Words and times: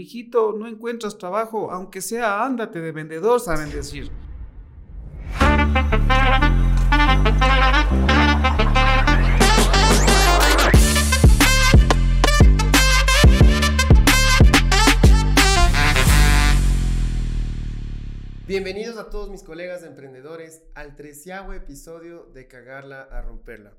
mijito, 0.00 0.54
no 0.54 0.66
encuentras 0.66 1.18
trabajo, 1.18 1.70
aunque 1.70 2.00
sea 2.00 2.42
ándate 2.42 2.80
de 2.80 2.90
vendedor, 2.90 3.38
saben 3.38 3.70
decir. 3.70 4.10
Bienvenidos 18.46 18.96
a 18.96 19.10
todos 19.10 19.28
mis 19.28 19.42
colegas 19.42 19.82
emprendedores 19.82 20.62
al 20.74 20.96
treceavo 20.96 21.52
episodio 21.52 22.24
de 22.32 22.48
Cagarla 22.48 23.02
a 23.02 23.20
Romperla. 23.20 23.76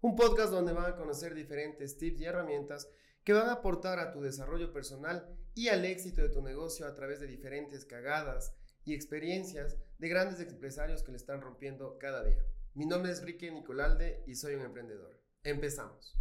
Un 0.00 0.14
podcast 0.14 0.52
donde 0.52 0.72
van 0.72 0.92
a 0.92 0.94
conocer 0.94 1.34
diferentes 1.34 1.98
tips 1.98 2.20
y 2.20 2.24
herramientas 2.26 2.88
que 3.24 3.32
van 3.32 3.48
a 3.48 3.54
aportar 3.54 3.98
a 3.98 4.12
tu 4.12 4.20
desarrollo 4.20 4.72
personal 4.72 5.28
y 5.56 5.68
al 5.68 5.86
éxito 5.86 6.20
de 6.20 6.28
tu 6.28 6.42
negocio 6.42 6.86
a 6.86 6.94
través 6.94 7.18
de 7.18 7.26
diferentes 7.26 7.86
cagadas 7.86 8.54
y 8.84 8.92
experiencias 8.92 9.78
de 9.98 10.08
grandes 10.08 10.38
empresarios 10.38 11.02
que 11.02 11.12
le 11.12 11.16
están 11.16 11.40
rompiendo 11.40 11.96
cada 11.98 12.22
día. 12.22 12.44
Mi 12.74 12.84
nombre 12.84 13.10
es 13.10 13.22
Rique 13.22 13.50
Nicolalde 13.50 14.22
y 14.26 14.34
soy 14.34 14.54
un 14.54 14.60
emprendedor. 14.60 15.18
Empezamos. 15.42 16.14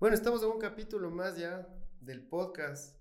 Bueno, 0.00 0.16
estamos 0.16 0.42
en 0.42 0.48
un 0.48 0.58
capítulo 0.58 1.10
más 1.10 1.36
ya 1.36 1.68
del 2.00 2.26
podcast. 2.26 2.98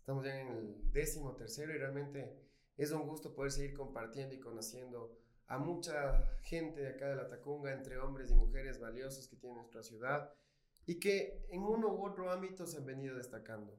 Estamos 0.00 0.24
ya 0.24 0.40
en 0.40 0.48
el 0.48 0.92
décimo 0.92 1.36
tercero 1.36 1.72
y 1.72 1.78
realmente 1.78 2.36
es 2.76 2.90
un 2.90 3.06
gusto 3.06 3.32
poder 3.36 3.52
seguir 3.52 3.74
compartiendo 3.74 4.34
y 4.34 4.40
conociendo 4.40 5.16
a 5.46 5.58
mucha 5.58 6.26
gente 6.42 6.80
de 6.80 6.88
acá 6.88 7.08
de 7.08 7.14
la 7.14 7.28
Tacunga, 7.28 7.72
entre 7.72 7.98
hombres 7.98 8.32
y 8.32 8.34
mujeres 8.34 8.80
valiosos 8.80 9.28
que 9.28 9.36
tiene 9.36 9.54
nuestra 9.54 9.84
ciudad 9.84 10.34
y 10.86 10.98
que 10.98 11.46
en 11.50 11.62
uno 11.62 11.94
u 11.94 12.04
otro 12.04 12.32
ámbito 12.32 12.66
se 12.66 12.78
han 12.78 12.86
venido 12.86 13.16
destacando. 13.16 13.78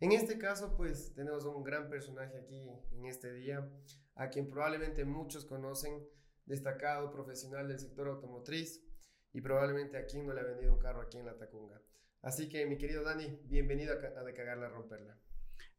En 0.00 0.12
este 0.12 0.38
caso, 0.38 0.76
pues 0.76 1.12
tenemos 1.14 1.44
un 1.44 1.64
gran 1.64 1.88
personaje 1.88 2.38
aquí 2.38 2.62
en 2.92 3.06
este 3.06 3.32
día, 3.32 3.68
a 4.14 4.28
quien 4.28 4.48
probablemente 4.48 5.04
muchos 5.04 5.44
conocen, 5.44 6.06
destacado 6.46 7.10
profesional 7.10 7.66
del 7.66 7.80
sector 7.80 8.06
automotriz 8.06 8.80
y 9.32 9.40
probablemente 9.40 9.98
a 9.98 10.06
quien 10.06 10.26
no 10.26 10.32
le 10.32 10.40
ha 10.40 10.44
vendido 10.44 10.72
un 10.72 10.78
carro 10.78 11.02
aquí 11.02 11.18
en 11.18 11.26
la 11.26 11.36
Tacunga. 11.36 11.82
Así 12.22 12.48
que, 12.48 12.64
mi 12.66 12.78
querido 12.78 13.02
Dani, 13.02 13.40
bienvenido 13.44 13.92
a, 13.92 14.20
a 14.20 14.22
De 14.22 14.34
Cagarla 14.34 14.66
a 14.66 14.70
Romperla. 14.70 15.18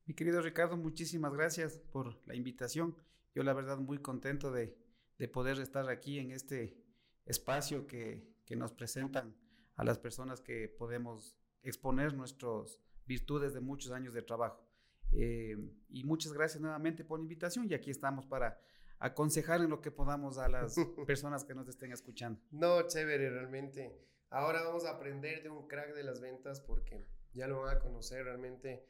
Mi 0.05 0.13
querido 0.13 0.41
Ricardo, 0.41 0.75
muchísimas 0.75 1.33
gracias 1.33 1.77
por 1.77 2.15
la 2.27 2.35
invitación. 2.35 2.97
Yo 3.33 3.43
la 3.43 3.53
verdad 3.53 3.77
muy 3.77 3.99
contento 3.99 4.51
de, 4.51 4.77
de 5.17 5.27
poder 5.27 5.59
estar 5.59 5.89
aquí 5.89 6.19
en 6.19 6.31
este 6.31 6.77
espacio 7.25 7.87
que, 7.87 8.27
que, 8.45 8.55
nos 8.55 8.73
presentan 8.73 9.35
a 9.75 9.83
las 9.83 9.97
personas 9.97 10.41
que 10.41 10.67
podemos 10.67 11.37
exponer 11.61 12.13
nuestras 12.13 12.79
virtudes 13.09 13.53
de 13.53 13.59
muchos 13.59 13.91
años 13.91 14.13
de 14.13 14.21
trabajo. 14.21 14.63
Eh, 15.11 15.57
y 15.89 16.03
muchas 16.03 16.31
gracias 16.31 16.61
nuevamente 16.61 17.03
por 17.03 17.19
la 17.19 17.23
invitación 17.23 17.67
y 17.67 17.73
aquí 17.73 17.89
estamos 17.89 18.27
para 18.27 18.61
aconsejar 18.99 19.61
en 19.61 19.71
lo 19.71 19.81
que 19.81 19.89
podamos 19.89 20.37
a 20.37 20.47
las 20.47 20.75
personas 21.07 21.43
que 21.43 21.55
nos 21.55 21.67
estén 21.67 21.91
escuchando. 21.91 22.39
No, 22.51 22.87
chévere, 22.87 23.29
realmente. 23.31 23.99
Ahora 24.29 24.61
vamos 24.61 24.85
a 24.85 24.91
aprender 24.91 25.41
de 25.41 25.49
un 25.49 25.67
crack 25.67 25.95
de 25.95 26.03
las 26.03 26.21
ventas 26.21 26.61
porque 26.61 27.07
ya 27.33 27.47
lo 27.47 27.61
van 27.61 27.77
a 27.77 27.79
conocer 27.79 28.23
realmente 28.23 28.85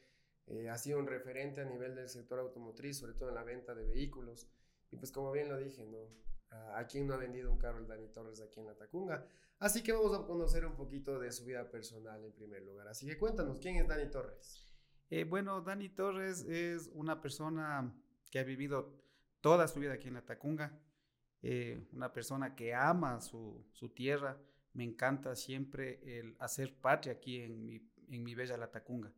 eh, 0.46 0.68
ha 0.68 0.76
sido 0.76 0.98
un 0.98 1.06
referente 1.06 1.60
a 1.60 1.64
nivel 1.64 1.94
del 1.94 2.08
sector 2.08 2.40
automotriz, 2.40 2.98
sobre 2.98 3.14
todo 3.14 3.28
en 3.28 3.36
la 3.36 3.44
venta 3.44 3.74
de 3.74 3.86
vehículos. 3.86 4.48
Y 4.90 4.96
pues 4.96 5.12
como 5.12 5.30
bien 5.30 5.48
lo 5.48 5.56
dije, 5.56 5.86
¿no? 5.86 5.98
¿A 6.50 6.86
quién 6.86 7.06
no 7.06 7.14
ha 7.14 7.16
vendido 7.16 7.50
un 7.50 7.58
carro 7.58 7.78
el 7.78 7.86
Dani 7.86 8.08
Torres 8.08 8.40
aquí 8.40 8.60
en 8.60 8.66
la 8.66 8.74
Tacunga? 8.74 9.26
Así 9.58 9.82
que 9.82 9.92
vamos 9.92 10.18
a 10.18 10.26
conocer 10.26 10.64
un 10.64 10.74
poquito 10.74 11.18
de 11.18 11.30
su 11.30 11.44
vida 11.44 11.70
personal 11.70 12.24
en 12.24 12.32
primer 12.32 12.62
lugar. 12.62 12.88
Así 12.88 13.06
que 13.06 13.18
cuéntanos, 13.18 13.58
¿quién 13.60 13.76
es 13.76 13.86
Dani 13.86 14.10
Torres? 14.10 14.66
Eh, 15.10 15.24
bueno, 15.24 15.60
Dani 15.60 15.88
Torres 15.90 16.42
es 16.42 16.90
una 16.94 17.20
persona 17.20 17.94
que 18.30 18.38
ha 18.38 18.44
vivido 18.44 19.00
toda 19.40 19.68
su 19.68 19.80
vida 19.80 19.94
aquí 19.94 20.08
en 20.08 20.14
la 20.14 20.24
Tacunga, 20.24 20.80
eh, 21.42 21.88
una 21.92 22.12
persona 22.12 22.54
que 22.54 22.74
ama 22.74 23.20
su, 23.20 23.66
su, 23.72 23.90
tierra. 23.90 24.40
Me 24.72 24.84
encanta 24.84 25.34
siempre 25.34 26.00
el 26.18 26.36
hacer 26.38 26.80
patria 26.80 27.14
aquí 27.14 27.40
en 27.40 27.64
mi, 27.64 27.90
en 28.08 28.22
mi 28.22 28.34
bella 28.34 28.56
La 28.56 28.70
Tacunga. 28.70 29.12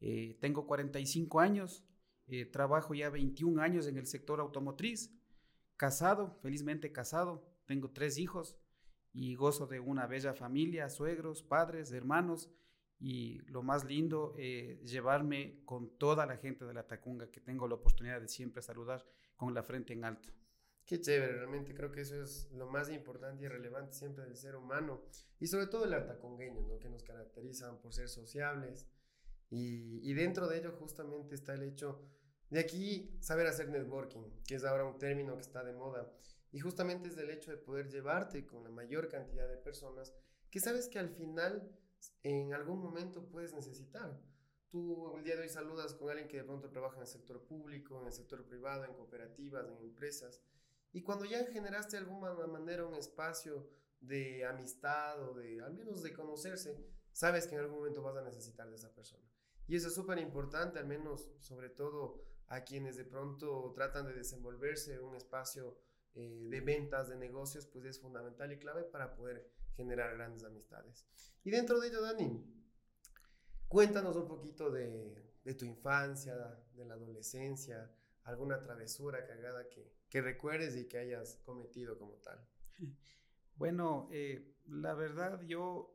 Eh, 0.00 0.36
tengo 0.40 0.66
45 0.66 1.40
años, 1.40 1.84
eh, 2.26 2.44
trabajo 2.46 2.94
ya 2.94 3.10
21 3.10 3.60
años 3.60 3.86
en 3.86 3.98
el 3.98 4.06
sector 4.06 4.40
automotriz, 4.40 5.12
casado, 5.78 6.36
felizmente 6.42 6.92
casado, 6.92 7.42
tengo 7.64 7.90
tres 7.92 8.18
hijos 8.18 8.58
y 9.14 9.34
gozo 9.36 9.66
de 9.66 9.80
una 9.80 10.06
bella 10.06 10.34
familia, 10.34 10.90
suegros, 10.90 11.42
padres, 11.42 11.92
hermanos 11.92 12.50
y 13.00 13.38
lo 13.46 13.62
más 13.62 13.84
lindo, 13.84 14.34
eh, 14.36 14.80
llevarme 14.84 15.62
con 15.64 15.96
toda 15.96 16.26
la 16.26 16.36
gente 16.36 16.64
de 16.64 16.74
la 16.74 16.86
Tacunga 16.86 17.30
que 17.30 17.40
tengo 17.40 17.68
la 17.68 17.76
oportunidad 17.76 18.20
de 18.20 18.28
siempre 18.28 18.60
saludar 18.60 19.06
con 19.36 19.54
la 19.54 19.62
frente 19.62 19.92
en 19.92 20.04
alto. 20.04 20.28
Qué 20.84 21.00
chévere, 21.00 21.34
realmente 21.34 21.74
creo 21.74 21.92
que 21.92 22.00
eso 22.00 22.20
es 22.20 22.50
lo 22.50 22.66
más 22.66 22.90
importante 22.90 23.44
y 23.44 23.48
relevante 23.48 23.92
siempre 23.92 24.24
del 24.24 24.36
ser 24.36 24.56
humano 24.56 25.02
y 25.38 25.46
sobre 25.46 25.68
todo 25.68 25.84
el 25.84 25.94
atacungueño, 25.94 26.62
¿no? 26.62 26.78
que 26.78 26.88
nos 26.88 27.04
caracterizan 27.04 27.78
por 27.78 27.92
ser 27.92 28.08
sociables, 28.08 28.88
y, 29.50 30.00
y, 30.02 30.12
dentro 30.12 30.46
de 30.46 30.58
ello 30.58 30.72
justamente 30.72 31.34
está 31.34 31.54
el 31.54 31.62
hecho 31.62 32.04
de 32.50 32.60
aquí 32.60 33.16
saber 33.20 33.46
hacer 33.46 33.68
networking, 33.68 34.22
que 34.46 34.54
es 34.54 34.64
ahora 34.64 34.84
un 34.84 34.98
término 34.98 35.34
que 35.34 35.42
está 35.42 35.62
de 35.62 35.72
moda. 35.72 36.10
Y 36.50 36.60
justamente 36.60 37.08
es 37.08 37.18
el 37.18 37.30
hecho 37.30 37.50
de 37.50 37.58
poder 37.58 37.88
llevarte 37.90 38.46
con 38.46 38.64
la 38.64 38.70
mayor 38.70 39.08
cantidad 39.08 39.48
de 39.48 39.58
personas 39.58 40.14
que 40.50 40.60
sabes 40.60 40.88
que 40.88 40.98
al 40.98 41.10
final 41.10 41.70
en 42.22 42.54
algún 42.54 42.80
momento 42.80 43.28
puedes 43.28 43.52
necesitar. 43.52 44.18
Tú 44.70 45.16
el 45.16 45.24
día 45.24 45.36
de 45.36 45.42
hoy 45.42 45.48
saludas 45.48 45.94
con 45.94 46.10
alguien 46.10 46.28
que 46.28 46.38
de 46.38 46.44
pronto 46.44 46.70
trabaja 46.70 46.96
en 46.96 47.02
el 47.02 47.06
sector 47.06 47.44
público, 47.44 48.00
en 48.00 48.06
el 48.06 48.12
sector 48.12 48.44
privado, 48.46 48.84
en 48.84 48.94
cooperativas, 48.94 49.66
en 49.68 49.78
empresas. 49.78 50.42
Y 50.92 51.02
cuando 51.02 51.24
ya 51.26 51.44
generaste 51.46 51.96
de 51.96 52.02
alguna 52.02 52.32
manera 52.46 52.86
un 52.86 52.94
espacio 52.94 53.68
de 54.00 54.44
amistad 54.44 55.22
o 55.22 55.34
de 55.34 55.60
al 55.60 55.74
menos 55.74 56.02
de 56.02 56.12
conocerse, 56.12 56.82
sabes 57.12 57.46
que 57.46 57.54
en 57.54 57.62
algún 57.62 57.78
momento 57.78 58.02
vas 58.02 58.16
a 58.16 58.22
necesitar 58.22 58.68
de 58.68 58.76
esa 58.76 58.94
persona. 58.94 59.24
Y 59.66 59.76
eso 59.76 59.88
es 59.88 59.94
súper 59.94 60.18
importante, 60.18 60.78
al 60.78 60.86
menos 60.86 61.30
sobre 61.40 61.68
todo 61.68 62.24
a 62.48 62.64
quienes 62.64 62.96
de 62.96 63.04
pronto 63.04 63.72
tratan 63.74 64.06
de 64.06 64.14
desenvolverse 64.14 64.94
en 64.94 65.04
un 65.04 65.14
espacio 65.14 65.78
eh, 66.14 66.46
de 66.48 66.60
ventas, 66.60 67.08
de 67.08 67.16
negocios, 67.16 67.66
pues 67.66 67.84
es 67.84 68.00
fundamental 68.00 68.52
y 68.52 68.58
clave 68.58 68.84
para 68.84 69.14
poder 69.14 69.50
generar 69.76 70.14
grandes 70.16 70.44
amistades. 70.44 71.06
Y 71.44 71.50
dentro 71.50 71.78
de 71.78 71.88
ello, 71.88 72.02
Dani, 72.02 72.44
cuéntanos 73.68 74.16
un 74.16 74.26
poquito 74.26 74.70
de, 74.70 75.32
de 75.44 75.54
tu 75.54 75.64
infancia, 75.64 76.34
de 76.74 76.84
la 76.84 76.94
adolescencia, 76.94 77.90
alguna 78.24 78.60
travesura 78.62 79.24
cagada 79.26 79.68
que, 79.68 79.92
que 80.08 80.20
recuerdes 80.20 80.76
y 80.76 80.88
que 80.88 80.98
hayas 80.98 81.36
cometido 81.44 81.98
como 81.98 82.14
tal. 82.16 82.46
Bueno, 83.56 84.08
eh, 84.12 84.54
la 84.68 84.94
verdad 84.94 85.42
yo 85.42 85.92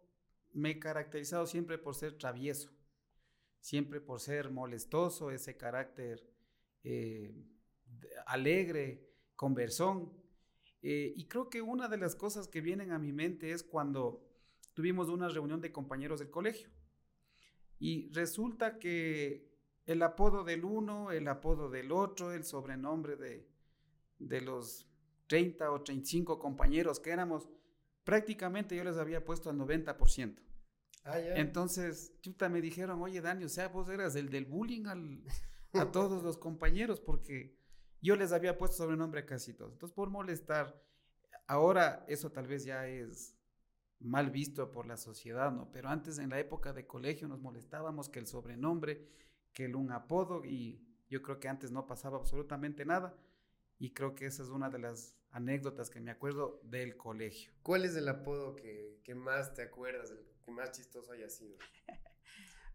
me 0.51 0.71
he 0.71 0.79
caracterizado 0.79 1.47
siempre 1.47 1.77
por 1.77 1.95
ser 1.95 2.17
travieso 2.17 2.69
siempre 3.63 4.01
por 4.01 4.19
ser 4.19 4.51
molestoso, 4.51 5.31
ese 5.31 5.55
carácter 5.55 6.21
eh, 6.83 7.33
alegre, 8.25 9.09
conversón. 9.35 10.11
Eh, 10.81 11.13
y 11.15 11.27
creo 11.27 11.49
que 11.49 11.61
una 11.61 11.87
de 11.87 11.97
las 11.97 12.15
cosas 12.15 12.47
que 12.47 12.61
vienen 12.61 12.91
a 12.91 12.99
mi 12.99 13.13
mente 13.13 13.51
es 13.51 13.63
cuando 13.63 14.25
tuvimos 14.73 15.09
una 15.09 15.29
reunión 15.29 15.61
de 15.61 15.71
compañeros 15.71 16.19
del 16.19 16.29
colegio. 16.29 16.69
Y 17.79 18.09
resulta 18.11 18.79
que 18.79 19.51
el 19.85 20.01
apodo 20.01 20.43
del 20.43 20.63
uno, 20.65 21.11
el 21.11 21.27
apodo 21.27 21.69
del 21.69 21.91
otro, 21.91 22.31
el 22.31 22.43
sobrenombre 22.43 23.15
de, 23.15 23.49
de 24.19 24.41
los 24.41 24.87
30 25.27 25.71
o 25.71 25.81
35 25.81 26.39
compañeros 26.39 26.99
que 26.99 27.11
éramos, 27.11 27.49
prácticamente 28.03 28.75
yo 28.75 28.83
les 28.83 28.97
había 28.97 29.23
puesto 29.23 29.49
al 29.49 29.57
90%. 29.57 30.35
Ah, 31.05 31.19
Entonces, 31.19 32.13
chuta, 32.21 32.47
me 32.47 32.61
dijeron, 32.61 33.01
oye, 33.01 33.19
Dani, 33.19 33.43
o 33.43 33.49
sea, 33.49 33.67
vos 33.67 33.89
eras 33.89 34.15
el 34.15 34.29
del 34.29 34.45
bullying 34.45 34.85
al, 34.87 35.21
a 35.73 35.91
todos 35.91 36.23
los 36.23 36.37
compañeros, 36.37 36.99
porque 36.99 37.57
yo 38.01 38.15
les 38.15 38.31
había 38.31 38.57
puesto 38.57 38.77
sobrenombre 38.77 39.21
a 39.21 39.25
casi 39.25 39.53
todos. 39.53 39.73
Entonces, 39.73 39.95
por 39.95 40.09
molestar, 40.09 40.81
ahora 41.47 42.05
eso 42.07 42.31
tal 42.31 42.47
vez 42.47 42.65
ya 42.65 42.87
es 42.87 43.35
mal 43.99 44.29
visto 44.29 44.71
por 44.71 44.85
la 44.85 44.97
sociedad, 44.97 45.51
¿no? 45.51 45.71
Pero 45.71 45.89
antes, 45.89 46.19
en 46.19 46.29
la 46.29 46.39
época 46.39 46.73
de 46.73 46.85
colegio, 46.85 47.27
nos 47.27 47.39
molestábamos 47.39 48.09
que 48.09 48.19
el 48.19 48.27
sobrenombre, 48.27 49.07
que 49.53 49.65
el 49.65 49.75
un 49.75 49.91
apodo, 49.91 50.43
y 50.45 50.85
yo 51.09 51.21
creo 51.21 51.39
que 51.39 51.47
antes 51.47 51.71
no 51.71 51.87
pasaba 51.87 52.17
absolutamente 52.17 52.85
nada. 52.85 53.15
Y 53.79 53.93
creo 53.93 54.15
que 54.15 54.25
esa 54.25 54.43
es 54.43 54.49
una 54.49 54.69
de 54.69 54.79
las 54.79 55.17
anécdotas 55.31 55.89
que 55.89 55.99
me 55.99 56.11
acuerdo 56.11 56.61
del 56.63 56.95
colegio. 56.95 57.51
¿Cuál 57.63 57.85
es 57.85 57.95
el 57.95 58.07
apodo 58.07 58.55
que, 58.55 58.99
que 59.03 59.15
más 59.15 59.53
te 59.53 59.63
acuerdas 59.63 60.09
del 60.09 60.33
que 60.43 60.51
más 60.51 60.71
chistoso 60.71 61.11
haya 61.11 61.29
sido. 61.29 61.57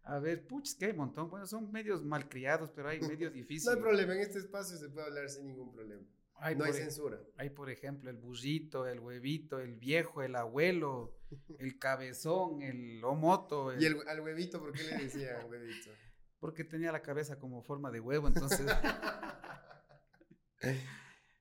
A 0.08 0.18
ver, 0.20 0.46
puch, 0.46 0.74
que 0.78 0.86
hay 0.86 0.90
un 0.92 0.98
montón. 0.98 1.28
Bueno, 1.28 1.46
son 1.46 1.70
medios 1.70 2.02
malcriados, 2.02 2.70
pero 2.70 2.88
hay 2.88 2.98
medios 3.00 3.30
difíciles. 3.30 3.64
no 3.66 3.72
hay 3.72 3.80
problema, 3.80 4.14
en 4.14 4.20
este 4.20 4.38
espacio 4.38 4.78
se 4.78 4.88
puede 4.88 5.06
hablar 5.06 5.28
sin 5.28 5.46
ningún 5.46 5.70
problema. 5.70 6.02
Hay 6.36 6.56
no 6.56 6.64
hay 6.64 6.72
censura. 6.72 7.20
Hay, 7.36 7.50
por 7.50 7.68
ejemplo, 7.68 8.08
el 8.08 8.16
burrito, 8.16 8.86
el 8.86 9.00
huevito, 9.00 9.58
el 9.58 9.74
viejo, 9.74 10.22
el 10.22 10.34
abuelo, 10.34 11.14
el 11.58 11.78
cabezón, 11.78 12.62
el 12.62 13.04
omoto. 13.04 13.78
¿Y 13.78 13.84
el, 13.84 13.98
al 14.08 14.20
huevito 14.20 14.60
por 14.60 14.72
qué 14.72 14.82
le 14.84 14.96
decían 15.04 15.46
huevito? 15.50 15.90
porque 16.40 16.64
tenía 16.64 16.90
la 16.90 17.02
cabeza 17.02 17.38
como 17.38 17.62
forma 17.62 17.90
de 17.90 18.00
huevo, 18.00 18.28
entonces... 18.28 18.66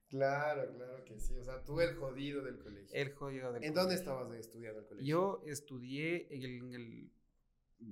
claro, 0.08 0.74
claro 0.74 1.04
que 1.04 1.18
sí. 1.18 1.38
O 1.38 1.44
sea, 1.44 1.64
tú 1.64 1.80
el 1.80 1.94
jodido 1.94 2.42
del 2.42 2.58
colegio. 2.58 2.90
El 2.92 3.14
jodido 3.14 3.50
del 3.52 3.64
¿En 3.64 3.72
dónde 3.72 3.94
estabas 3.94 4.30
estudiando 4.34 4.80
el 4.80 4.86
colegio? 4.86 5.08
Yo 5.08 5.42
estudié 5.46 6.26
en 6.34 6.42
el, 6.42 7.10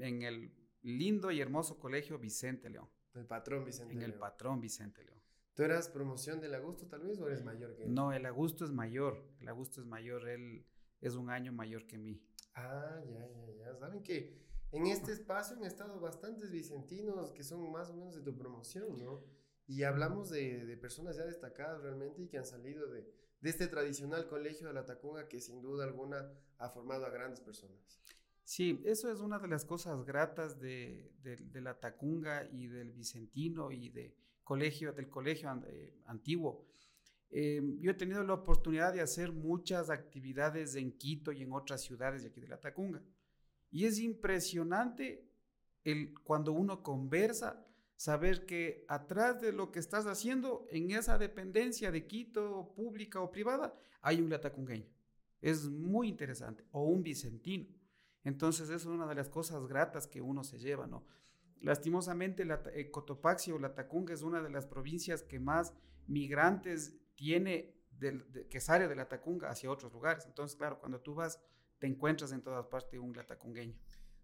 en 0.00 0.22
el, 0.22 0.52
lindo 0.86 1.30
y 1.30 1.40
hermoso 1.40 1.78
colegio 1.78 2.18
Vicente 2.18 2.70
León. 2.70 2.88
El 3.14 3.26
patrón 3.26 3.64
Vicente 3.64 3.94
León. 3.94 4.04
En 4.04 4.10
el 4.10 4.18
patrón 4.18 4.60
Vicente 4.60 5.04
León. 5.04 5.20
¿Tú 5.54 5.62
eras 5.62 5.88
promoción 5.88 6.40
del 6.40 6.54
Augusto 6.54 6.86
tal 6.86 7.00
vez 7.00 7.18
o 7.18 7.26
eres 7.26 7.42
mayor 7.42 7.74
que 7.74 7.84
él? 7.84 7.94
No, 7.94 8.12
el 8.12 8.26
Augusto 8.26 8.64
es 8.64 8.70
mayor. 8.70 9.26
El 9.40 9.48
Augusto 9.48 9.80
es 9.80 9.86
mayor. 9.86 10.28
Él 10.28 10.66
es 11.00 11.14
un 11.14 11.30
año 11.30 11.52
mayor 11.52 11.86
que 11.86 11.98
mí. 11.98 12.22
Ah, 12.54 13.00
ya, 13.06 13.26
ya, 13.26 13.52
ya. 13.58 13.76
Saben 13.76 14.02
que 14.02 14.46
en 14.72 14.86
este 14.86 15.12
espacio 15.12 15.56
han 15.56 15.64
estado 15.64 15.98
bastantes 16.00 16.50
vicentinos 16.50 17.32
que 17.32 17.42
son 17.42 17.70
más 17.72 17.90
o 17.90 17.94
menos 17.94 18.14
de 18.14 18.20
tu 18.20 18.36
promoción, 18.36 19.02
¿no? 19.02 19.24
Y 19.66 19.82
hablamos 19.82 20.30
de, 20.30 20.76
personas 20.80 21.16
ya 21.16 21.24
destacadas 21.24 21.82
realmente 21.82 22.22
y 22.22 22.28
que 22.28 22.38
han 22.38 22.46
salido 22.46 22.86
de, 22.88 23.10
este 23.42 23.66
tradicional 23.68 24.28
colegio 24.28 24.68
de 24.68 24.74
la 24.74 24.84
Tacunga 24.84 25.28
que 25.28 25.40
sin 25.40 25.62
duda 25.62 25.84
alguna 25.84 26.32
ha 26.58 26.68
formado 26.68 27.06
a 27.06 27.10
grandes 27.10 27.40
personas. 27.40 28.00
Sí, 28.46 28.80
eso 28.84 29.10
es 29.10 29.18
una 29.18 29.40
de 29.40 29.48
las 29.48 29.64
cosas 29.64 30.04
gratas 30.04 30.60
de, 30.60 31.10
la 31.52 31.80
Tacunga 31.80 32.48
y 32.52 32.68
del 32.68 32.92
Vicentino 32.92 33.72
y 33.72 33.88
de 33.88 34.14
colegio, 34.44 34.92
del 34.92 35.08
colegio 35.08 35.50
eh, 35.66 35.98
antiguo. 36.06 36.64
Eh, 37.30 37.60
yo 37.80 37.90
he 37.90 37.94
tenido 37.94 38.22
la 38.22 38.34
oportunidad 38.34 38.94
de 38.94 39.00
hacer 39.00 39.32
muchas 39.32 39.90
actividades 39.90 40.76
en 40.76 40.96
Quito 40.96 41.32
y 41.32 41.42
en 41.42 41.52
otras 41.52 41.82
ciudades 41.82 42.22
de 42.22 42.28
aquí 42.28 42.40
de 42.40 42.46
la 42.46 42.60
Tacunga. 42.60 43.02
Y 43.72 43.84
es 43.84 43.98
impresionante 43.98 45.28
el, 45.82 46.14
cuando 46.20 46.52
uno 46.52 46.84
conversa, 46.84 47.66
saber 47.96 48.46
que 48.46 48.84
atrás 48.86 49.40
de 49.40 49.50
lo 49.50 49.72
que 49.72 49.80
estás 49.80 50.06
haciendo, 50.06 50.68
en 50.70 50.92
esa 50.92 51.18
dependencia 51.18 51.90
de 51.90 52.06
Quito, 52.06 52.72
pública 52.76 53.20
o 53.20 53.32
privada, 53.32 53.74
hay 54.02 54.20
un 54.20 54.30
latacungueño. 54.30 54.86
Es 55.40 55.64
muy 55.68 56.06
interesante. 56.06 56.64
O 56.70 56.84
un 56.84 57.02
vicentino. 57.02 57.66
Entonces, 58.26 58.70
eso 58.70 58.74
es 58.74 58.86
una 58.86 59.06
de 59.06 59.14
las 59.14 59.28
cosas 59.28 59.68
gratas 59.68 60.08
que 60.08 60.20
uno 60.20 60.42
se 60.42 60.58
lleva, 60.58 60.88
¿no? 60.88 61.04
Lastimosamente, 61.60 62.44
la, 62.44 62.60
eh, 62.74 62.90
Cotopaxi 62.90 63.52
o 63.52 63.58
Latacunga 63.60 64.12
es 64.12 64.22
una 64.22 64.42
de 64.42 64.50
las 64.50 64.66
provincias 64.66 65.22
que 65.22 65.38
más 65.38 65.72
migrantes 66.08 66.96
tiene 67.14 67.72
que 68.50 68.60
sale 68.60 68.88
de 68.88 68.96
Latacunga 68.96 69.48
hacia 69.48 69.70
otros 69.70 69.92
lugares. 69.92 70.26
Entonces, 70.26 70.56
claro, 70.56 70.80
cuando 70.80 71.00
tú 71.00 71.14
vas 71.14 71.40
te 71.78 71.86
encuentras 71.86 72.32
en 72.32 72.42
todas 72.42 72.66
partes 72.66 72.98
un 72.98 73.14
latacungueño. 73.14 73.78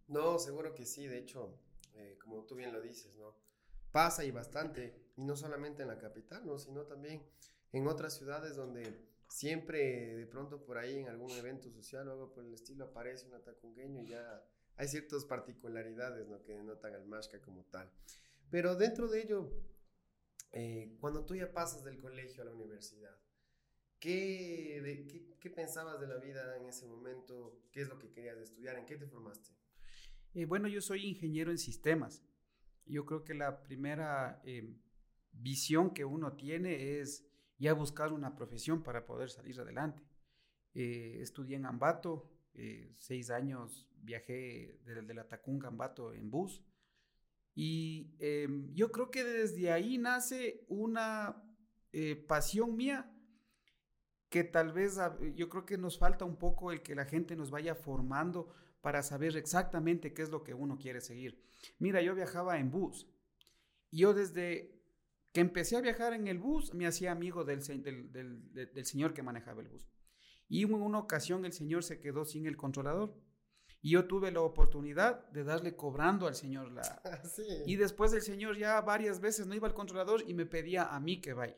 No, 0.09 0.39
seguro 0.39 0.75
que 0.75 0.85
sí, 0.85 1.07
de 1.07 1.19
hecho, 1.19 1.61
eh, 1.95 2.19
como 2.21 2.45
tú 2.45 2.57
bien 2.57 2.73
lo 2.73 2.81
dices, 2.81 3.17
¿no? 3.17 3.37
Pasa 3.93 4.25
y 4.25 4.33
bastante, 4.33 5.13
y 5.17 5.23
no 5.23 5.37
solamente 5.37 5.83
en 5.83 5.89
la 5.89 5.99
capital, 5.99 6.45
¿no? 6.45 6.59
Sino 6.59 6.83
también 6.83 7.23
en 7.71 7.87
otras 7.87 8.15
ciudades 8.15 8.57
donde 8.57 9.12
siempre 9.33 10.15
de 10.15 10.27
pronto 10.27 10.63
por 10.63 10.77
ahí 10.77 10.99
en 10.99 11.09
algún 11.09 11.31
evento 11.31 11.71
social 11.71 12.07
o 12.07 12.13
algo 12.13 12.33
por 12.33 12.45
el 12.45 12.53
estilo 12.53 12.85
aparece 12.85 13.27
un 13.27 13.35
atacungueño 13.35 14.03
y 14.03 14.09
ya 14.09 14.45
hay 14.77 14.89
ciertas 14.89 15.25
particularidades, 15.25 16.29
¿no? 16.29 16.43
Que 16.43 16.53
denotan 16.53 16.95
al 16.95 17.07
Mashka 17.07 17.41
como 17.41 17.65
tal. 17.65 17.91
Pero 18.51 18.77
dentro 18.77 19.09
de 19.09 19.23
ello, 19.23 19.51
eh, 20.53 20.97
cuando 21.01 21.25
tú 21.25 21.35
ya 21.35 21.51
pasas 21.51 21.83
del 21.83 21.99
colegio 21.99 22.43
a 22.43 22.47
la 22.47 22.53
universidad, 22.53 23.17
¿Qué, 24.03 25.29
qué, 25.39 25.49
pensabas 25.49 26.01
de 26.01 26.09
la 26.09 26.17
vida 26.17 26.57
en 26.57 26.67
ese 26.67 26.89
momento? 26.89 27.63
¿Qué 27.71 27.83
es 27.83 27.89
lo 27.89 28.01
que 28.01 28.11
querías 28.11 28.37
estudiar? 28.37 28.77
¿En 28.77 28.85
qué 28.85 28.97
te 28.97 29.07
formaste? 29.07 29.55
Eh, 30.35 30.45
bueno, 30.45 30.67
yo 30.67 30.81
soy 30.81 31.07
ingeniero 31.07 31.53
en 31.53 31.59
sistemas. 31.59 32.21
Yo 32.85 33.07
creo 33.07 33.23
que 33.23 33.33
la 33.33 33.63
primera 33.63 34.43
eh, 34.45 34.75
visión 35.31 35.95
que 35.95 36.05
uno 36.05 36.33
tiene 36.33 36.99
es 36.99 37.32
ya 37.63 37.75
buscar 37.75 38.13
una 38.13 38.35
profesión 38.35 38.83
para 38.83 39.07
poder 39.07 39.31
salir 39.31 39.59
adelante. 39.61 40.03
Eh, 40.75 41.19
estudié 41.21 41.57
en 41.57 41.67
Ambato, 41.67 42.29
seis 42.99 43.31
años 43.31 43.89
viajé 43.97 44.79
desde 44.85 45.15
la 45.15 45.29
Tacunga 45.29 45.69
Ambato 45.69 46.13
en 46.13 46.31
bus. 46.31 46.63
Y 47.55 48.15
em, 48.19 48.73
yo 48.75 48.91
creo 48.91 49.11
que 49.11 49.25
desde 49.25 49.71
ahí 49.71 49.99
nace 49.99 50.65
una 50.69 51.43
pasión 52.27 52.75
mía 52.75 53.11
que 54.29 54.45
tal 54.45 54.73
vez 54.73 54.99
yo 55.35 55.51
creo 55.51 55.67
que 55.67 55.77
nos 55.77 55.99
falta 55.99 56.25
un 56.25 56.39
poco 56.39 56.73
el 56.73 56.83
que 56.83 56.95
la 56.95 57.05
gente 57.05 57.37
nos 57.37 57.51
vaya 57.51 57.75
formando 57.75 58.49
para 58.81 59.03
saber 59.03 59.37
exactamente 59.37 60.13
qué 60.13 60.23
es 60.23 60.31
lo 60.31 60.43
que 60.43 60.55
uno 60.55 60.77
quiere 60.79 61.01
seguir. 61.01 61.41
Mira, 61.79 62.03
yo 62.03 62.15
viajaba 62.15 62.59
en 62.59 62.71
bus. 62.71 63.07
Y 63.91 63.99
yo 63.99 64.13
desde 64.13 64.82
que 65.33 65.41
empecé 65.41 65.77
a 65.77 65.81
viajar 65.81 66.13
en 66.13 66.29
el 66.29 66.39
bus 66.39 66.75
me 66.75 66.87
hacía 66.87 67.11
amigo 67.11 67.45
del, 67.45 67.63
del, 67.63 68.85
señor 68.85 69.15
que 69.15 69.23
manejaba 69.23 69.63
el 69.63 69.69
bus. 69.69 69.89
Y 70.49 70.63
en 70.65 70.75
una 70.75 70.99
ocasión 70.99 71.45
el 71.47 71.53
señor 71.53 71.83
se 71.83 71.99
quedó 72.01 72.25
sin 72.25 72.47
el 72.47 72.57
controlador. 72.57 73.15
Y 73.81 73.93
yo 73.93 74.07
tuve 74.07 74.31
la 74.31 74.43
oportunidad 74.43 75.29
de 75.31 75.43
darle 75.43 75.75
cobrando 75.75 76.29
al 76.29 76.35
señor 76.35 76.71
la... 76.71 76.83
Ah, 77.05 77.21
y 77.67 77.77
después 77.77 78.13
el 78.13 78.23
señor 78.23 78.57
ya 78.59 78.81
varias 78.83 79.21
veces 79.21 79.47
no 79.47 79.55
iba 79.55 79.67
al 79.67 79.75
controlador 79.75 80.23
y 80.29 80.35
me 80.35 80.47
pedía 80.47 80.85
a 80.85 81.01
mí 81.01 81.21
que 81.21 81.33
vaya. 81.33 81.57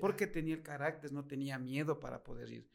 Porque 0.00 0.26
tenía 0.26 0.54
el 0.54 0.62
carácter, 0.62 1.12
no 1.12 1.26
tenía 1.26 1.58
miedo 1.58 2.00
para 2.00 2.22
poder 2.22 2.50
ir. 2.50 2.70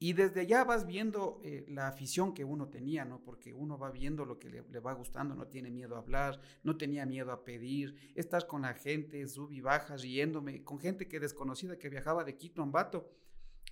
Y 0.00 0.12
desde 0.12 0.42
allá 0.42 0.62
vas 0.62 0.86
viendo 0.86 1.40
eh, 1.42 1.64
la 1.68 1.88
afición 1.88 2.32
que 2.32 2.44
uno 2.44 2.68
tenía, 2.68 3.04
¿no? 3.04 3.20
Porque 3.24 3.52
uno 3.52 3.78
va 3.78 3.90
viendo 3.90 4.24
lo 4.24 4.38
que 4.38 4.48
le, 4.48 4.80
va 4.80 4.92
gustando, 4.92 5.34
no 5.34 5.48
tiene 5.48 5.70
miedo 5.70 5.96
a 5.96 5.98
hablar, 5.98 6.40
no 6.62 6.76
tenía 6.76 7.04
miedo 7.04 7.32
a 7.32 7.44
pedir, 7.44 7.96
estar 8.14 8.46
con 8.46 8.62
la 8.62 8.74
gente, 8.74 9.26
sub 9.26 9.50
y 9.50 9.60
baja, 9.60 9.96
riéndome, 9.96 10.62
con 10.62 10.78
gente 10.78 11.08
que 11.08 11.18
desconocida 11.18 11.78
que 11.78 11.88
viajaba 11.88 12.22
de 12.22 12.36
Quito 12.36 12.62
a 12.62 12.64
Ambato 12.64 13.10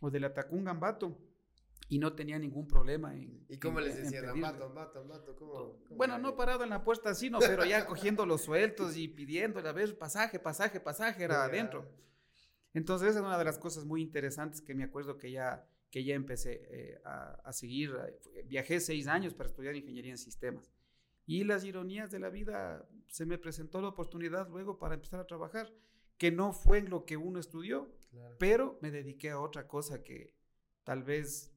o 0.01 0.11
de 0.11 0.19
la 0.19 0.35
Tacunga 0.35 0.73
a 0.73 0.75
Ambato 0.75 1.17
y 1.89 1.99
no 1.99 2.13
tenía 2.15 2.39
ningún 2.39 2.67
problema 2.67 3.15
en. 3.15 3.45
¿Y 3.49 3.59
cómo 3.59 3.81
les 3.81 3.97
decían? 3.97 4.29
Ambato, 4.29 4.65
Ambato, 4.65 5.01
Ambato, 5.01 5.37
¿cómo? 5.37 5.79
bueno, 5.91 6.19
no 6.19 6.35
parado 6.35 6.65
en 6.65 6.71
la 6.71 6.83
puerta 6.83 7.11
así, 7.11 7.31
no, 7.31 7.39
pero 7.39 7.65
ya 7.65 7.87
cogiendo 7.87 8.27
los 8.27 8.43
sueltos 8.43 8.97
y 8.97 9.09
pidiéndole, 9.09 9.69
a 9.69 9.73
ver, 9.73 9.97
pasaje, 9.97 10.39
pasaje, 10.41 10.81
pasaje, 10.81 11.23
era 11.23 11.45
adentro. 11.45 11.89
Entonces, 12.75 13.11
esa 13.11 13.21
es 13.21 13.25
una 13.25 13.39
de 13.39 13.45
las 13.45 13.59
cosas 13.59 13.85
muy 13.85 14.03
interesantes 14.03 14.61
que 14.61 14.75
me 14.75 14.85
acuerdo 14.85 15.17
que 15.17 15.31
ya, 15.31 15.67
que 15.97 16.05
ya 16.05 16.15
empecé 16.15 16.61
eh, 16.69 17.01
a, 17.07 17.51
seguir. 17.55 17.97
Eh, 18.35 18.45
viajé 18.47 18.81
seis 18.81 19.07
años 19.07 19.33
para 19.33 19.49
estudiar 19.49 19.75
ingeniería 19.77 20.11
en 20.11 20.19
sistemas. 20.19 20.71
Y 21.25 21.45
las 21.45 21.65
ironías 21.65 22.11
de 22.11 22.19
la 22.19 22.29
vida, 22.29 22.87
se 23.09 23.25
me 23.25 23.39
presentó 23.39 23.81
la 23.81 23.89
oportunidad 23.89 24.47
luego 24.51 24.79
para 24.79 24.97
empezar 24.97 25.21
a 25.21 25.27
trabajar, 25.27 25.73
que 26.19 26.31
no 26.31 26.53
fue 26.53 26.81
en 26.81 26.91
lo 26.91 27.07
que 27.07 27.17
uno 27.17 27.41
estudió, 27.41 27.91
pero 28.39 28.79
me 28.83 28.91
dediqué 28.91 29.31
a 29.31 29.41
otra 29.41 29.67
cosa 29.67 30.03
que 30.03 30.35
tal 30.85 31.03
vez 31.03 31.57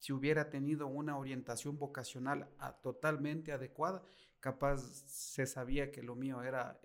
si 0.00 0.12
hubiera 0.12 0.50
tenido 0.50 0.88
una 0.88 1.16
orientación 1.16 1.78
vocacional 1.78 2.48
totalmente 2.82 3.52
adecuada, 3.52 4.02
capaz 4.40 4.78
se 5.06 5.46
sabía 5.46 5.92
que 5.92 6.02
lo 6.02 6.16
mío 6.16 6.42
era 6.42 6.80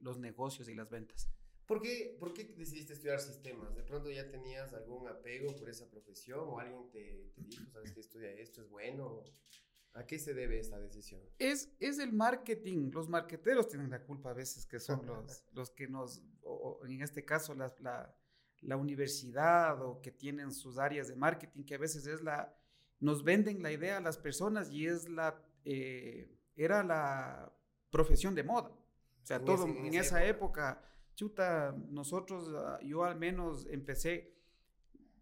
los 0.00 0.18
negocios 0.18 0.70
y 0.70 0.74
las 0.74 0.88
ventas. 0.88 1.28
¿Por 1.68 1.82
qué, 1.82 2.16
¿Por 2.18 2.32
qué 2.32 2.44
decidiste 2.44 2.94
estudiar 2.94 3.20
sistemas? 3.20 3.76
¿De 3.76 3.82
pronto 3.82 4.10
ya 4.10 4.26
tenías 4.30 4.72
algún 4.72 5.06
apego 5.06 5.54
por 5.54 5.68
esa 5.68 5.86
profesión 5.90 6.40
o 6.48 6.58
alguien 6.58 6.90
te, 6.90 7.30
te 7.34 7.42
dijo, 7.42 7.70
sabes 7.70 7.92
que 7.92 8.00
estudia 8.00 8.32
esto, 8.32 8.62
es 8.62 8.70
bueno? 8.70 9.22
¿A 9.92 10.06
qué 10.06 10.18
se 10.18 10.32
debe 10.32 10.58
esta 10.58 10.80
decisión? 10.80 11.20
Es, 11.38 11.70
es 11.78 11.98
el 11.98 12.14
marketing. 12.14 12.90
Los 12.90 13.10
marqueteros 13.10 13.68
tienen 13.68 13.90
la 13.90 14.02
culpa 14.02 14.30
a 14.30 14.32
veces, 14.32 14.64
que 14.64 14.80
son 14.80 15.04
los, 15.04 15.44
los 15.52 15.70
que 15.70 15.88
nos, 15.88 16.22
o 16.42 16.80
en 16.86 17.02
este 17.02 17.26
caso 17.26 17.54
la, 17.54 17.74
la, 17.80 18.16
la, 18.62 18.76
universidad 18.78 19.82
o 19.82 20.00
que 20.00 20.10
tienen 20.10 20.52
sus 20.52 20.78
áreas 20.78 21.08
de 21.08 21.16
marketing, 21.16 21.64
que 21.64 21.74
a 21.74 21.78
veces 21.78 22.06
es 22.06 22.22
la, 22.22 22.56
nos 22.98 23.22
venden 23.22 23.62
la 23.62 23.72
idea 23.72 23.98
a 23.98 24.00
las 24.00 24.16
personas 24.16 24.70
y 24.70 24.86
es 24.86 25.06
la, 25.06 25.38
eh, 25.66 26.34
era 26.56 26.82
la 26.82 27.52
profesión 27.90 28.34
de 28.34 28.42
moda. 28.42 28.70
O 28.70 29.26
sea, 29.26 29.44
todo 29.44 29.66
en, 29.66 29.92
esa 29.92 30.24
época 30.24 30.82
chuta, 31.18 31.74
nosotros, 31.90 32.48
ah, 32.54 32.78
yo 32.80 33.02
al 33.02 33.18
menos 33.18 33.66
empecé, 33.66 34.36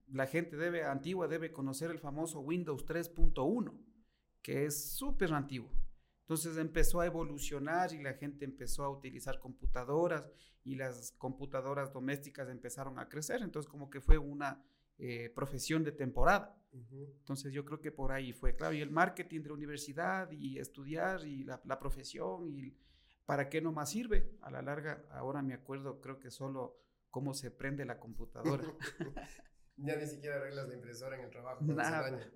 la 0.09 0.27
gente 0.27 0.55
debe, 0.59 0.85
antigua 0.85 1.27
debe 1.27 1.53
conocer 1.53 1.91
el 1.91 1.99
famoso 1.99 2.41
Windows 2.41 2.85
3.1, 2.85 3.73
que 4.43 4.67
es 4.67 4.91
súper 4.91 5.33
antiguo. 5.33 5.71
Entonces 6.21 6.59
empezó 6.59 7.01
a 7.01 7.07
evolucionar 7.07 7.95
y 7.95 8.03
la 8.03 8.13
gente 8.13 8.45
empezó 8.45 8.85
a 8.85 8.91
utilizar 8.91 9.41
computadoras 9.41 10.29
y 10.65 10.75
las 10.75 11.13
computadoras 11.13 11.95
domésticas 11.95 12.51
empezaron 12.51 12.99
a 12.99 13.09
crecer. 13.09 13.41
Entonces 13.41 13.71
como 13.71 13.89
que 13.89 14.03
fue 14.03 14.19
una 14.19 14.63
eh, 14.99 15.31
profesión 15.35 15.83
de 15.83 15.93
temporada. 15.93 16.63
Entonces 16.73 17.55
yo 17.55 17.65
creo 17.65 17.81
que 17.81 17.91
por 17.91 18.13
ahí 18.13 18.35
fue, 18.35 18.55
claro, 18.55 18.75
y 18.75 18.83
el 18.83 18.91
marketing 18.91 19.41
de 19.41 19.49
la 19.49 19.55
universidad 19.55 20.31
y 20.31 20.59
estudiar 20.59 21.27
y 21.27 21.43
la, 21.45 21.59
la 21.65 21.79
profesión 21.79 22.51
y 22.51 22.77
¿para 23.27 23.49
qué 23.49 23.61
no 23.61 23.73
más 23.73 23.91
sirve? 23.91 24.37
A 24.41 24.51
la 24.51 24.63
larga, 24.63 25.05
ahora 25.11 25.43
me 25.43 25.55
acuerdo, 25.55 26.01
creo 26.01 26.19
que 26.19 26.31
solo 26.31 26.81
cómo 27.11 27.35
se 27.35 27.51
prende 27.51 27.85
la 27.85 27.99
computadora. 27.99 28.65
ya 29.77 29.97
ni 29.97 30.07
siquiera 30.07 30.37
arreglas 30.37 30.69
la 30.69 30.75
impresora 30.75 31.19
en 31.19 31.25
el 31.25 31.31
trabajo. 31.31 31.65
Nada. 31.65 32.31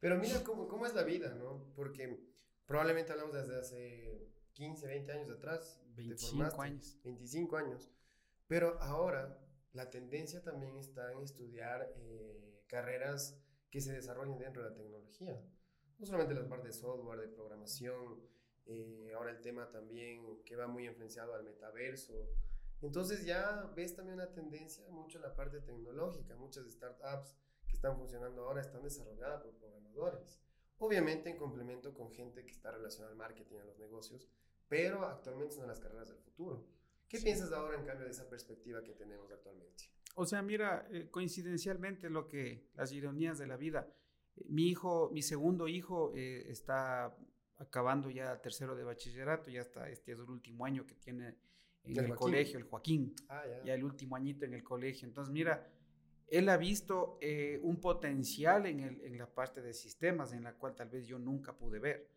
Pero 0.00 0.18
mira 0.18 0.42
cómo, 0.42 0.68
cómo 0.68 0.86
es 0.86 0.94
la 0.94 1.04
vida, 1.04 1.34
¿no? 1.34 1.72
Porque 1.76 2.18
probablemente 2.66 3.12
hablamos 3.12 3.34
desde 3.34 3.58
hace 3.58 4.28
15, 4.54 4.86
20 4.86 5.12
años 5.12 5.30
atrás. 5.30 5.82
25 5.94 6.62
años. 6.62 6.98
25 7.04 7.56
años. 7.56 7.90
Pero 8.46 8.80
ahora 8.80 9.38
la 9.72 9.90
tendencia 9.90 10.42
también 10.42 10.76
está 10.76 11.12
en 11.12 11.22
estudiar 11.22 11.92
eh, 11.96 12.64
carreras 12.66 13.38
que 13.70 13.80
se 13.80 13.92
desarrollen 13.92 14.38
dentro 14.38 14.64
de 14.64 14.70
la 14.70 14.76
tecnología. 14.76 15.40
No 15.98 16.06
solamente 16.06 16.34
la 16.34 16.48
parte 16.48 16.68
de 16.68 16.72
software, 16.72 17.20
de 17.20 17.28
programación, 17.28 18.20
eh, 18.70 19.12
ahora 19.14 19.32
el 19.32 19.40
tema 19.40 19.68
también 19.70 20.42
que 20.44 20.54
va 20.54 20.66
muy 20.68 20.86
influenciado 20.86 21.34
al 21.34 21.44
metaverso. 21.44 22.30
Entonces 22.80 23.26
ya 23.26 23.70
ves 23.74 23.94
también 23.94 24.14
una 24.14 24.32
tendencia 24.32 24.88
mucho 24.90 25.18
en 25.18 25.22
la 25.22 25.34
parte 25.34 25.60
tecnológica. 25.60 26.36
Muchas 26.36 26.70
startups 26.70 27.36
que 27.66 27.74
están 27.74 27.96
funcionando 27.96 28.44
ahora 28.44 28.60
están 28.60 28.82
desarrolladas 28.82 29.42
por 29.42 29.54
programadores. 29.56 30.40
Obviamente 30.78 31.28
en 31.30 31.36
complemento 31.36 31.92
con 31.92 32.10
gente 32.10 32.44
que 32.44 32.52
está 32.52 32.70
relacionada 32.70 33.12
al 33.12 33.18
marketing, 33.18 33.58
a 33.58 33.64
los 33.64 33.78
negocios, 33.78 34.30
pero 34.68 35.04
actualmente 35.04 35.56
son 35.56 35.66
las 35.66 35.80
carreras 35.80 36.08
del 36.08 36.18
futuro. 36.18 36.64
¿Qué 37.08 37.18
piensas 37.18 37.52
ahora 37.52 37.76
en 37.76 37.84
cambio 37.84 38.06
de 38.06 38.12
esa 38.12 38.28
perspectiva 38.30 38.82
que 38.84 38.94
tenemos 38.94 39.30
actualmente? 39.32 39.84
O 40.14 40.26
sea, 40.26 40.42
mira, 40.42 40.86
eh, 40.90 41.08
coincidencialmente 41.10 42.08
lo 42.08 42.28
que 42.28 42.68
las 42.74 42.92
ironías 42.92 43.38
de 43.38 43.46
la 43.46 43.56
vida. 43.56 43.92
Eh, 44.36 44.44
mi 44.48 44.68
hijo, 44.68 45.10
mi 45.12 45.22
segundo 45.22 45.68
hijo 45.68 46.12
eh, 46.14 46.50
está 46.50 47.16
acabando 47.60 48.10
ya 48.10 48.40
tercero 48.40 48.74
de 48.74 48.82
bachillerato, 48.82 49.50
ya 49.50 49.60
está, 49.60 49.88
este 49.88 50.12
es 50.12 50.18
el 50.18 50.28
último 50.28 50.64
año 50.64 50.86
que 50.86 50.96
tiene 50.96 51.36
en 51.84 51.96
el, 51.96 52.14
colegio, 52.14 52.58
el 52.58 52.64
Joaquín, 52.64 53.14
ah, 53.28 53.42
ya. 53.64 53.74
el 53.74 53.84
último 53.84 54.16
añito 54.16 54.44
en 54.44 54.54
el 54.54 54.62
colegio. 54.62 55.06
Entonces, 55.06 55.32
mira, 55.32 55.70
él 56.26 56.48
ha 56.48 56.56
visto 56.56 57.18
un 57.62 57.80
potencial 57.80 58.66
en, 58.66 58.80
el, 58.80 59.00
en, 59.02 59.16
la 59.16 59.32
parte 59.32 59.62
de 59.62 59.72
sistemas, 59.72 60.32
en 60.32 60.42
la 60.42 60.54
cual 60.54 60.74
tal 60.74 60.90
vez 60.90 61.06
yo 61.06 61.18
nunca 61.18 61.56
pude 61.56 61.78
ver. 61.78 62.10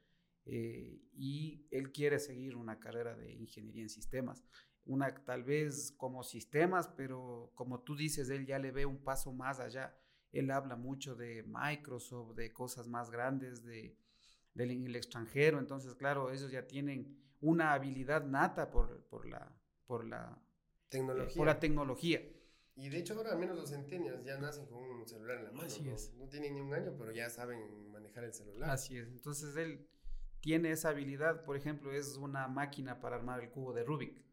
y 0.45 1.65
él 1.71 1.91
quiere 1.91 2.19
seguir 2.19 2.55
una 2.55 2.79
carrera 2.79 3.15
de 3.15 3.31
ingeniería 3.31 3.83
en 3.83 3.89
sistemas 3.89 4.43
una 4.85 5.13
tal 5.23 5.43
vez 5.43 5.93
como 5.97 6.23
sistemas, 6.23 6.89
pero 6.89 7.51
como 7.55 7.81
tú 7.81 7.95
dices, 7.95 8.29
él 8.29 8.45
ya 8.45 8.59
le 8.59 8.71
ve 8.71 8.85
un 8.85 9.03
paso 9.03 9.31
más 9.31 9.59
allá. 9.59 9.97
Él 10.31 10.51
habla 10.51 10.75
mucho 10.75 11.15
de 11.15 11.43
Microsoft, 11.43 12.35
de 12.35 12.51
cosas 12.51 12.87
más 12.87 13.09
grandes, 13.09 13.63
de, 13.63 13.95
del 14.53 14.71
el 14.71 14.95
extranjero. 14.95 15.59
Entonces, 15.59 15.95
claro, 15.95 16.31
ellos 16.31 16.51
ya 16.51 16.67
tienen 16.67 17.17
una 17.41 17.73
habilidad 17.73 18.25
nata 18.25 18.69
por, 18.69 19.03
por 19.05 19.25
la, 19.25 19.51
por 19.85 20.05
la 20.05 20.39
tecnología. 20.89 21.33
Eh, 21.33 21.37
por 21.37 21.47
la 21.47 21.59
tecnología. 21.59 22.21
Y 22.75 22.89
de 22.89 22.97
hecho 22.97 23.13
ahora 23.13 23.31
al 23.31 23.37
menos 23.37 23.55
los 23.55 23.69
centenios 23.69 24.23
ya 24.23 24.37
nacen 24.39 24.65
con 24.65 24.79
un 24.79 25.05
celular 25.07 25.37
en 25.37 25.43
la 25.45 25.51
mano. 25.51 25.67
Así 25.67 25.87
es. 25.89 26.13
No 26.15 26.27
tienen 26.27 26.55
ni 26.55 26.61
un 26.61 26.73
año, 26.73 26.95
pero 26.97 27.11
ya 27.11 27.29
saben 27.29 27.91
manejar 27.91 28.23
el 28.23 28.33
celular. 28.33 28.69
Así 28.69 28.97
es. 28.97 29.09
Entonces 29.09 29.55
él 29.57 29.87
tiene 30.39 30.71
esa 30.71 30.89
habilidad, 30.89 31.43
por 31.45 31.55
ejemplo, 31.55 31.93
es 31.93 32.17
una 32.17 32.47
máquina 32.47 32.99
para 32.99 33.17
armar 33.17 33.41
el 33.41 33.51
cubo 33.51 33.73
de 33.73 33.83
Rubik. 33.83 34.23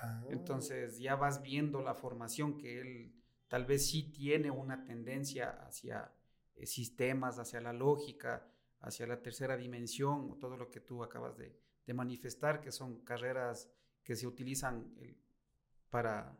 Ah. 0.00 0.24
Entonces 0.30 0.98
ya 0.98 1.14
vas 1.16 1.42
viendo 1.42 1.82
la 1.82 1.94
formación 1.94 2.56
que 2.56 2.80
él 2.80 3.14
tal 3.48 3.66
vez 3.66 3.86
sí 3.86 4.10
tiene 4.12 4.50
una 4.50 4.84
tendencia 4.84 5.50
hacia 5.50 6.12
eh, 6.54 6.66
sistemas, 6.66 7.38
hacia 7.38 7.60
la 7.60 7.72
lógica, 7.72 8.50
hacia 8.84 9.06
la 9.06 9.20
tercera 9.20 9.56
dimensión, 9.56 10.38
todo 10.38 10.56
lo 10.56 10.70
que 10.70 10.80
tú 10.80 11.02
acabas 11.02 11.36
de, 11.36 11.58
manifestar, 11.92 12.60
que 12.60 12.72
son 12.72 13.04
carreras 13.04 13.68
que 14.02 14.16
se 14.16 14.26
utilizan 14.26 14.94
para, 15.90 16.34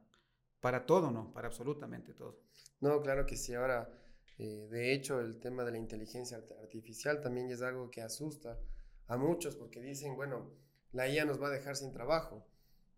para 0.61 0.87
todo, 0.87 1.11
¿no? 1.11 1.33
Para 1.33 1.49
absolutamente 1.49 2.15
todo. 2.15 2.41
No, 2.81 3.03
claro 3.03 3.27
que 3.27 3.37
sí. 3.37 3.55
Ahora, 3.55 3.91
eh, 4.39 4.67
de 4.71 4.93
hecho, 4.93 5.21
el 5.21 5.39
tema 5.39 5.65
de 5.65 5.73
la 5.73 5.79
inteligencia 5.79 6.43
artificial 6.63 7.21
también 7.21 7.51
es 7.51 7.63
algo 7.63 7.91
que 7.91 8.01
asusta 8.01 8.59
a 9.07 9.17
muchos 9.17 9.57
porque 9.57 9.81
dicen, 9.81 10.17
bueno, 10.17 10.51
la 10.93 11.09
IA 11.09 11.25
nos 11.25 11.43
va 11.43 11.49
a 11.49 11.51
dejar 11.51 11.77
sin 11.77 11.93
trabajo 11.93 12.47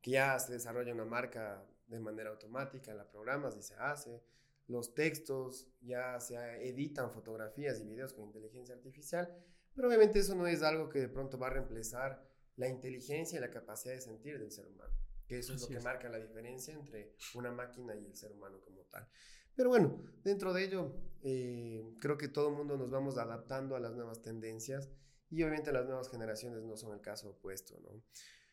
que 0.01 0.13
ya 0.13 0.39
se 0.39 0.53
desarrolla 0.53 0.95
una 0.95 1.05
marca 1.05 1.67
de 1.89 1.99
manera 1.99 2.31
automática, 2.31 2.95
la 2.95 3.09
programas 3.09 3.57
y 3.57 3.63
se 3.63 3.75
hace. 3.75 4.23
Los 4.69 4.95
textos 4.95 5.69
ya 5.81 6.19
se 6.21 6.37
editan 6.69 7.13
fotografías 7.13 7.81
y 7.81 7.85
videos 7.85 8.13
con 8.13 8.25
inteligencia 8.25 8.75
artificial, 8.75 9.33
pero 9.75 9.89
obviamente 9.89 10.19
eso 10.19 10.35
no 10.35 10.47
es 10.47 10.63
algo 10.63 10.89
que 10.89 11.01
de 11.01 11.09
pronto 11.09 11.39
va 11.39 11.49
a 11.49 11.51
reemplazar 11.51 12.27
la 12.57 12.69
inteligencia 12.69 13.39
y 13.39 13.41
la 13.41 13.51
capacidad 13.51 13.95
de 13.95 14.01
sentir 14.01 14.39
del 14.39 14.51
ser 14.51 14.67
humano, 14.67 14.95
que 15.27 15.39
eso 15.39 15.55
es 15.55 15.61
lo 15.61 15.69
que 15.69 15.81
marca 15.81 16.09
la 16.09 16.19
diferencia 16.19 16.75
entre 16.75 17.15
una 17.35 17.53
máquina 17.53 17.95
y 17.95 18.05
el 18.07 18.15
ser 18.17 18.33
humano 18.33 18.61
como 18.61 18.83
tal. 18.85 19.07
Pero 19.55 19.71
bueno, 19.71 20.03
dentro 20.23 20.53
de 20.53 20.65
ello, 20.65 20.95
eh, 21.23 21.95
creo 22.01 22.19
que 22.19 22.29
todo 22.29 22.49
el 22.51 22.57
mundo 22.57 22.77
nos 22.77 22.91
vamos 22.91 23.17
adaptando 23.19 23.75
a 23.77 23.81
las 23.81 23.95
nuevas 23.95 24.21
tendencias 24.21 24.91
y 25.31 25.43
obviamente 25.43 25.73
las 25.73 25.87
nuevas 25.87 26.11
generaciones 26.11 26.63
no 26.63 26.77
son 26.77 26.95
el 26.95 27.01
caso 27.01 27.31
opuesto, 27.31 27.79
¿no? 27.81 28.03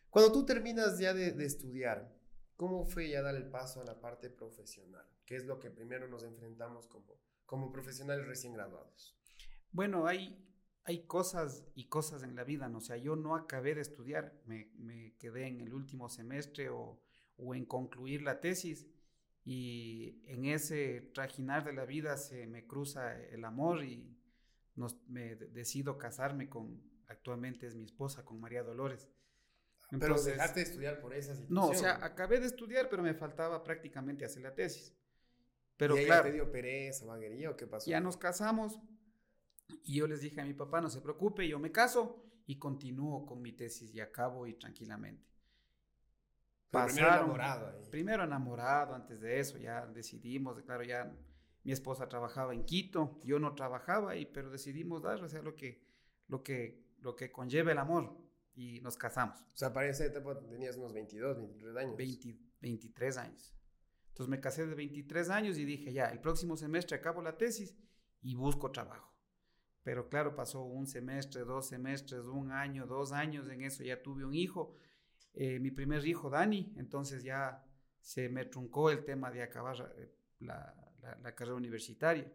Cuando 0.09 0.31
tú 0.31 0.45
terminas 0.45 0.99
ya 0.99 1.13
de, 1.13 1.43
estudiar, 1.43 2.15
¿cómo 2.55 2.85
fue 2.85 3.09
ya 3.09 3.21
dar 3.21 3.35
el 3.35 3.49
paso 3.49 3.81
a 3.81 3.83
la 3.83 3.99
parte 3.99 4.29
profesional? 4.29 5.05
¿Qué 5.33 5.37
es 5.37 5.45
lo 5.45 5.59
que 5.59 5.71
primero 5.71 6.07
nos 6.07 6.23
enfrentamos 6.23 6.85
como, 6.85 7.19
como 7.47 7.71
profesionales 7.71 8.27
recién 8.27 8.53
graduados? 8.53 9.17
Bueno, 9.71 10.05
hay, 10.05 10.47
hay 10.83 11.07
cosas 11.07 11.65
y 11.73 11.87
cosas 11.87 12.21
en 12.21 12.35
la 12.35 12.43
vida, 12.43 12.69
¿no? 12.69 12.77
O 12.77 12.81
sea, 12.81 12.97
yo 12.97 13.15
no 13.15 13.35
acabé 13.35 13.73
de 13.73 13.81
estudiar, 13.81 14.39
me, 14.45 14.69
me 14.77 15.15
quedé 15.17 15.47
en 15.47 15.59
el 15.61 15.73
último 15.73 16.07
semestre 16.07 16.69
o, 16.69 17.01
o, 17.37 17.55
en 17.55 17.65
concluir 17.65 18.21
la 18.21 18.41
tesis 18.41 18.85
y 19.43 20.21
en 20.27 20.45
ese 20.45 21.01
trajinar 21.15 21.65
de 21.65 21.73
la 21.73 21.85
vida 21.85 22.15
se 22.17 22.45
me 22.45 22.67
cruza 22.67 23.19
el 23.19 23.43
amor 23.43 23.83
y 23.83 24.15
nos, 24.75 25.01
me 25.07 25.35
decido 25.35 25.97
casarme 25.97 26.47
con, 26.47 26.79
actualmente 27.07 27.65
es 27.65 27.73
mi 27.73 27.85
esposa, 27.85 28.23
con 28.23 28.39
María 28.39 28.61
Dolores 28.61 29.09
pero 29.99 30.21
dejaste 30.21 30.59
de 30.59 30.65
estudiar 30.65 30.99
por 30.99 31.13
esa 31.13 31.35
situación. 31.35 31.53
No, 31.53 31.67
o 31.67 31.73
sea, 31.73 32.03
acabé 32.03 32.39
de 32.39 32.47
estudiar, 32.47 32.89
pero 32.89 33.03
me 33.03 33.13
faltaba 33.13 33.63
prácticamente 33.63 34.25
hacer 34.25 34.41
la 34.41 34.53
tesis. 34.53 34.93
Pero 35.83 35.99
¿Y 35.99 36.05
claro. 36.05 36.23
te 36.23 36.31
dio 36.31 36.49
pereza, 36.49 37.05
vaguería 37.05 37.53
qué 37.57 37.67
pasó? 37.67 37.91
Ya 37.91 37.99
nos 37.99 38.15
casamos 38.15 38.79
y 39.83 39.97
yo 39.97 40.07
les 40.07 40.21
dije 40.21 40.39
a 40.39 40.45
mi 40.45 40.53
papá, 40.53 40.79
no 40.79 40.89
se 40.89 41.01
preocupe, 41.01 41.45
yo 41.45 41.59
me 41.59 41.73
caso 41.73 42.23
y 42.45 42.57
continúo 42.57 43.25
con 43.25 43.41
mi 43.41 43.51
tesis 43.51 43.93
y 43.93 43.99
acabo 43.99 44.47
y 44.47 44.53
tranquilamente. 44.53 45.27
primero 46.71 47.07
enamorado. 47.07 47.89
Primero 47.91 48.23
enamorado, 48.23 48.95
antes 48.95 49.19
de 49.19 49.41
eso 49.41 49.57
ya 49.57 49.85
decidimos, 49.85 50.61
claro, 50.61 50.83
ya 50.83 51.13
mi 51.63 51.73
esposa 51.73 52.07
trabajaba 52.07 52.53
en 52.53 52.63
Quito, 52.63 53.19
yo 53.25 53.39
no 53.39 53.53
trabajaba, 53.53 54.15
y, 54.15 54.25
pero 54.25 54.49
decidimos 54.49 55.01
dar, 55.01 55.21
o 55.21 55.27
sea, 55.27 55.41
lo 55.41 55.55
que, 55.55 55.83
lo 56.29 56.43
que, 56.43 56.81
lo 56.99 57.17
que 57.17 57.29
conlleva 57.29 57.73
el 57.73 57.77
amor 57.77 58.17
y 58.55 58.79
nos 58.79 58.95
casamos. 58.95 59.41
O 59.41 59.57
sea, 59.57 59.73
para 59.73 59.87
esa 59.87 60.05
etapa 60.05 60.39
tenías 60.39 60.77
unos 60.77 60.93
22, 60.93 61.37
23 61.37 61.75
años. 61.75 61.97
23 62.61 63.17
años. 63.17 63.53
Entonces 64.13 64.29
me 64.29 64.39
casé 64.39 64.67
de 64.67 64.75
23 64.75 65.31
años 65.31 65.57
y 65.57 65.65
dije, 65.65 65.91
ya, 65.91 66.05
el 66.05 66.19
próximo 66.19 66.55
semestre 66.55 66.95
acabo 66.95 67.23
la 67.23 67.35
tesis 67.35 67.75
y 68.21 68.35
busco 68.35 68.71
trabajo. 68.71 69.11
Pero 69.81 70.07
claro, 70.07 70.35
pasó 70.35 70.61
un 70.61 70.85
semestre, 70.85 71.43
dos 71.43 71.69
semestres, 71.69 72.27
un 72.27 72.51
año, 72.51 72.85
dos 72.85 73.11
años, 73.11 73.49
en 73.49 73.63
eso 73.63 73.83
ya 73.83 74.03
tuve 74.03 74.23
un 74.23 74.35
hijo, 74.35 74.75
eh, 75.33 75.59
mi 75.59 75.71
primer 75.71 76.05
hijo, 76.05 76.29
Dani, 76.29 76.75
entonces 76.77 77.23
ya 77.23 77.65
se 78.01 78.29
me 78.29 78.45
truncó 78.45 78.91
el 78.91 79.03
tema 79.03 79.31
de 79.31 79.41
acabar 79.41 79.95
eh, 79.97 80.13
la, 80.41 80.75
carrera 81.35 81.55
universitaria. 81.55 82.31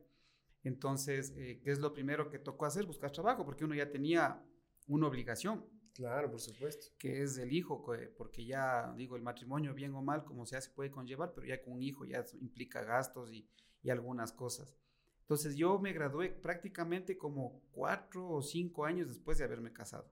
Entonces, 0.64 1.32
eh, 1.36 1.60
¿qué 1.62 1.70
es 1.70 1.78
lo 1.78 1.94
primero 1.94 2.28
que 2.28 2.40
tocó 2.40 2.66
hacer? 2.66 2.86
Buscar 2.86 3.12
trabajo, 3.12 3.44
porque 3.44 3.64
uno 3.64 3.76
ya 3.76 3.88
tenía 3.88 4.44
una 4.88 5.06
obligación. 5.06 5.64
Claro, 5.98 6.30
por 6.30 6.40
supuesto. 6.40 6.86
Que 6.96 7.24
es 7.24 7.38
el 7.38 7.52
hijo, 7.52 7.84
porque 8.16 8.46
ya 8.46 8.94
digo, 8.96 9.16
el 9.16 9.22
matrimonio 9.22 9.74
bien 9.74 9.92
o 9.96 10.00
mal, 10.00 10.24
como 10.24 10.46
sea, 10.46 10.60
se 10.60 10.70
puede 10.70 10.92
conllevar, 10.92 11.32
pero 11.34 11.44
ya 11.44 11.60
con 11.60 11.72
un 11.72 11.82
hijo 11.82 12.04
ya 12.04 12.24
implica 12.40 12.84
gastos 12.84 13.32
y, 13.32 13.48
y 13.82 13.90
algunas 13.90 14.30
cosas. 14.30 14.76
Entonces 15.22 15.56
yo 15.56 15.80
me 15.80 15.92
gradué 15.92 16.30
prácticamente 16.30 17.18
como 17.18 17.64
cuatro 17.72 18.28
o 18.30 18.40
cinco 18.42 18.84
años 18.84 19.08
después 19.08 19.38
de 19.38 19.44
haberme 19.44 19.72
casado. 19.72 20.08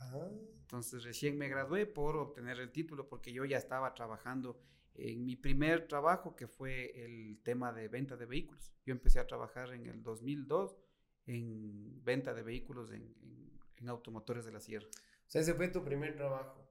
Ah. 0.00 0.28
Entonces 0.60 1.02
recién 1.02 1.38
me 1.38 1.48
gradué 1.48 1.86
por 1.86 2.18
obtener 2.18 2.60
el 2.60 2.70
título 2.70 3.08
porque 3.08 3.32
yo 3.32 3.46
ya 3.46 3.56
estaba 3.56 3.94
trabajando 3.94 4.60
en 4.96 5.24
mi 5.24 5.36
primer 5.36 5.88
trabajo 5.88 6.36
que 6.36 6.46
fue 6.46 6.92
el 7.06 7.40
tema 7.42 7.72
de 7.72 7.88
venta 7.88 8.18
de 8.18 8.26
vehículos. 8.26 8.70
Yo 8.84 8.92
empecé 8.92 9.18
a 9.18 9.26
trabajar 9.26 9.72
en 9.72 9.86
el 9.86 10.02
2002 10.02 10.76
en 11.24 12.04
venta 12.04 12.34
de 12.34 12.42
vehículos 12.42 12.92
en, 12.92 13.14
en 13.78 13.88
automotores 13.88 14.44
de 14.44 14.52
la 14.52 14.60
sierra 14.60 14.88
sea, 15.32 15.40
ese 15.40 15.54
fue 15.54 15.68
tu 15.68 15.82
primer 15.82 16.14
trabajo. 16.14 16.62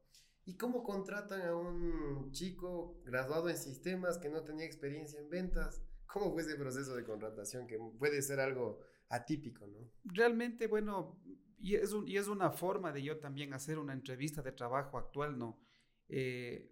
¿Y 0.45 0.55
cómo 0.55 0.83
contratan 0.83 1.41
a 1.41 1.55
un 1.55 2.31
chico 2.31 3.01
graduado 3.03 3.49
en 3.49 3.57
sistemas 3.57 4.19
que 4.19 4.29
no 4.29 4.43
tenía 4.43 4.65
experiencia 4.65 5.19
en 5.19 5.29
ventas? 5.29 5.83
¿Cómo 6.05 6.31
fue 6.31 6.43
ese 6.43 6.55
proceso 6.55 6.95
de 6.95 7.03
contratación 7.03 7.65
que 7.65 7.79
puede 7.97 8.21
ser 8.21 8.39
algo 8.39 8.79
atípico, 9.09 9.65
no? 9.65 9.91
Realmente, 10.03 10.67
bueno, 10.67 11.19
y 11.57 11.75
es, 11.75 11.91
y 12.05 12.17
es 12.17 12.27
una 12.27 12.51
forma 12.51 12.91
de 12.91 13.01
yo 13.01 13.19
también 13.19 13.53
hacer 13.53 13.79
una 13.79 13.93
entrevista 13.93 14.43
de 14.43 14.51
trabajo 14.51 14.97
actual, 14.97 15.39
¿no? 15.39 15.59
Eh, 16.07 16.71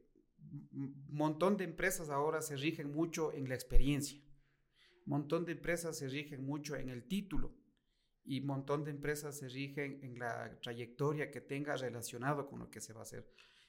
montón 0.71 1.57
de 1.57 1.63
empresas 1.63 2.09
ahora 2.09 2.41
se 2.41 2.55
rigen 2.55 2.93
mucho 2.93 3.33
en 3.33 3.49
la 3.49 3.55
experiencia. 3.55 4.21
Montón 5.05 5.45
de 5.45 5.53
empresas 5.53 5.97
se 5.97 6.07
rigen 6.07 6.45
mucho 6.45 6.75
en 6.75 6.89
el 6.89 7.07
título. 7.07 7.55
Y 8.25 8.41
un 8.41 8.47
montón 8.47 8.83
de 8.83 8.91
empresas 8.91 9.37
se 9.37 9.49
rigen 9.49 9.99
en 10.03 10.19
la 10.19 10.59
trayectoria 10.61 11.31
que 11.31 11.41
tenga 11.41 11.75
relacionado 11.75 12.47
con 12.47 12.59
lo 12.59 12.69
que 12.69 12.81
se 12.81 12.93
va 12.93 12.99
a 12.99 13.03
hacer. 13.03 13.27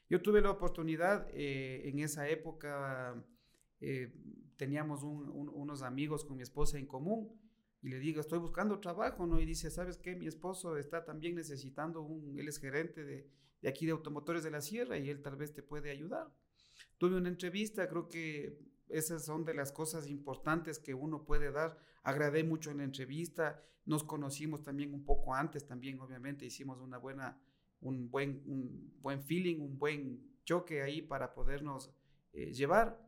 Yo 0.09 0.21
tuve 0.21 0.41
la 0.41 0.51
oportunidad 0.51 1.29
eh, 1.33 1.89
en 1.89 2.01
esa 2.01 2.29
época, 2.29 3.25
eh, 3.81 4.13
teníamos 4.57 5.03
unos 5.03 5.83
amigos 5.83 6.25
con 6.25 6.37
mi 6.37 6.43
esposa 6.43 6.79
en 6.79 6.87
común 6.87 7.41
y 7.83 7.89
le 7.89 7.99
digo, 7.99 8.21
estoy 8.21 8.39
buscando 8.39 8.81
trabajo, 8.81 9.27
¿no? 9.27 9.41
Y 9.41 9.47
dice, 9.47 9.71
¿sabes 9.71 9.97
qué? 9.97 10.15
Mi 10.15 10.27
esposo 10.27 10.77
está 10.77 11.05
también 11.05 11.35
necesitando 11.35 12.03
un, 12.03 12.39
él 12.39 12.49
es 12.49 12.59
gerente 12.59 13.05
de, 13.05 13.31
de 13.63 13.69
aquí 13.69 13.87
de 13.87 13.93
Automotores 13.93 14.43
de 14.43 14.51
la 14.51 14.61
Sierra 14.61 14.99
y 14.99 15.09
él 15.09 15.23
tal 15.23 15.37
vez 15.37 15.55
te 15.55 15.63
puede 15.63 15.91
ayudar. 15.91 16.31
Tuve 16.99 17.17
una 17.17 17.29
entrevista, 17.29 17.89
creo 17.89 18.09
que 18.09 18.59
esas 18.89 19.25
son 19.25 19.45
de 19.45 19.55
las 19.55 19.73
cosas 19.73 20.09
importantes 20.09 20.79
que 20.79 20.95
uno 20.95 21.25
puede 21.25 21.53
dar. 21.53 21.79
Agradé 22.03 22.45
mucho 22.45 22.71
en 22.71 22.79
la 22.79 22.85
entrevista, 22.85 23.63
nos 23.85 24.05
conocimos 24.05 24.63
también 24.63 24.95
un 24.95 25.05
poco 25.05 25.35
antes, 25.35 25.67
también 25.67 26.01
obviamente 26.01 26.47
hicimos 26.47 26.81
una 26.81 26.99
buena, 26.99 27.39
un 27.81 28.11
buen, 28.11 28.43
un 28.47 28.95
buen 29.01 29.23
feeling, 29.23 29.61
un 29.61 29.79
buen 29.79 30.41
choque 30.45 30.83
ahí 30.83 31.03
para 31.03 31.33
podernos 31.33 31.93
eh, 32.33 32.53
llevar 32.53 33.01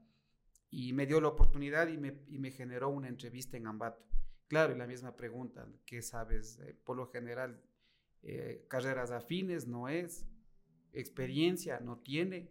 y 0.70 0.92
me 0.92 1.06
dio 1.06 1.20
la 1.20 1.28
oportunidad 1.28 1.88
y 1.88 1.99
me, 1.99 2.22
y 2.28 2.38
me 2.38 2.50
generó 2.50 2.88
una 2.88 3.08
entrevista 3.08 3.56
en 3.56 3.66
Ambato. 3.66 4.04
Claro, 4.49 4.75
y 4.75 4.78
la 4.78 4.87
misma 4.87 5.14
pregunta, 5.14 5.66
¿qué 5.84 6.02
sabes? 6.02 6.58
Eh, 6.61 6.75
por 6.84 6.96
lo 6.96 7.08
general, 7.08 7.62
eh, 8.22 8.64
carreras 8.68 9.11
afines 9.11 9.66
no 9.66 9.88
es, 9.88 10.26
experiencia 10.92 11.80
no 11.80 11.99
tiene. 11.99 12.50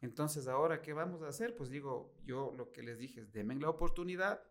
Entonces, 0.00 0.48
ahora, 0.48 0.82
¿qué 0.82 0.92
vamos 0.92 1.22
a 1.22 1.28
hacer? 1.28 1.56
Pues 1.56 1.70
digo, 1.70 2.14
yo 2.24 2.52
lo 2.56 2.72
que 2.72 2.82
les 2.82 2.98
dije 2.98 3.20
es, 3.20 3.32
denme 3.32 3.54
la 3.56 3.70
oportunidad. 3.70 4.42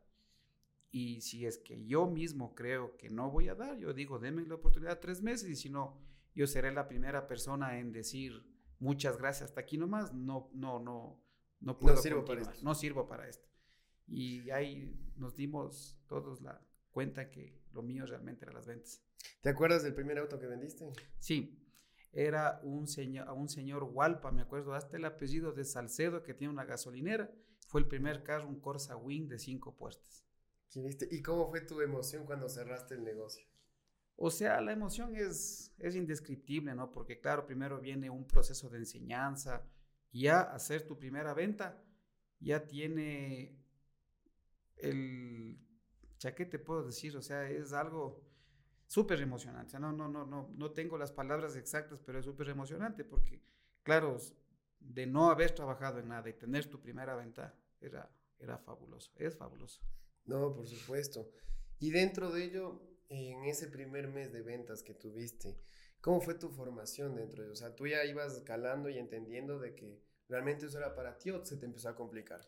Y 0.91 1.21
si 1.21 1.45
es 1.45 1.57
que 1.57 1.85
yo 1.85 2.05
mismo 2.05 2.53
creo 2.53 2.97
que 2.97 3.09
no 3.09 3.31
voy 3.31 3.47
a 3.47 3.55
dar, 3.55 3.77
yo 3.77 3.93
digo, 3.93 4.19
denme 4.19 4.45
la 4.45 4.55
oportunidad 4.55 4.99
tres 4.99 5.21
meses 5.21 5.49
y 5.49 5.55
si 5.55 5.69
no, 5.69 5.97
yo 6.35 6.47
seré 6.47 6.71
la 6.71 6.87
primera 6.87 7.27
persona 7.27 7.79
en 7.79 7.91
decir 7.91 8.43
muchas 8.79 9.17
gracias 9.17 9.49
hasta 9.49 9.61
aquí 9.61 9.77
nomás. 9.77 10.13
No, 10.13 10.49
no, 10.53 10.79
no, 10.79 11.23
no 11.61 11.79
puedo. 11.79 11.95
No 11.95 12.01
sirvo 12.01 12.25
para 12.25 12.41
esto. 12.41 12.55
No 12.61 12.75
sirvo 12.75 13.07
para 13.07 13.29
esto. 13.29 13.47
Y 14.07 14.49
ahí 14.49 14.93
nos 15.15 15.35
dimos 15.35 15.97
todos 16.07 16.41
la 16.41 16.61
cuenta 16.89 17.29
que 17.29 17.61
lo 17.71 17.81
mío 17.81 18.05
realmente 18.05 18.43
era 18.43 18.53
las 18.53 18.67
ventas. 18.67 19.01
¿Te 19.41 19.49
acuerdas 19.49 19.83
del 19.83 19.93
primer 19.93 20.17
auto 20.17 20.37
que 20.39 20.47
vendiste? 20.47 20.91
Sí, 21.19 21.57
era 22.11 22.59
un 22.63 22.87
señor, 22.87 23.29
un 23.29 23.47
señor 23.47 23.83
Walpa, 23.83 24.31
me 24.31 24.41
acuerdo, 24.41 24.73
hasta 24.73 24.97
el 24.97 25.05
apellido 25.05 25.53
de 25.53 25.63
Salcedo, 25.63 26.23
que 26.23 26.33
tiene 26.33 26.51
una 26.51 26.65
gasolinera. 26.65 27.31
Fue 27.67 27.79
el 27.79 27.87
primer 27.87 28.23
carro, 28.23 28.49
un 28.49 28.59
Corsa 28.59 28.97
Wing 28.97 29.29
de 29.29 29.39
cinco 29.39 29.77
puertas. 29.77 30.25
¿Y 30.73 31.21
cómo 31.21 31.49
fue 31.49 31.61
tu 31.61 31.81
emoción 31.81 32.25
cuando 32.25 32.47
cerraste 32.47 32.95
el 32.95 33.03
negocio? 33.03 33.45
O 34.15 34.29
sea, 34.29 34.61
la 34.61 34.71
emoción 34.71 35.15
es, 35.15 35.73
es 35.79 35.95
indescriptible, 35.95 36.75
¿no? 36.75 36.91
Porque 36.91 37.19
claro, 37.19 37.45
primero 37.45 37.79
viene 37.79 38.09
un 38.09 38.25
proceso 38.25 38.69
de 38.69 38.77
enseñanza, 38.77 39.65
ya 40.11 40.41
hacer 40.41 40.85
tu 40.85 40.97
primera 40.97 41.33
venta, 41.33 41.83
ya 42.39 42.65
tiene 42.65 43.57
el, 44.77 45.59
ya 46.19 46.35
qué 46.35 46.45
te 46.45 46.59
puedo 46.59 46.83
decir, 46.83 47.17
o 47.17 47.21
sea, 47.21 47.49
es 47.49 47.73
algo 47.73 48.23
súper 48.87 49.21
emocionante. 49.21 49.79
No, 49.79 49.91
no, 49.91 50.07
no, 50.07 50.25
no, 50.25 50.49
no 50.53 50.71
tengo 50.71 50.97
las 50.97 51.11
palabras 51.11 51.55
exactas, 51.55 51.99
pero 52.05 52.19
es 52.19 52.25
súper 52.25 52.49
emocionante 52.49 53.03
porque, 53.03 53.41
claro, 53.83 54.17
de 54.79 55.07
no 55.07 55.29
haber 55.29 55.51
trabajado 55.51 55.99
en 55.99 56.09
nada 56.09 56.29
y 56.29 56.33
tener 56.33 56.67
tu 56.67 56.79
primera 56.79 57.15
venta 57.15 57.55
era, 57.79 58.09
era 58.37 58.57
fabuloso, 58.57 59.11
es 59.15 59.35
fabuloso. 59.35 59.81
No, 60.25 60.53
por 60.53 60.67
supuesto. 60.67 61.29
Y 61.79 61.91
dentro 61.91 62.31
de 62.31 62.45
ello, 62.45 62.81
en 63.09 63.43
ese 63.45 63.67
primer 63.67 64.07
mes 64.07 64.31
de 64.31 64.41
ventas 64.41 64.83
que 64.83 64.93
tuviste, 64.93 65.57
¿cómo 65.99 66.21
fue 66.21 66.35
tu 66.35 66.49
formación 66.49 67.15
dentro 67.15 67.41
de 67.41 67.47
ello? 67.47 67.53
O 67.53 67.57
sea, 67.57 67.75
tú 67.75 67.87
ya 67.87 68.05
ibas 68.05 68.41
calando 68.41 68.89
y 68.89 68.97
entendiendo 68.97 69.59
de 69.59 69.75
que 69.75 70.01
realmente 70.29 70.67
eso 70.67 70.77
era 70.77 70.95
para 70.95 71.17
ti 71.17 71.31
o 71.31 71.43
se 71.43 71.57
te 71.57 71.65
empezó 71.65 71.89
a 71.89 71.95
complicar. 71.95 72.47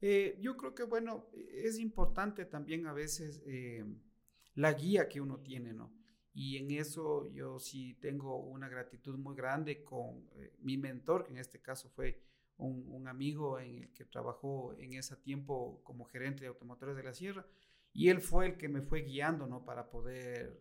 Eh, 0.00 0.36
yo 0.40 0.56
creo 0.56 0.74
que, 0.74 0.84
bueno, 0.84 1.28
es 1.32 1.78
importante 1.78 2.44
también 2.44 2.86
a 2.86 2.92
veces 2.92 3.42
eh, 3.46 3.84
la 4.54 4.72
guía 4.72 5.08
que 5.08 5.20
uno 5.20 5.40
tiene, 5.40 5.72
¿no? 5.72 5.92
Y 6.34 6.58
en 6.58 6.70
eso 6.70 7.26
yo 7.32 7.58
sí 7.58 7.94
tengo 7.94 8.38
una 8.38 8.68
gratitud 8.68 9.16
muy 9.16 9.34
grande 9.34 9.82
con 9.82 10.28
eh, 10.34 10.54
mi 10.58 10.76
mentor, 10.76 11.24
que 11.24 11.32
en 11.32 11.38
este 11.38 11.62
caso 11.62 11.88
fue 11.88 12.20
un, 12.58 13.06
amigo 13.08 13.58
en 13.60 13.84
el 13.84 13.92
que 13.92 14.04
trabajó 14.04 14.74
en 14.78 14.94
ese 14.94 15.16
tiempo 15.16 15.80
como 15.84 16.04
gerente 16.04 16.42
de 16.42 16.48
automotores 16.48 16.96
de 16.96 17.02
la 17.02 17.12
Sierra. 17.12 17.46
Y 17.92 18.08
él 18.08 18.20
fue 18.20 18.46
el 18.46 18.56
que 18.56 18.68
me 18.68 18.82
fue 18.82 19.02
guiando, 19.02 19.46
¿no? 19.46 19.64
Para 19.64 19.88
poder 19.90 20.60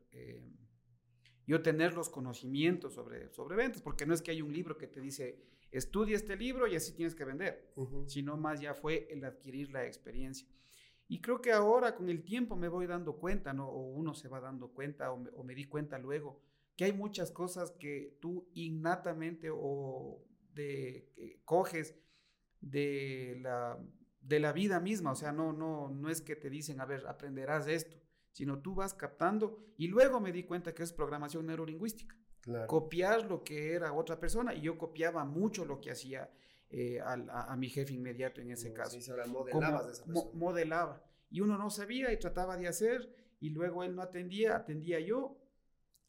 yo 1.47 1.61
tener 1.61 1.93
los 1.93 2.09
conocimientos 2.09 2.93
sobre, 2.93 3.29
sobre 3.31 3.55
ventas, 3.55 3.81
porque 3.81 4.05
no 4.05 4.13
es 4.13 4.21
que 4.21 4.31
hay 4.31 4.41
un 4.41 4.53
libro 4.53 4.77
que 4.77 4.87
te 4.87 4.99
dice, 4.99 5.39
estudia 5.71 6.15
este 6.15 6.35
libro 6.35 6.67
y 6.67 6.75
así 6.75 6.93
tienes 6.93 7.15
que 7.15 7.25
vender, 7.25 7.71
sino 8.07 8.37
más 8.37 8.61
ya 8.61 8.73
fue 8.73 9.07
el 9.11 9.23
adquirir 9.23 9.71
la 9.71 9.85
experiencia. 9.85 10.47
Y 11.07 11.21
creo 11.21 11.41
que 11.41 11.51
ahora 11.51 11.95
con 11.95 12.09
el 12.09 12.23
tiempo 12.23 12.55
me 12.55 12.67
voy 12.67 12.87
dando 12.87 13.17
cuenta, 13.17 13.53
¿no? 13.53 13.69
O 13.69 13.91
uno 13.91 14.15
se 14.15 14.27
va 14.27 14.39
dando 14.39 14.69
cuenta 14.69 15.11
o 15.11 15.43
me, 15.43 15.53
di 15.53 15.65
cuenta 15.65 15.99
luego, 15.99 16.41
que 16.75 16.85
hay 16.85 16.93
muchas 16.93 17.31
cosas 17.31 17.71
que 17.71 18.17
tú 18.19 18.49
innatamente 18.55 19.49
o 19.51 20.25
de, 20.55 21.11
eh, 21.17 21.41
coges 21.45 21.95
de 22.61 23.37
la, 23.41 23.77
de 24.21 24.39
la 24.39 24.51
vida 24.51 24.79
misma, 24.79 25.11
o 25.11 25.15
sea, 25.15 25.31
no, 25.31 25.53
no, 25.53 25.89
no 25.89 26.09
es 26.09 26.21
que 26.21 26.35
te 26.35 26.49
dicen, 26.49 26.79
a 26.81 26.85
ver, 26.85 27.05
aprenderás 27.07 27.67
esto, 27.67 27.97
sino 28.31 28.59
tú 28.59 28.73
vas 28.73 28.93
captando 28.93 29.57
y 29.77 29.87
luego 29.87 30.19
me 30.19 30.31
di 30.31 30.43
cuenta 30.43 30.73
que 30.73 30.83
es 30.83 30.91
programación 30.91 31.45
neurolingüística. 31.45 32.15
Copiar 32.67 33.25
lo 33.25 33.43
que 33.43 33.73
era 33.73 33.93
otra 33.93 34.19
persona 34.19 34.53
y 34.53 34.61
yo 34.61 34.77
copiaba 34.77 35.25
mucho 35.25 35.65
lo 35.65 35.81
que 35.81 35.89
hacía 35.89 36.29
eh, 36.69 36.99
a, 37.01 37.55
mi 37.55 37.69
jefe 37.69 37.93
inmediato 37.93 38.41
en 38.41 38.51
ese 38.51 38.71
caso. 38.71 39.01
Sí, 39.01 39.11
modelabas 39.27 39.85
de 39.87 39.91
esa 39.93 40.05
persona. 40.05 40.31
modelaba. 40.33 41.03
Y 41.31 41.41
uno 41.41 41.57
no 41.57 41.71
sabía 41.71 42.11
y 42.11 42.19
trataba 42.19 42.55
de 42.55 42.67
hacer 42.67 43.09
y 43.39 43.49
luego 43.49 43.83
él 43.83 43.95
no 43.95 44.03
atendía, 44.03 44.55
atendía 44.55 44.99
yo 44.99 45.39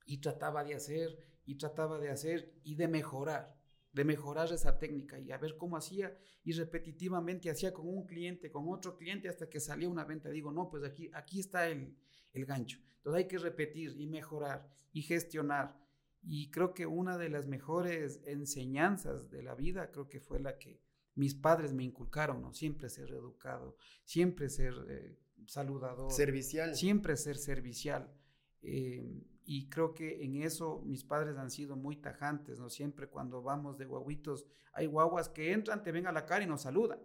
y 0.04 0.18
trataba 0.18 0.62
de 0.62 0.74
hacer 0.74 1.18
y 1.46 1.56
trataba 1.56 1.98
de 1.98 2.10
hacer 2.10 2.52
y 2.64 2.74
de 2.74 2.88
mejorar, 2.88 3.55
de 3.96 4.04
mejorar 4.04 4.52
esa 4.52 4.78
técnica 4.78 5.18
y 5.18 5.32
a 5.32 5.38
ver 5.38 5.56
cómo 5.56 5.78
hacía 5.78 6.14
y 6.44 6.52
repetitivamente 6.52 7.48
hacía 7.48 7.72
con 7.72 7.88
un 7.88 8.04
cliente, 8.04 8.50
con 8.50 8.68
otro 8.68 8.94
cliente 8.94 9.26
hasta 9.26 9.48
que 9.48 9.58
salía 9.58 9.88
una 9.88 10.04
venta. 10.04 10.28
Digo, 10.28 10.52
no, 10.52 10.68
pues 10.68 10.84
aquí, 10.84 11.10
aquí 11.14 11.40
está 11.40 11.66
el, 11.66 11.96
el 12.34 12.44
gancho. 12.44 12.78
Entonces 12.98 13.22
hay 13.22 13.26
que 13.26 13.38
repetir 13.38 13.98
y 13.98 14.06
mejorar 14.06 14.68
y 14.92 15.00
gestionar 15.00 15.80
y 16.22 16.50
creo 16.50 16.74
que 16.74 16.84
una 16.84 17.16
de 17.16 17.30
las 17.30 17.46
mejores 17.46 18.20
enseñanzas 18.26 19.30
de 19.30 19.42
la 19.42 19.54
vida, 19.54 19.90
creo 19.90 20.10
que 20.10 20.20
fue 20.20 20.40
la 20.40 20.58
que 20.58 20.82
mis 21.14 21.34
padres 21.34 21.72
me 21.72 21.84
inculcaron, 21.84 22.42
¿no? 22.42 22.52
Siempre 22.52 22.90
ser 22.90 23.10
educado, 23.12 23.78
siempre 24.04 24.50
ser 24.50 24.74
eh, 24.90 25.16
saludador. 25.46 26.12
Servicial. 26.12 26.76
Siempre 26.76 27.16
ser 27.16 27.38
servicial. 27.38 28.12
Eh, 28.60 29.02
y 29.48 29.68
creo 29.70 29.94
que 29.94 30.24
en 30.24 30.42
eso 30.42 30.82
mis 30.84 31.04
padres 31.04 31.38
han 31.38 31.52
sido 31.52 31.76
muy 31.76 31.96
tajantes, 31.96 32.58
¿no? 32.58 32.68
Siempre 32.68 33.08
cuando 33.08 33.42
vamos 33.42 33.78
de 33.78 33.86
guaguitos, 33.86 34.44
hay 34.72 34.86
guaguas 34.86 35.28
que 35.28 35.52
entran, 35.52 35.84
te 35.84 35.92
ven 35.92 36.08
a 36.08 36.12
la 36.12 36.26
cara 36.26 36.42
y 36.42 36.48
nos 36.48 36.62
saludan. 36.62 37.00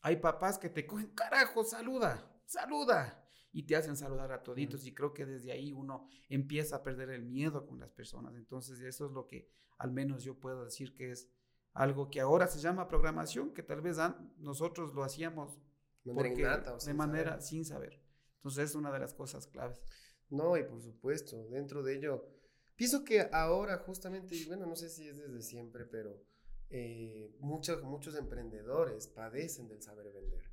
Hay 0.00 0.16
papás 0.16 0.58
que 0.58 0.70
te 0.70 0.86
cogen, 0.86 1.08
carajo, 1.08 1.62
saluda, 1.64 2.40
saluda 2.46 3.22
y 3.52 3.64
te 3.64 3.76
hacen 3.76 3.94
saludar 3.94 4.32
a 4.32 4.42
toditos 4.42 4.86
y 4.86 4.94
creo 4.94 5.12
que 5.12 5.26
desde 5.26 5.52
ahí 5.52 5.70
uno 5.72 6.08
empieza 6.30 6.76
a 6.76 6.82
perder 6.82 7.10
el 7.10 7.26
miedo 7.26 7.66
con 7.66 7.78
las 7.78 7.92
personas. 7.92 8.34
Entonces 8.36 8.80
eso 8.80 9.04
es 9.04 9.12
lo 9.12 9.26
que 9.26 9.50
al 9.76 9.92
menos 9.92 10.24
yo 10.24 10.40
puedo 10.40 10.64
decir 10.64 10.94
que 10.94 11.10
es 11.10 11.28
algo 11.74 12.10
que 12.10 12.20
ahora 12.20 12.46
se 12.46 12.58
llama 12.58 12.88
programación, 12.88 13.52
que 13.52 13.62
tal 13.62 13.82
vez 13.82 13.98
nosotros 14.38 14.94
lo 14.94 15.04
hacíamos 15.04 15.60
de 16.04 16.94
manera 16.94 17.40
sin 17.42 17.66
saber. 17.66 18.02
Entonces 18.36 18.70
es 18.70 18.74
una 18.76 18.90
de 18.92 19.00
las 19.00 19.12
cosas 19.12 19.46
claves. 19.46 19.82
No, 20.30 20.56
y 20.56 20.64
por 20.64 20.80
supuesto, 20.80 21.48
dentro 21.48 21.82
de 21.82 21.96
ello, 21.96 22.26
pienso 22.74 23.04
que 23.04 23.28
ahora 23.32 23.78
justamente, 23.78 24.36
bueno, 24.46 24.66
no 24.66 24.76
sé 24.76 24.88
si 24.88 25.06
es 25.06 25.16
desde 25.18 25.42
siempre, 25.42 25.84
pero 25.84 26.20
eh, 26.68 27.34
muchos, 27.38 27.82
muchos 27.84 28.16
emprendedores 28.16 29.06
padecen 29.06 29.68
del 29.68 29.82
saber 29.82 30.12
vender. 30.12 30.50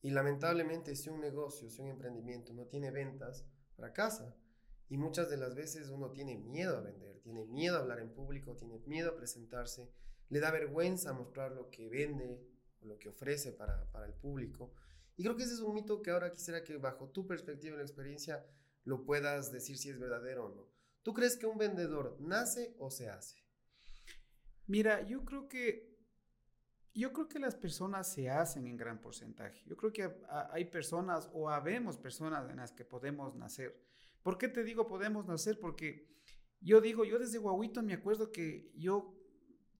Y 0.00 0.10
lamentablemente 0.10 0.94
si 0.94 1.10
un 1.10 1.20
negocio, 1.20 1.68
si 1.68 1.82
un 1.82 1.88
emprendimiento 1.88 2.52
no 2.52 2.66
tiene 2.66 2.90
ventas, 2.90 3.44
fracasa. 3.74 4.36
Y 4.88 4.96
muchas 4.96 5.28
de 5.28 5.36
las 5.36 5.54
veces 5.54 5.90
uno 5.90 6.10
tiene 6.12 6.38
miedo 6.38 6.78
a 6.78 6.80
vender, 6.80 7.20
tiene 7.20 7.44
miedo 7.44 7.76
a 7.76 7.80
hablar 7.80 7.98
en 7.98 8.14
público, 8.14 8.56
tiene 8.56 8.78
miedo 8.86 9.10
a 9.10 9.16
presentarse, 9.16 9.90
le 10.30 10.40
da 10.40 10.50
vergüenza 10.50 11.12
mostrar 11.12 11.52
lo 11.52 11.68
que 11.70 11.88
vende 11.88 12.40
o 12.80 12.86
lo 12.86 12.98
que 12.98 13.08
ofrece 13.08 13.52
para, 13.52 13.90
para 13.90 14.06
el 14.06 14.14
público. 14.14 14.72
Y 15.16 15.24
creo 15.24 15.36
que 15.36 15.42
ese 15.42 15.54
es 15.54 15.60
un 15.60 15.74
mito 15.74 16.00
que 16.00 16.10
ahora 16.10 16.30
quisiera 16.30 16.62
que 16.62 16.76
bajo 16.78 17.08
tu 17.10 17.26
perspectiva 17.26 17.74
y 17.74 17.78
la 17.78 17.82
experiencia 17.82 18.46
lo 18.88 19.04
puedas 19.04 19.52
decir 19.52 19.76
si 19.76 19.90
es 19.90 19.98
verdadero 19.98 20.46
o 20.46 20.54
no. 20.54 20.66
¿Tú 21.02 21.12
crees 21.12 21.36
que 21.36 21.44
un 21.44 21.58
vendedor 21.58 22.16
nace 22.20 22.74
o 22.78 22.90
se 22.90 23.10
hace? 23.10 23.36
Mira, 24.66 25.06
yo 25.06 25.26
creo 25.26 25.46
que 25.46 25.86
yo 26.94 27.12
creo 27.12 27.28
que 27.28 27.38
las 27.38 27.54
personas 27.54 28.10
se 28.10 28.30
hacen 28.30 28.66
en 28.66 28.78
gran 28.78 29.00
porcentaje. 29.00 29.62
Yo 29.66 29.76
creo 29.76 29.92
que 29.92 30.10
hay 30.50 30.64
personas 30.64 31.28
o 31.34 31.50
habemos 31.50 31.98
personas 31.98 32.50
en 32.50 32.56
las 32.56 32.72
que 32.72 32.84
podemos 32.84 33.36
nacer. 33.36 33.78
¿Por 34.22 34.38
qué 34.38 34.48
te 34.48 34.64
digo 34.64 34.86
podemos 34.86 35.26
nacer? 35.26 35.60
Porque 35.60 36.08
yo 36.60 36.80
digo, 36.80 37.04
yo 37.04 37.18
desde 37.18 37.38
guaguito 37.38 37.82
me 37.82 37.92
acuerdo 37.92 38.32
que 38.32 38.72
yo, 38.74 39.14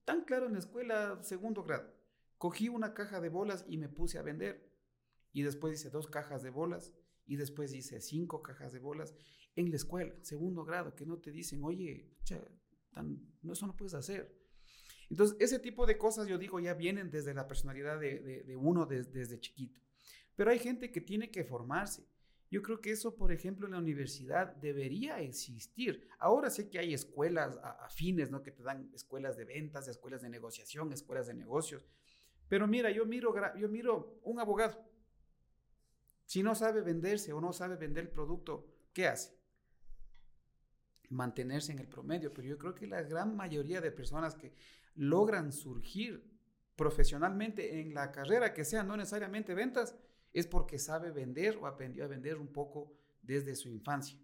tan 0.05 0.23
claro 0.23 0.45
en 0.45 0.53
la 0.53 0.59
escuela, 0.59 1.19
segundo 1.23 1.63
grado, 1.63 1.91
cogí 2.37 2.69
una 2.69 2.93
caja 2.93 3.19
de 3.19 3.29
bolas 3.29 3.65
y 3.67 3.77
me 3.77 3.89
puse 3.89 4.19
a 4.19 4.21
vender. 4.21 4.71
Y 5.33 5.41
después 5.41 5.73
hice 5.73 5.89
dos 5.89 6.07
cajas 6.07 6.43
de 6.43 6.51
bolas 6.51 6.93
y 7.29 7.35
después 7.35 7.73
hice 7.73 8.01
cinco 8.01 8.41
cajas 8.41 8.73
de 8.73 8.79
bolas 8.79 9.13
en 9.55 9.69
la 9.69 9.75
escuela, 9.75 10.13
segundo 10.23 10.65
grado, 10.65 10.95
que 10.95 11.05
no 11.05 11.19
te 11.19 11.31
dicen, 11.31 11.63
oye, 11.63 12.09
no, 13.43 13.53
eso 13.53 13.67
no 13.67 13.77
puedes 13.77 13.93
hacer. 13.93 14.35
Entonces, 15.11 15.37
ese 15.39 15.59
tipo 15.59 15.85
de 15.85 15.97
cosas, 15.97 16.27
yo 16.27 16.39
digo, 16.39 16.59
ya 16.59 16.73
vienen 16.73 17.11
desde 17.11 17.33
la 17.35 17.47
personalidad 17.47 17.99
de, 17.99 18.55
uno 18.57 18.85
desde 18.87 19.39
chiquito. 19.39 19.79
Pero 20.35 20.49
hay 20.49 20.59
gente 20.59 20.91
que 20.91 21.01
tiene 21.01 21.29
que 21.29 21.43
formarse. 21.43 22.07
Yo 22.49 22.63
creo 22.63 22.81
que 22.81 22.91
eso, 22.91 23.15
por 23.15 23.31
ejemplo, 23.31 23.67
en 23.67 23.73
la 23.73 23.79
universidad 23.79 24.55
debería 24.55 25.21
existir. 25.21 26.07
Ahora 26.17 26.49
sé 26.49 26.67
que 26.67 26.79
hay 26.79 26.95
escuelas 26.95 27.59
afines, 27.79 28.31
¿no? 28.31 28.41
Que 28.41 28.51
te 28.51 28.63
dan 28.63 28.89
escuelas 28.93 29.37
de 29.37 29.45
ventas, 29.45 29.87
escuelas 29.87 30.23
de 30.23 30.29
negociación, 30.29 30.91
escuelas 30.91 31.27
de 31.27 31.35
negocios. 31.35 31.85
Pero 32.47 32.65
mira, 32.67 32.89
yo 32.89 33.05
miro, 33.05 33.35
yo 33.55 33.69
miro 33.69 34.19
un 34.23 34.39
abogado. 34.39 34.88
Si 36.29 36.43
no 36.43 36.53
sabe 36.53 36.81
venderse 36.81 37.33
o 37.33 37.41
no 37.41 37.51
sabe 37.53 37.75
vender 37.75 38.03
el 38.03 38.11
producto, 38.11 38.67
¿qué 38.93 39.07
hace? 39.07 39.35
Mantenerse 41.09 41.71
en 41.71 41.79
el 41.79 41.87
promedio. 41.87 42.31
Pero 42.31 42.47
yo 42.47 42.59
creo 42.59 42.75
que 42.75 42.85
la 42.85 43.01
gran 43.01 43.35
mayoría 43.35 43.81
de 43.81 43.91
personas 43.91 44.35
que 44.35 44.53
logran 44.93 45.51
surgir 45.51 46.23
profesionalmente 46.75 47.81
en 47.81 47.95
la 47.95 48.11
carrera 48.11 48.53
que 48.53 48.63
sea, 48.63 48.83
no 48.83 48.95
necesariamente 48.95 49.55
ventas, 49.55 49.95
es 50.31 50.45
porque 50.45 50.77
sabe 50.77 51.09
vender 51.09 51.57
o 51.57 51.65
aprendió 51.65 52.03
a 52.03 52.07
vender 52.07 52.37
un 52.37 52.49
poco 52.49 52.93
desde 53.23 53.55
su 53.55 53.67
infancia. 53.67 54.19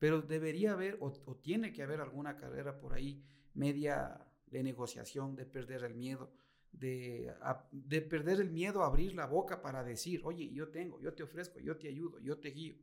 Pero 0.00 0.22
debería 0.22 0.72
haber 0.72 0.98
o, 0.98 1.12
tiene 1.36 1.72
que 1.72 1.84
haber 1.84 2.00
alguna 2.00 2.36
carrera 2.36 2.80
por 2.80 2.94
ahí 2.94 3.22
media 3.54 4.26
de 4.48 4.64
negociación, 4.64 5.36
de 5.36 5.46
perder 5.46 5.84
el 5.84 5.94
miedo, 5.94 6.32
de, 6.78 7.34
de, 7.72 8.02
perder 8.02 8.40
el 8.40 8.50
miedo 8.50 8.82
a 8.82 8.86
abrir 8.86 9.14
la 9.14 9.26
boca 9.26 9.62
para 9.62 9.84
decir, 9.84 10.20
oye, 10.24 10.50
yo 10.52 10.68
tengo, 10.68 11.00
yo 11.00 11.14
te 11.14 11.22
ofrezco, 11.22 11.58
yo 11.60 11.76
te 11.76 11.88
ayudo, 11.88 12.18
yo 12.20 12.38
te 12.38 12.50
guío. 12.50 12.76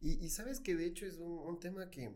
Y, 0.00 0.28
sabes 0.28 0.60
que 0.60 0.76
de 0.76 0.86
hecho 0.86 1.06
es 1.06 1.18
un, 1.18 1.38
un, 1.38 1.58
tema 1.58 1.90
que 1.90 2.14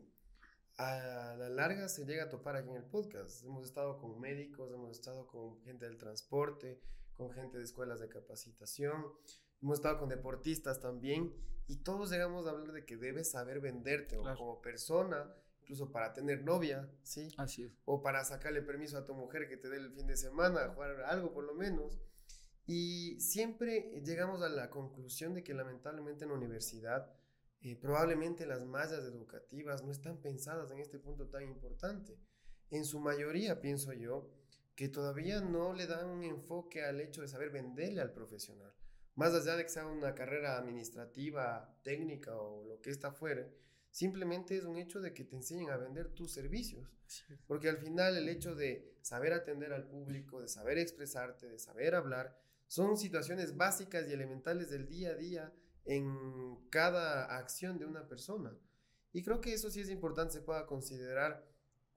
a 0.78 1.34
la 1.36 1.48
larga 1.48 1.88
se 1.88 2.04
llega 2.04 2.24
a 2.24 2.28
topar 2.28 2.56
aquí 2.56 2.70
en 2.70 2.76
el 2.76 2.84
podcast. 2.84 3.44
Hemos 3.44 3.64
estado 3.64 3.98
con 3.98 4.20
médicos, 4.20 4.72
hemos 4.72 4.92
estado 4.92 5.26
con 5.26 5.60
gente 5.62 5.86
del 5.86 5.98
transporte, 5.98 6.80
con 7.14 7.32
gente 7.32 7.58
de 7.58 7.64
escuelas 7.64 8.00
de 8.00 8.08
capacitación, 8.08 9.04
hemos 9.60 9.78
estado 9.78 9.98
con 9.98 10.08
deportistas 10.08 10.80
también 10.80 11.34
y 11.66 11.76
todos 11.76 12.10
llegamos 12.10 12.46
a 12.46 12.50
hablar 12.50 12.72
de 12.72 12.84
que 12.84 12.96
debes 12.96 13.30
saber 13.30 13.60
venderte 13.60 14.16
como 14.16 14.60
persona, 14.60 15.34
incluso 15.62 15.90
para 15.90 16.12
tener 16.12 16.42
novia, 16.42 16.88
¿sí? 17.02 17.28
Así 17.38 17.62
es. 17.62 17.72
O 17.84 18.02
para 18.02 18.24
sacarle 18.24 18.62
permiso 18.62 18.98
a 18.98 19.04
tu 19.04 19.14
mujer 19.14 19.48
que 19.48 19.56
te 19.56 19.68
dé 19.68 19.78
el 19.78 19.92
fin 19.92 20.06
de 20.06 20.16
semana, 20.16 20.68
jugar 20.74 21.02
algo 21.02 21.32
por 21.32 21.44
lo 21.44 21.54
menos. 21.54 21.98
Y 22.66 23.18
siempre 23.20 24.02
llegamos 24.04 24.42
a 24.42 24.48
la 24.48 24.70
conclusión 24.70 25.34
de 25.34 25.42
que 25.42 25.54
lamentablemente 25.54 26.24
en 26.24 26.30
la 26.30 26.36
universidad 26.36 27.12
eh, 27.64 27.76
probablemente 27.76 28.44
las 28.44 28.64
mallas 28.64 29.04
educativas 29.04 29.84
no 29.84 29.92
están 29.92 30.16
pensadas 30.20 30.70
en 30.72 30.80
este 30.80 30.98
punto 30.98 31.28
tan 31.28 31.44
importante. 31.44 32.18
En 32.70 32.84
su 32.84 32.98
mayoría, 32.98 33.60
pienso 33.60 33.92
yo, 33.92 34.32
que 34.74 34.88
todavía 34.88 35.40
no 35.40 35.72
le 35.72 35.86
dan 35.86 36.06
un 36.06 36.24
enfoque 36.24 36.82
al 36.84 37.00
hecho 37.00 37.20
de 37.20 37.28
saber 37.28 37.50
venderle 37.50 38.00
al 38.00 38.12
profesional. 38.12 38.72
Más 39.14 39.32
allá 39.34 39.56
de 39.56 39.62
que 39.62 39.68
sea 39.68 39.86
una 39.86 40.14
carrera 40.14 40.56
administrativa, 40.56 41.72
técnica 41.84 42.34
o 42.36 42.64
lo 42.64 42.80
que 42.80 42.90
está 42.90 43.12
fuera, 43.12 43.48
simplemente 43.92 44.56
es 44.56 44.64
un 44.64 44.78
hecho 44.78 45.00
de 45.00 45.14
que 45.14 45.22
te 45.22 45.36
enseñen 45.36 45.70
a 45.70 45.76
vender 45.76 46.08
tus 46.08 46.32
servicios. 46.32 46.90
Porque 47.46 47.68
al 47.68 47.76
final 47.76 48.16
el 48.16 48.28
hecho 48.28 48.56
de 48.56 48.96
saber 49.02 49.34
atender 49.34 49.72
al 49.72 49.86
público, 49.86 50.40
de 50.40 50.48
saber 50.48 50.78
expresarte, 50.78 51.46
de 51.46 51.58
saber 51.58 51.94
hablar, 51.94 52.36
son 52.66 52.96
situaciones 52.96 53.56
básicas 53.56 54.08
y 54.08 54.12
elementales 54.12 54.70
del 54.70 54.88
día 54.88 55.10
a 55.10 55.14
día 55.14 55.52
en 55.84 56.56
cada 56.70 57.36
acción 57.36 57.78
de 57.78 57.84
una 57.84 58.08
persona. 58.08 58.56
Y 59.12 59.22
creo 59.22 59.42
que 59.42 59.52
eso 59.52 59.70
sí 59.70 59.80
es 59.80 59.90
importante, 59.90 60.32
se 60.32 60.40
pueda 60.40 60.66
considerar 60.66 61.46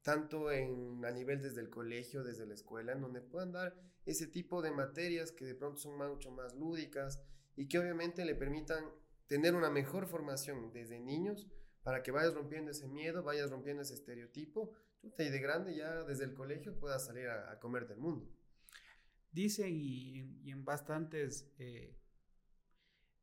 tanto 0.01 0.51
en, 0.51 1.03
a 1.05 1.11
nivel 1.11 1.41
desde 1.41 1.61
el 1.61 1.69
colegio, 1.69 2.23
desde 2.23 2.45
la 2.45 2.55
escuela, 2.55 2.91
en 2.91 3.01
donde 3.01 3.21
puedan 3.21 3.53
dar 3.53 3.73
ese 4.05 4.27
tipo 4.27 4.61
de 4.61 4.71
materias 4.71 5.31
que 5.31 5.45
de 5.45 5.55
pronto 5.55 5.79
son 5.79 5.97
mucho 5.97 6.29
más 6.29 6.53
lúdicas 6.55 7.21
y 7.55 7.69
que 7.69 7.79
obviamente 7.79 8.25
le 8.25 8.35
permitan 8.35 8.83
tener 9.27 9.55
una 9.55 9.69
mejor 9.69 10.07
formación 10.07 10.71
desde 10.73 10.99
niños 10.99 11.47
para 11.85 12.01
que 12.01 12.09
vayas 12.09 12.33
rompiendo 12.33 12.71
ese 12.71 12.87
miedo, 12.87 13.21
vayas 13.21 13.51
rompiendo 13.51 13.83
ese 13.83 13.93
estereotipo 13.93 14.73
y 15.03 15.09
de 15.09 15.39
grande 15.39 15.75
ya 15.75 16.03
desde 16.03 16.23
el 16.25 16.33
colegio 16.33 16.75
puedas 16.79 17.05
salir 17.05 17.27
a, 17.29 17.59
comer 17.59 17.87
del 17.87 17.99
mundo. 17.99 18.27
Dicen 19.31 19.77
y, 19.79 20.49
en 20.49 20.65
bastantes 20.65 21.53
eh, 21.59 21.95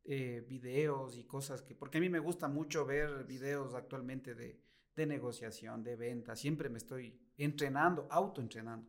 eh, 0.05 0.47
videos 0.49 1.19
y 1.19 1.25
cosas 1.25 1.61
que, 1.61 1.75
porque 1.75 1.99
a 1.99 2.01
mí 2.01 2.09
me 2.09 2.21
gusta 2.21 2.47
mucho 2.47 2.87
ver 2.87 3.25
videos 3.25 3.75
actualmente 3.75 4.37
de, 4.37 4.63
de 4.95 5.07
negociación, 5.07 5.83
de 5.83 5.97
venta, 5.97 6.37
siempre 6.37 6.69
me 6.69 6.79
estoy 6.79 7.21
entrenando, 7.39 8.07
autoentrenando. 8.13 8.89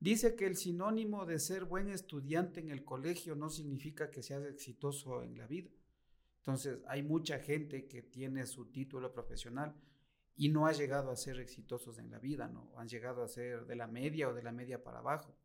Dice 0.00 0.34
que 0.34 0.46
el 0.46 0.56
sinónimo 0.56 1.26
de 1.26 1.38
ser 1.38 1.64
buen 1.64 1.90
estudiante 1.90 2.58
en 2.58 2.70
el 2.70 2.84
colegio 2.84 3.36
no 3.36 3.50
significa 3.50 4.10
que 4.10 4.24
seas 4.24 4.44
exitoso 4.46 5.22
en 5.22 5.38
la 5.38 5.46
vida. 5.46 5.70
Entonces, 6.40 6.80
hay 6.86 7.02
mucha 7.02 7.38
gente 7.38 7.86
que 7.86 8.02
tiene 8.02 8.46
su 8.46 8.66
título 8.66 9.12
profesional 9.12 9.74
y 10.36 10.48
no 10.48 10.66
ha 10.66 10.72
llegado 10.72 11.10
a 11.10 11.16
ser 11.16 11.38
exitosos 11.38 11.98
en 11.98 12.10
la 12.10 12.18
vida, 12.18 12.48
¿no? 12.48 12.72
Han 12.76 12.88
llegado 12.88 13.22
a 13.22 13.28
ser 13.28 13.66
de 13.66 13.76
la 13.76 13.86
media 13.86 14.28
o 14.28 14.34
de 14.34 14.42
la 14.42 14.52
media 14.52 14.82
para 14.82 15.00
abajo. 15.00 15.36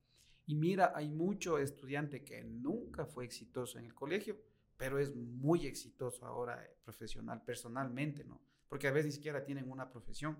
Y 0.45 0.55
mira, 0.55 0.93
hay 0.95 1.09
mucho 1.09 1.57
estudiante 1.57 2.23
que 2.23 2.43
nunca 2.43 3.05
fue 3.05 3.25
exitoso 3.25 3.77
en 3.77 3.85
el 3.85 3.93
colegio, 3.93 4.39
pero 4.77 4.99
es 4.99 5.15
muy 5.15 5.65
exitoso 5.65 6.25
ahora 6.25 6.63
eh, 6.63 6.77
profesional, 6.83 7.43
personalmente, 7.43 8.23
¿no? 8.23 8.41
porque 8.69 8.87
a 8.87 8.91
veces 8.91 9.05
ni 9.05 9.11
siquiera 9.13 9.43
tienen 9.43 9.69
una 9.71 9.89
profesión, 9.89 10.37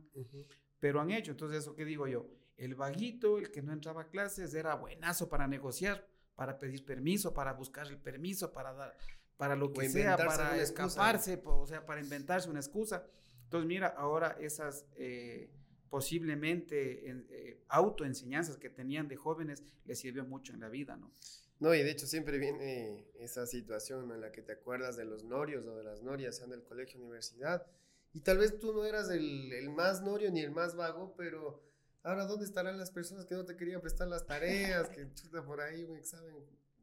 pero 0.79 0.99
han 0.99 1.11
hecho. 1.11 1.31
Entonces, 1.31 1.59
eso 1.59 1.75
que 1.75 1.85
digo 1.85 2.07
yo, 2.07 2.27
el 2.57 2.75
vaguito, 2.75 3.37
el 3.37 3.51
que 3.51 3.61
no 3.61 3.71
entraba 3.71 4.03
a 4.03 4.09
clases, 4.09 4.53
era 4.53 4.75
buenazo 4.75 5.29
para 5.29 5.47
negociar, 5.47 6.07
para 6.35 6.57
pedir 6.57 6.85
permiso, 6.85 7.33
para 7.33 7.53
buscar 7.53 7.87
el 7.87 7.97
permiso, 7.97 8.51
para 8.51 8.73
dar, 8.73 8.97
para 9.37 9.55
lo 9.55 9.71
que 9.73 9.89
sea, 9.89 10.17
para 10.17 10.61
escaparse, 10.61 11.41
o 11.43 11.67
sea, 11.67 11.85
para 11.85 12.01
inventarse 12.01 12.49
una 12.49 12.59
excusa. 12.59 13.05
Entonces, 13.43 13.67
mira, 13.67 13.87
ahora 13.87 14.37
esas 14.39 14.85
eh, 14.95 15.49
posiblemente 15.89 17.09
eh, 17.09 17.63
autoenseñanzas 17.69 18.57
que 18.57 18.69
tenían 18.69 19.07
de 19.07 19.15
jóvenes 19.15 19.63
les 19.85 19.99
sirvió 19.99 20.25
mucho 20.25 20.53
en 20.53 20.59
la 20.59 20.69
vida, 20.69 20.97
¿no? 20.97 21.11
No, 21.59 21.73
y 21.73 21.83
de 21.83 21.91
hecho 21.91 22.05
siempre 22.05 22.37
viene 22.37 23.07
esa 23.17 23.47
situación 23.47 24.11
en 24.11 24.19
la 24.19 24.31
que 24.31 24.41
te 24.41 24.51
acuerdas 24.51 24.97
de 24.97 25.05
los 25.05 25.23
norios 25.23 25.65
o 25.65 25.77
de 25.77 25.83
las 25.85 26.01
norias 26.01 26.41
en 26.41 26.51
el 26.51 26.63
colegio, 26.63 26.99
universidad, 26.99 27.65
y 28.13 28.21
tal 28.21 28.39
vez 28.39 28.59
tú 28.59 28.73
no 28.73 28.85
eras 28.85 29.09
el, 29.09 29.51
el, 29.53 29.69
más 29.69 30.01
norio 30.01 30.31
ni 30.31 30.41
el 30.41 30.51
más 30.51 30.75
vago, 30.75 31.13
pero 31.17 31.63
ahora 32.03 32.25
¿dónde 32.25 32.45
estarán 32.45 32.77
las 32.77 32.91
personas 32.91 33.25
que 33.25 33.35
no 33.35 33.45
te 33.45 33.55
querían 33.55 33.81
prestar 33.81 34.07
las 34.07 34.25
tareas, 34.25 34.89
que 34.89 35.07
chuta 35.13 35.45
por 35.45 35.61
ahí 35.61 35.83
un 35.83 35.95
examen, 35.95 36.33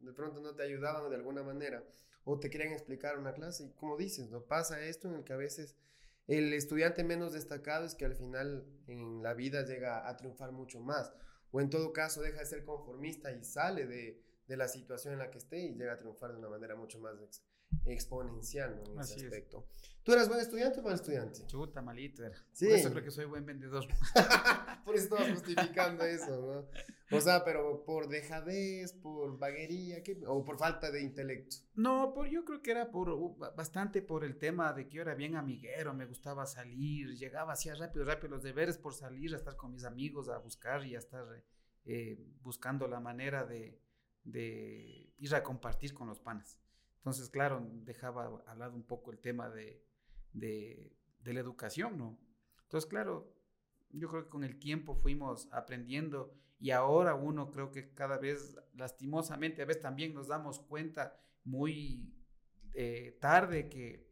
de 0.01 0.13
pronto 0.13 0.41
no 0.41 0.55
te 0.55 0.63
ayudaban 0.63 1.11
de 1.11 1.17
alguna 1.17 1.43
manera, 1.43 1.85
o 2.25 2.39
te 2.39 2.51
querían 2.51 2.73
explicar 2.73 3.19
una 3.19 3.33
clase? 3.33 3.65
Y 3.65 3.71
como 3.73 3.97
dices, 3.97 4.31
¿no? 4.31 4.43
Pasa 4.43 4.81
esto 4.81 5.09
en 5.09 5.15
el 5.15 5.25
que 5.25 5.33
a 5.33 5.37
veces 5.37 5.77
el 6.27 6.53
estudiante 6.53 7.05
menos 7.05 7.33
destacado 7.33 7.85
es 7.85 7.95
que 7.95 8.05
al 8.05 8.15
final 8.15 8.65
en 8.87 9.23
la 9.23 9.35
vida 9.35 9.65
llega 9.65 10.09
a 10.09 10.17
triunfar 10.17 10.53
mucho 10.53 10.81
más, 10.81 11.13
o 11.51 11.61
en 11.61 11.71
todo 11.71 11.93
caso 11.93 12.23
deja 12.23 12.39
de 12.39 12.47
ser 12.47 12.65
conformista 12.65 13.33
y 13.33 13.45
sale 13.45 13.87
de, 13.87 14.23
de 14.47 14.57
la 14.57 14.69
situación 14.69 15.15
en 15.15 15.19
la 15.19 15.31
que 15.31 15.39
esté 15.39 15.61
y 15.61 15.75
llega 15.75 15.95
a 15.95 15.99
triunfar 15.99 16.33
de 16.33 16.39
una 16.39 16.49
manera 16.49 16.77
mucho 16.77 16.99
más 16.99 17.19
exponencial 17.85 18.83
¿no? 18.85 18.95
en 18.95 19.01
ese 19.01 19.25
aspecto. 19.27 19.67
¿Tú 20.03 20.13
eras 20.13 20.29
buen 20.29 20.41
estudiante 20.41 20.81
o 20.81 20.83
mal 20.83 20.95
estudiante? 20.95 21.47
Chuta, 21.47 21.81
malito 21.81 22.25
era. 22.25 22.37
Sí. 22.53 22.67
Por 22.67 22.75
eso 22.75 22.91
creo 22.91 23.05
que 23.05 23.11
soy 23.13 23.25
buen 23.27 23.47
vendedor. 23.47 23.87
por 24.85 24.97
eso 24.97 25.05
estabas 25.05 25.31
justificando 25.31 26.05
eso, 26.05 26.41
¿no? 27.11 27.17
O 27.17 27.21
sea, 27.21 27.45
pero 27.45 27.85
por 27.85 28.09
dejadez, 28.09 28.95
por 28.95 29.39
vaguería, 29.39 30.03
o 30.27 30.45
por 30.45 30.59
falta 30.59 30.91
de 30.91 31.03
intelecto. 31.03 31.57
No, 31.75 32.13
por, 32.15 32.27
yo 32.29 32.45
creo 32.45 32.63
que 32.63 32.73
era 32.73 32.91
por 32.91 33.37
bastante 33.55 34.03
por 34.03 34.25
el 34.25 34.39
tema 34.39 34.73
de 34.73 34.89
que 34.89 34.97
yo 34.97 35.03
era 35.03 35.15
bien 35.15 35.37
amiguero, 35.37 35.95
me 35.95 36.07
gustaba 36.07 36.47
salir, 36.47 37.17
llegaba, 37.17 37.53
hacía 37.53 37.75
rápido, 37.75 38.05
rápido 38.05 38.31
los 38.31 38.43
deberes 38.43 38.79
por 38.79 38.95
salir, 38.95 39.35
a 39.35 39.37
estar 39.37 39.57
con 39.57 39.73
mis 39.73 39.85
amigos, 39.85 40.29
a 40.29 40.39
buscar 40.39 40.85
y 40.85 40.97
a 40.97 40.99
estar 40.99 41.27
eh, 41.85 42.19
buscando 42.41 42.89
la 42.89 42.99
manera 42.99 43.45
de, 43.45 43.79
de 44.25 45.13
ir 45.19 45.35
a 45.35 45.43
compartir 45.43 45.95
con 45.95 46.09
los 46.09 46.19
panas. 46.19 46.59
Entonces, 47.03 47.31
claro, 47.31 47.69
dejaba 47.85 48.45
al 48.47 48.61
lado 48.61 48.77
un 48.77 48.85
poco 48.85 49.11
el 49.11 49.19
tema 49.19 49.51
de, 49.51 49.85
de, 50.33 50.97
la 51.25 51.41
educación, 51.41 51.99
¿no? 51.99 52.17
Entonces, 52.63 52.89
claro, 52.89 53.35
yo 53.91 54.09
creo 54.09 54.23
que 54.23 54.31
con 54.31 54.45
el 54.45 54.61
tiempo 54.61 54.95
fuimos 54.95 55.49
aprendiendo 55.51 56.33
y 56.61 56.71
ahora 56.71 57.17
uno 57.17 57.51
creo 57.51 57.73
que 57.73 57.93
cada 57.93 58.19
vez, 58.19 58.57
lastimosamente, 58.75 59.63
a 59.63 59.65
veces 59.65 59.83
también 59.83 60.15
nos 60.15 60.29
damos 60.29 60.61
cuenta 60.61 61.21
muy 61.43 62.15
eh, 62.73 63.19
tarde 63.21 63.69
que 63.69 64.09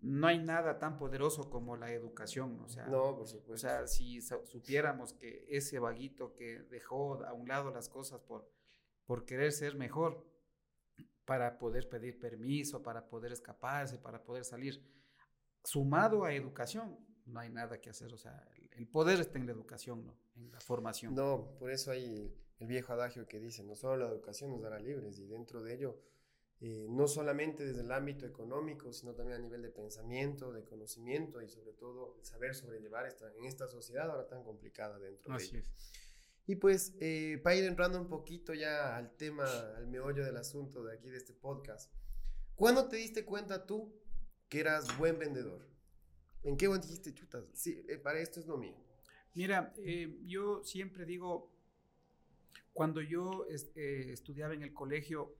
no 0.00 0.26
hay 0.26 0.40
nada 0.40 0.80
tan 0.80 0.98
poderoso 0.98 1.48
como 1.48 1.76
la 1.76 1.92
educación, 1.92 2.60
o 2.60 2.68
sea, 2.68 2.86
no, 2.86 3.16
por 3.16 3.28
supuesto. 3.28 3.52
O 3.52 3.56
sea, 3.56 3.86
si 3.86 4.20
supiéramos 4.20 5.12
que 5.12 5.46
ese 5.48 5.78
vaguito 5.78 6.34
que 6.34 6.58
dejó 6.68 7.24
a 7.24 7.32
un 7.32 7.46
lado 7.46 7.70
las 7.70 7.88
cosas 7.88 8.20
por, 8.22 8.50
por 9.06 9.24
querer 9.24 9.52
ser 9.52 9.76
mejor, 9.76 10.26
para 11.24 11.58
poder 11.58 11.88
pedir 11.88 12.18
permiso, 12.18 12.82
para 12.82 13.08
poder 13.08 13.32
escaparse, 13.32 13.98
para 13.98 14.22
poder 14.22 14.44
salir, 14.44 14.82
sumado 15.62 16.24
a 16.24 16.34
educación, 16.34 16.98
no 17.26 17.40
hay 17.40 17.50
nada 17.50 17.80
que 17.80 17.90
hacer, 17.90 18.12
o 18.12 18.18
sea, 18.18 18.46
el 18.72 18.86
poder 18.86 19.20
está 19.20 19.38
en 19.38 19.46
la 19.46 19.52
educación, 19.52 20.04
¿no? 20.04 20.14
En 20.36 20.50
la 20.50 20.60
formación. 20.60 21.14
No, 21.14 21.54
por 21.58 21.70
eso 21.70 21.90
hay 21.90 22.34
el 22.58 22.66
viejo 22.66 22.92
adagio 22.92 23.26
que 23.26 23.40
dice, 23.40 23.64
no 23.64 23.74
solo 23.74 23.96
la 23.96 24.10
educación 24.10 24.50
nos 24.50 24.60
dará 24.60 24.78
libres 24.78 25.18
y 25.18 25.26
dentro 25.26 25.62
de 25.62 25.74
ello 25.74 25.98
eh, 26.60 26.86
no 26.88 27.08
solamente 27.08 27.64
desde 27.66 27.82
el 27.82 27.92
ámbito 27.92 28.26
económico, 28.26 28.92
sino 28.92 29.12
también 29.12 29.38
a 29.38 29.42
nivel 29.42 29.60
de 29.62 29.70
pensamiento, 29.70 30.52
de 30.52 30.64
conocimiento 30.64 31.42
y 31.42 31.48
sobre 31.48 31.72
todo 31.72 32.16
saber 32.22 32.54
sobrellevar 32.54 33.06
esta, 33.06 33.30
en 33.34 33.44
esta 33.44 33.68
sociedad 33.68 34.10
ahora 34.10 34.28
tan 34.28 34.42
complicada 34.44 34.98
dentro 34.98 35.36
de. 35.36 35.62
Y 36.46 36.56
pues, 36.56 36.94
eh, 37.00 37.40
para 37.42 37.56
ir 37.56 37.64
entrando 37.64 38.00
un 38.00 38.08
poquito 38.08 38.52
ya 38.54 38.96
al 38.96 39.16
tema, 39.16 39.44
al 39.76 39.86
meollo 39.86 40.24
del 40.24 40.36
asunto 40.36 40.84
de 40.84 40.94
aquí 40.94 41.08
de 41.08 41.16
este 41.16 41.32
podcast, 41.32 41.92
¿cuándo 42.54 42.88
te 42.88 42.96
diste 42.96 43.24
cuenta 43.24 43.64
tú 43.66 43.94
que 44.48 44.60
eras 44.60 44.96
buen 44.98 45.18
vendedor? 45.18 45.66
¿En 46.42 46.56
qué 46.56 46.66
momento 46.68 46.86
dijiste, 46.86 47.14
chutas? 47.14 47.44
Sí, 47.54 47.84
eh, 47.88 47.96
para 47.96 48.20
esto 48.20 48.40
es 48.40 48.46
lo 48.46 48.58
mío. 48.58 48.76
Mira, 49.34 49.74
yo 50.26 50.62
siempre 50.62 51.04
digo, 51.04 51.50
cuando 52.72 53.00
yo 53.00 53.46
estudiaba 53.48 54.54
en 54.54 54.62
el 54.62 54.72
colegio, 54.72 55.36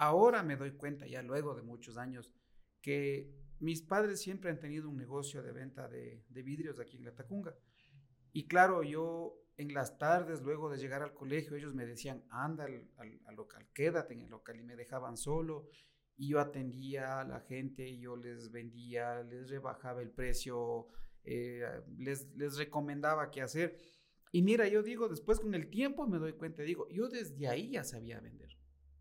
Ahora 0.00 0.42
me 0.42 0.56
doy 0.56 0.70
cuenta, 0.70 1.06
ya 1.06 1.20
luego 1.20 1.54
de 1.54 1.60
muchos 1.60 1.98
años, 1.98 2.32
que 2.80 3.30
mis 3.58 3.82
padres 3.82 4.18
siempre 4.18 4.48
han 4.48 4.58
tenido 4.58 4.88
un 4.88 4.96
negocio 4.96 5.42
de 5.42 5.52
venta 5.52 5.88
de, 5.88 6.24
vidrios 6.30 6.80
aquí 6.80 6.96
en 6.96 7.04
La 7.04 7.14
Tacunga. 7.14 7.54
Y 8.32 8.48
claro, 8.48 8.82
yo 8.82 9.39
en 9.60 9.74
las 9.74 9.98
tardes, 9.98 10.42
luego 10.42 10.70
de 10.70 10.78
llegar 10.78 11.02
al 11.02 11.12
colegio, 11.12 11.56
ellos 11.56 11.74
me 11.74 11.84
decían, 11.84 12.24
anda 12.30 12.64
al, 12.64 13.36
local, 13.36 13.66
quédate 13.74 14.14
en 14.14 14.22
el 14.22 14.30
local. 14.30 14.58
Y 14.58 14.62
me 14.62 14.76
dejaban 14.76 15.16
solo. 15.16 15.68
Y 16.16 16.28
yo 16.28 16.40
atendía 16.40 17.20
a 17.20 17.24
la 17.24 17.40
gente, 17.40 17.98
yo 17.98 18.16
les 18.16 18.50
vendía, 18.50 19.22
les 19.22 19.48
rebajaba 19.48 20.02
el 20.02 20.10
precio, 20.10 20.88
eh, 21.24 21.64
les, 21.98 22.34
les 22.36 22.56
recomendaba 22.56 23.30
qué 23.30 23.42
hacer. 23.42 23.78
Y 24.32 24.42
mira, 24.42 24.68
yo 24.68 24.82
digo, 24.82 25.08
después 25.08 25.40
con 25.40 25.54
el 25.54 25.68
tiempo 25.68 26.06
me 26.06 26.18
doy 26.18 26.34
cuenta, 26.34 26.62
digo, 26.62 26.88
yo 26.88 27.08
desde 27.08 27.48
ahí 27.48 27.70
ya 27.70 27.84
sabía 27.84 28.20
vender. 28.20 28.56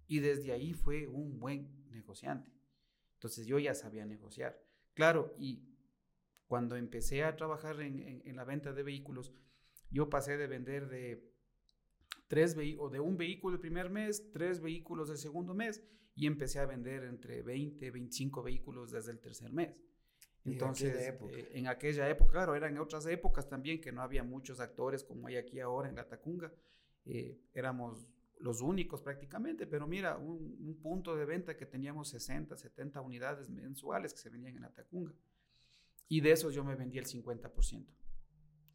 Y 0.07 0.19
desde 0.19 0.51
ahí 0.51 0.73
fue 0.73 1.07
un 1.07 1.39
buen 1.39 1.87
negociante. 1.89 2.51
Entonces 3.13 3.45
yo 3.45 3.59
ya 3.59 3.75
sabía 3.75 4.05
negociar. 4.05 4.59
Claro, 4.93 5.35
y 5.37 5.69
cuando 6.47 6.75
empecé 6.75 7.23
a 7.23 7.35
trabajar 7.35 7.79
en, 7.79 8.35
la 8.35 8.43
venta 8.43 8.73
de 8.73 8.81
vehículos, 8.81 9.31
yo 9.89 10.09
pasé 10.09 10.37
de 10.37 10.47
vender 10.47 10.87
de 10.87 11.29
tres 12.27 12.55
o 12.77 12.89
de 12.89 12.99
un 12.99 13.17
vehículo 13.17 13.55
el 13.55 13.61
primer 13.61 13.89
mes, 13.89 14.31
tres 14.31 14.61
vehículos 14.61 15.09
el 15.09 15.17
segundo 15.17 15.53
mes, 15.53 15.83
y 16.15 16.27
empecé 16.27 16.59
a 16.59 16.65
vender 16.65 17.03
entre 17.03 17.41
20, 17.41 17.91
25 17.91 18.43
vehículos 18.43 18.91
desde 18.91 19.11
el 19.11 19.19
tercer 19.19 19.51
mes. 19.51 19.75
Entonces, 20.45 20.95
eh, 20.95 21.49
en 21.53 21.67
aquella 21.67 22.09
época, 22.09 22.31
claro, 22.31 22.55
eran 22.55 22.77
otras 22.77 23.05
épocas 23.05 23.47
también 23.47 23.81
que 23.81 23.91
no 23.91 24.01
había 24.01 24.23
muchos 24.23 24.59
actores 24.59 25.03
como 25.03 25.27
hay 25.27 25.37
aquí 25.37 25.59
ahora 25.59 25.89
en 25.89 25.95
la 25.95 26.07
Tacunga. 26.07 26.51
Eh, 27.05 27.39
éramos 27.53 28.07
los 28.39 28.61
únicos 28.61 29.01
prácticamente, 29.01 29.67
pero 29.67 29.85
mira, 29.85 30.17
un, 30.17 30.79
punto 30.81 31.15
de 31.15 31.25
venta 31.25 31.57
que 31.57 31.65
teníamos 31.65 32.09
60, 32.09 32.55
70 32.55 33.01
unidades 33.01 33.49
mensuales 33.49 34.13
que 34.13 34.19
se 34.19 34.29
vendían 34.29 34.57
en 34.57 34.65
Atacunga. 34.65 35.13
Y 36.07 36.21
de 36.21 36.31
esos 36.31 36.53
yo 36.53 36.63
me 36.63 36.75
vendía 36.75 37.01
el 37.01 37.07
50%. 37.07 37.85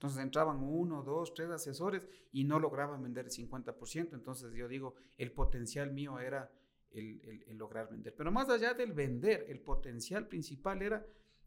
Entonces 0.04 0.22
entraban 0.22 0.62
uno, 0.62 1.02
dos, 1.02 1.32
tres 1.32 1.48
asesores 1.48 2.02
y 2.30 2.44
no 2.44 2.60
lograban 2.60 3.02
vender 3.02 3.24
el 3.24 3.30
50%. 3.30 4.12
Entonces 4.12 4.52
yo 4.52 4.68
digo, 4.68 4.96
el 5.16 5.32
potencial 5.32 5.94
mío 5.94 6.20
era 6.20 6.52
el, 6.90 7.56
lograr 7.56 7.88
vender. 7.88 8.14
Pero 8.14 8.30
más 8.30 8.50
allá 8.50 8.74
del 8.74 8.92
vender, 8.92 9.46
el 9.48 9.60
potencial 9.60 10.28
principal 10.28 10.82
era 10.82 11.06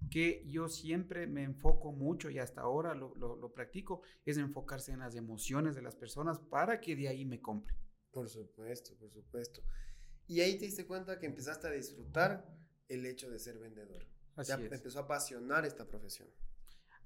que 0.10 0.44
yo 0.48 0.70
siempre 0.70 1.28
me 1.28 1.44
enfoco 1.44 1.92
mucho 1.92 2.32
y 2.32 2.40
hasta 2.40 2.62
ahora 2.62 2.96
lo, 2.96 3.14
lo 3.16 3.54
practico, 3.54 4.02
es 4.26 4.38
enfocarse 4.38 4.92
en 4.92 5.02
las 5.02 5.14
emociones 5.14 5.76
de 5.76 5.84
las 5.84 5.96
personas 5.96 6.40
para 6.40 6.82
que 6.82 6.96
de 6.96 7.10
ahí 7.10 7.26
me 7.26 7.40
compren. 7.40 7.78
Por 8.10 8.28
supuesto, 8.28 8.96
por 8.96 9.12
supuesto. 9.12 9.62
Y 10.26 10.42
ahí 10.42 10.58
te 10.58 10.66
diste 10.66 10.88
cuenta 10.88 11.20
que 11.20 11.28
empezaste 11.28 11.68
a 11.68 11.72
disfrutar 11.72 12.44
el 12.88 13.06
hecho 13.06 13.30
de 13.30 13.38
ser 13.38 13.60
vendedor. 13.60 14.08
Así 14.36 14.50
ya 14.50 14.56
empezó 14.56 14.98
a 14.98 15.04
apasionar 15.04 15.64
esta 15.64 15.88
profesión. 15.88 16.28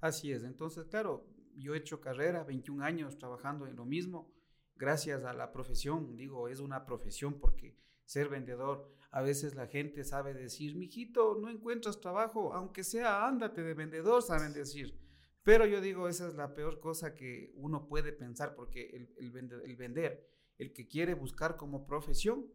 Así 0.02 0.32
es. 0.32 0.42
Entonces, 0.42 0.86
claro, 0.86 1.26
yo 1.56 1.74
he 1.74 1.78
hecho 1.78 2.00
carrera, 2.00 2.44
21 2.44 2.84
años 2.84 3.18
trabajando 3.18 3.66
en 3.66 3.76
lo 3.76 3.84
mismo, 3.84 4.32
gracias 4.76 5.24
a 5.24 5.32
la 5.32 5.52
profesión. 5.52 6.16
Digo, 6.16 6.48
es 6.48 6.60
una 6.60 6.84
profesión 6.86 7.38
porque 7.38 7.76
ser 8.04 8.28
vendedor, 8.28 8.90
a 9.10 9.22
veces 9.22 9.54
la 9.54 9.66
gente 9.66 10.04
sabe 10.04 10.34
decir, 10.34 10.74
mijito, 10.74 11.38
no 11.40 11.50
encuentras 11.50 12.00
trabajo, 12.00 12.52
aunque 12.54 12.84
sea 12.84 13.26
ándate 13.26 13.62
de 13.62 13.74
vendedor, 13.74 14.22
saben 14.22 14.52
decir. 14.52 14.98
Pero 15.42 15.66
yo 15.66 15.80
digo, 15.80 16.08
esa 16.08 16.28
es 16.28 16.34
la 16.34 16.54
peor 16.54 16.80
cosa 16.80 17.14
que 17.14 17.52
uno 17.56 17.88
puede 17.88 18.12
pensar 18.12 18.54
porque 18.54 18.90
el, 18.90 19.14
el, 19.18 19.62
el 19.64 19.76
vender 19.76 20.32
el 20.58 20.72
que 20.72 20.86
quiere 20.86 21.14
buscar 21.14 21.56
como 21.56 21.86
profesión 21.86 22.46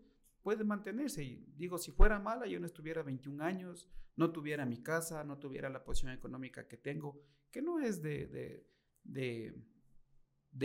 puede 0.42 0.64
mantenerse. 0.64 1.24
Y 1.24 1.46
digo, 1.58 1.78
si 1.78 1.92
fuera 1.92 2.20
mala, 2.20 2.48
yo 2.48 2.60
no 2.60 2.66
estuviera 2.66 3.04
21 3.04 3.44
años, 3.44 3.90
no 4.16 4.32
tuviera 4.32 4.66
mi 4.66 4.82
casa, 4.82 5.24
no 5.24 5.38
tuviera 5.38 5.70
la 5.70 5.84
posición 5.84 6.14
económica 6.14 6.68
que 6.68 6.78
tengo, 6.78 7.22
que 7.52 7.62
no 7.62 7.80
es 7.80 8.02
de, 8.02 8.28
de, 8.28 8.66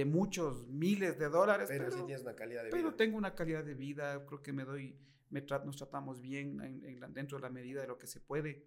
muchos 0.07 0.69
miles 0.69 1.19
de 1.19 1.29
dólares. 1.29 1.69
Pero, 1.69 1.91
sí 1.91 1.99
tienes 2.05 2.23
una 2.23 2.35
calidad 2.35 2.63
de 2.63 2.69
vida. 2.69 2.77
Pero 2.77 2.95
tengo 2.95 3.17
una 3.17 3.35
calidad 3.35 3.65
de 3.65 3.75
vida, 3.75 4.25
creo 4.27 4.43
que 4.43 4.53
me 4.53 4.65
doy, 4.65 4.99
me 5.31 5.43
nos 5.43 5.77
tratamos 5.77 6.21
bien 6.21 6.81
dentro 7.13 7.39
de 7.39 7.43
la 7.43 7.51
medida 7.51 7.81
de 7.81 7.89
lo 7.89 7.99
que 7.99 8.07
se 8.07 8.21
puede. 8.21 8.67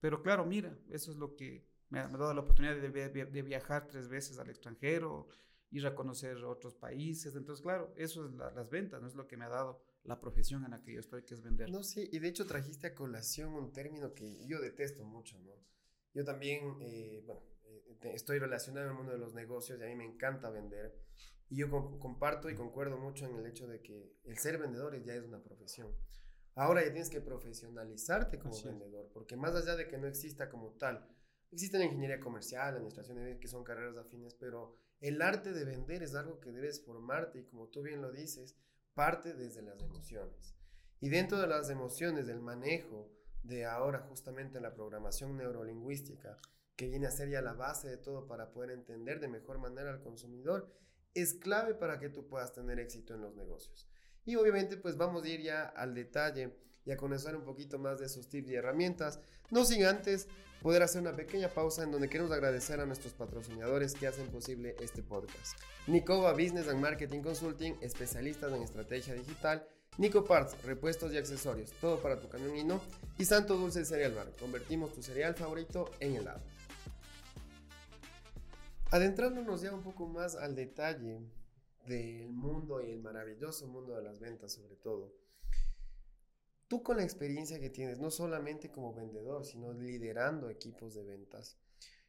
Pero 0.00 0.22
claro, 0.22 0.44
mira, 0.44 0.78
eso 0.90 1.10
es 1.10 1.16
lo 1.16 1.36
que 1.36 1.66
me 1.88 2.00
ha, 2.00 2.08
dado 2.08 2.34
la 2.34 2.40
oportunidad 2.40 2.76
de 2.76 3.42
viajar 3.42 3.86
tres 3.86 4.08
veces 4.08 4.38
al 4.38 4.50
extranjero, 4.50 5.28
ir 5.70 5.86
a 5.86 5.94
conocer 5.94 6.36
otros 6.44 6.74
países. 6.74 7.34
Entonces, 7.36 7.62
claro, 7.62 7.92
eso 7.96 8.26
es 8.26 8.32
las 8.32 8.70
ventas, 8.70 9.00
no 9.00 9.08
es 9.08 9.14
lo 9.14 9.26
que 9.26 9.36
me 9.36 9.44
ha 9.44 9.48
dado 9.48 9.80
la 10.04 10.20
profesión 10.20 10.64
en 10.64 10.70
la 10.70 10.82
que 10.82 10.92
yo 10.92 11.00
estoy, 11.00 11.24
que 11.24 11.34
es 11.34 11.42
vender. 11.42 11.70
No, 11.70 11.82
sí, 11.82 12.08
y 12.12 12.18
de 12.18 12.28
hecho 12.28 12.46
trajiste 12.46 12.88
a 12.88 12.94
colación 12.94 13.54
un 13.54 13.72
término 13.72 14.14
que 14.14 14.46
yo 14.46 14.60
detesto 14.60 15.04
mucho, 15.04 15.38
¿no? 15.40 15.52
Yo 16.14 16.24
también, 16.24 16.76
eh, 16.80 17.22
bueno, 17.26 17.42
estoy 18.02 18.38
relacionado 18.38 18.86
en 18.86 18.92
el 18.92 18.96
mundo 18.96 19.12
de 19.12 19.18
los 19.18 19.34
negocios 19.34 19.78
y 19.78 19.82
a 19.82 19.86
mí 19.86 19.96
me 19.96 20.04
encanta 20.04 20.50
vender. 20.50 20.98
Y 21.48 21.56
yo 21.58 21.70
comparto 21.70 22.50
y 22.50 22.54
concuerdo 22.54 22.98
mucho 22.98 23.26
en 23.26 23.36
el 23.36 23.46
hecho 23.46 23.66
de 23.66 23.80
que 23.80 24.16
el 24.24 24.36
ser 24.38 24.58
vendedor 24.58 25.00
ya 25.02 25.14
es 25.14 25.24
una 25.24 25.42
profesión. 25.42 25.94
Ahora 26.54 26.82
ya 26.82 26.90
tienes 26.90 27.10
que 27.10 27.20
profesionalizarte 27.20 28.38
como 28.38 28.60
vendedor, 28.62 29.10
porque 29.12 29.36
más 29.36 29.54
allá 29.54 29.76
de 29.76 29.86
que 29.88 29.98
no 29.98 30.06
exista 30.06 30.48
como 30.48 30.72
tal, 30.72 31.06
existe 31.50 31.78
la 31.78 31.84
ingeniería 31.84 32.18
comercial, 32.18 32.72
la 32.72 32.78
administración, 32.78 33.38
que 33.38 33.48
son 33.48 33.62
carreras 33.62 33.96
afines, 33.96 34.34
pero 34.34 34.74
el 35.00 35.20
arte 35.20 35.52
de 35.52 35.64
vender 35.64 36.02
es 36.02 36.14
algo 36.14 36.40
que 36.40 36.52
debes 36.52 36.82
formarte 36.84 37.40
y 37.40 37.44
como 37.44 37.68
tú 37.68 37.82
bien 37.82 38.00
lo 38.00 38.10
dices, 38.10 38.56
parte 38.94 39.34
desde 39.34 39.62
las 39.62 39.80
emociones. 39.82 40.56
Y 40.98 41.10
dentro 41.10 41.38
de 41.38 41.46
las 41.46 41.68
emociones, 41.68 42.26
del 42.26 42.40
manejo 42.40 43.12
de 43.42 43.66
ahora 43.66 44.00
justamente 44.08 44.60
la 44.60 44.74
programación 44.74 45.36
neurolingüística, 45.36 46.38
que 46.76 46.88
viene 46.88 47.06
a 47.06 47.10
ser 47.10 47.28
ya 47.30 47.42
la 47.42 47.54
base 47.54 47.88
de 47.88 47.96
todo 47.96 48.26
para 48.26 48.52
poder 48.52 48.70
entender 48.70 49.18
de 49.20 49.28
mejor 49.28 49.58
manera 49.58 49.90
al 49.90 50.00
consumidor, 50.00 50.70
es 51.14 51.34
clave 51.34 51.74
para 51.74 51.98
que 51.98 52.10
tú 52.10 52.28
puedas 52.28 52.52
tener 52.52 52.78
éxito 52.78 53.14
en 53.14 53.22
los 53.22 53.34
negocios. 53.34 53.88
Y 54.24 54.36
obviamente 54.36 54.76
pues 54.76 54.96
vamos 54.96 55.24
a 55.24 55.28
ir 55.28 55.40
ya 55.40 55.64
al 55.64 55.94
detalle 55.94 56.54
y 56.84 56.92
a 56.92 56.96
conocer 56.96 57.34
un 57.34 57.44
poquito 57.44 57.78
más 57.78 57.98
de 57.98 58.06
esos 58.06 58.28
tips 58.28 58.50
y 58.50 58.54
herramientas, 58.54 59.18
no 59.50 59.64
sin 59.64 59.84
antes 59.84 60.28
poder 60.62 60.82
hacer 60.82 61.00
una 61.00 61.14
pequeña 61.14 61.48
pausa 61.48 61.82
en 61.82 61.90
donde 61.90 62.08
queremos 62.08 62.32
agradecer 62.32 62.80
a 62.80 62.86
nuestros 62.86 63.12
patrocinadores 63.12 63.94
que 63.94 64.06
hacen 64.06 64.26
posible 64.28 64.76
este 64.80 65.02
podcast. 65.02 65.58
Nicoba 65.86 66.32
Business 66.32 66.68
and 66.68 66.80
Marketing 66.80 67.22
Consulting, 67.22 67.76
especialistas 67.80 68.52
en 68.52 68.62
estrategia 68.62 69.14
digital, 69.14 69.66
Nico 69.98 70.24
Parts, 70.24 70.62
repuestos 70.64 71.12
y 71.12 71.16
accesorios, 71.16 71.72
todo 71.80 72.00
para 72.00 72.20
tu 72.20 72.28
camión 72.28 72.56
y 72.56 72.64
no, 72.64 72.80
y 73.18 73.24
Santo 73.24 73.56
Dulce 73.56 73.84
Cereal 73.84 74.12
Bar, 74.12 74.30
convertimos 74.38 74.92
tu 74.92 75.02
cereal 75.02 75.34
favorito 75.34 75.90
en 76.00 76.16
helado. 76.16 76.42
Adentrándonos 78.90 79.62
ya 79.62 79.74
un 79.74 79.82
poco 79.82 80.06
más 80.06 80.36
al 80.36 80.54
detalle 80.54 81.20
del 81.86 82.32
mundo 82.32 82.80
y 82.80 82.90
el 82.90 83.00
maravilloso 83.00 83.66
mundo 83.66 83.94
de 83.94 84.02
las 84.02 84.20
ventas 84.20 84.52
sobre 84.52 84.76
todo, 84.76 85.12
Tú 86.68 86.82
con 86.82 86.96
la 86.96 87.04
experiencia 87.04 87.60
que 87.60 87.70
tienes, 87.70 88.00
no 88.00 88.10
solamente 88.10 88.72
como 88.72 88.92
vendedor, 88.92 89.44
sino 89.44 89.72
liderando 89.72 90.50
equipos 90.50 90.94
de 90.94 91.04
ventas, 91.04 91.56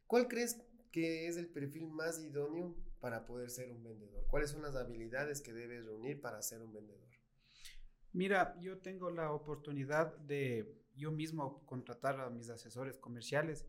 ¿cuál 0.07 0.27
crees 0.27 0.59
que 0.91 1.27
es 1.27 1.37
el 1.37 1.47
perfil 1.47 1.87
más 1.87 2.19
idóneo 2.19 2.75
para 2.99 3.23
poder 3.25 3.51
ser 3.51 3.69
un 3.69 3.83
vendedor? 3.83 4.25
¿Cuáles 4.25 4.49
son 4.49 4.63
las 4.63 4.75
habilidades 4.75 5.41
que 5.41 5.53
debes 5.53 5.85
reunir 5.85 6.19
para 6.21 6.41
ser 6.41 6.63
un 6.63 6.73
vendedor? 6.73 7.07
Mira, 8.13 8.57
yo 8.59 8.79
tengo 8.79 9.11
la 9.11 9.31
oportunidad 9.31 10.17
de 10.17 10.75
yo 10.95 11.11
mismo 11.11 11.63
contratar 11.67 12.19
a 12.19 12.31
mis 12.31 12.49
asesores 12.49 12.97
comerciales 12.97 13.63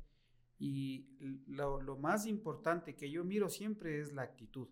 y 0.59 1.07
lo, 1.47 1.81
lo, 1.81 1.97
más 1.97 2.27
importante 2.27 2.97
que 2.97 3.11
yo 3.11 3.25
miro 3.25 3.49
siempre 3.49 4.01
es 4.01 4.13
la 4.13 4.23
actitud. 4.23 4.69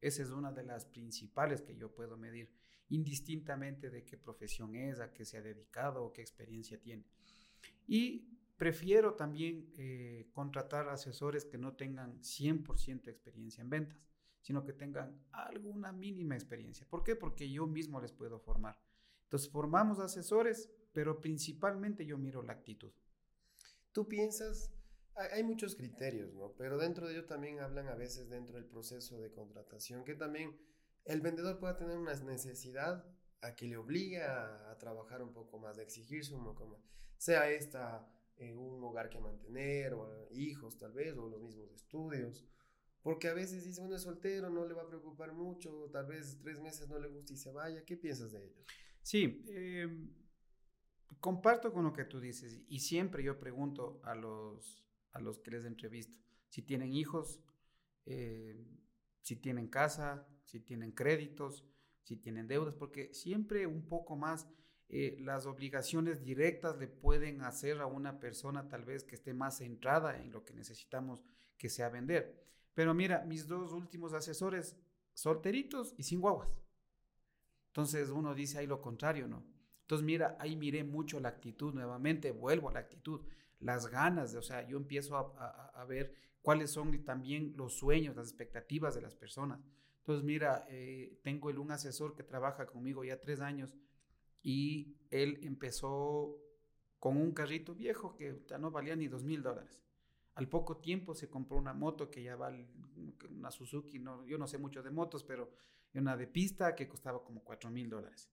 Esa 0.00 0.22
es 0.22 0.30
una 0.30 0.52
de 0.52 0.62
las 0.62 0.86
principales 0.86 1.60
que 1.60 1.76
yo 1.76 1.94
puedo 1.94 2.16
medir, 2.16 2.50
indistintamente 2.88 3.90
de 3.90 4.04
qué 4.04 4.16
profesión 4.16 4.74
es, 4.74 5.00
a 5.00 5.12
qué 5.12 5.24
se 5.24 5.36
ha 5.36 5.42
dedicado 5.42 6.04
o 6.04 6.12
qué 6.12 6.22
experiencia 6.22 6.80
tiene. 6.80 7.04
Y 7.86 8.38
prefiero 8.56 9.14
también 9.14 9.72
eh, 9.76 10.28
contratar 10.32 10.88
asesores 10.88 11.44
que 11.44 11.58
no 11.58 11.74
tengan 11.74 12.20
100% 12.20 13.08
experiencia 13.08 13.60
en 13.60 13.70
ventas, 13.70 13.98
sino 14.40 14.64
que 14.64 14.72
tengan 14.72 15.20
alguna 15.32 15.92
mínima 15.92 16.34
experiencia. 16.36 16.86
¿Por 16.88 17.02
qué? 17.04 17.16
Porque 17.16 17.50
yo 17.50 17.66
mismo 17.66 18.00
les 18.00 18.12
puedo 18.12 18.38
formar. 18.38 18.80
Entonces 19.24 19.50
formamos 19.50 19.98
asesores, 19.98 20.70
pero 20.92 21.20
principalmente 21.20 22.06
yo 22.06 22.16
miro 22.16 22.42
la 22.42 22.54
actitud. 22.54 22.92
¿Tú 23.92 24.08
piensas 24.08 24.72
hay 25.32 25.42
muchos 25.42 25.74
criterios, 25.74 26.32
¿no? 26.34 26.52
Pero 26.56 26.78
dentro 26.78 27.06
de 27.06 27.14
ello 27.14 27.26
también 27.26 27.60
hablan 27.60 27.88
a 27.88 27.94
veces 27.94 28.28
dentro 28.28 28.56
del 28.56 28.66
proceso 28.66 29.18
de 29.20 29.30
contratación 29.30 30.04
que 30.04 30.14
también 30.14 30.56
el 31.04 31.20
vendedor 31.20 31.58
pueda 31.58 31.76
tener 31.76 31.96
una 31.98 32.14
necesidad 32.14 33.04
a 33.40 33.54
que 33.54 33.66
le 33.66 33.76
obligue 33.76 34.22
a, 34.22 34.76
trabajar 34.78 35.22
un 35.22 35.32
poco 35.32 35.58
más, 35.58 35.78
a 35.78 35.82
exigirse 35.82 36.34
un 36.34 36.44
poco 36.44 36.66
más. 36.66 36.80
Sea 37.16 37.50
esta 37.50 38.08
eh, 38.36 38.54
un 38.54 38.82
hogar 38.84 39.10
que 39.10 39.18
mantener, 39.18 39.94
o 39.94 40.28
hijos 40.30 40.78
tal 40.78 40.92
vez, 40.92 41.16
o 41.16 41.28
los 41.28 41.40
mismos 41.40 41.72
estudios. 41.72 42.46
Porque 43.02 43.28
a 43.28 43.34
veces 43.34 43.64
dice, 43.64 43.80
bueno, 43.80 43.96
es 43.96 44.02
soltero, 44.02 44.50
no 44.50 44.66
le 44.66 44.74
va 44.74 44.82
a 44.82 44.86
preocupar 44.86 45.32
mucho, 45.32 45.88
tal 45.92 46.06
vez 46.06 46.38
tres 46.40 46.60
meses 46.60 46.88
no 46.88 46.98
le 46.98 47.08
gusta 47.08 47.32
y 47.32 47.36
se 47.36 47.50
vaya. 47.50 47.84
¿Qué 47.84 47.96
piensas 47.96 48.32
de 48.32 48.44
ello? 48.44 48.62
Sí, 49.02 49.44
em, 49.48 50.14
comparto 51.20 51.72
con 51.72 51.84
lo 51.84 51.92
que 51.92 52.04
tú 52.04 52.20
dices 52.20 52.60
y 52.68 52.80
siempre 52.80 53.22
yo 53.22 53.38
pregunto 53.38 54.00
a 54.04 54.14
los 54.14 54.87
a 55.12 55.20
los 55.20 55.38
que 55.38 55.50
les 55.50 55.64
entrevisto. 55.64 56.14
Si 56.48 56.62
tienen 56.62 56.92
hijos, 56.92 57.40
eh, 58.06 58.66
si 59.20 59.36
tienen 59.36 59.68
casa, 59.68 60.26
si 60.44 60.60
tienen 60.60 60.92
créditos, 60.92 61.64
si 62.02 62.16
tienen 62.16 62.48
deudas, 62.48 62.74
porque 62.74 63.12
siempre 63.12 63.66
un 63.66 63.86
poco 63.86 64.16
más 64.16 64.48
eh, 64.88 65.18
las 65.20 65.44
obligaciones 65.44 66.24
directas 66.24 66.78
le 66.78 66.88
pueden 66.88 67.42
hacer 67.42 67.80
a 67.80 67.86
una 67.86 68.18
persona 68.18 68.68
tal 68.68 68.84
vez 68.84 69.04
que 69.04 69.16
esté 69.16 69.34
más 69.34 69.58
centrada 69.58 70.18
en 70.18 70.32
lo 70.32 70.44
que 70.44 70.54
necesitamos 70.54 71.22
que 71.58 71.68
sea 71.68 71.90
vender. 71.90 72.42
Pero 72.72 72.94
mira, 72.94 73.24
mis 73.26 73.46
dos 73.46 73.72
últimos 73.72 74.14
asesores, 74.14 74.78
solteritos 75.12 75.94
y 75.98 76.04
sin 76.04 76.20
guaguas. 76.20 76.62
Entonces 77.66 78.08
uno 78.08 78.34
dice 78.34 78.58
ahí 78.58 78.66
lo 78.66 78.80
contrario, 78.80 79.28
¿no? 79.28 79.44
Entonces 79.82 80.04
mira, 80.04 80.36
ahí 80.40 80.56
miré 80.56 80.84
mucho 80.84 81.20
la 81.20 81.28
actitud 81.28 81.74
nuevamente, 81.74 82.30
vuelvo 82.30 82.70
a 82.70 82.72
la 82.72 82.80
actitud 82.80 83.20
las 83.60 83.88
ganas, 83.88 84.32
de, 84.32 84.38
o 84.38 84.42
sea, 84.42 84.66
yo 84.66 84.76
empiezo 84.76 85.16
a, 85.16 85.84
ver 85.88 86.14
cuáles 86.42 86.70
son 86.70 87.04
también 87.04 87.54
los 87.56 87.74
sueños, 87.74 88.16
las 88.16 88.28
expectativas 88.28 88.94
de 88.94 89.02
las 89.02 89.14
personas. 89.14 89.60
Entonces, 89.98 90.24
mira, 90.24 90.66
eh, 90.68 91.18
tengo 91.22 91.50
el, 91.50 91.58
un 91.58 91.70
asesor 91.70 92.14
que 92.14 92.22
trabaja 92.22 92.66
conmigo 92.66 93.04
ya 93.04 93.20
tres 93.20 93.40
años 93.40 93.74
y 94.42 94.96
él 95.10 95.40
empezó 95.42 96.36
con 96.98 97.16
un 97.16 97.32
carrito 97.32 97.74
viejo 97.74 98.14
que 98.14 98.42
ya 98.46 98.58
no 98.58 98.70
valía 98.70 98.96
ni 98.96 99.08
dos 99.08 99.24
mil 99.24 99.42
dólares. 99.42 99.82
Al 100.34 100.48
poco 100.48 100.76
tiempo 100.76 101.14
se 101.14 101.28
compró 101.28 101.58
una 101.58 101.74
moto 101.74 102.10
que 102.10 102.22
ya 102.22 102.36
vale, 102.36 102.68
una 103.30 103.50
Suzuki, 103.50 103.98
no, 103.98 104.24
yo 104.24 104.38
no 104.38 104.46
sé 104.46 104.58
mucho 104.58 104.82
de 104.82 104.90
motos, 104.90 105.24
pero 105.24 105.50
una 105.94 106.16
de 106.16 106.26
pista 106.26 106.74
que 106.74 106.88
costaba 106.88 107.24
como 107.24 107.42
cuatro 107.42 107.70
mil 107.70 107.90
dólares. 107.90 108.30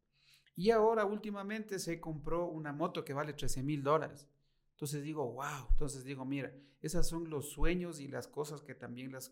Y 0.55 0.71
ahora 0.71 1.05
últimamente 1.05 1.79
se 1.79 1.99
compró 1.99 2.45
una 2.45 2.71
moto 2.71 3.03
que 3.03 3.13
vale 3.13 3.33
13 3.33 3.61
mil 3.63 3.83
dólares. 3.83 4.27
Entonces 4.75 5.03
digo, 5.03 5.31
wow, 5.31 5.69
entonces 5.71 6.03
digo, 6.03 6.25
mira, 6.25 6.53
esos 6.81 7.07
son 7.07 7.29
los 7.29 7.49
sueños 7.49 8.01
y 8.01 8.09
las 8.09 8.27
cosas 8.27 8.61
que 8.61 8.75
también 8.75 9.11
las, 9.11 9.31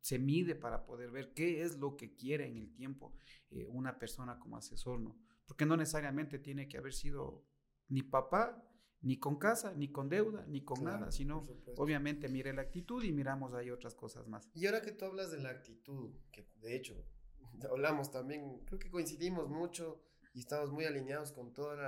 se 0.00 0.18
mide 0.18 0.56
para 0.56 0.84
poder 0.84 1.12
ver 1.12 1.32
qué 1.32 1.62
es 1.62 1.78
lo 1.78 1.96
que 1.96 2.16
quiere 2.16 2.48
en 2.48 2.56
el 2.56 2.74
tiempo 2.74 3.14
eh, 3.50 3.66
una 3.68 3.98
persona 4.00 4.38
como 4.40 4.56
asesor, 4.56 4.98
¿no? 4.98 5.16
Porque 5.46 5.64
no 5.64 5.76
necesariamente 5.76 6.40
tiene 6.40 6.68
que 6.68 6.78
haber 6.78 6.92
sido 6.92 7.44
ni 7.88 8.02
papá, 8.02 8.64
ni 9.02 9.18
con 9.18 9.36
casa, 9.36 9.72
ni 9.74 9.92
con 9.92 10.08
deuda, 10.08 10.44
ni 10.46 10.62
con 10.62 10.84
nada, 10.84 11.10
sino 11.10 11.48
obviamente 11.76 12.28
mire 12.28 12.52
la 12.52 12.62
actitud 12.62 13.02
y 13.02 13.12
miramos 13.12 13.54
ahí 13.54 13.70
otras 13.70 13.94
cosas 13.94 14.26
más. 14.26 14.48
Y 14.54 14.66
ahora 14.66 14.82
que 14.82 14.92
tú 14.92 15.04
hablas 15.04 15.30
de 15.30 15.38
la 15.38 15.50
actitud, 15.50 16.12
que 16.32 16.46
de 16.60 16.76
hecho 16.76 16.94
hablamos 17.70 18.10
también, 18.10 18.64
creo 18.66 18.78
que 18.78 18.90
coincidimos 18.90 19.48
mucho 19.48 20.02
y 20.34 20.40
estamos 20.40 20.70
muy 20.70 20.84
alineados 20.84 21.32
con 21.32 21.52
todos 21.52 21.78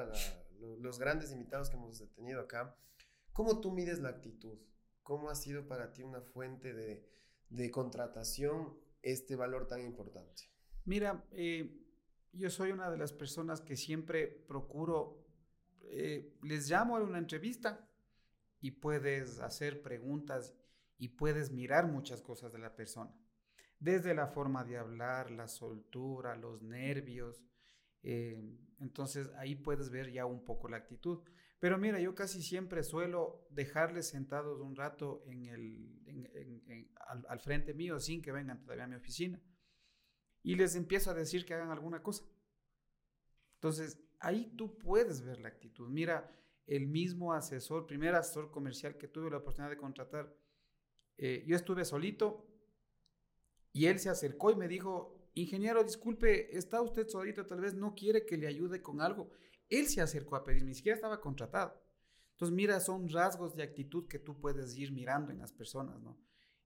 los 0.79 0.99
grandes 0.99 1.33
invitados 1.33 1.69
que 1.69 1.77
hemos 1.77 2.03
tenido 2.15 2.41
acá. 2.41 2.77
¿Cómo 3.33 3.61
tú 3.61 3.71
mides 3.71 4.01
la 4.01 4.11
actitud? 4.11 4.59
¿Cómo 5.03 5.31
ha 5.31 5.35
sido 5.35 5.67
para 5.67 5.93
ti 5.93 6.03
una 6.03 6.21
fuente 6.21 6.75
de, 6.75 7.71
contratación 7.71 8.79
este 9.03 9.37
valor 9.37 9.67
tan 9.67 9.83
importante? 9.83 10.51
Mira, 10.85 11.25
eh, 11.33 11.83
yo 12.33 12.51
soy 12.51 12.73
una 12.73 12.91
de 12.91 12.99
las 12.99 13.13
personas 13.13 13.61
que 13.61 13.77
siempre 13.77 14.27
procuro, 14.27 15.27
eh, 15.83 16.37
les 16.43 16.69
llamo 16.69 16.97
a 16.97 17.03
una 17.03 17.19
entrevista 17.19 17.89
y 18.61 18.73
puedes 18.73 19.41
hacer 19.41 19.83
preguntas 19.83 20.55
y 20.99 21.09
puedes 21.09 21.51
mirar 21.51 21.87
muchas 21.89 22.23
cosas 22.23 22.53
de 22.53 22.59
la 22.59 22.77
persona. 22.77 23.13
Desde 23.81 24.15
la 24.15 24.29
forma 24.29 24.65
de 24.65 24.79
hablar, 24.79 25.31
la 25.31 25.49
soltura, 25.49 26.37
los 26.37 26.63
nervios. 26.63 27.43
Eh, 28.05 28.41
entonces 28.79 29.31
ahí 29.37 29.57
puedes 29.57 29.91
ver 29.91 30.13
ya 30.13 30.27
un 30.27 30.45
poco 30.45 30.69
la 30.69 30.77
actitud. 30.77 31.25
Pero 31.63 31.79
mira, 31.79 32.01
yo 32.01 32.13
casi 32.13 32.43
siempre 32.43 32.83
suelo 32.83 33.47
dejarles 33.51 34.09
sentados 34.09 34.61
un 34.61 34.75
rato 34.75 35.23
en 35.27 35.45
el, 35.45 36.91
al, 37.29 37.39
frente 37.39 37.73
mío 37.73 38.01
sin 38.01 38.21
que 38.21 38.33
vengan 38.33 38.61
todavía 38.61 38.83
a 38.83 38.89
mi 38.89 38.97
oficina. 38.97 39.41
Y 40.43 40.57
les 40.57 40.75
empiezo 40.75 41.13
a 41.13 41.15
decir 41.15 41.47
que 41.47 41.55
hagan 41.55 41.71
alguna 41.71 42.03
cosa. 42.03 42.25
Entonces, 43.55 44.03
ahí 44.19 44.53
tú 44.57 44.77
puedes 44.77 45.23
ver 45.23 45.39
la 45.39 45.51
actitud. 45.51 45.89
Mira, 45.89 46.37
el 46.67 46.89
mismo 46.89 47.33
asesor, 47.33 47.87
primer 47.87 48.17
asesor 48.17 48.51
comercial 48.51 48.99
que 48.99 49.07
tuve 49.07 49.31
la 49.31 49.37
oportunidad 49.37 49.71
de 49.71 49.77
contratar, 49.77 50.35
eh, 51.17 51.45
yo 51.47 51.55
estuve 51.55 51.85
solito 51.85 52.45
y 53.73 53.87
él 53.87 54.01
se 54.01 54.09
acercó 54.09 54.51
y 54.51 54.57
me 54.57 54.67
dijo, 54.67 55.31
ingeniero, 55.35 55.85
disculpe, 55.85 56.59
está 56.59 56.83
usted 56.83 57.07
solito, 57.07 57.47
tal 57.47 57.61
vez 57.61 57.73
no 57.73 57.95
quiere 57.95 58.27
que 58.27 58.37
le 58.37 58.49
ayude 58.49 58.83
con 58.83 59.01
algo. 59.01 59.31
Él 59.73 59.87
se 59.87 60.03
acercó 60.03 60.37
a 60.37 60.45
pedir, 60.45 60.65
ni 60.65 60.75
siquiera 60.75 60.97
estaba 60.97 61.19
contratado. 61.19 61.83
Entonces, 62.33 62.55
mira, 62.55 62.79
son 62.79 63.09
rasgos 63.09 63.57
de 63.57 63.63
actitud 63.63 64.07
que 64.07 64.19
tú 64.19 64.39
puedes 64.39 64.77
ir 64.77 64.93
mirando 64.93 65.33
en 65.33 65.39
las 65.39 65.51
personas, 65.51 65.99
¿no? 65.99 66.19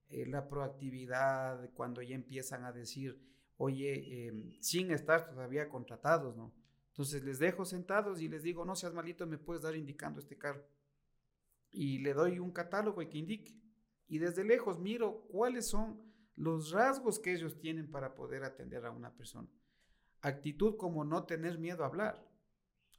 Eh, 0.09 0.27
la 0.27 0.49
proactividad, 0.49 1.71
cuando 1.75 2.03
ya 2.03 2.17
empiezan 2.17 2.65
a 2.65 2.73
decir, 2.73 3.23
oye, 3.59 4.27
em, 4.27 4.61
sin 4.61 4.91
estar 4.91 5.25
todavía 5.25 5.69
contratados, 5.69 6.37
¿no? 6.37 6.53
Entonces 6.89 7.23
les 7.23 7.39
dejo 7.39 7.65
sentados 7.65 8.21
y 8.21 8.29
les 8.29 8.43
digo, 8.43 8.65
no 8.65 8.75
seas 8.75 8.93
malito, 8.93 9.25
me 9.25 9.39
puedes 9.39 9.63
dar 9.63 9.77
indicando 9.77 10.19
este 10.19 10.37
carro. 10.37 10.67
Y 11.71 11.99
le 11.99 12.13
doy 12.13 12.41
un 12.41 12.51
catálogo 12.51 13.03
y 13.03 13.09
que 13.09 13.19
indique. 13.19 13.57
Y 14.09 14.19
desde 14.19 14.43
lejos 14.43 14.81
miro 14.81 15.29
cuáles 15.29 15.69
son 15.69 16.03
los 16.35 16.73
rasgos 16.73 17.21
que 17.21 17.33
ellos 17.33 17.57
tienen 17.61 17.89
para 17.89 18.17
poder 18.17 18.43
atender 18.43 18.85
a 18.85 18.91
una 18.91 19.15
persona. 19.15 19.49
Actitud 20.23 20.77
como 20.77 21.05
no 21.05 21.25
tener 21.25 21.59
miedo 21.59 21.85
a 21.85 21.87
hablar. 21.87 22.26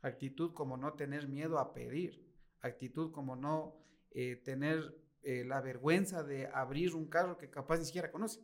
Actitud 0.02 0.54
como 0.54 0.78
no 0.78 0.94
tener 0.94 1.28
miedo 1.28 1.60
a 1.60 1.74
pedir. 1.74 2.26
Actitud 2.62 3.12
como 3.12 3.36
no 3.36 3.76
eh, 4.12 4.36
tener 4.38 4.96
eh, 5.22 5.44
la 5.44 5.62
vergüenza 5.62 6.24
de 6.24 6.48
abrir 6.48 6.96
un 6.96 7.08
carro 7.08 7.38
que 7.38 7.50
capaz 7.50 7.80
ni 7.80 7.86
siquiera 7.86 8.12
conoce. 8.12 8.42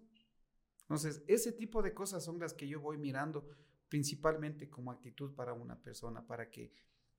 Entonces, 0.82 1.24
ese 1.28 1.52
tipo 1.52 1.82
de 1.82 1.94
cosas 1.94 2.24
son 2.24 2.40
las 2.40 2.54
que 2.54 2.68
yo 2.68 2.82
voy 2.82 2.98
mirando 2.98 3.48
principalmente 3.90 4.70
como 4.70 4.92
actitud 4.92 5.34
para 5.34 5.54
una 5.54 5.82
persona, 5.82 6.26
para 6.26 6.50
que, 6.50 6.74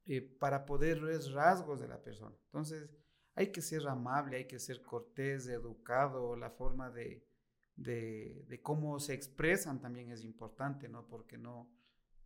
eh, 0.07 0.21
para 0.21 0.67
poder 0.67 1.01
ver 1.01 1.21
rasgos 1.33 1.81
de 1.81 1.89
la 1.89 2.03
persona. 2.03 2.37
Entonces, 2.47 2.91
hay 3.35 3.51
que 3.51 3.63
ser 3.63 3.87
amable, 3.89 4.37
hay 4.37 4.47
que 4.47 4.59
ser 4.59 4.83
cortés, 4.83 5.49
educado, 5.49 6.37
la 6.37 6.51
forma 6.51 6.91
de, 6.91 7.27
de, 7.77 8.45
de 8.49 8.61
cómo 8.61 8.99
se 9.01 9.15
expresan 9.15 9.81
también 9.81 10.11
es 10.11 10.25
importante, 10.25 10.89
¿no? 10.89 11.07
Porque 11.07 11.39
no, 11.39 11.71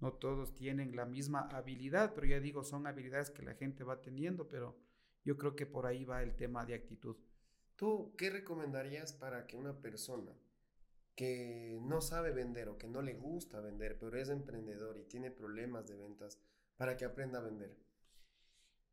no 0.01 0.13
todos 0.13 0.55
tienen 0.55 0.95
la 0.95 1.07
misma 1.07 1.49
habilidad, 1.51 2.15
pero 2.15 2.27
ya 2.27 2.41
digo, 2.41 2.63
son 2.63 2.87
habilidades 2.87 3.31
que 3.31 3.43
la 3.43 3.55
gente 3.55 3.85
va 3.85 4.01
teniendo, 4.01 4.49
pero 4.49 4.77
yo 5.25 5.37
creo 5.37 5.57
que 5.57 5.67
por 5.67 5.87
ahí 5.87 6.05
va 6.05 6.23
el 6.23 6.37
tema 6.37 6.65
de 6.65 6.75
actitud. 6.75 7.17
¿Tú 7.77 8.15
qué 8.17 8.31
recomendarías 8.31 9.13
para 9.13 9.47
que 9.47 9.57
una 9.57 9.81
persona 9.81 10.33
que 11.15 11.81
no 11.83 12.01
sabe 12.01 12.31
vender 12.31 12.69
o 12.69 12.79
que 12.79 12.87
no 12.87 13.03
le 13.03 13.15
gusta 13.15 13.61
vender, 13.61 13.99
pero 13.99 14.17
es 14.17 14.29
emprendedor 14.29 14.99
y 14.99 15.05
tiene 15.05 15.31
problemas 15.31 15.87
de 15.87 15.97
ventas, 15.97 16.39
para 16.77 16.97
que 16.97 17.05
aprenda 17.05 17.41
a 17.41 17.43
vender? 17.43 17.77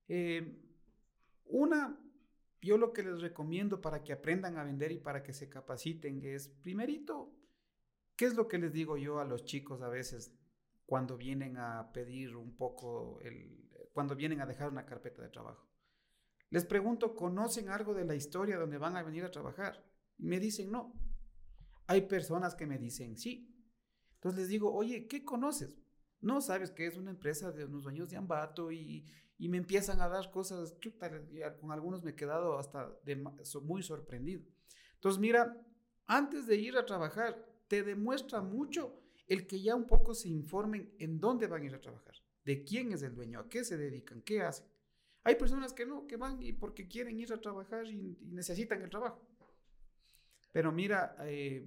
Eh, 0.07 0.59
una, 1.45 1.99
yo 2.61 2.77
lo 2.77 2.93
que 2.93 3.03
les 3.03 3.21
recomiendo 3.21 3.79
para 3.79 4.03
que 4.03 4.13
aprendan 4.13 4.57
a 4.57 4.63
vender 4.63 4.91
y 4.91 4.99
para 4.99 5.21
que 5.21 5.33
se 5.33 5.49
capaciten 5.49 6.23
es, 6.25 6.47
primerito, 6.47 7.31
¿qué 8.15 8.25
es 8.25 8.35
lo 8.35 8.47
que 8.47 8.57
les 8.57 8.73
digo 8.73 8.97
yo 8.97 9.19
a 9.19 9.25
los 9.25 9.45
chicos 9.45 9.83
a 9.83 9.89
veces? 9.89 10.33
Cuando 10.85 11.17
vienen 11.17 11.57
a 11.57 11.91
pedir 11.91 12.35
un 12.35 12.55
poco, 12.55 13.19
el, 13.21 13.69
cuando 13.93 14.15
vienen 14.15 14.41
a 14.41 14.45
dejar 14.45 14.69
una 14.69 14.85
carpeta 14.85 15.21
de 15.21 15.29
trabajo. 15.29 15.67
Les 16.49 16.65
pregunto, 16.65 17.15
¿conocen 17.15 17.69
algo 17.69 17.93
de 17.93 18.05
la 18.05 18.15
historia 18.15 18.57
donde 18.57 18.77
van 18.77 18.95
a 18.95 19.03
venir 19.03 19.23
a 19.23 19.31
trabajar? 19.31 19.83
Y 20.17 20.27
me 20.27 20.39
dicen 20.39 20.71
no. 20.71 20.93
Hay 21.87 22.01
personas 22.01 22.55
que 22.55 22.67
me 22.67 22.77
dicen 22.77 23.17
sí. 23.17 23.51
Entonces 24.15 24.39
les 24.39 24.49
digo, 24.49 24.73
oye, 24.73 25.07
¿qué 25.07 25.23
conoces? 25.23 25.77
No 26.21 26.41
sabes 26.41 26.71
que 26.71 26.87
es 26.87 26.97
una 26.97 27.11
empresa 27.11 27.51
de 27.51 27.65
unos 27.65 27.83
dueños 27.83 28.09
de 28.09 28.17
Ambato 28.17 28.71
y, 28.71 29.05
y 29.37 29.49
me 29.49 29.57
empiezan 29.57 30.01
a 30.01 30.07
dar 30.07 30.31
cosas, 30.31 30.75
con 31.59 31.71
algunos 31.71 32.03
me 32.03 32.11
he 32.11 32.15
quedado 32.15 32.57
hasta 32.57 32.97
muy 33.61 33.83
sorprendido. 33.83 34.43
Entonces, 34.95 35.19
mira, 35.19 35.61
antes 36.07 36.47
de 36.47 36.55
ir 36.55 36.77
a 36.77 36.85
trabajar, 36.85 37.45
te 37.67 37.83
demuestra 37.83 38.41
mucho 38.41 39.04
el 39.27 39.47
que 39.47 39.61
ya 39.61 39.75
un 39.75 39.87
poco 39.87 40.13
se 40.13 40.29
informen 40.29 40.93
en 40.99 41.19
dónde 41.19 41.47
van 41.47 41.63
a 41.63 41.65
ir 41.65 41.75
a 41.75 41.81
trabajar, 41.81 42.15
de 42.43 42.63
quién 42.63 42.91
es 42.91 43.01
el 43.01 43.15
dueño, 43.15 43.39
a 43.39 43.49
qué 43.49 43.63
se 43.63 43.77
dedican, 43.77 44.21
qué 44.21 44.41
hacen. 44.41 44.67
Hay 45.23 45.35
personas 45.35 45.73
que 45.73 45.85
no, 45.85 46.05
que 46.05 46.17
van 46.17 46.41
y 46.41 46.53
porque 46.53 46.87
quieren 46.87 47.19
ir 47.19 47.33
a 47.33 47.41
trabajar 47.41 47.87
y, 47.87 48.17
necesitan 48.31 48.81
el 48.81 48.89
trabajo. 48.89 49.21
Pero 50.51 50.71
mira, 50.71 51.15
eh, 51.21 51.65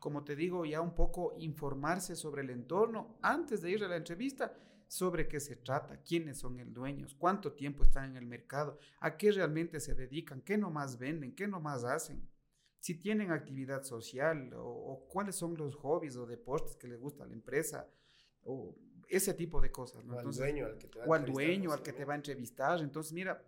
como 0.00 0.24
te 0.24 0.34
digo, 0.34 0.64
ya 0.64 0.80
un 0.80 0.94
poco 0.94 1.34
informarse 1.38 2.16
sobre 2.16 2.42
el 2.42 2.50
entorno 2.50 3.18
antes 3.20 3.60
de 3.60 3.70
ir 3.70 3.84
a 3.84 3.88
la 3.88 3.96
entrevista, 3.96 4.54
sobre 4.88 5.28
qué 5.28 5.40
se 5.40 5.56
trata, 5.56 6.02
quiénes 6.02 6.38
son 6.38 6.58
el 6.60 6.72
dueños, 6.72 7.14
cuánto 7.14 7.52
tiempo 7.52 7.82
están 7.82 8.10
en 8.10 8.16
el 8.16 8.26
mercado, 8.26 8.78
a 9.00 9.16
qué 9.16 9.32
realmente 9.32 9.80
se 9.80 9.94
dedican, 9.94 10.40
qué 10.40 10.56
nomás 10.56 10.98
venden, 10.98 11.34
qué 11.34 11.46
nomás 11.46 11.84
hacen 11.84 12.26
si 12.84 12.96
tienen 12.96 13.30
actividad 13.30 13.82
social 13.82 14.52
o, 14.58 15.06
cuáles 15.08 15.36
son 15.36 15.56
los 15.56 15.74
hobbies 15.76 16.16
o 16.16 16.26
deportes 16.26 16.76
que 16.76 16.86
les 16.86 17.00
gusta 17.00 17.24
a 17.24 17.26
la 17.26 17.32
empresa 17.32 17.88
o 18.42 18.76
ese 19.08 19.32
tipo 19.32 19.58
de 19.62 19.72
cosas. 19.72 20.04
O 20.06 20.18
al 20.18 20.30
dueño 20.30 20.66
al 20.66 20.76
que 20.76 20.88
te 20.88 20.98
va 20.98 21.04
a 21.06 21.08
o 21.08 21.14
al 21.14 21.24
dueño 21.24 21.72
al 21.72 21.82
que 21.82 21.94
te 21.94 22.04
va 22.04 22.12
a 22.12 22.16
entrevistar. 22.16 22.82
Entonces, 22.82 23.14
mira, 23.14 23.42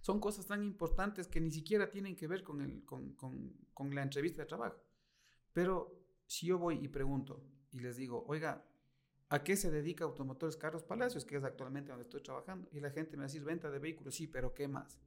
son 0.00 0.20
cosas 0.20 0.46
tan 0.46 0.62
importantes 0.62 1.26
que 1.26 1.40
ni 1.40 1.50
siquiera 1.50 1.90
tienen 1.90 2.14
que 2.14 2.28
ver 2.28 2.44
con, 2.44 2.60
el, 2.60 2.84
con, 2.84 3.14
con, 3.14 3.56
con 3.74 3.92
la 3.92 4.02
entrevista 4.02 4.42
de 4.42 4.46
trabajo. 4.46 4.80
Pero 5.52 5.92
si 6.24 6.46
yo 6.46 6.56
voy 6.56 6.78
y 6.80 6.86
pregunto 6.86 7.42
y 7.72 7.80
les 7.80 7.96
digo, 7.96 8.24
oiga, 8.28 8.64
¿A 9.30 9.42
qué 9.42 9.56
se 9.56 9.68
dedica 9.68 10.04
Automotores 10.04 10.56
Carlos 10.56 10.84
Palacios, 10.84 11.24
que 11.24 11.36
es 11.36 11.42
actualmente 11.42 11.88
donde 11.88 12.04
estoy 12.04 12.22
trabajando? 12.22 12.68
Y 12.70 12.78
la 12.78 12.90
gente 12.90 13.16
me 13.16 13.22
va 13.22 13.24
a 13.24 13.26
decir 13.26 13.42
venta 13.42 13.68
de 13.68 13.80
vehículos, 13.80 14.14
sí, 14.14 14.28
pero 14.28 14.54
¿qué 14.54 14.68
más? 14.68 15.00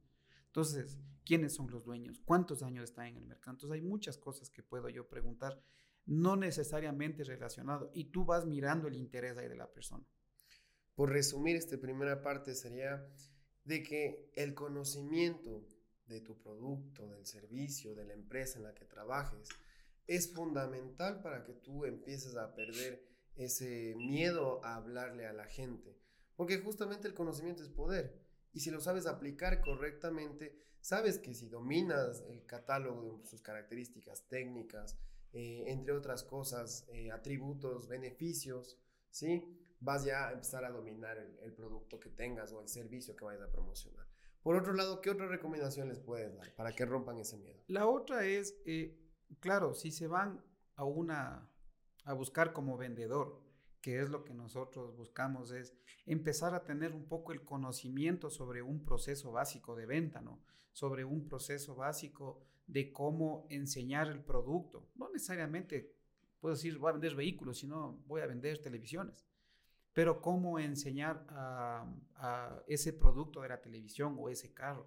Entonces, 0.48 0.98
¿quiénes 1.24 1.54
son 1.54 1.70
los 1.70 1.84
dueños? 1.84 2.20
¿Cuántos 2.24 2.62
años 2.62 2.84
están 2.84 3.06
en 3.06 3.16
el 3.16 3.26
mercado? 3.26 3.52
Entonces, 3.52 3.74
hay 3.74 3.82
muchas 3.82 4.18
cosas 4.18 4.50
que 4.50 4.62
puedo 4.62 4.88
yo 4.88 5.08
preguntar, 5.08 5.62
no 6.06 6.36
necesariamente 6.36 7.24
relacionado, 7.24 7.90
y 7.94 8.04
tú 8.04 8.24
vas 8.24 8.46
mirando 8.46 8.88
el 8.88 8.96
interés 8.96 9.36
ahí 9.36 9.48
de 9.48 9.56
la 9.56 9.70
persona. 9.70 10.04
Por 10.94 11.10
resumir, 11.10 11.56
esta 11.56 11.78
primera 11.78 12.22
parte 12.22 12.54
sería 12.54 13.06
de 13.64 13.82
que 13.82 14.30
el 14.34 14.54
conocimiento 14.54 15.64
de 16.06 16.20
tu 16.20 16.38
producto, 16.38 17.06
del 17.06 17.26
servicio, 17.26 17.94
de 17.94 18.04
la 18.04 18.14
empresa 18.14 18.58
en 18.58 18.64
la 18.64 18.74
que 18.74 18.86
trabajes, 18.86 19.48
es 20.06 20.32
fundamental 20.32 21.20
para 21.20 21.44
que 21.44 21.52
tú 21.52 21.84
empieces 21.84 22.34
a 22.36 22.54
perder 22.54 23.06
ese 23.36 23.94
miedo 23.96 24.64
a 24.64 24.76
hablarle 24.76 25.26
a 25.26 25.32
la 25.32 25.44
gente. 25.44 25.96
Porque 26.34 26.58
justamente 26.58 27.06
el 27.06 27.14
conocimiento 27.14 27.62
es 27.62 27.68
poder. 27.68 28.18
Y 28.52 28.60
si 28.60 28.70
lo 28.70 28.80
sabes 28.80 29.06
aplicar 29.06 29.60
correctamente, 29.60 30.56
sabes 30.80 31.18
que 31.18 31.34
si 31.34 31.48
dominas 31.48 32.22
el 32.28 32.44
catálogo 32.46 33.18
de 33.18 33.26
sus 33.26 33.42
características 33.42 34.26
técnicas, 34.28 34.98
eh, 35.32 35.64
entre 35.66 35.92
otras 35.92 36.22
cosas, 36.22 36.86
eh, 36.88 37.10
atributos, 37.10 37.86
beneficios, 37.86 38.78
¿sí? 39.10 39.44
Vas 39.80 40.04
ya 40.04 40.28
a 40.28 40.32
empezar 40.32 40.64
a 40.64 40.70
dominar 40.70 41.18
el, 41.18 41.52
producto 41.52 42.00
que 42.00 42.10
tengas 42.10 42.52
o 42.52 42.60
el 42.60 42.68
servicio 42.68 43.14
que 43.14 43.24
vayas 43.24 43.42
a 43.42 43.50
promocionar. 43.52 44.06
Por 44.42 44.56
otro 44.56 44.72
lado, 44.72 45.00
¿qué 45.00 45.10
otra 45.10 45.28
recomendación 45.28 45.88
les 45.88 45.98
puedes 45.98 46.34
dar 46.34 46.54
para 46.54 46.72
que 46.72 46.86
rompan 46.86 47.18
ese 47.18 47.36
miedo? 47.36 47.60
La 47.66 47.86
otra 47.86 48.24
es, 48.24 48.56
eh, 48.64 48.98
claro, 49.40 49.74
si 49.74 49.90
se 49.90 50.06
van 50.06 50.42
a 50.76 50.84
una, 50.84 51.50
a 52.04 52.12
buscar 52.14 52.52
como 52.52 52.76
vendedor, 52.76 53.40
que 53.88 54.02
es 54.02 54.10
lo 54.10 54.22
que 54.22 54.34
nosotros 54.34 54.94
buscamos, 54.94 55.50
es 55.50 55.74
empezar 56.04 56.54
a 56.54 56.62
tener 56.62 56.92
un 56.92 57.08
poco 57.08 57.32
el 57.32 57.42
conocimiento 57.42 58.28
sobre 58.28 58.60
un 58.60 58.84
proceso 58.84 59.32
básico 59.32 59.74
de 59.74 59.86
venta, 59.86 60.20
¿no? 60.20 60.42
Sobre 60.72 61.06
un 61.06 61.26
proceso 61.26 61.74
básico 61.74 62.44
de 62.66 62.92
cómo 62.92 63.46
enseñar 63.48 64.08
el 64.08 64.22
producto. 64.22 64.90
No 64.94 65.08
necesariamente 65.10 65.96
puedo 66.38 66.54
decir 66.54 66.76
voy 66.76 66.90
a 66.90 66.92
vender 66.92 67.14
vehículos, 67.14 67.60
sino 67.60 68.02
voy 68.06 68.20
a 68.20 68.26
vender 68.26 68.60
televisiones. 68.60 69.26
Pero 69.94 70.20
cómo 70.20 70.58
enseñar 70.58 71.24
a, 71.30 71.90
a 72.16 72.62
ese 72.66 72.92
producto 72.92 73.40
de 73.40 73.48
la 73.48 73.62
televisión 73.62 74.16
o 74.18 74.28
ese 74.28 74.52
carro. 74.52 74.86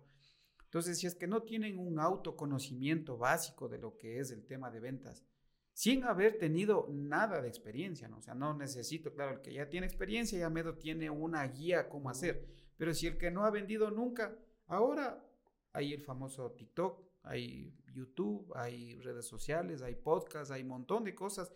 Entonces, 0.65 0.99
si 0.99 1.07
es 1.07 1.15
que 1.15 1.25
no 1.25 1.41
tienen 1.41 1.79
un 1.79 1.97
autoconocimiento 1.97 3.17
básico 3.17 3.67
de 3.67 3.79
lo 3.79 3.97
que 3.97 4.19
es 4.19 4.29
el 4.29 4.45
tema 4.45 4.69
de 4.69 4.79
ventas, 4.79 5.25
sin 5.73 6.03
haber 6.03 6.37
tenido 6.37 6.87
nada 6.89 7.41
de 7.41 7.47
experiencia, 7.47 8.07
¿no? 8.07 8.17
O 8.17 8.21
sea, 8.21 8.35
no 8.35 8.53
necesito, 8.53 9.13
claro, 9.13 9.33
el 9.33 9.41
que 9.41 9.53
ya 9.53 9.69
tiene 9.69 9.87
experiencia 9.87 10.37
ya 10.37 10.49
medio 10.49 10.75
tiene 10.75 11.09
una 11.09 11.47
guía 11.47 11.89
cómo 11.89 12.09
hacer, 12.09 12.45
pero 12.77 12.93
si 12.93 13.07
el 13.07 13.17
que 13.17 13.31
no 13.31 13.45
ha 13.45 13.51
vendido 13.51 13.89
nunca, 13.91 14.37
ahora 14.67 15.25
hay 15.73 15.93
el 15.93 16.01
famoso 16.01 16.51
TikTok, 16.51 17.03
hay 17.23 17.73
YouTube, 17.93 18.51
hay 18.55 18.99
redes 18.99 19.25
sociales, 19.27 19.81
hay 19.81 19.95
podcasts, 19.95 20.51
hay 20.51 20.63
un 20.63 20.69
montón 20.69 21.03
de 21.03 21.15
cosas 21.15 21.51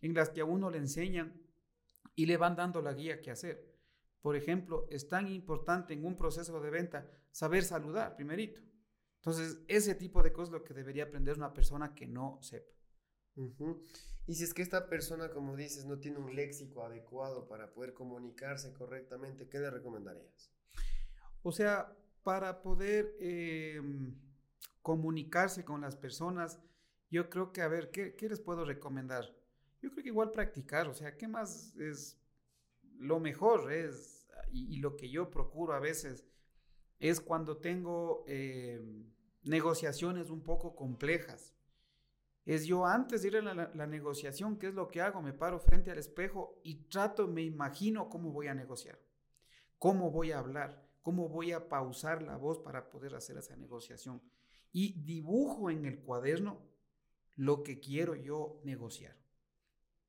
en 0.00 0.14
las 0.14 0.30
que 0.30 0.40
a 0.40 0.44
uno 0.44 0.70
le 0.70 0.78
enseñan 0.78 1.40
y 2.14 2.26
le 2.26 2.36
van 2.36 2.56
dando 2.56 2.80
la 2.80 2.94
guía 2.94 3.20
que 3.20 3.30
hacer. 3.30 3.70
Por 4.20 4.36
ejemplo, 4.36 4.86
es 4.90 5.08
tan 5.08 5.28
importante 5.28 5.94
en 5.94 6.04
un 6.04 6.16
proceso 6.16 6.60
de 6.60 6.70
venta 6.70 7.06
saber 7.30 7.64
saludar 7.64 8.16
primerito. 8.16 8.60
Entonces, 9.16 9.60
ese 9.68 9.94
tipo 9.94 10.22
de 10.22 10.32
cosas 10.32 10.48
es 10.48 10.60
lo 10.60 10.64
que 10.64 10.74
debería 10.74 11.04
aprender 11.04 11.36
una 11.36 11.52
persona 11.52 11.94
que 11.94 12.06
no 12.06 12.38
sepa. 12.40 12.79
Y 14.26 14.34
si 14.34 14.44
es 14.44 14.54
que 14.54 14.62
esta 14.62 14.88
persona, 14.88 15.30
como 15.30 15.56
dices, 15.56 15.86
no 15.86 15.98
tiene 15.98 16.18
un 16.18 16.34
léxico 16.34 16.84
adecuado 16.84 17.48
para 17.48 17.72
poder 17.72 17.94
comunicarse 17.94 18.72
correctamente, 18.72 19.48
¿qué 19.48 19.58
le 19.58 19.70
recomendarías? 19.70 20.50
O 21.42 21.52
sea, 21.52 21.96
para 22.22 22.62
poder 22.62 23.16
em, 23.18 24.14
comunicarse 24.82 25.64
con 25.64 25.80
las 25.80 25.96
personas, 25.96 26.60
yo 27.10 27.30
creo 27.30 27.52
que, 27.52 27.62
a 27.62 27.68
ver, 27.68 27.90
¿qué, 27.90 28.14
¿qué, 28.14 28.28
les 28.28 28.40
puedo 28.40 28.64
recomendar? 28.64 29.34
Yo 29.80 29.90
creo 29.90 30.02
que 30.02 30.10
igual 30.10 30.32
practicar, 30.32 30.86
o 30.88 30.94
sea, 30.94 31.16
¿qué 31.16 31.26
más 31.26 31.74
es 31.76 32.20
lo 32.98 33.18
mejor? 33.18 33.72
Es, 33.72 34.28
y, 34.52 34.76
lo 34.76 34.96
que 34.96 35.10
yo 35.10 35.30
procuro 35.30 35.72
a 35.72 35.80
veces 35.80 36.26
es 36.98 37.20
cuando 37.20 37.56
tengo 37.56 38.24
em, 38.26 39.10
negociaciones 39.42 40.28
un 40.28 40.42
poco 40.42 40.76
complejas 40.76 41.54
es 42.54 42.66
yo 42.66 42.84
antes 42.84 43.22
de 43.22 43.28
ir 43.28 43.36
a 43.36 43.54
la, 43.54 43.86
negociación, 43.86 44.58
¿qué 44.58 44.66
es 44.66 44.74
lo 44.74 44.88
que 44.88 45.00
hago? 45.00 45.22
Me 45.22 45.32
paro 45.32 45.60
frente 45.60 45.92
al 45.92 45.98
espejo 45.98 46.60
y 46.64 46.88
trato, 46.88 47.28
me 47.28 47.42
imagino 47.42 48.08
cómo 48.08 48.32
voy 48.32 48.48
a 48.48 48.54
negociar, 48.54 48.98
cómo 49.78 50.10
voy 50.10 50.32
a 50.32 50.40
hablar, 50.40 50.84
cómo 51.00 51.28
voy 51.28 51.52
a 51.52 51.68
pausar 51.68 52.22
la 52.22 52.36
voz 52.36 52.58
para 52.58 52.90
poder 52.90 53.14
hacer 53.14 53.36
esa 53.36 53.54
negociación. 53.54 54.20
Y 54.72 55.00
dibujo 55.04 55.70
en 55.70 55.86
el 55.86 56.00
cuaderno 56.00 56.60
lo 57.36 57.62
que 57.62 57.78
quiero 57.78 58.16
yo 58.16 58.60
negociar. 58.64 59.16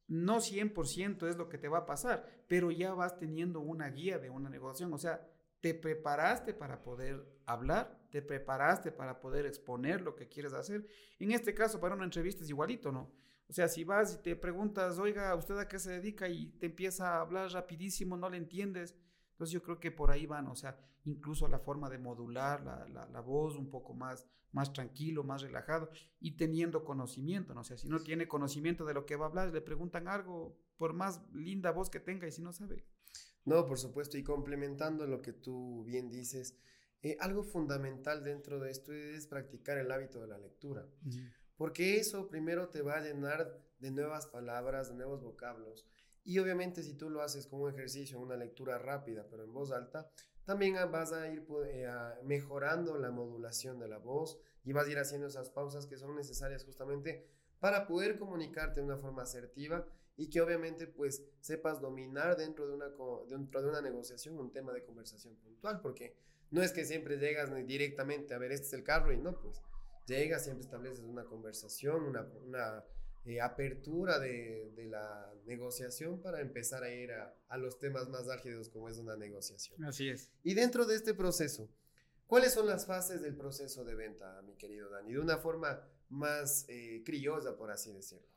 No 0.07 0.37
100% 0.37 1.29
es 1.29 1.37
lo 1.37 1.47
que 1.47 1.59
te 1.59 1.67
va 1.67 1.77
a 1.77 1.85
pasar, 1.85 2.25
pero 2.47 2.71
ya 2.71 2.95
vas 2.95 3.19
teniendo 3.19 3.59
una 3.59 3.87
guía 3.91 4.17
de 4.17 4.31
una 4.31 4.49
negociación. 4.49 4.91
O 4.93 4.97
sea, 4.97 5.29
te 5.61 5.75
preparaste 5.75 6.53
para 6.53 6.81
poder 6.81 7.23
hablar, 7.45 7.99
te 8.09 8.21
preparaste 8.21 8.91
para 8.91 9.19
poder 9.19 9.45
exponer 9.45 10.01
lo 10.01 10.15
que 10.15 10.27
quieres 10.27 10.53
hacer. 10.53 10.85
En 11.19 11.31
este 11.31 11.53
caso, 11.53 11.79
para 11.79 11.95
una 11.95 12.03
entrevista 12.03 12.43
es 12.43 12.49
igualito, 12.49 12.91
¿no? 12.91 13.11
O 13.47 13.53
sea, 13.53 13.67
si 13.67 13.83
vas 13.83 14.15
y 14.15 14.23
te 14.23 14.35
preguntas, 14.35 14.97
oiga, 14.97 15.35
¿usted 15.35 15.57
a 15.57 15.67
qué 15.67 15.77
se 15.77 15.91
dedica? 15.91 16.27
Y 16.27 16.47
te 16.59 16.67
empieza 16.67 17.15
a 17.15 17.21
hablar 17.21 17.51
rapidísimo, 17.51 18.17
no 18.17 18.29
le 18.29 18.37
entiendes. 18.37 18.95
Entonces 19.31 19.53
yo 19.53 19.61
creo 19.61 19.79
que 19.79 19.91
por 19.91 20.09
ahí 20.09 20.25
van, 20.25 20.47
o 20.47 20.55
sea, 20.55 20.79
incluso 21.03 21.47
la 21.47 21.59
forma 21.59 21.89
de 21.89 21.97
modular 21.97 22.63
la, 22.63 22.87
la, 22.87 23.21
voz 23.21 23.55
un 23.55 23.69
poco 23.69 23.93
más, 23.93 24.27
más 24.51 24.71
tranquilo, 24.71 25.23
más 25.23 25.41
relajado 25.41 25.89
y 26.19 26.37
teniendo 26.37 26.83
conocimiento, 26.83 27.53
¿no? 27.53 27.61
O 27.61 27.63
sea, 27.63 27.77
si 27.77 27.89
no 27.89 27.99
tiene 27.99 28.27
conocimiento 28.27 28.85
de 28.85 28.93
lo 28.93 29.05
que 29.05 29.15
va 29.15 29.25
a 29.25 29.29
hablar, 29.29 29.51
le 29.51 29.61
preguntan 29.61 30.07
algo, 30.07 30.57
por 30.77 30.93
más 30.93 31.21
linda 31.33 31.71
voz 31.71 31.89
que 31.89 31.99
tenga 31.99 32.27
y 32.27 32.31
si 32.31 32.41
no 32.41 32.53
sabe, 32.53 32.85
no, 33.45 33.65
por 33.65 33.79
supuesto, 33.79 34.17
y 34.17 34.23
complementando 34.23 35.07
lo 35.07 35.21
que 35.21 35.33
tú 35.33 35.83
bien 35.83 36.09
dices, 36.09 36.57
eh, 37.01 37.17
algo 37.19 37.43
fundamental 37.43 38.23
dentro 38.23 38.59
de 38.59 38.69
esto 38.71 38.93
es 38.93 39.27
practicar 39.27 39.77
el 39.77 39.91
hábito 39.91 40.21
de 40.21 40.27
la 40.27 40.37
lectura, 40.37 40.87
porque 41.57 41.97
eso 41.97 42.27
primero 42.27 42.69
te 42.69 42.81
va 42.81 42.97
a 42.97 43.01
llenar 43.01 43.59
de 43.79 43.91
nuevas 43.91 44.27
palabras, 44.27 44.89
de 44.89 44.95
nuevos 44.95 45.23
vocablos, 45.23 45.87
y 46.23 46.37
obviamente 46.37 46.83
si 46.83 46.93
tú 46.93 47.09
lo 47.09 47.21
haces 47.21 47.47
como 47.47 47.63
un 47.63 47.71
ejercicio, 47.71 48.19
una 48.19 48.35
lectura 48.35 48.77
rápida, 48.77 49.25
pero 49.29 49.43
en 49.43 49.53
voz 49.53 49.71
alta, 49.71 50.11
también 50.45 50.75
vas 50.91 51.11
a 51.13 51.27
ir 51.29 51.45
eh, 51.65 51.87
mejorando 52.23 52.97
la 52.97 53.11
modulación 53.11 53.79
de 53.79 53.87
la 53.87 53.97
voz 53.97 54.39
y 54.63 54.73
vas 54.73 54.87
a 54.87 54.91
ir 54.91 54.99
haciendo 54.99 55.27
esas 55.27 55.49
pausas 55.49 55.87
que 55.87 55.97
son 55.97 56.15
necesarias 56.15 56.63
justamente 56.63 57.27
para 57.59 57.87
poder 57.87 58.17
comunicarte 58.17 58.79
de 58.79 58.85
una 58.85 58.97
forma 58.97 59.23
asertiva 59.23 59.87
y 60.21 60.29
que 60.29 60.39
obviamente 60.39 60.85
pues 60.85 61.23
sepas 61.39 61.81
dominar 61.81 62.37
dentro 62.37 62.67
de 62.67 62.75
una, 62.75 62.91
dentro 63.27 63.61
de 63.63 63.69
una 63.69 63.81
negociación 63.81 64.37
un 64.37 64.51
tema 64.51 64.71
de 64.71 64.83
conversación 64.83 65.35
puntual, 65.37 65.81
porque 65.81 66.15
no 66.51 66.61
es 66.61 66.71
que 66.71 66.85
siempre 66.85 67.17
llegas 67.17 67.49
directamente 67.65 68.35
a 68.35 68.37
ver, 68.37 68.51
este 68.51 68.67
es 68.67 68.73
el 68.73 68.83
carro 68.83 69.11
y 69.11 69.17
no, 69.17 69.39
pues 69.41 69.63
llegas, 70.05 70.43
siempre 70.43 70.63
estableces 70.63 70.99
una 71.05 71.25
conversación, 71.25 72.03
una, 72.03 72.27
una 72.45 72.85
eh, 73.25 73.41
apertura 73.41 74.19
de, 74.19 74.71
de, 74.75 74.85
la 74.85 75.33
negociación 75.45 76.21
para 76.21 76.39
empezar 76.39 76.83
a 76.83 76.93
ir 76.93 77.13
a, 77.13 77.33
a, 77.47 77.57
los 77.57 77.79
temas 77.79 78.07
más 78.09 78.29
álgidos 78.29 78.69
como 78.69 78.89
es 78.89 78.99
una 78.99 79.15
negociación. 79.15 79.83
Así 79.85 80.07
es. 80.07 80.29
Y 80.43 80.53
dentro 80.53 80.85
de 80.85 80.97
este 80.97 81.15
proceso, 81.15 81.67
¿cuáles 82.27 82.53
son 82.53 82.67
las 82.67 82.85
fases 82.85 83.23
del 83.23 83.35
proceso 83.35 83.83
de 83.83 83.95
venta, 83.95 84.39
mi 84.43 84.55
querido 84.55 84.87
Dani? 84.91 85.13
De 85.13 85.19
una 85.19 85.39
forma 85.39 85.81
más 86.09 86.65
eh, 86.67 87.03
por 87.57 87.71
así 87.71 87.91
decirlo. 87.91 88.27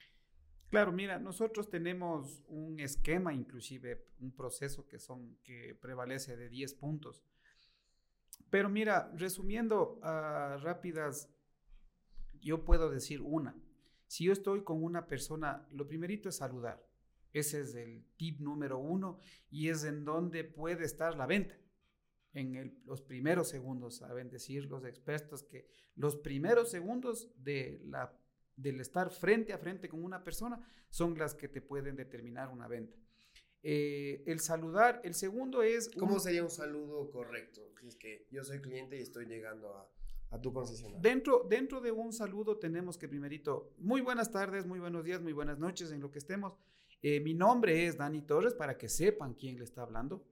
Claro, 0.70 0.92
mira, 0.92 1.18
nosotros 1.18 1.68
tenemos 1.68 2.42
un 2.48 2.80
esquema, 2.80 3.32
inclusive 3.32 4.06
un 4.18 4.32
proceso 4.32 4.86
que 4.86 4.98
son 4.98 5.36
que 5.44 5.74
prevalece 5.74 6.36
de 6.36 6.48
10 6.48 6.74
puntos. 6.74 7.22
Pero 8.50 8.68
mira, 8.68 9.12
resumiendo 9.16 10.00
rápidas, 10.02 11.28
yo 12.40 12.64
puedo 12.64 12.90
decir 12.90 13.20
una. 13.22 13.56
Si 14.06 14.24
yo 14.24 14.32
estoy 14.32 14.62
con 14.62 14.82
una 14.82 15.06
persona, 15.06 15.66
lo 15.72 15.86
primerito 15.86 16.28
es 16.28 16.36
saludar. 16.36 16.84
Ese 17.32 17.60
es 17.60 17.74
el 17.74 18.04
tip 18.16 18.40
número 18.40 18.78
uno 18.78 19.18
y 19.50 19.68
es 19.68 19.82
en 19.84 20.04
donde 20.04 20.44
puede 20.44 20.84
estar 20.84 21.16
la 21.16 21.26
venta. 21.26 21.56
En 22.32 22.80
los 22.84 23.00
primeros 23.02 23.48
segundos, 23.48 23.96
saben 23.96 24.30
decir 24.30 24.66
los 24.66 24.84
expertos 24.84 25.42
que 25.42 25.68
los 25.96 26.16
primeros 26.16 26.70
segundos 26.70 27.30
de 27.36 27.80
la, 27.84 28.16
del 28.56 28.80
estar 28.80 29.10
frente 29.10 29.52
a 29.52 29.58
frente 29.58 29.88
con 29.88 30.04
una 30.04 30.22
persona 30.22 30.60
son 30.90 31.18
las 31.18 31.34
que 31.34 31.48
te 31.48 31.60
pueden 31.60 31.96
determinar 31.96 32.48
una 32.48 32.68
venta. 32.68 32.96
Eh, 33.62 34.22
el 34.26 34.40
saludar, 34.40 35.00
el 35.04 35.14
segundo 35.14 35.62
es... 35.62 35.88
¿Cómo 35.96 36.20
sería 36.20 36.42
un 36.42 36.50
saludo 36.50 37.10
correcto? 37.10 37.62
Si 37.80 37.88
es 37.88 37.96
que 37.96 38.26
yo 38.30 38.44
soy 38.44 38.60
cliente 38.60 38.98
y 38.98 39.02
estoy 39.02 39.26
llegando 39.26 39.74
a, 39.74 39.90
a 40.30 40.40
tu 40.40 40.52
concesionario. 40.52 41.00
Dentro, 41.00 41.46
dentro 41.48 41.80
de 41.80 41.90
un 41.90 42.12
saludo 42.12 42.58
tenemos 42.58 42.98
que 42.98 43.08
primerito, 43.08 43.72
muy 43.78 44.00
buenas 44.00 44.30
tardes, 44.30 44.66
muy 44.66 44.80
buenos 44.80 45.04
días, 45.04 45.22
muy 45.22 45.32
buenas 45.32 45.58
noches 45.58 45.92
en 45.92 46.00
lo 46.00 46.10
que 46.10 46.18
estemos. 46.18 46.54
Eh, 47.02 47.20
mi 47.20 47.34
nombre 47.34 47.86
es 47.86 47.98
Dani 47.98 48.22
Torres 48.22 48.54
para 48.54 48.78
que 48.78 48.88
sepan 48.88 49.34
quién 49.34 49.58
le 49.58 49.64
está 49.64 49.82
hablando. 49.82 50.24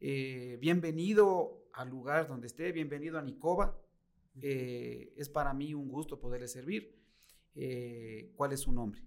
Eh, 0.00 0.58
bienvenido 0.60 1.68
al 1.72 1.88
lugar 1.88 2.28
donde 2.28 2.46
esté, 2.46 2.70
bienvenido 2.72 3.18
a 3.18 3.22
Nicoba. 3.22 3.80
Eh, 4.40 5.12
es 5.16 5.28
para 5.28 5.52
mí 5.54 5.74
un 5.74 5.88
gusto 5.88 6.20
poderle 6.20 6.48
servir. 6.48 6.97
¿Cuál 8.34 8.52
es 8.52 8.60
su 8.60 8.72
nombre? 8.72 9.02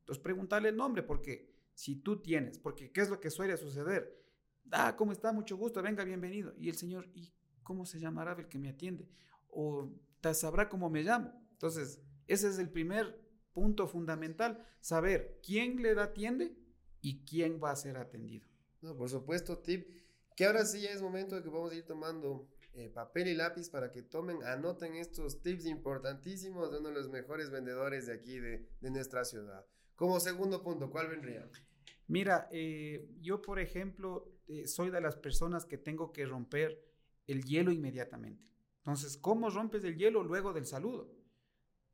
Entonces, 0.00 0.22
preguntarle 0.22 0.70
el 0.70 0.76
nombre, 0.76 1.02
porque 1.02 1.52
si 1.74 1.96
tú 1.96 2.20
tienes, 2.20 2.58
porque 2.58 2.90
¿qué 2.90 3.00
es 3.00 3.08
lo 3.08 3.20
que 3.20 3.30
suele 3.30 3.56
suceder? 3.56 4.20
Ah, 4.70 4.96
¿cómo 4.96 5.12
está? 5.12 5.32
Mucho 5.32 5.56
gusto, 5.56 5.82
venga, 5.82 6.04
bienvenido. 6.04 6.54
Y 6.58 6.68
el 6.68 6.76
señor, 6.76 7.08
¿y 7.14 7.32
cómo 7.62 7.86
se 7.86 8.00
llamará 8.00 8.32
el 8.32 8.48
que 8.48 8.58
me 8.58 8.70
atiende? 8.70 9.08
o 9.52 9.90
sabrá 10.32 10.68
cómo 10.68 10.90
me 10.90 11.02
llamo. 11.02 11.32
Entonces, 11.52 12.00
ese 12.26 12.48
es 12.48 12.58
el 12.58 12.70
primer 12.70 13.20
punto 13.52 13.86
fundamental, 13.86 14.66
saber 14.80 15.40
quién 15.44 15.82
le 15.82 15.90
atiende 16.00 16.56
y 17.00 17.24
quién 17.24 17.60
va 17.62 17.70
a 17.70 17.76
ser 17.76 17.98
atendido. 17.98 18.48
No, 18.80 18.96
por 18.96 19.10
supuesto, 19.10 19.58
tip, 19.58 19.86
que 20.34 20.46
ahora 20.46 20.64
sí 20.64 20.86
es 20.86 21.02
momento 21.02 21.36
de 21.36 21.42
que 21.42 21.50
vamos 21.50 21.70
a 21.70 21.74
ir 21.74 21.84
tomando 21.84 22.48
eh, 22.74 22.88
papel 22.88 23.28
y 23.28 23.34
lápiz 23.34 23.68
para 23.68 23.90
que 23.90 24.02
tomen, 24.02 24.42
anoten 24.44 24.94
estos 24.94 25.42
tips 25.42 25.66
importantísimos 25.66 26.70
de 26.70 26.78
uno 26.78 26.88
de 26.88 26.94
los 26.94 27.10
mejores 27.10 27.50
vendedores 27.50 28.06
de 28.06 28.14
aquí, 28.14 28.38
de, 28.38 28.66
nuestra 28.80 29.24
ciudad. 29.24 29.66
Como 29.94 30.18
segundo 30.20 30.62
punto, 30.62 30.90
¿cuál 30.90 31.08
vendría? 31.08 31.46
Mira, 32.08 32.48
eh, 32.50 33.08
yo 33.20 33.42
por 33.42 33.58
ejemplo 33.58 34.32
eh, 34.48 34.66
soy 34.66 34.90
de 34.90 35.00
las 35.00 35.16
personas 35.16 35.66
que 35.66 35.76
tengo 35.76 36.12
que 36.12 36.24
romper 36.24 36.82
el 37.26 37.44
hielo 37.44 37.72
inmediatamente. 37.72 38.44
Entonces, 38.78 39.16
¿cómo 39.16 39.50
rompes 39.50 39.84
el 39.84 39.96
hielo 39.96 40.24
luego 40.24 40.52
del 40.52 40.66
saludo? 40.66 41.14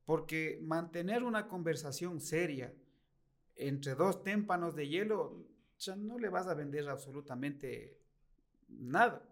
Porque 0.04 0.58
mantener 0.62 1.22
una 1.22 1.48
conversación 1.48 2.20
seria 2.20 2.72
entre 3.56 3.94
dos 3.94 4.22
témpanos 4.22 4.74
de 4.74 4.88
hielo, 4.88 5.44
ya 5.78 5.96
no 5.96 6.18
le 6.18 6.28
vas 6.28 6.46
a 6.46 6.54
vender 6.54 6.88
absolutamente 6.88 8.00
nada. 8.68 9.28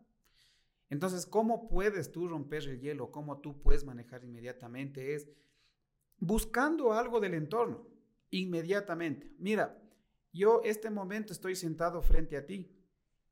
Entonces, 0.88 1.26
¿cómo 1.26 1.68
puedes 1.68 2.12
tú 2.12 2.28
romper 2.28 2.62
el 2.68 2.80
hielo? 2.80 3.10
¿Cómo 3.10 3.40
tú 3.40 3.60
puedes 3.60 3.84
manejar 3.84 4.24
inmediatamente? 4.24 5.14
Es 5.14 5.28
buscando 6.18 6.92
algo 6.92 7.20
del 7.20 7.34
entorno, 7.34 7.86
inmediatamente. 8.30 9.34
Mira, 9.38 9.82
yo 10.32 10.60
este 10.64 10.90
momento 10.90 11.32
estoy 11.32 11.56
sentado 11.56 12.02
frente 12.02 12.36
a 12.36 12.46
ti 12.46 12.70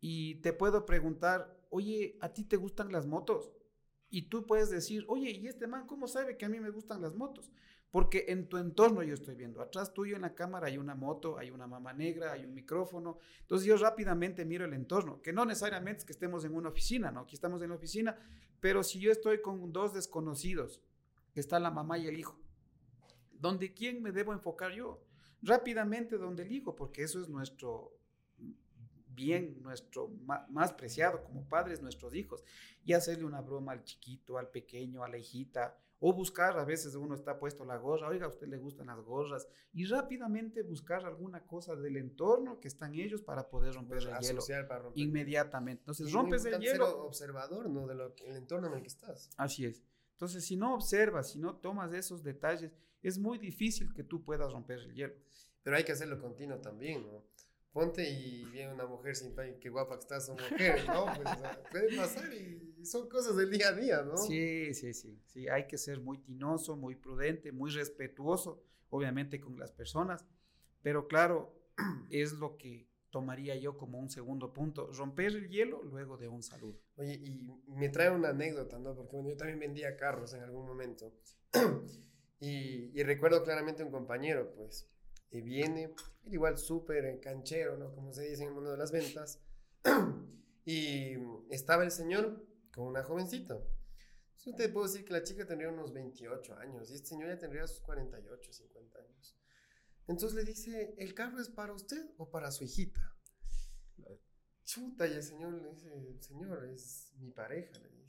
y 0.01 0.37
te 0.37 0.53
puedo 0.53 0.85
preguntar, 0.85 1.67
oye, 1.71 2.19
¿a 2.21 2.33
ti 2.33 2.45
te 2.45 2.57
gustan 2.57 2.93
las 2.93 3.07
motos? 3.07 3.53
Y 4.11 4.29
tú 4.29 4.47
puedes 4.47 4.71
decir, 4.71 5.05
oye, 5.09 5.31
¿y 5.31 5.47
este 5.47 5.67
man 5.67 5.87
cómo 5.87 6.07
sabe 6.07 6.37
que 6.37 6.45
a 6.45 6.49
mí 6.49 6.61
me 6.61 6.71
gustan 6.71 7.03
las 7.03 7.15
motos? 7.15 7.51
Porque 7.95 8.25
en 8.27 8.49
tu 8.49 8.57
entorno 8.57 9.05
yo 9.05 9.15
estoy 9.15 9.37
viendo, 9.37 9.63
atrás 9.63 9.95
tuyo 9.95 10.17
en 10.17 10.23
la 10.23 10.35
cámara 10.35 10.67
hay 10.67 10.79
una 10.79 10.97
moto, 10.97 11.39
hay 11.39 11.53
una 11.53 11.69
mama 11.69 11.93
negra, 11.93 12.33
hay 12.33 12.45
un 12.45 12.53
micrófono. 12.53 13.19
Entonces 13.43 13.69
yo 13.69 13.77
rápidamente 13.77 14.45
miro 14.45 14.65
el 14.65 14.73
entorno, 14.73 15.23
que 15.23 15.33
no 15.33 15.45
necesariamente 15.45 16.01
es 16.01 16.05
que 16.05 16.13
estemos 16.13 16.45
en 16.45 16.57
una 16.57 16.71
oficina, 16.71 17.13
¿no? 17.13 17.21
Aquí 17.21 17.37
estamos 17.37 17.63
en 17.63 17.69
la 17.69 17.77
oficina, 17.77 18.19
pero 18.59 18.83
si 18.83 18.99
yo 18.99 19.13
estoy 19.13 19.41
con 19.41 19.73
dos 19.73 19.95
desconocidos, 19.95 20.83
que 21.33 21.39
está 21.39 21.61
la 21.61 21.71
mamá 21.71 21.97
y 21.97 22.09
el 22.09 22.19
hijo, 22.19 22.37
¿dónde 23.31 23.73
quién 23.73 24.03
me 24.03 24.11
debo 24.11 24.33
enfocar 24.33 24.73
yo? 24.73 25.01
Rápidamente 25.41 26.19
donde 26.19 26.43
el 26.43 26.51
hijo, 26.51 26.75
porque 26.75 27.05
eso 27.05 27.21
es 27.21 27.29
nuestro 27.29 27.97
bien 29.07 29.63
nuestro 29.63 30.09
más 30.49 30.73
preciado 30.73 31.23
como 31.23 31.49
padres, 31.49 31.81
nuestros 31.81 32.13
hijos, 32.17 32.43
y 32.85 32.93
hacerle 32.93 33.25
una 33.25 33.41
broma 33.41 33.71
al 33.71 33.85
chiquito, 33.85 34.37
al 34.37 34.49
pequeño, 34.49 35.05
a 35.05 35.09
la 35.09 35.17
hijita, 35.17 35.79
o 36.01 36.13
buscar, 36.13 36.59
a 36.59 36.65
veces 36.65 36.95
uno 36.95 37.15
está 37.15 37.39
puesto 37.39 37.65
la 37.65 37.77
gorra, 37.77 38.09
oiga, 38.09 38.27
a 38.27 38.29
usted 38.29 38.47
le 38.47 38.59
gustan 38.59 38.89
las 38.89 39.01
gorras, 39.01 39.49
y 39.73 39.85
rápidamente 39.87 40.63
buscar 40.63 41.05
alguna 41.05 41.45
cosa 41.47 41.77
del 41.77 41.97
entorno 41.97 42.61
que 42.61 42.69
están 42.69 42.95
ellos 42.95 43.23
para 43.23 43.49
poder 43.49 43.75
romper 43.75 43.99
el 43.99 44.19
hielo 44.19 44.43
inmediatamente. 44.95 45.83
Entonces, 45.83 46.13
rompes 46.13 46.45
el 46.45 46.61
hielo. 46.61 46.87
Ser 46.87 46.97
observador, 46.97 47.71
¿no? 47.71 47.87
Del 47.87 48.01
entorno 48.37 48.69
en 48.69 48.75
el 48.75 48.81
que 48.83 48.89
estás. 48.89 49.31
Así 49.37 49.65
es. 49.65 49.83
Entonces, 50.13 50.45
si 50.45 50.57
no 50.57 50.75
observas, 50.75 51.33
si 51.33 51.39
no 51.39 51.57
tomas 51.57 51.93
esos 51.93 52.23
detalles, 52.23 52.73
es 53.03 53.19
muy 53.19 53.39
difícil 53.39 53.93
que 53.93 54.05
tú 54.05 54.23
puedas 54.23 54.53
romper 54.53 54.79
el 54.81 54.95
hielo. 54.95 55.15
Pero 55.63 55.77
hay 55.77 55.85
que 55.85 55.93
hacerlo 55.93 56.21
continuo 56.21 56.59
también, 56.59 57.07
¿no? 57.07 57.25
ponte 57.75 58.09
y 58.09 58.45
viene 58.45 58.73
una 58.73 58.87
mujer 58.87 59.17
sin 59.17 59.35
qué 59.61 59.69
guapa 59.69 59.97
que 59.97 60.03
estás, 60.03 60.27
son 60.27 60.37
mujeres, 60.37 60.87
¿no? 60.87 61.07
Pues, 61.17 61.29
puede 61.73 61.97
pasar 61.97 62.33
y 62.33 62.74
son 62.85 63.09
cosas 63.09 63.37
del 63.37 63.51
día 63.51 63.69
a 63.69 63.73
día, 63.73 64.03
¿no? 64.03 64.17
Sí, 64.17 64.75
sí, 64.75 64.95
sí, 64.95 65.21
sí, 65.27 65.49
hay 65.49 65.67
que 65.67 65.79
ser 65.79 66.01
muy 66.01 66.19
tinoso, 66.19 66.77
muy 66.77 66.95
prudente, 66.95 67.53
muy 67.53 67.71
respetuoso, 67.71 68.63
obviamente 68.91 69.41
con 69.41 69.59
las 69.59 69.73
personas, 69.73 70.25
pero 70.83 71.07
claro, 71.09 71.55
es 72.11 72.33
lo 72.33 72.57
que 72.57 72.89
tomaría 73.11 73.55
yo 73.57 73.77
como 73.77 73.99
un 73.99 74.11
segundo 74.11 74.53
punto, 74.53 74.91
romper 74.93 75.27
el 75.27 75.49
hielo 75.49 75.83
luego 75.85 76.17
de 76.17 76.29
un 76.29 76.43
saludo. 76.43 76.81
Oye, 76.97 77.15
y 77.15 77.49
me 77.69 77.89
trae 77.89 78.11
una 78.11 78.31
anécdota, 78.31 78.79
¿no? 78.79 78.95
Porque 78.95 79.15
bueno, 79.15 79.31
yo 79.31 79.37
también 79.37 79.61
vendía 79.61 79.97
carros 79.97 80.35
en 80.35 80.43
algún 80.43 80.67
momento. 80.67 81.13
y, 82.41 82.91
y 82.93 83.03
recuerdo 83.05 83.45
claramente 83.45 83.85
un 83.85 83.93
compañero, 83.93 84.53
pues, 84.57 84.89
y 85.31 85.41
viene, 85.41 85.95
igual 86.27 86.59
súper 86.59 87.21
canchero, 87.21 87.77
¿no? 87.77 87.93
Como 87.93 88.13
se 88.13 88.29
dice 88.29 88.43
en 88.43 88.49
el 88.49 88.55
mundo 88.55 88.73
de 88.73 88.79
las 88.79 88.93
ventas. 88.93 89.41
y 90.65 91.15
estaba 91.51 91.85
el 91.85 91.91
señor 91.91 92.45
con 92.75 92.87
una 92.87 93.03
jovencita. 93.03 93.59
Yo 94.45 94.55
te 94.55 94.69
puedo 94.69 94.87
decir 94.87 95.05
que 95.05 95.13
la 95.13 95.23
chica 95.23 95.47
tendría 95.47 95.71
unos 95.71 95.93
28 95.93 96.59
años 96.59 96.91
y 96.91 96.95
este 96.95 97.09
señor 97.09 97.29
ya 97.29 97.39
tendría 97.39 97.67
sus 97.67 97.81
48, 97.81 98.53
50 98.53 98.99
años. 98.99 99.37
Entonces 100.07 100.35
le 100.35 100.45
dice, 100.45 100.95
¿el 100.99 101.15
carro 101.15 101.41
es 101.41 101.49
para 101.49 101.73
usted 101.73 102.11
o 102.19 102.31
para 102.31 102.51
su 102.51 102.65
hijita? 102.65 103.17
Chuta, 104.65 105.07
y 105.07 105.13
el 105.13 105.23
señor 105.23 105.53
le 105.55 105.71
dice, 105.71 106.21
señor, 106.21 106.65
es 106.65 107.13
mi 107.19 107.31
pareja, 107.31 107.79
le 107.79 107.91
dice 107.91 108.05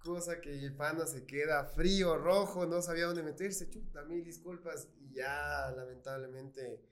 cosa 0.00 0.40
que 0.40 0.50
el 0.50 0.74
pana 0.74 1.06
se 1.06 1.24
queda 1.26 1.64
frío, 1.64 2.16
rojo, 2.16 2.66
no 2.66 2.82
sabía 2.82 3.06
dónde 3.06 3.22
meterse, 3.22 3.68
chuta, 3.68 4.02
mil 4.04 4.24
disculpas, 4.24 4.88
y 4.98 5.12
ya 5.12 5.70
lamentablemente 5.76 6.82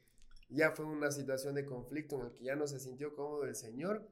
ya 0.50 0.72
fue 0.72 0.84
una 0.84 1.10
situación 1.10 1.54
de 1.54 1.64
conflicto 1.64 2.16
en 2.16 2.26
el 2.26 2.32
que 2.32 2.44
ya 2.44 2.56
no 2.56 2.66
se 2.66 2.78
sintió 2.78 3.14
cómodo 3.14 3.44
el 3.44 3.56
señor 3.56 4.08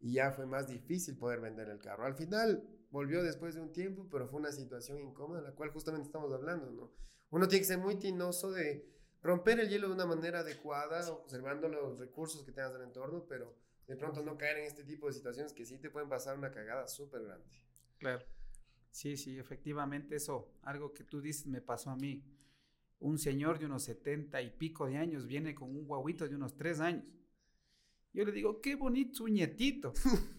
y 0.00 0.14
ya 0.14 0.30
fue 0.32 0.46
más 0.46 0.68
difícil 0.68 1.16
poder 1.16 1.40
vender 1.40 1.68
el 1.68 1.78
carro. 1.78 2.04
Al 2.04 2.14
final 2.14 2.62
volvió 2.90 3.22
después 3.22 3.54
de 3.54 3.60
un 3.60 3.72
tiempo, 3.72 4.08
pero 4.10 4.28
fue 4.28 4.40
una 4.40 4.52
situación 4.52 5.00
incómoda, 5.00 5.40
la 5.40 5.54
cual 5.54 5.70
justamente 5.70 6.06
estamos 6.06 6.32
hablando, 6.32 6.70
¿no? 6.70 6.92
Uno 7.30 7.46
tiene 7.48 7.60
que 7.60 7.66
ser 7.66 7.78
muy 7.78 7.96
tinoso 7.96 8.50
de 8.50 8.88
romper 9.20 9.60
el 9.60 9.68
hielo 9.68 9.88
de 9.88 9.94
una 9.94 10.06
manera 10.06 10.40
adecuada, 10.40 11.10
observando 11.12 11.68
los 11.68 11.98
recursos 11.98 12.44
que 12.44 12.52
tengas 12.52 12.72
del 12.72 12.82
entorno, 12.82 13.26
pero 13.28 13.54
de 13.86 13.96
pronto 13.96 14.22
no 14.22 14.38
caer 14.38 14.58
en 14.58 14.64
este 14.66 14.84
tipo 14.84 15.06
de 15.06 15.12
situaciones 15.12 15.52
que 15.52 15.66
sí 15.66 15.78
te 15.78 15.90
pueden 15.90 16.08
pasar 16.08 16.38
una 16.38 16.50
cagada 16.50 16.86
súper 16.86 17.22
grande. 17.24 17.46
Claro. 17.98 18.24
Sí, 18.90 19.16
sí, 19.16 19.38
efectivamente 19.38 20.16
eso, 20.16 20.54
algo 20.62 20.94
que 20.94 21.04
tú 21.04 21.20
dices 21.20 21.46
me 21.46 21.60
pasó 21.60 21.90
a 21.90 21.96
mí. 21.96 22.24
un 23.00 23.18
señor 23.18 23.58
de 23.58 23.66
unos 23.66 23.84
setenta 23.84 24.42
y 24.42 24.50
pico 24.50 24.86
de 24.86 24.96
años 24.96 25.26
viene 25.26 25.54
con 25.54 25.70
un 25.70 25.86
guaguito 25.86 26.28
de 26.28 26.34
unos 26.34 26.56
tres 26.56 26.80
años. 26.80 27.04
Yo 28.12 28.24
le 28.24 28.32
digo, 28.32 28.60
qué 28.60 28.74
bonito 28.74 29.18
su 29.18 29.28
nietito. 29.28 29.92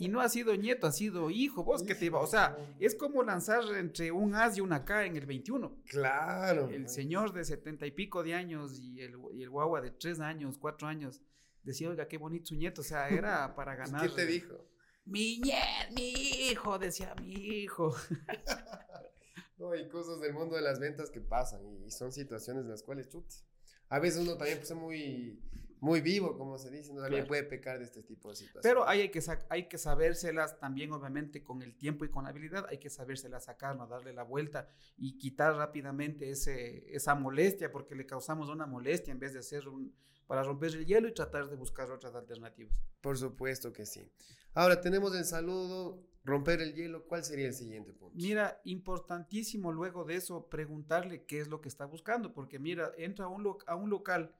y 0.00 0.08
no 0.08 0.22
ha 0.22 0.28
sido 0.30 0.56
nieto, 0.56 0.86
ha 0.86 0.92
sido 0.92 1.30
hijo. 1.30 1.62
Vos 1.62 1.82
que 1.82 1.94
te 1.94 2.06
iba. 2.06 2.20
O 2.20 2.26
sea, 2.26 2.56
es 2.78 2.94
como 2.94 3.22
lanzar 3.22 3.62
entre 3.76 4.10
un 4.10 4.34
as 4.34 4.56
y 4.56 4.62
una 4.62 4.84
K 4.84 5.04
en 5.04 5.16
el 5.16 5.26
21. 5.26 5.82
Claro. 5.84 6.70
El 6.70 6.88
señor 6.88 7.34
de 7.34 7.44
setenta 7.44 7.86
y 7.86 7.90
pico 7.90 8.22
de 8.22 8.34
años 8.34 8.80
y 8.80 9.00
el, 9.02 9.16
y 9.34 9.42
el 9.42 9.50
guagua 9.50 9.82
de 9.82 9.90
tres 9.90 10.18
años, 10.20 10.56
cuatro 10.58 10.88
años, 10.88 11.20
decía, 11.62 11.90
oiga, 11.90 12.08
qué 12.08 12.16
bonito 12.16 12.46
su 12.46 12.54
nieto. 12.56 12.80
O 12.80 12.84
sea, 12.84 13.08
era 13.10 13.54
para 13.54 13.74
ganar. 13.76 14.08
¿Qué 14.08 14.16
te 14.16 14.26
dijo? 14.26 14.66
Mi 15.04 15.38
nieto, 15.38 15.92
mi 15.94 16.12
hijo, 16.50 16.78
decía 16.78 17.14
mi 17.16 17.32
hijo. 17.32 17.94
no, 19.58 19.72
hay 19.72 19.86
cosas 19.88 20.18
del 20.20 20.32
mundo 20.32 20.56
de 20.56 20.62
las 20.62 20.80
ventas 20.80 21.10
que 21.10 21.20
pasan 21.20 21.60
y 21.84 21.90
son 21.90 22.10
situaciones 22.10 22.64
en 22.64 22.70
las 22.70 22.82
cuales, 22.82 23.10
chutes. 23.10 23.44
A 23.90 23.98
veces 23.98 24.22
uno 24.22 24.36
también 24.36 24.58
pues, 24.58 24.70
es 24.70 24.76
muy 24.76 25.42
muy 25.80 26.00
vivo, 26.00 26.36
como 26.36 26.58
se 26.58 26.70
dice, 26.70 26.92
no 26.92 27.00
también 27.00 27.26
puede 27.26 27.42
pecar 27.42 27.78
de 27.78 27.84
este 27.84 28.02
tipo 28.02 28.28
de 28.28 28.36
situaciones. 28.36 28.62
Pero 28.62 28.88
hay 28.88 29.10
que, 29.10 29.22
hay 29.48 29.68
que 29.68 29.78
sabérselas 29.78 30.58
también, 30.58 30.92
obviamente, 30.92 31.42
con 31.42 31.62
el 31.62 31.74
tiempo 31.76 32.04
y 32.04 32.10
con 32.10 32.24
la 32.24 32.30
habilidad, 32.30 32.66
hay 32.68 32.78
que 32.78 32.90
sabérselas 32.90 33.44
sacar, 33.44 33.76
no 33.76 33.86
darle 33.86 34.12
la 34.12 34.22
vuelta 34.22 34.68
y 34.96 35.16
quitar 35.18 35.54
rápidamente 35.54 36.30
ese, 36.30 36.94
esa 36.94 37.14
molestia, 37.14 37.72
porque 37.72 37.94
le 37.94 38.06
causamos 38.06 38.48
una 38.48 38.66
molestia 38.66 39.12
en 39.12 39.18
vez 39.18 39.32
de 39.32 39.38
hacer 39.38 39.68
un, 39.68 39.94
para 40.26 40.42
romper 40.42 40.74
el 40.76 40.86
hielo 40.86 41.08
y 41.08 41.12
tratar 41.12 41.48
de 41.48 41.56
buscar 41.56 41.90
otras 41.90 42.14
alternativas. 42.14 42.80
Por 43.00 43.18
supuesto 43.18 43.72
que 43.72 43.84
sí. 43.84 44.08
Ahora 44.54 44.80
tenemos 44.80 45.14
el 45.16 45.24
saludo, 45.24 46.06
romper 46.24 46.60
el 46.60 46.74
hielo, 46.74 47.06
¿cuál 47.06 47.24
sería 47.24 47.46
el 47.46 47.54
siguiente 47.54 47.92
punto? 47.92 48.16
Mira, 48.16 48.60
importantísimo 48.64 49.72
luego 49.72 50.04
de 50.04 50.16
eso 50.16 50.48
preguntarle 50.48 51.24
qué 51.24 51.40
es 51.40 51.48
lo 51.48 51.60
que 51.60 51.68
está 51.68 51.84
buscando, 51.86 52.32
porque 52.32 52.58
mira, 52.58 52.92
entra 52.96 53.24
a 53.24 53.28
un, 53.28 53.56
a 53.66 53.74
un 53.74 53.90
local 53.90 54.34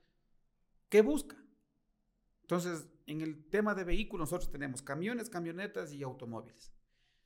¿Qué 0.90 1.00
busca? 1.02 1.36
Entonces, 2.42 2.88
en 3.06 3.20
el 3.20 3.48
tema 3.48 3.74
de 3.74 3.84
vehículos, 3.84 4.30
nosotros 4.30 4.50
tenemos 4.50 4.82
camiones, 4.82 5.30
camionetas 5.30 5.92
y 5.92 6.02
automóviles. 6.02 6.72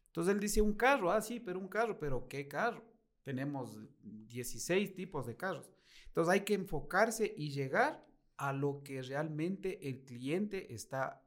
Entonces 0.06 0.34
él 0.34 0.40
dice 0.40 0.60
un 0.60 0.74
carro, 0.74 1.10
ah, 1.10 1.20
sí, 1.20 1.40
pero 1.40 1.58
un 1.58 1.66
carro, 1.66 1.98
pero 1.98 2.28
¿qué 2.28 2.46
carro? 2.46 2.84
Tenemos 3.24 3.80
16 4.02 4.94
tipos 4.94 5.26
de 5.26 5.36
carros. 5.36 5.72
Entonces 6.06 6.32
hay 6.32 6.40
que 6.42 6.54
enfocarse 6.54 7.34
y 7.36 7.50
llegar 7.50 8.06
a 8.36 8.52
lo 8.52 8.82
que 8.84 9.02
realmente 9.02 9.88
el 9.88 10.04
cliente 10.04 10.72
está 10.74 11.26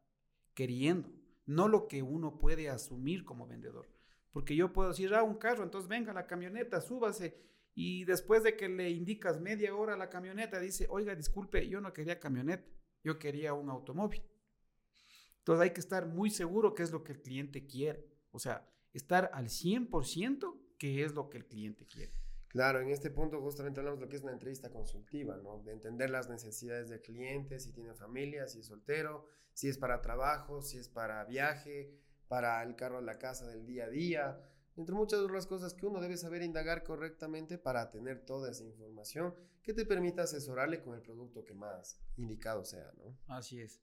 queriendo, 0.53 1.09
no 1.45 1.67
lo 1.67 1.87
que 1.87 2.03
uno 2.03 2.37
puede 2.37 2.69
asumir 2.69 3.25
como 3.25 3.47
vendedor. 3.47 3.89
Porque 4.31 4.55
yo 4.55 4.71
puedo 4.71 4.89
decir, 4.89 5.13
ah, 5.15 5.23
un 5.23 5.35
carro, 5.35 5.63
entonces 5.63 5.89
venga 5.89 6.13
la 6.13 6.27
camioneta, 6.27 6.81
súbase 6.81 7.41
y 7.79 8.05
después 8.05 8.41
de 8.41 8.57
que 8.57 8.67
le 8.67 8.89
indicas 8.89 9.39
media 9.39 9.75
hora 9.75 9.93
a 9.93 9.97
la 9.97 10.09
camioneta, 10.09 10.59
dice, 10.59 10.87
oiga, 10.89 11.13
disculpe, 11.13 11.69
yo 11.69 11.79
no 11.79 11.93
quería 11.93 12.19
camioneta, 12.19 12.67
yo 13.03 13.19
quería 13.19 13.53
un 13.53 13.69
automóvil. 13.69 14.23
Entonces 15.37 15.61
hay 15.61 15.73
que 15.73 15.81
estar 15.81 16.07
muy 16.07 16.31
seguro 16.31 16.73
qué 16.73 16.81
es 16.81 16.89
lo 16.89 17.03
que 17.03 17.11
el 17.11 17.21
cliente 17.21 17.67
quiere. 17.67 18.03
O 18.31 18.39
sea, 18.39 18.67
estar 18.93 19.29
al 19.31 19.49
100% 19.49 20.59
qué 20.79 21.03
es 21.03 21.13
lo 21.13 21.29
que 21.29 21.37
el 21.37 21.45
cliente 21.45 21.85
quiere. 21.85 22.13
Claro, 22.47 22.79
en 22.79 22.89
este 22.89 23.11
punto 23.11 23.39
justamente 23.41 23.79
hablamos 23.79 23.99
de 23.99 24.05
lo 24.07 24.09
que 24.09 24.15
es 24.15 24.23
una 24.23 24.31
entrevista 24.31 24.71
consultiva, 24.71 25.37
¿no? 25.37 25.61
De 25.61 25.73
entender 25.73 26.09
las 26.09 26.31
necesidades 26.31 26.89
del 26.89 27.03
cliente, 27.03 27.59
si 27.59 27.73
tiene 27.73 27.93
familia, 27.93 28.47
si 28.47 28.61
es 28.61 28.65
soltero, 28.65 29.27
si 29.53 29.69
es 29.69 29.77
para 29.77 30.01
trabajo, 30.01 30.63
si 30.63 30.79
es 30.79 30.89
para 30.89 31.23
viaje, 31.25 31.93
para 32.27 32.63
el 32.63 32.75
carro 32.75 32.97
a 32.97 33.01
la 33.01 33.19
casa 33.19 33.47
del 33.47 33.67
día 33.67 33.85
a 33.85 33.89
día 33.89 34.41
entre 34.77 34.95
muchas 34.95 35.19
otras 35.19 35.47
cosas 35.47 35.73
que 35.73 35.85
uno 35.85 35.99
debe 35.99 36.17
saber 36.17 36.43
indagar 36.43 36.83
correctamente 36.83 37.57
para 37.57 37.89
tener 37.89 38.23
toda 38.25 38.51
esa 38.51 38.63
información 38.63 39.33
que 39.63 39.73
te 39.73 39.85
permita 39.85 40.21
asesorarle 40.21 40.81
con 40.81 40.93
el 40.93 41.01
producto 41.01 41.43
que 41.43 41.53
más 41.53 41.99
indicado 42.15 42.63
sea, 42.63 42.91
¿no? 42.97 43.17
Así 43.27 43.59
es. 43.59 43.81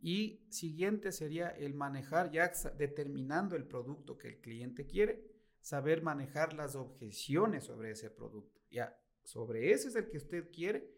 Y 0.00 0.46
siguiente 0.50 1.10
sería 1.10 1.48
el 1.48 1.74
manejar, 1.74 2.30
ya 2.30 2.52
determinando 2.76 3.56
el 3.56 3.66
producto 3.66 4.16
que 4.16 4.28
el 4.28 4.40
cliente 4.40 4.86
quiere, 4.86 5.28
saber 5.60 6.02
manejar 6.02 6.54
las 6.54 6.76
objeciones 6.76 7.64
sobre 7.64 7.90
ese 7.90 8.08
producto. 8.08 8.60
Ya, 8.70 8.96
sobre 9.24 9.72
ese 9.72 9.88
es 9.88 9.96
el 9.96 10.08
que 10.08 10.18
usted 10.18 10.50
quiere. 10.52 10.88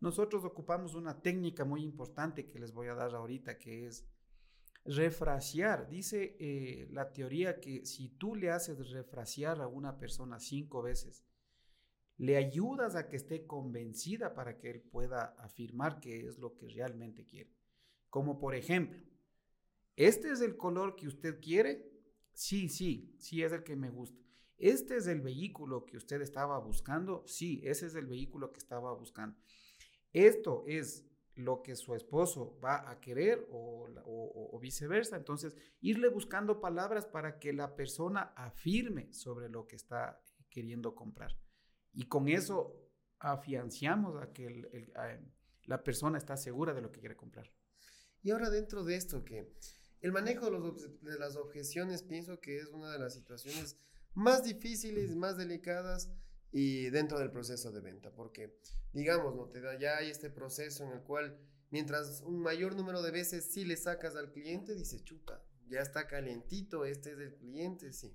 Nosotros 0.00 0.44
ocupamos 0.44 0.94
una 0.94 1.22
técnica 1.22 1.64
muy 1.64 1.82
importante 1.82 2.46
que 2.46 2.58
les 2.58 2.72
voy 2.72 2.88
a 2.88 2.94
dar 2.94 3.14
ahorita, 3.14 3.58
que 3.58 3.86
es 3.86 4.06
Refrasear, 4.84 5.88
dice 5.88 6.36
eh, 6.40 6.88
la 6.90 7.12
teoría 7.12 7.60
que 7.60 7.86
si 7.86 8.08
tú 8.08 8.34
le 8.34 8.50
haces 8.50 8.90
refrasear 8.90 9.60
a 9.60 9.68
una 9.68 9.96
persona 9.96 10.40
cinco 10.40 10.82
veces, 10.82 11.24
le 12.18 12.36
ayudas 12.36 12.96
a 12.96 13.08
que 13.08 13.16
esté 13.16 13.46
convencida 13.46 14.34
para 14.34 14.58
que 14.58 14.70
él 14.70 14.80
pueda 14.80 15.34
afirmar 15.38 16.00
que 16.00 16.26
es 16.26 16.38
lo 16.38 16.56
que 16.56 16.68
realmente 16.68 17.24
quiere. 17.24 17.50
Como 18.10 18.38
por 18.38 18.54
ejemplo, 18.54 19.00
¿este 19.96 20.30
es 20.30 20.40
el 20.40 20.56
color 20.56 20.96
que 20.96 21.06
usted 21.06 21.40
quiere? 21.40 21.88
Sí, 22.32 22.68
sí, 22.68 23.14
sí 23.18 23.42
es 23.42 23.52
el 23.52 23.62
que 23.62 23.76
me 23.76 23.90
gusta. 23.90 24.20
¿Este 24.58 24.96
es 24.96 25.06
el 25.06 25.20
vehículo 25.20 25.84
que 25.86 25.96
usted 25.96 26.20
estaba 26.22 26.58
buscando? 26.58 27.24
Sí, 27.26 27.60
ese 27.64 27.86
es 27.86 27.94
el 27.94 28.06
vehículo 28.06 28.52
que 28.52 28.58
estaba 28.58 28.92
buscando. 28.94 29.36
Esto 30.12 30.64
es 30.66 31.04
lo 31.34 31.62
que 31.62 31.76
su 31.76 31.94
esposo 31.94 32.58
va 32.62 32.90
a 32.90 33.00
querer 33.00 33.46
o, 33.50 34.58
viceversa. 34.60 35.16
Entonces, 35.16 35.56
irle 35.80 36.08
buscando 36.08 36.60
palabras 36.60 37.06
para 37.06 37.38
que 37.38 37.52
la 37.52 37.74
persona 37.74 38.32
afirme 38.36 39.12
sobre 39.12 39.48
lo 39.48 39.66
que 39.66 39.76
está 39.76 40.20
queriendo 40.50 40.94
comprar. 40.94 41.36
Y 41.92 42.06
con 42.06 42.28
eso 42.28 42.78
afianciamos 43.18 44.22
a 44.22 44.32
que 44.32 44.92
la 45.64 45.82
persona 45.82 46.18
está 46.18 46.36
segura 46.36 46.74
de 46.74 46.82
lo 46.82 46.92
que 46.92 47.00
quiere 47.00 47.16
comprar. 47.16 47.50
Y 48.22 48.30
ahora 48.30 48.50
dentro 48.50 48.84
de 48.84 48.94
esto, 48.94 49.24
que 49.24 49.52
el 50.00 50.12
manejo 50.12 50.48
de, 50.50 51.10
de 51.10 51.18
las 51.18 51.36
objeciones 51.36 52.02
pienso 52.02 52.38
que 52.38 52.58
es 52.58 52.68
una 52.68 52.92
de 52.92 52.98
las 52.98 53.14
situaciones 53.14 53.76
más 54.14 54.44
difíciles, 54.44 55.16
más 55.16 55.36
delicadas 55.36 56.10
y 56.52 56.90
dentro 56.90 57.18
del 57.18 57.30
proceso 57.30 57.72
de 57.72 57.80
venta, 57.80 58.10
porque 58.14 58.58
digamos, 58.92 59.34
no 59.34 59.48
te 59.48 59.60
da 59.60 59.78
ya 59.78 59.96
hay 59.96 60.10
este 60.10 60.30
proceso 60.30 60.84
en 60.84 60.92
el 60.92 61.00
cual 61.00 61.38
mientras 61.70 62.20
un 62.20 62.40
mayor 62.40 62.76
número 62.76 63.02
de 63.02 63.10
veces 63.10 63.46
sí 63.50 63.64
le 63.64 63.76
sacas 63.76 64.14
al 64.14 64.30
cliente, 64.30 64.74
dice, 64.74 65.02
chuta, 65.02 65.42
ya 65.68 65.80
está 65.80 66.06
calientito, 66.06 66.84
este 66.84 67.12
es 67.12 67.18
el 67.18 67.34
cliente, 67.34 67.92
sí. 67.92 68.14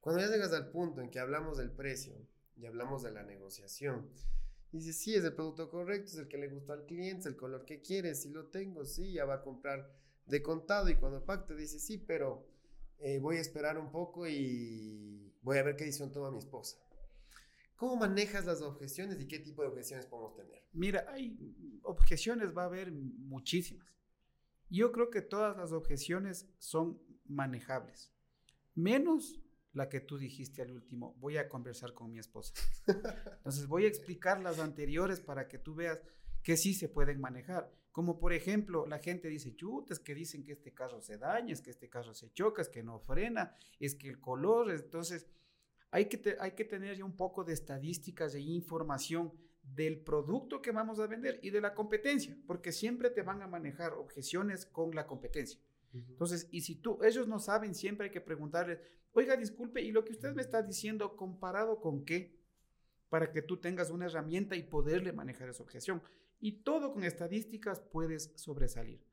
Cuando 0.00 0.22
ya 0.22 0.28
llegas 0.28 0.52
al 0.54 0.70
punto 0.70 1.02
en 1.02 1.10
que 1.10 1.20
hablamos 1.20 1.58
del 1.58 1.70
precio 1.70 2.14
y 2.56 2.64
hablamos 2.64 3.02
de 3.02 3.12
la 3.12 3.22
negociación, 3.22 4.08
dice, 4.72 4.94
sí, 4.94 5.14
es 5.14 5.24
el 5.24 5.34
producto 5.34 5.68
correcto, 5.68 6.12
es 6.12 6.16
el 6.16 6.28
que 6.28 6.38
le 6.38 6.48
gustó 6.48 6.72
al 6.72 6.86
cliente, 6.86 7.20
es 7.20 7.26
el 7.26 7.36
color 7.36 7.66
que 7.66 7.82
quiere, 7.82 8.14
si 8.14 8.30
lo 8.30 8.46
tengo, 8.46 8.86
sí, 8.86 9.12
ya 9.12 9.26
va 9.26 9.34
a 9.34 9.42
comprar 9.42 9.92
de 10.24 10.42
contado 10.42 10.88
y 10.88 10.96
cuando 10.96 11.22
pacte 11.26 11.54
dice, 11.54 11.78
sí, 11.78 11.98
pero 11.98 12.46
eh, 12.98 13.18
voy 13.18 13.36
a 13.36 13.40
esperar 13.40 13.76
un 13.76 13.90
poco 13.90 14.26
y 14.26 15.34
voy 15.42 15.58
a 15.58 15.62
ver 15.62 15.76
qué 15.76 15.84
decisión 15.84 16.10
toma 16.10 16.30
mi 16.30 16.38
esposa. 16.38 16.78
¿Cómo 17.80 17.96
manejas 17.96 18.44
las 18.44 18.60
objeciones 18.60 19.18
y 19.22 19.26
qué 19.26 19.38
tipo 19.38 19.62
de 19.62 19.68
objeciones 19.68 20.04
podemos 20.04 20.34
tener? 20.34 20.62
Mira, 20.74 21.06
hay 21.08 21.34
objeciones, 21.82 22.54
va 22.54 22.64
a 22.64 22.66
haber 22.66 22.92
muchísimas. 22.92 23.88
Yo 24.68 24.92
creo 24.92 25.08
que 25.08 25.22
todas 25.22 25.56
las 25.56 25.72
objeciones 25.72 26.46
son 26.58 27.00
manejables, 27.24 28.12
menos 28.74 29.40
la 29.72 29.88
que 29.88 30.00
tú 30.00 30.18
dijiste 30.18 30.60
al 30.60 30.72
último, 30.72 31.14
voy 31.20 31.38
a 31.38 31.48
conversar 31.48 31.94
con 31.94 32.10
mi 32.10 32.18
esposa. 32.18 32.52
Entonces 33.38 33.66
voy 33.66 33.86
a 33.86 33.88
explicar 33.88 34.42
las 34.42 34.58
anteriores 34.58 35.20
para 35.20 35.48
que 35.48 35.56
tú 35.56 35.74
veas 35.74 36.02
que 36.42 36.58
sí 36.58 36.74
se 36.74 36.90
pueden 36.90 37.18
manejar. 37.18 37.72
Como 37.92 38.18
por 38.18 38.34
ejemplo, 38.34 38.86
la 38.86 38.98
gente 38.98 39.28
dice, 39.28 39.56
chutes, 39.56 40.00
que 40.00 40.14
dicen 40.14 40.44
que 40.44 40.52
este 40.52 40.74
carro 40.74 41.00
se 41.00 41.16
daña, 41.16 41.54
es 41.54 41.62
que 41.62 41.70
este 41.70 41.88
carro 41.88 42.12
se 42.12 42.30
choca, 42.34 42.60
es 42.60 42.68
que 42.68 42.82
no 42.82 42.98
frena, 42.98 43.56
es 43.78 43.94
que 43.94 44.10
el 44.10 44.20
color, 44.20 44.70
entonces 44.70 45.26
hay 45.90 46.06
que, 46.06 46.36
hay 46.38 46.52
que 46.52 46.64
tener 46.64 46.96
ya 46.96 47.04
un 47.04 47.16
poco 47.16 47.44
de 47.44 47.52
estadísticas 47.52 48.34
e 48.34 48.40
información 48.40 49.32
del 49.62 50.00
producto 50.00 50.62
que 50.62 50.72
vamos 50.72 50.98
a 51.00 51.06
vender 51.06 51.38
y 51.42 51.50
de 51.50 51.60
la 51.60 51.74
competencia, 51.74 52.36
porque 52.46 52.72
siempre 52.72 53.10
te 53.10 53.22
van 53.22 53.42
a 53.42 53.46
manejar 53.46 53.92
objeciones 53.92 54.66
con 54.66 54.94
la 54.94 55.06
competencia. 55.06 55.60
Entonces, 55.92 56.48
y 56.50 56.60
si 56.60 56.76
tú, 56.76 56.98
ellos 57.02 57.26
no 57.26 57.38
saben, 57.38 57.74
siempre 57.74 58.06
hay 58.06 58.12
que 58.12 58.20
preguntarles, 58.20 58.78
oiga, 59.12 59.36
disculpe, 59.36 59.82
¿y 59.82 59.90
lo 59.90 60.04
que 60.04 60.12
usted 60.12 60.34
me 60.34 60.42
está 60.42 60.62
diciendo 60.62 61.16
comparado 61.16 61.80
con 61.80 62.04
qué? 62.04 62.38
Para 63.08 63.32
que 63.32 63.42
tú 63.42 63.58
tengas 63.58 63.90
una 63.90 64.06
herramienta 64.06 64.54
y 64.54 64.62
poderle 64.62 65.12
manejar 65.12 65.48
esa 65.48 65.62
objeción. 65.62 66.02
Y 66.40 66.62
todo 66.62 66.92
con 66.92 67.02
estadísticas 67.02 67.80
puedes 67.80 68.32
sobresalir. 68.36 69.04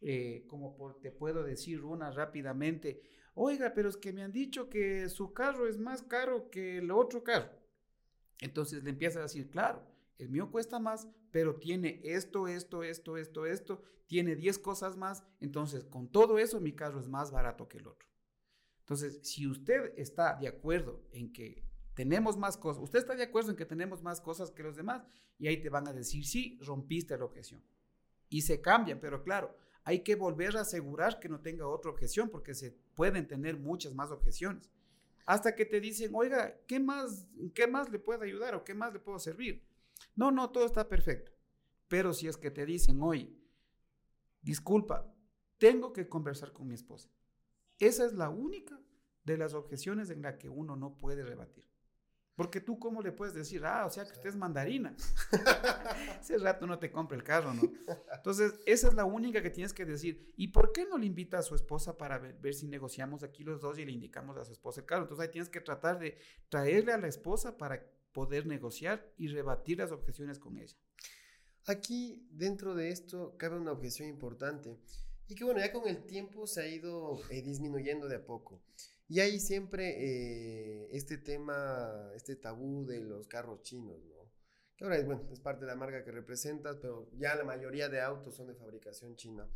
Eh, 0.00 0.44
como 0.46 0.96
te 1.02 1.10
puedo 1.10 1.42
decir 1.42 1.82
una 1.82 2.10
rápidamente, 2.10 3.02
oiga, 3.34 3.74
pero 3.74 3.88
es 3.88 3.96
que 3.96 4.12
me 4.12 4.22
han 4.22 4.32
dicho 4.32 4.68
que 4.68 5.08
su 5.08 5.32
carro 5.32 5.68
es 5.68 5.78
más 5.78 6.02
caro 6.02 6.50
que 6.50 6.78
el 6.78 6.90
otro 6.90 7.22
carro. 7.22 7.50
Entonces 8.40 8.82
le 8.82 8.90
empieza 8.90 9.20
a 9.20 9.22
decir, 9.22 9.50
claro, 9.50 9.82
el 10.18 10.28
mío 10.28 10.50
cuesta 10.50 10.78
más, 10.78 11.08
pero 11.30 11.56
tiene 11.56 12.00
esto, 12.04 12.48
esto, 12.48 12.82
esto, 12.82 13.16
esto, 13.16 13.46
esto, 13.46 13.82
tiene 14.06 14.36
10 14.36 14.58
cosas 14.58 14.96
más, 14.96 15.24
entonces 15.40 15.84
con 15.84 16.08
todo 16.08 16.38
eso 16.38 16.60
mi 16.60 16.72
carro 16.72 17.00
es 17.00 17.08
más 17.08 17.30
barato 17.30 17.68
que 17.68 17.78
el 17.78 17.86
otro. 17.86 18.08
Entonces, 18.80 19.20
si 19.22 19.46
usted 19.46 19.92
está 19.96 20.34
de 20.34 20.46
acuerdo 20.46 21.02
en 21.12 21.32
que 21.32 21.64
tenemos 21.94 22.36
más 22.36 22.56
cosas. 22.56 22.82
¿Usted 22.82 22.98
está 22.98 23.14
de 23.14 23.22
acuerdo 23.22 23.50
en 23.50 23.56
que 23.56 23.64
tenemos 23.64 24.02
más 24.02 24.20
cosas 24.20 24.50
que 24.50 24.62
los 24.62 24.76
demás? 24.76 25.06
Y 25.38 25.46
ahí 25.46 25.60
te 25.60 25.70
van 25.70 25.88
a 25.88 25.92
decir, 25.92 26.26
sí, 26.26 26.58
rompiste 26.60 27.16
la 27.16 27.24
objeción. 27.24 27.64
Y 28.28 28.42
se 28.42 28.60
cambian, 28.60 29.00
pero 29.00 29.22
claro, 29.22 29.56
hay 29.84 30.02
que 30.02 30.16
volver 30.16 30.56
a 30.56 30.62
asegurar 30.62 31.20
que 31.20 31.28
no 31.28 31.40
tenga 31.40 31.68
otra 31.68 31.90
objeción, 31.90 32.30
porque 32.30 32.54
se 32.54 32.72
pueden 32.94 33.28
tener 33.28 33.58
muchas 33.58 33.94
más 33.94 34.10
objeciones. 34.10 34.70
Hasta 35.26 35.54
que 35.54 35.64
te 35.64 35.80
dicen, 35.80 36.10
oiga, 36.14 36.58
¿qué 36.66 36.80
más, 36.80 37.26
qué 37.54 37.66
más 37.66 37.90
le 37.90 37.98
puedo 37.98 38.22
ayudar 38.22 38.54
o 38.54 38.64
qué 38.64 38.74
más 38.74 38.92
le 38.92 38.98
puedo 38.98 39.18
servir? 39.18 39.62
No, 40.16 40.30
no, 40.30 40.50
todo 40.50 40.64
está 40.64 40.88
perfecto. 40.88 41.32
Pero 41.88 42.12
si 42.12 42.28
es 42.28 42.36
que 42.36 42.50
te 42.50 42.66
dicen, 42.66 43.00
hoy, 43.02 43.38
disculpa, 44.42 45.14
tengo 45.58 45.92
que 45.92 46.08
conversar 46.08 46.52
con 46.52 46.66
mi 46.66 46.74
esposa. 46.74 47.10
Esa 47.78 48.06
es 48.06 48.14
la 48.14 48.30
única 48.30 48.80
de 49.24 49.38
las 49.38 49.54
objeciones 49.54 50.10
en 50.10 50.22
la 50.22 50.38
que 50.38 50.48
uno 50.48 50.76
no 50.76 50.96
puede 50.96 51.24
rebatir. 51.24 51.66
Porque 52.36 52.60
tú, 52.60 52.78
¿cómo 52.78 53.00
le 53.00 53.12
puedes 53.12 53.34
decir, 53.34 53.64
ah, 53.64 53.86
o 53.86 53.90
sea 53.90 54.04
que 54.04 54.12
usted 54.12 54.30
es 54.30 54.36
mandarina? 54.36 54.96
Ese 56.20 56.36
rato 56.38 56.66
no 56.66 56.78
te 56.78 56.90
compra 56.90 57.16
el 57.16 57.22
carro, 57.22 57.54
¿no? 57.54 57.62
Entonces, 58.12 58.54
esa 58.66 58.88
es 58.88 58.94
la 58.94 59.04
única 59.04 59.40
que 59.40 59.50
tienes 59.50 59.72
que 59.72 59.84
decir. 59.84 60.32
¿Y 60.36 60.48
por 60.48 60.72
qué 60.72 60.84
no 60.84 60.98
le 60.98 61.06
invita 61.06 61.38
a 61.38 61.42
su 61.42 61.54
esposa 61.54 61.96
para 61.96 62.18
ver, 62.18 62.34
ver, 62.40 62.54
si 62.54 62.66
negociamos 62.66 63.22
aquí 63.22 63.44
los 63.44 63.60
dos 63.60 63.78
y 63.78 63.84
le 63.84 63.92
indicamos 63.92 64.36
a 64.36 64.44
su 64.44 64.52
esposa 64.52 64.80
el 64.80 64.86
carro? 64.86 65.02
Entonces, 65.02 65.24
ahí 65.24 65.30
tienes 65.30 65.48
que 65.48 65.60
tratar 65.60 66.00
de 66.00 66.18
traerle 66.48 66.92
a 66.92 66.98
la 66.98 67.06
esposa 67.06 67.56
para 67.56 67.80
poder 68.12 68.46
negociar 68.46 69.12
y 69.16 69.28
rebatir 69.28 69.78
las 69.78 69.92
objeciones 69.92 70.40
con 70.40 70.58
ella. 70.58 70.76
Aquí, 71.66 72.26
dentro 72.30 72.74
de 72.74 72.90
esto, 72.90 73.36
cabe 73.38 73.58
una 73.58 73.72
objeción 73.72 74.08
importante. 74.08 74.76
Y 75.28 75.34
que 75.34 75.44
bueno, 75.44 75.60
ya 75.60 75.72
con 75.72 75.88
el 75.88 76.04
tiempo 76.04 76.46
se 76.46 76.62
ha 76.62 76.68
ido 76.68 77.20
eh, 77.30 77.42
disminuyendo 77.42 78.08
de 78.08 78.16
a 78.16 78.24
poco. 78.24 78.60
Y 79.08 79.20
hay 79.20 79.38
siempre 79.38 79.96
eh, 79.98 80.88
este 80.92 81.18
tema, 81.18 82.10
este 82.14 82.36
tabú 82.36 82.86
de 82.86 83.00
los 83.00 83.28
carros 83.28 83.62
chinos, 83.62 84.02
¿no? 84.04 84.30
Que 84.76 84.84
ahora 84.84 84.96
es, 84.96 85.06
bueno, 85.06 85.28
es 85.30 85.40
parte 85.40 85.66
de 85.66 85.70
la 85.70 85.76
marca 85.76 86.04
que 86.04 86.10
representas, 86.10 86.76
pero 86.80 87.08
ya 87.12 87.34
la 87.34 87.44
mayoría 87.44 87.88
de 87.88 88.00
autos 88.00 88.34
son 88.34 88.48
de 88.48 88.54
fabricación 88.54 89.14
china. 89.16 89.46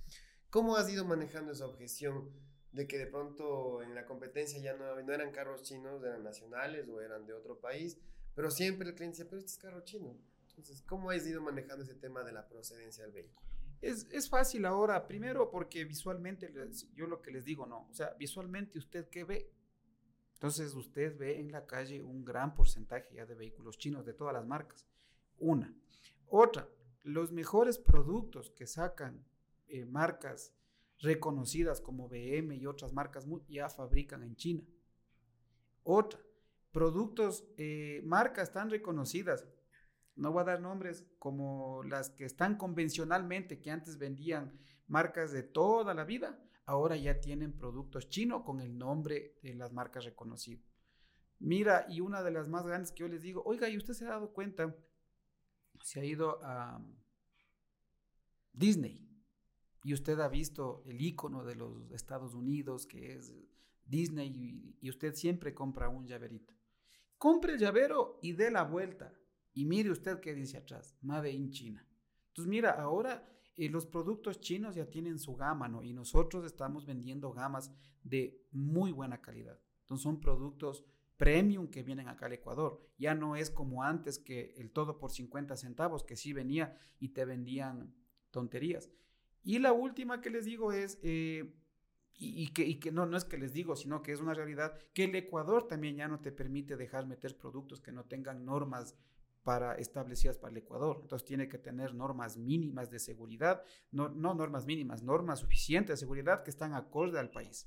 ¿Cómo 0.50 0.76
has 0.76 0.90
ido 0.90 1.04
manejando 1.04 1.52
esa 1.52 1.66
objeción 1.66 2.30
de 2.72 2.86
que 2.86 2.98
de 2.98 3.06
pronto 3.06 3.82
en 3.82 3.94
la 3.94 4.04
competencia 4.04 4.60
ya 4.60 4.74
no, 4.74 5.00
no 5.00 5.12
eran 5.12 5.32
carros 5.32 5.62
chinos, 5.62 6.02
eran 6.04 6.22
nacionales 6.22 6.88
o 6.88 7.00
eran 7.00 7.26
de 7.26 7.32
otro 7.32 7.58
país, 7.58 7.98
pero 8.34 8.50
siempre 8.50 8.88
el 8.88 8.94
cliente 8.94 9.16
decía, 9.16 9.30
pero 9.30 9.40
este 9.40 9.52
es 9.52 9.58
carro 9.58 9.82
chino? 9.82 10.16
Entonces, 10.50 10.82
¿cómo 10.82 11.10
has 11.10 11.26
ido 11.26 11.40
manejando 11.40 11.84
ese 11.84 11.94
tema 11.94 12.22
de 12.22 12.32
la 12.32 12.48
procedencia 12.48 13.04
del 13.04 13.12
vehículo? 13.12 13.48
Es, 13.80 14.28
fácil 14.28 14.66
ahora, 14.66 15.06
primero 15.06 15.50
porque 15.50 15.84
visualmente, 15.84 16.52
yo 16.94 17.06
lo 17.06 17.22
que 17.22 17.30
les 17.30 17.44
digo, 17.44 17.66
no, 17.66 17.86
o 17.88 17.94
sea, 17.94 18.14
visualmente 18.18 18.78
usted 18.78 19.08
qué 19.08 19.24
ve. 19.24 19.52
Entonces 20.34 20.74
usted 20.74 21.16
ve 21.16 21.40
en 21.40 21.52
la 21.52 21.66
calle 21.66 22.02
un 22.02 22.24
gran 22.24 22.54
porcentaje 22.54 23.14
ya 23.14 23.26
de 23.26 23.34
vehículos 23.34 23.78
chinos 23.78 24.04
de 24.04 24.14
todas 24.14 24.34
las 24.34 24.46
marcas. 24.46 24.86
Una. 25.38 25.74
Otra, 26.28 26.68
los 27.02 27.32
mejores 27.32 27.78
productos 27.78 28.50
que 28.50 28.66
sacan 28.66 29.24
eh, 29.68 29.84
marcas 29.84 30.52
reconocidas 31.00 31.80
como 31.80 32.08
BM 32.08 32.56
y 32.56 32.66
otras 32.66 32.92
marcas 32.92 33.26
ya 33.48 33.68
fabrican 33.68 34.22
en 34.22 34.36
China. 34.36 34.62
Otra, 35.82 36.20
productos, 36.72 37.44
eh, 37.56 38.02
marcas 38.04 38.52
tan 38.52 38.70
reconocidas 38.70 39.46
no 40.18 40.32
voy 40.32 40.42
a 40.42 40.46
dar 40.46 40.60
nombres 40.60 41.06
como 41.18 41.82
las 41.84 42.10
que 42.10 42.24
están 42.24 42.56
convencionalmente, 42.56 43.60
que 43.60 43.70
antes 43.70 43.98
vendían 43.98 44.58
marcas 44.88 45.32
de 45.32 45.44
toda 45.44 45.94
la 45.94 46.04
vida, 46.04 46.38
ahora 46.66 46.96
ya 46.96 47.20
tienen 47.20 47.56
productos 47.56 48.08
chinos 48.10 48.42
con 48.42 48.60
el 48.60 48.76
nombre 48.76 49.38
de 49.42 49.54
las 49.54 49.72
marcas 49.72 50.04
reconocidas. 50.04 50.64
Mira, 51.38 51.86
y 51.88 52.00
una 52.00 52.22
de 52.22 52.32
las 52.32 52.48
más 52.48 52.66
grandes 52.66 52.90
que 52.90 53.00
yo 53.00 53.08
les 53.08 53.22
digo, 53.22 53.42
oiga, 53.44 53.68
¿y 53.68 53.76
usted 53.76 53.94
se 53.94 54.06
ha 54.06 54.10
dado 54.10 54.32
cuenta? 54.32 54.74
Se 55.82 56.00
ha 56.00 56.04
ido 56.04 56.40
a 56.42 56.84
Disney 58.52 59.08
y 59.84 59.94
usted 59.94 60.18
ha 60.18 60.28
visto 60.28 60.82
el 60.86 61.00
icono 61.00 61.44
de 61.44 61.54
los 61.54 61.92
Estados 61.92 62.34
Unidos 62.34 62.86
que 62.86 63.14
es 63.14 63.32
Disney 63.86 64.74
y, 64.80 64.90
usted 64.90 65.14
siempre 65.14 65.54
compra 65.54 65.88
un 65.88 66.06
llaverito. 66.06 66.54
Compre 67.16 67.52
el 67.52 67.58
llavero 67.58 68.18
y 68.20 68.32
dé 68.32 68.50
la 68.50 68.64
vuelta 68.64 69.12
y 69.58 69.64
mire 69.64 69.90
usted 69.90 70.20
qué 70.20 70.34
dice 70.34 70.56
atrás, 70.56 70.96
Made 71.02 71.32
in 71.32 71.50
China. 71.50 71.84
Entonces, 72.28 72.48
mira, 72.48 72.80
ahora 72.80 73.28
eh, 73.56 73.68
los 73.68 73.86
productos 73.86 74.38
chinos 74.38 74.76
ya 74.76 74.88
tienen 74.88 75.18
su 75.18 75.34
gama, 75.34 75.66
¿no? 75.66 75.82
Y 75.82 75.92
nosotros 75.92 76.44
estamos 76.44 76.86
vendiendo 76.86 77.32
gamas 77.32 77.72
de 78.04 78.40
muy 78.52 78.92
buena 78.92 79.20
calidad. 79.20 79.58
Entonces, 79.80 80.04
son 80.04 80.20
productos 80.20 80.84
premium 81.16 81.66
que 81.66 81.82
vienen 81.82 82.06
acá 82.06 82.26
al 82.26 82.34
Ecuador. 82.34 82.80
Ya 82.98 83.16
no 83.16 83.34
es 83.34 83.50
como 83.50 83.82
antes 83.82 84.20
que 84.20 84.54
el 84.58 84.70
todo 84.70 84.96
por 84.96 85.10
50 85.10 85.56
centavos, 85.56 86.04
que 86.04 86.14
sí 86.14 86.32
venía 86.32 86.78
y 87.00 87.08
te 87.08 87.24
vendían 87.24 87.92
tonterías. 88.30 88.88
Y 89.42 89.58
la 89.58 89.72
última 89.72 90.20
que 90.20 90.30
les 90.30 90.44
digo 90.44 90.70
es, 90.70 91.00
eh, 91.02 91.52
y, 92.14 92.52
que, 92.52 92.64
y, 92.64 92.76
que, 92.76 92.92
no, 92.92 93.06
no 93.06 93.16
es 93.16 93.24
que 93.24 93.38
les 93.38 93.52
digo, 93.52 93.74
sino 93.74 94.02
que 94.02 94.12
es 94.12 94.20
una 94.20 94.34
realidad, 94.34 94.78
que 94.94 95.02
el 95.02 95.16
Ecuador 95.16 95.66
también 95.66 95.96
ya 95.96 96.06
no 96.06 96.20
te 96.20 96.30
permite 96.30 96.76
dejar 96.76 97.08
meter 97.08 97.36
productos 97.36 97.80
que 97.80 97.90
no 97.90 98.04
tengan 98.04 98.44
normas 98.44 98.94
para, 99.48 99.76
establecidas 99.76 100.36
para 100.36 100.50
el 100.50 100.58
Ecuador. 100.58 100.98
Entonces 101.00 101.26
tiene 101.26 101.48
que 101.48 101.56
tener 101.56 101.94
normas 101.94 102.36
mínimas 102.36 102.90
de 102.90 102.98
seguridad, 102.98 103.62
no, 103.90 104.10
no 104.10 104.34
normas 104.34 104.66
mínimas, 104.66 105.02
normas 105.02 105.38
suficientes 105.38 105.94
de 105.94 105.96
seguridad 105.96 106.42
que 106.42 106.50
están 106.50 106.74
acorde 106.74 107.18
al 107.18 107.30
país. 107.30 107.66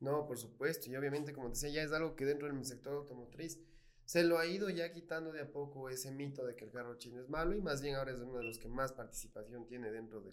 No, 0.00 0.26
por 0.26 0.38
supuesto, 0.38 0.90
y 0.90 0.96
obviamente, 0.96 1.34
como 1.34 1.50
decía, 1.50 1.68
ya 1.68 1.82
es 1.82 1.92
algo 1.92 2.16
que 2.16 2.24
dentro 2.24 2.48
del 2.48 2.64
sector 2.64 2.94
automotriz 2.94 3.60
se 4.06 4.24
lo 4.24 4.38
ha 4.38 4.46
ido 4.46 4.70
ya 4.70 4.90
quitando 4.90 5.32
de 5.32 5.42
a 5.42 5.52
poco 5.52 5.90
ese 5.90 6.10
mito 6.10 6.46
de 6.46 6.56
que 6.56 6.64
el 6.64 6.70
carro 6.70 6.96
chino 6.96 7.20
es 7.20 7.28
malo 7.28 7.54
y 7.54 7.60
más 7.60 7.82
bien 7.82 7.96
ahora 7.96 8.12
es 8.12 8.20
uno 8.20 8.38
de 8.38 8.44
los 8.44 8.58
que 8.58 8.68
más 8.68 8.94
participación 8.94 9.66
tiene 9.66 9.90
dentro 9.90 10.24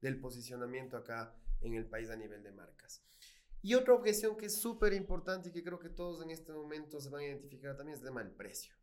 del 0.00 0.18
posicionamiento 0.18 0.96
acá 0.96 1.32
en 1.60 1.74
el 1.74 1.86
país 1.86 2.10
a 2.10 2.16
nivel 2.16 2.42
de 2.42 2.50
marcas. 2.50 3.04
Y 3.62 3.74
otra 3.74 3.94
objeción 3.94 4.36
que 4.36 4.46
es 4.46 4.60
súper 4.60 4.94
importante 4.94 5.50
y 5.50 5.52
que 5.52 5.62
creo 5.62 5.78
que 5.78 5.90
todos 5.90 6.24
en 6.24 6.32
este 6.32 6.52
momento 6.52 7.00
se 7.00 7.08
van 7.08 7.20
a 7.20 7.26
identificar 7.26 7.76
también 7.76 7.94
es 7.94 8.00
el 8.00 8.08
tema 8.08 8.24
del 8.24 8.32
precio. 8.32 8.75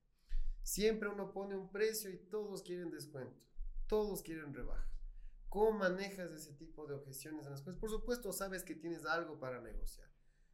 Siempre 0.63 1.09
uno 1.09 1.31
pone 1.31 1.55
un 1.55 1.69
precio 1.69 2.09
y 2.09 2.17
todos 2.17 2.63
quieren 2.63 2.89
descuento, 2.89 3.39
todos 3.87 4.23
quieren 4.23 4.53
rebaja. 4.53 4.89
¿Cómo 5.49 5.71
manejas 5.71 6.31
ese 6.31 6.53
tipo 6.53 6.87
de 6.87 6.95
objeciones 6.95 7.45
en 7.45 7.51
las 7.51 7.61
cosas? 7.61 7.79
Por 7.79 7.89
supuesto, 7.89 8.31
sabes 8.31 8.63
que 8.63 8.73
tienes 8.73 9.05
algo 9.05 9.39
para 9.39 9.61
negociar, 9.61 10.09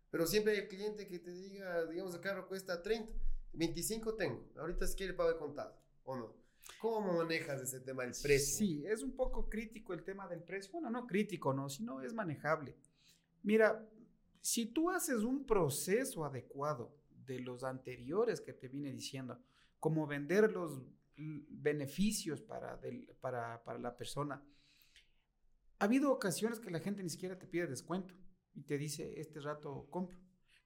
pero 0.10 0.28
siempre 0.28 0.53
hay 0.53 0.60
el 0.60 0.68
cliente 0.68 1.07
que 1.07 1.20
te 1.20 1.32
diga, 1.32 1.86
digamos, 1.86 2.16
el 2.16 2.22
carro 2.22 2.47
cuesta 2.47 2.82
30, 2.82 3.14
25 3.53 4.16
tengo, 4.16 4.49
ahorita 4.57 4.88
si 4.88 4.95
quiere 4.95 5.14
pago 5.14 5.30
de 5.30 5.38
contado, 5.38 5.80
¿o 6.03 6.16
no? 6.18 6.36
¿Cómo 6.82 7.14
manejas 7.14 7.62
ese 7.62 7.80
tema 7.80 8.03
del 8.03 8.14
precio? 8.22 8.57
Sí, 8.57 8.86
es 8.86 9.01
un 9.01 9.16
poco 9.16 9.49
crítico 9.49 9.93
el 9.93 10.03
tema 10.03 10.28
del 10.28 10.43
precio. 10.43 10.72
Bueno, 10.72 10.89
no 10.89 11.07
crítico, 11.07 11.53
no, 11.53 11.70
sino 11.70 12.01
es 12.01 12.14
manejable. 12.14 12.76
Mira, 13.43 13.88
si 14.41 14.68
tú 14.68 14.89
haces 14.89 15.24
un 15.24 15.45
proceso 15.45 16.24
adecuado 16.24 16.95
de 17.26 17.39
los 17.39 17.64
anteriores 17.64 18.39
que 18.41 18.53
te 18.53 18.68
vine 18.68 18.91
diciendo, 18.91 19.39
como 19.80 20.07
vender 20.07 20.51
los 20.51 20.82
beneficios 21.15 22.41
para, 22.41 22.80
para, 23.19 23.63
para 23.63 23.80
la 23.80 23.95
persona. 23.95 24.43
Ha 25.80 25.86
habido 25.86 26.11
ocasiones 26.11 26.59
que 26.59 26.71
la 26.71 26.80
gente 26.80 27.03
ni 27.03 27.09
siquiera 27.09 27.38
te 27.38 27.47
pide 27.47 27.67
descuento 27.67 28.13
y 28.53 28.63
te 28.63 28.77
dice, 28.77 29.19
este 29.19 29.39
rato 29.39 29.88
compro. 29.89 30.17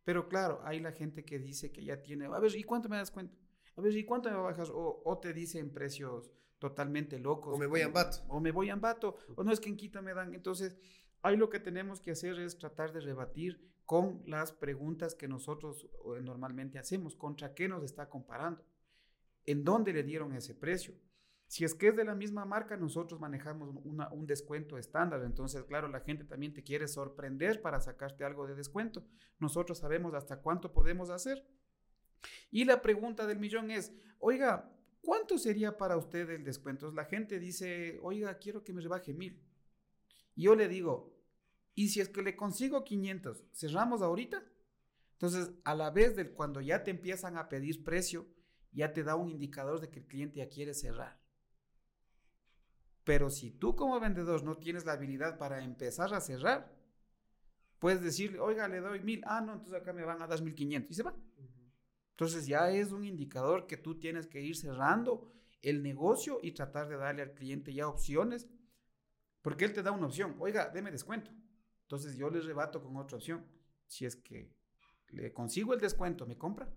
Pero 0.04 0.28
claro, 0.28 0.62
hay 0.64 0.80
la 0.80 0.92
gente 0.92 1.24
que 1.24 1.40
dice 1.40 1.72
que 1.72 1.84
ya 1.84 2.02
tiene, 2.02 2.26
a 2.26 2.40
ver, 2.40 2.56
¿y 2.56 2.64
cuánto 2.64 2.90
me 2.90 2.98
das 2.98 3.12
cuenta? 3.12 3.38
A 3.76 3.82
ver, 3.82 3.96
¿y 3.96 4.06
cuánto 4.06 4.30
me 4.30 4.38
bajas? 4.38 4.70
O, 4.70 5.02
o 5.06 5.20
te 5.20 5.34
dicen 5.34 5.72
precios 5.72 6.32
totalmente 6.60 7.20
locos. 7.20 7.56
O 7.56 7.58
me 7.58 7.68
voy 7.68 7.82
a 7.82 7.86
Ambato. 7.86 8.18
O 8.28 8.40
me 8.40 8.52
voy 8.52 8.70
a 8.70 8.74
Ambato. 8.74 9.16
O 9.36 9.44
no 9.44 9.52
es 9.52 9.60
que 9.60 9.70
en 9.70 9.78
Quito 9.78 10.02
me 10.02 10.14
dan. 10.14 10.34
Entonces, 10.34 10.78
ahí 11.22 11.38
lo 11.38 11.50
que 11.50 11.60
tenemos 11.60 12.02
que 12.02 12.12
hacer 12.12 12.40
es 12.40 12.58
tratar 12.58 12.94
de 12.94 13.00
rebatir 13.00 13.74
con 13.86 14.24
las 14.26 14.52
preguntas 14.52 15.16
que 15.16 15.28
nosotros 15.28 15.86
eh, 15.86 16.22
normalmente 16.22 16.80
hacemos. 16.80 17.16
¿Contra 17.16 17.54
qué 17.54 17.68
nos 17.68 17.84
está 17.84 18.10
comparando? 18.10 18.64
En 19.46 19.64
dónde 19.64 19.94
le 19.94 20.04
dieron 20.04 20.34
ese 20.34 20.54
precio. 20.56 20.96
Si 21.48 21.64
es 21.64 21.76
que 21.76 21.90
es 21.90 21.96
de 21.96 22.04
la 22.04 22.16
misma 22.16 22.46
marca, 22.46 22.78
nosotros 22.78 23.20
manejamos 23.20 23.76
un 23.86 24.26
descuento 24.26 24.78
estándar. 24.78 25.22
Entonces, 25.24 25.64
claro, 25.66 25.88
la 25.88 26.00
gente 26.00 26.24
también 26.24 26.54
te 26.54 26.64
quiere 26.64 26.88
sorprender 26.88 27.62
para 27.62 27.80
sacarte 27.80 28.24
algo 28.24 28.48
de 28.48 28.56
descuento. 28.56 29.06
Nosotros 29.40 29.78
sabemos 29.78 30.16
hasta 30.16 30.42
cuánto 30.42 30.74
podemos 30.74 31.12
hacer. 31.12 31.46
Y 32.50 32.66
la 32.66 32.82
pregunta 32.82 33.28
del 33.28 33.40
millón 33.40 33.70
es, 33.70 33.94
oiga, 34.18 34.72
¿cuánto 35.02 35.38
sería 35.38 35.78
para 35.78 35.98
usted 35.98 36.30
el 36.32 36.44
descuento? 36.44 36.92
La 36.92 37.06
gente 37.06 37.38
dice, 37.38 38.00
oiga, 38.02 38.40
quiero 38.40 38.64
que 38.64 38.74
me 38.74 38.82
rebaje 38.82 39.14
mil. 39.14 39.40
Yo 40.36 40.56
le 40.56 40.68
digo, 40.68 41.16
¿y 41.76 41.90
si 41.90 42.00
es 42.00 42.10
que 42.10 42.24
le 42.24 42.36
consigo 42.36 42.84
500, 42.84 43.44
cerramos 43.54 44.02
ahorita? 44.02 44.44
Entonces, 45.14 45.52
a 45.64 45.76
la 45.76 45.92
vez 45.92 46.16
de 46.16 46.32
cuando 46.32 46.62
ya 46.62 46.84
te 46.84 46.90
empiezan 46.90 47.38
a 47.38 47.48
pedir 47.48 47.84
precio, 47.84 48.26
ya 48.74 48.94
te 48.94 49.04
da 49.04 49.16
un 49.16 49.30
indicador 49.30 49.80
de 49.80 49.90
que 49.90 50.00
el 50.00 50.06
cliente 50.06 50.40
ya 50.40 50.50
quiere 50.50 50.74
cerrar. 50.74 51.20
Pero 53.04 53.30
si 53.30 53.52
tú 53.52 53.76
como 53.76 54.00
vendedor 54.00 54.44
no 54.44 54.56
tienes 54.56 54.86
la 54.86 54.94
habilidad 54.94 55.38
para 55.38 55.64
empezar 55.64 56.14
a 56.14 56.22
cerrar, 56.22 56.74
puedes 57.80 58.02
decirle, 58.02 58.40
oiga, 58.40 58.68
le 58.68 58.80
doy 58.80 59.02
mil, 59.02 59.22
ah, 59.26 59.42
no, 59.42 59.54
entonces 59.54 59.82
acá 59.82 59.92
me 59.92 60.06
van 60.06 60.22
a 60.22 60.28
dar 60.28 60.42
mil 60.42 60.56
quinientos 60.56 60.92
y 60.92 60.94
se 60.96 61.04
va. 61.04 61.14
Entonces 62.12 62.46
ya 62.48 62.70
es 62.70 62.92
un 62.92 63.04
indicador 63.04 63.68
que 63.68 63.78
tú 63.78 64.00
tienes 64.00 64.28
que 64.28 64.42
ir 64.42 64.56
cerrando 64.56 65.32
el 65.62 65.82
negocio 65.84 66.40
y 66.42 66.52
tratar 66.52 66.88
de 66.88 66.98
darle 66.98 67.24
al 67.24 67.34
cliente 67.34 67.74
ya 67.74 67.88
opciones, 67.88 68.48
porque 69.42 69.66
él 69.66 69.74
te 69.74 69.84
da 69.84 69.92
una 69.92 70.08
opción, 70.08 70.36
oiga, 70.40 70.70
deme 70.70 70.92
descuento. 70.92 71.32
Entonces 71.82 72.16
yo 72.16 72.30
le 72.30 72.40
rebato 72.40 72.82
con 72.82 72.96
otra 72.98 73.18
opción. 73.18 73.46
Si 73.88 74.06
es 74.06 74.16
que 74.16 74.56
le 75.10 75.34
consigo 75.34 75.74
el 75.74 75.80
descuento, 75.80 76.26
¿me 76.26 76.38
compra? 76.38 76.72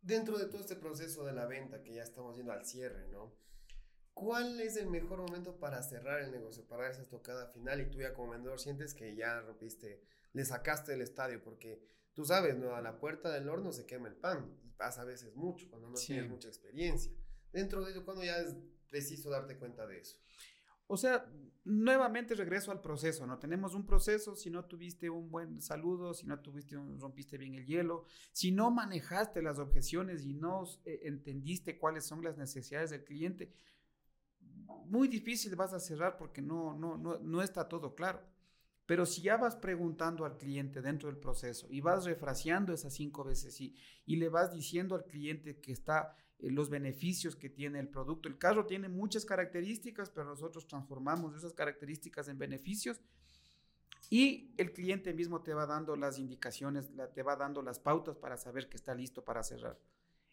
Dentro 0.00 0.38
de 0.38 0.46
todo 0.46 0.60
este 0.60 0.76
proceso 0.76 1.24
de 1.24 1.32
la 1.32 1.46
venta, 1.46 1.82
que 1.82 1.94
ya 1.94 2.02
estamos 2.02 2.36
yendo 2.36 2.52
al 2.52 2.64
cierre, 2.64 3.08
¿no? 3.08 3.36
¿Cuál 4.14 4.60
es 4.60 4.76
el 4.76 4.88
mejor 4.88 5.20
momento 5.20 5.60
para 5.60 5.82
cerrar 5.82 6.20
el 6.20 6.32
negocio, 6.32 6.66
para 6.66 6.90
esa 6.90 7.02
estocada 7.02 7.46
final 7.52 7.80
y 7.80 7.90
tú 7.90 8.00
ya 8.00 8.14
como 8.14 8.32
vendedor 8.32 8.58
sientes 8.58 8.92
que 8.92 9.14
ya 9.14 9.40
rompiste, 9.42 10.02
le 10.32 10.44
sacaste 10.44 10.92
del 10.92 11.02
estadio? 11.02 11.42
Porque 11.42 11.80
tú 12.14 12.24
sabes, 12.24 12.56
¿no? 12.56 12.74
A 12.74 12.82
la 12.82 12.98
puerta 12.98 13.32
del 13.32 13.48
horno 13.48 13.72
se 13.72 13.86
quema 13.86 14.08
el 14.08 14.16
pan 14.16 14.58
y 14.64 14.70
pasa 14.70 15.02
a 15.02 15.04
veces 15.04 15.36
mucho 15.36 15.68
cuando 15.70 15.88
no 15.88 15.94
tienes 15.94 16.28
mucha 16.28 16.48
experiencia. 16.48 17.12
Dentro 17.52 17.84
de 17.84 17.92
ello, 17.92 18.04
¿cuándo 18.04 18.24
ya 18.24 18.38
es 18.38 18.56
preciso 18.88 19.30
darte 19.30 19.56
cuenta 19.56 19.86
de 19.86 20.00
eso? 20.00 20.18
O 20.88 20.96
sea, 20.96 21.24
nuevamente 21.64 22.34
regreso 22.34 22.72
al 22.72 22.80
proceso, 22.80 23.26
¿no? 23.26 23.38
Tenemos 23.38 23.74
un 23.74 23.84
proceso, 23.84 24.34
si 24.34 24.48
no 24.48 24.64
tuviste 24.64 25.10
un 25.10 25.30
buen 25.30 25.60
saludo, 25.60 26.14
si 26.14 26.26
no 26.26 26.40
tuviste 26.40 26.76
un, 26.78 26.98
rompiste 26.98 27.36
bien 27.36 27.54
el 27.54 27.66
hielo, 27.66 28.06
si 28.32 28.50
no 28.50 28.70
manejaste 28.70 29.42
las 29.42 29.58
objeciones 29.58 30.24
y 30.24 30.32
no 30.32 30.64
eh, 30.86 31.00
entendiste 31.04 31.78
cuáles 31.78 32.04
son 32.04 32.24
las 32.24 32.38
necesidades 32.38 32.90
del 32.90 33.04
cliente, 33.04 33.52
muy 34.86 35.08
difícil 35.08 35.54
vas 35.56 35.74
a 35.74 35.80
cerrar 35.80 36.16
porque 36.16 36.40
no, 36.40 36.74
no, 36.74 36.96
no, 36.96 37.18
no 37.18 37.42
está 37.42 37.68
todo 37.68 37.94
claro. 37.94 38.22
Pero 38.86 39.04
si 39.04 39.20
ya 39.20 39.36
vas 39.36 39.54
preguntando 39.54 40.24
al 40.24 40.38
cliente 40.38 40.80
dentro 40.80 41.10
del 41.10 41.18
proceso 41.18 41.66
y 41.70 41.82
vas 41.82 42.06
refraseando 42.06 42.72
esas 42.72 42.94
cinco 42.94 43.22
veces 43.24 43.60
y, 43.60 43.76
y 44.06 44.16
le 44.16 44.30
vas 44.30 44.54
diciendo 44.54 44.94
al 44.94 45.04
cliente 45.04 45.60
que 45.60 45.72
está 45.72 46.16
los 46.40 46.70
beneficios 46.70 47.34
que 47.36 47.50
tiene 47.50 47.80
el 47.80 47.88
producto. 47.88 48.28
El 48.28 48.38
carro 48.38 48.66
tiene 48.66 48.88
muchas 48.88 49.24
características, 49.24 50.10
pero 50.10 50.26
nosotros 50.26 50.66
transformamos 50.66 51.34
esas 51.34 51.52
características 51.52 52.28
en 52.28 52.38
beneficios 52.38 53.00
y 54.10 54.54
el 54.56 54.72
cliente 54.72 55.12
mismo 55.12 55.42
te 55.42 55.52
va 55.52 55.66
dando 55.66 55.96
las 55.96 56.18
indicaciones, 56.18 56.90
te 57.14 57.22
va 57.22 57.36
dando 57.36 57.62
las 57.62 57.78
pautas 57.78 58.16
para 58.16 58.36
saber 58.36 58.68
que 58.68 58.76
está 58.76 58.94
listo 58.94 59.24
para 59.24 59.42
cerrar. 59.42 59.78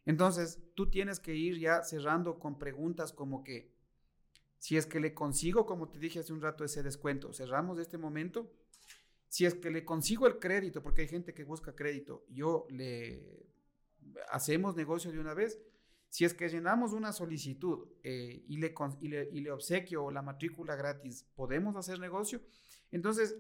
Entonces, 0.06 0.60
tú 0.76 0.90
tienes 0.90 1.20
que 1.20 1.36
ir 1.36 1.60
ya 1.60 1.84
cerrando 1.84 2.40
con 2.40 2.60
preguntas 2.60 3.12
como 3.12 3.44
que, 3.44 3.74
si 4.60 4.78
es 4.78 4.86
que 4.86 5.00
le 5.00 5.14
consigo, 5.14 5.66
como 5.66 5.90
te 5.90 6.00
dije 6.00 6.20
hace 6.20 6.32
un 6.32 6.42
rato, 6.42 6.64
ese 6.64 6.84
descuento, 6.84 7.34
cerramos 7.34 7.80
este 7.80 7.98
momento. 7.98 8.52
Si 9.28 9.46
es 9.46 9.56
que 9.56 9.72
le 9.72 9.84
consigo 9.84 10.28
el 10.28 10.40
crédito, 10.40 10.82
porque 10.82 11.02
hay 11.02 11.08
gente 11.08 11.34
que 11.34 11.44
busca 11.44 11.76
crédito, 11.76 12.24
yo 12.30 12.68
le 12.70 13.46
hacemos 14.30 14.76
negocio 14.76 15.12
de 15.12 15.20
una 15.20 15.34
vez. 15.34 15.60
Si 16.16 16.24
es 16.24 16.34
que 16.34 16.48
llenamos 16.48 16.94
una 16.94 17.12
solicitud 17.12 17.90
eh, 18.02 18.46
y, 18.48 18.56
le, 18.56 18.74
y, 19.02 19.08
le, 19.10 19.30
y 19.34 19.42
le 19.42 19.52
obsequio 19.52 20.10
la 20.12 20.22
matrícula 20.22 20.78
gratis, 20.78 21.26
¿podemos 21.36 21.76
hacer 21.76 22.00
negocio? 22.00 22.42
Entonces, 22.90 23.36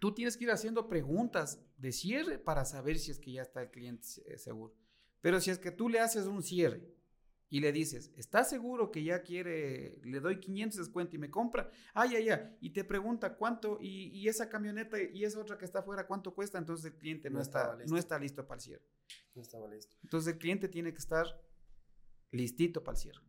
tú 0.00 0.14
tienes 0.14 0.36
que 0.36 0.44
ir 0.44 0.52
haciendo 0.52 0.86
preguntas 0.86 1.60
de 1.78 1.90
cierre 1.90 2.38
para 2.38 2.64
saber 2.64 2.96
si 3.00 3.10
es 3.10 3.18
que 3.18 3.32
ya 3.32 3.42
está 3.42 3.62
el 3.62 3.72
cliente 3.72 4.06
eh, 4.26 4.38
seguro. 4.38 4.72
Pero 5.20 5.40
si 5.40 5.50
es 5.50 5.58
que 5.58 5.72
tú 5.72 5.88
le 5.88 5.98
haces 5.98 6.26
un 6.26 6.44
cierre 6.44 6.94
y 7.48 7.58
le 7.58 7.72
dices, 7.72 8.12
¿estás 8.14 8.48
seguro 8.48 8.92
que 8.92 9.02
ya 9.02 9.24
quiere, 9.24 10.00
le 10.04 10.20
doy 10.20 10.38
500 10.38 10.78
descuento 10.78 11.16
y 11.16 11.18
me 11.18 11.28
compra? 11.28 11.72
Ah, 11.92 12.06
ya, 12.06 12.20
ya. 12.20 12.56
Y 12.60 12.70
te 12.70 12.84
pregunta 12.84 13.34
cuánto, 13.34 13.78
y, 13.80 14.28
esa 14.28 14.48
camioneta 14.48 14.96
y 15.02 15.24
esa 15.24 15.40
otra 15.40 15.58
que 15.58 15.64
está 15.64 15.80
afuera, 15.80 16.06
¿cuánto 16.06 16.36
cuesta? 16.36 16.56
Entonces 16.56 16.92
el 16.92 16.98
cliente 16.98 17.30
no, 17.30 17.40
está, 17.40 17.76
no 17.84 17.96
está 17.96 18.16
listo 18.16 18.46
para 18.46 18.58
el 18.58 18.62
cierre. 18.62 18.84
No 19.34 19.42
estaba 19.42 19.66
listo. 19.66 19.96
Entonces 20.04 20.34
el 20.34 20.38
cliente 20.38 20.68
tiene 20.68 20.92
que 20.92 21.00
estar 21.00 21.26
listito 22.30 22.82
para 22.82 22.96
el 22.96 23.02
cierre. 23.02 23.22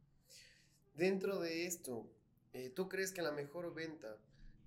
Dentro 0.93 1.39
de 1.39 1.65
esto, 1.65 2.09
eh, 2.53 2.69
¿tú 2.69 2.89
crees 2.89 3.11
que 3.11 3.21
la 3.21 3.31
mejor 3.31 3.73
venta 3.73 4.17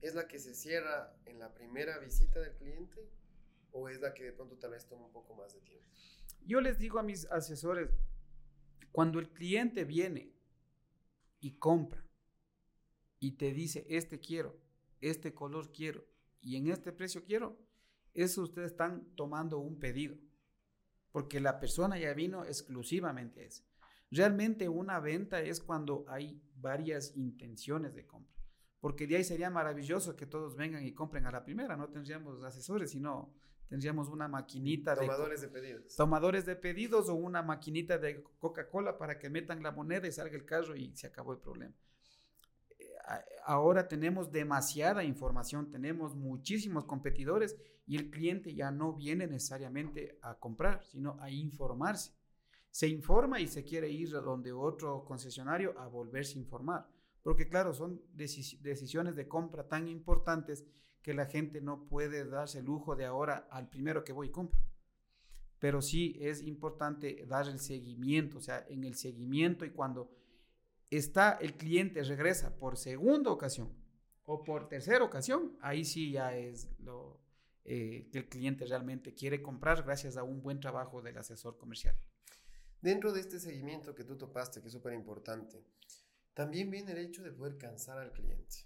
es 0.00 0.14
la 0.14 0.26
que 0.26 0.38
se 0.38 0.54
cierra 0.54 1.16
en 1.26 1.38
la 1.38 1.54
primera 1.54 1.98
visita 1.98 2.40
del 2.40 2.54
cliente 2.56 3.08
o 3.72 3.88
es 3.88 4.00
la 4.00 4.14
que 4.14 4.24
de 4.24 4.32
pronto 4.32 4.56
tal 4.56 4.72
vez 4.72 4.86
toma 4.86 5.06
un 5.06 5.12
poco 5.12 5.34
más 5.34 5.52
de 5.54 5.60
tiempo? 5.60 5.88
Yo 6.46 6.60
les 6.60 6.78
digo 6.78 6.98
a 6.98 7.02
mis 7.02 7.24
asesores, 7.26 7.90
cuando 8.92 9.18
el 9.18 9.30
cliente 9.30 9.84
viene 9.84 10.32
y 11.40 11.52
compra 11.52 12.04
y 13.18 13.32
te 13.32 13.52
dice, 13.52 13.86
este 13.88 14.20
quiero, 14.20 14.56
este 15.00 15.34
color 15.34 15.72
quiero 15.72 16.06
y 16.40 16.56
en 16.56 16.68
este 16.68 16.92
precio 16.92 17.24
quiero, 17.24 17.58
eso 18.12 18.42
ustedes 18.42 18.72
están 18.72 19.04
tomando 19.16 19.58
un 19.58 19.78
pedido, 19.80 20.16
porque 21.10 21.40
la 21.40 21.58
persona 21.58 21.98
ya 21.98 22.12
vino 22.12 22.44
exclusivamente 22.44 23.40
a 23.40 23.44
eso. 23.44 23.64
Realmente 24.10 24.68
una 24.68 25.00
venta 25.00 25.40
es 25.40 25.60
cuando 25.60 26.04
hay 26.08 26.40
varias 26.56 27.16
intenciones 27.16 27.94
de 27.94 28.06
compra, 28.06 28.32
porque 28.80 29.06
de 29.06 29.16
ahí 29.16 29.24
sería 29.24 29.50
maravilloso 29.50 30.16
que 30.16 30.26
todos 30.26 30.56
vengan 30.56 30.84
y 30.84 30.92
compren 30.92 31.26
a 31.26 31.30
la 31.30 31.44
primera, 31.44 31.76
no 31.76 31.88
tendríamos 31.88 32.42
asesores, 32.42 32.90
sino 32.90 33.34
tendríamos 33.68 34.08
una 34.08 34.28
maquinita 34.28 34.94
de... 34.94 35.02
Tomadores 35.02 35.40
de 35.40 35.48
pedidos. 35.48 35.96
Tomadores 35.96 36.46
de 36.46 36.56
pedidos 36.56 37.08
o 37.08 37.14
una 37.14 37.42
maquinita 37.42 37.98
de 37.98 38.22
Coca-Cola 38.38 38.96
para 38.98 39.18
que 39.18 39.30
metan 39.30 39.62
la 39.62 39.72
moneda 39.72 40.06
y 40.06 40.12
salga 40.12 40.36
el 40.36 40.44
carro 40.44 40.76
y 40.76 40.94
se 40.96 41.06
acabó 41.06 41.32
el 41.32 41.38
problema. 41.38 41.74
Eh, 42.78 42.94
ahora 43.44 43.88
tenemos 43.88 44.30
demasiada 44.30 45.04
información, 45.04 45.70
tenemos 45.70 46.14
muchísimos 46.14 46.84
competidores 46.84 47.56
y 47.86 47.96
el 47.96 48.10
cliente 48.10 48.54
ya 48.54 48.70
no 48.70 48.92
viene 48.92 49.26
necesariamente 49.26 50.18
a 50.22 50.38
comprar, 50.38 50.84
sino 50.84 51.16
a 51.20 51.30
informarse. 51.30 52.12
Se 52.74 52.88
informa 52.88 53.38
y 53.38 53.46
se 53.46 53.62
quiere 53.62 53.88
ir 53.88 54.16
a 54.16 54.20
donde 54.20 54.50
otro 54.50 55.04
concesionario 55.04 55.78
a 55.78 55.86
volverse 55.86 56.36
a 56.36 56.42
informar. 56.42 56.88
Porque 57.22 57.48
claro, 57.48 57.72
son 57.72 58.02
decisiones 58.12 59.14
de 59.14 59.28
compra 59.28 59.68
tan 59.68 59.86
importantes 59.86 60.64
que 61.00 61.14
la 61.14 61.26
gente 61.26 61.60
no 61.60 61.86
puede 61.86 62.24
darse 62.24 62.58
el 62.58 62.64
lujo 62.64 62.96
de 62.96 63.04
ahora 63.04 63.46
al 63.52 63.68
primero 63.68 64.02
que 64.02 64.12
voy 64.12 64.26
y 64.26 64.30
compro. 64.32 64.58
Pero 65.60 65.80
sí 65.80 66.18
es 66.20 66.42
importante 66.42 67.24
dar 67.26 67.46
el 67.46 67.60
seguimiento, 67.60 68.38
o 68.38 68.40
sea, 68.40 68.66
en 68.68 68.82
el 68.82 68.96
seguimiento 68.96 69.64
y 69.64 69.70
cuando 69.70 70.10
está 70.90 71.38
el 71.40 71.54
cliente 71.54 72.02
regresa 72.02 72.56
por 72.56 72.76
segunda 72.76 73.30
ocasión 73.30 73.72
o 74.24 74.42
por 74.42 74.66
tercera 74.66 75.04
ocasión, 75.04 75.56
ahí 75.60 75.84
sí 75.84 76.10
ya 76.10 76.36
es 76.36 76.68
lo 76.80 77.20
eh, 77.64 78.08
que 78.10 78.18
el 78.18 78.28
cliente 78.28 78.66
realmente 78.66 79.14
quiere 79.14 79.40
comprar 79.40 79.84
gracias 79.84 80.16
a 80.16 80.24
un 80.24 80.42
buen 80.42 80.58
trabajo 80.58 81.00
del 81.02 81.16
asesor 81.18 81.56
comercial. 81.56 81.94
Dentro 82.84 83.14
de 83.14 83.20
este 83.20 83.40
seguimiento 83.40 83.94
que 83.94 84.04
tú 84.04 84.18
topaste, 84.18 84.60
que 84.60 84.66
es 84.66 84.72
súper 84.74 84.92
importante, 84.92 85.64
también 86.34 86.70
viene 86.70 86.92
el 86.92 86.98
hecho 86.98 87.22
de 87.22 87.32
poder 87.32 87.56
cansar 87.56 87.96
al 87.96 88.12
cliente. 88.12 88.56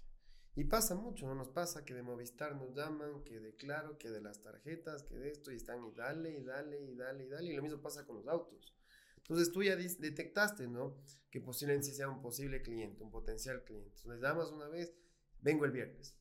Y 0.57 0.65
pasa 0.65 0.93
mucho, 0.93 1.25
¿no? 1.25 1.35
Nos 1.35 1.47
pasa 1.47 1.85
que 1.85 1.93
de 1.93 2.03
Movistar 2.03 2.53
nos 2.53 2.75
llaman, 2.75 3.23
que 3.23 3.39
de 3.39 3.55
Claro, 3.55 3.97
que 3.97 4.09
de 4.09 4.19
las 4.19 4.41
tarjetas, 4.41 5.03
que 5.03 5.15
de 5.15 5.29
esto, 5.29 5.53
y 5.53 5.55
están 5.55 5.85
y 5.85 5.93
dale, 5.93 6.37
y 6.37 6.43
dale, 6.43 6.81
y 6.81 6.95
dale, 6.95 7.23
y 7.23 7.29
dale. 7.29 7.53
Y 7.53 7.55
lo 7.55 7.63
mismo 7.63 7.81
pasa 7.81 8.05
con 8.05 8.17
los 8.17 8.27
autos. 8.27 8.75
Entonces 9.19 9.53
tú 9.53 9.63
ya 9.63 9.77
detectaste, 9.77 10.67
¿no? 10.67 10.97
Que 11.31 11.39
posiblemente 11.39 11.93
sea 11.93 12.09
un 12.09 12.21
posible 12.21 12.61
cliente, 12.61 13.01
un 13.01 13.11
potencial 13.11 13.63
cliente. 13.63 13.87
Entonces 13.87 14.11
les 14.11 14.21
llamas 14.21 14.51
una 14.51 14.67
vez, 14.67 14.93
vengo 15.39 15.63
el 15.63 15.71
viernes. 15.71 16.13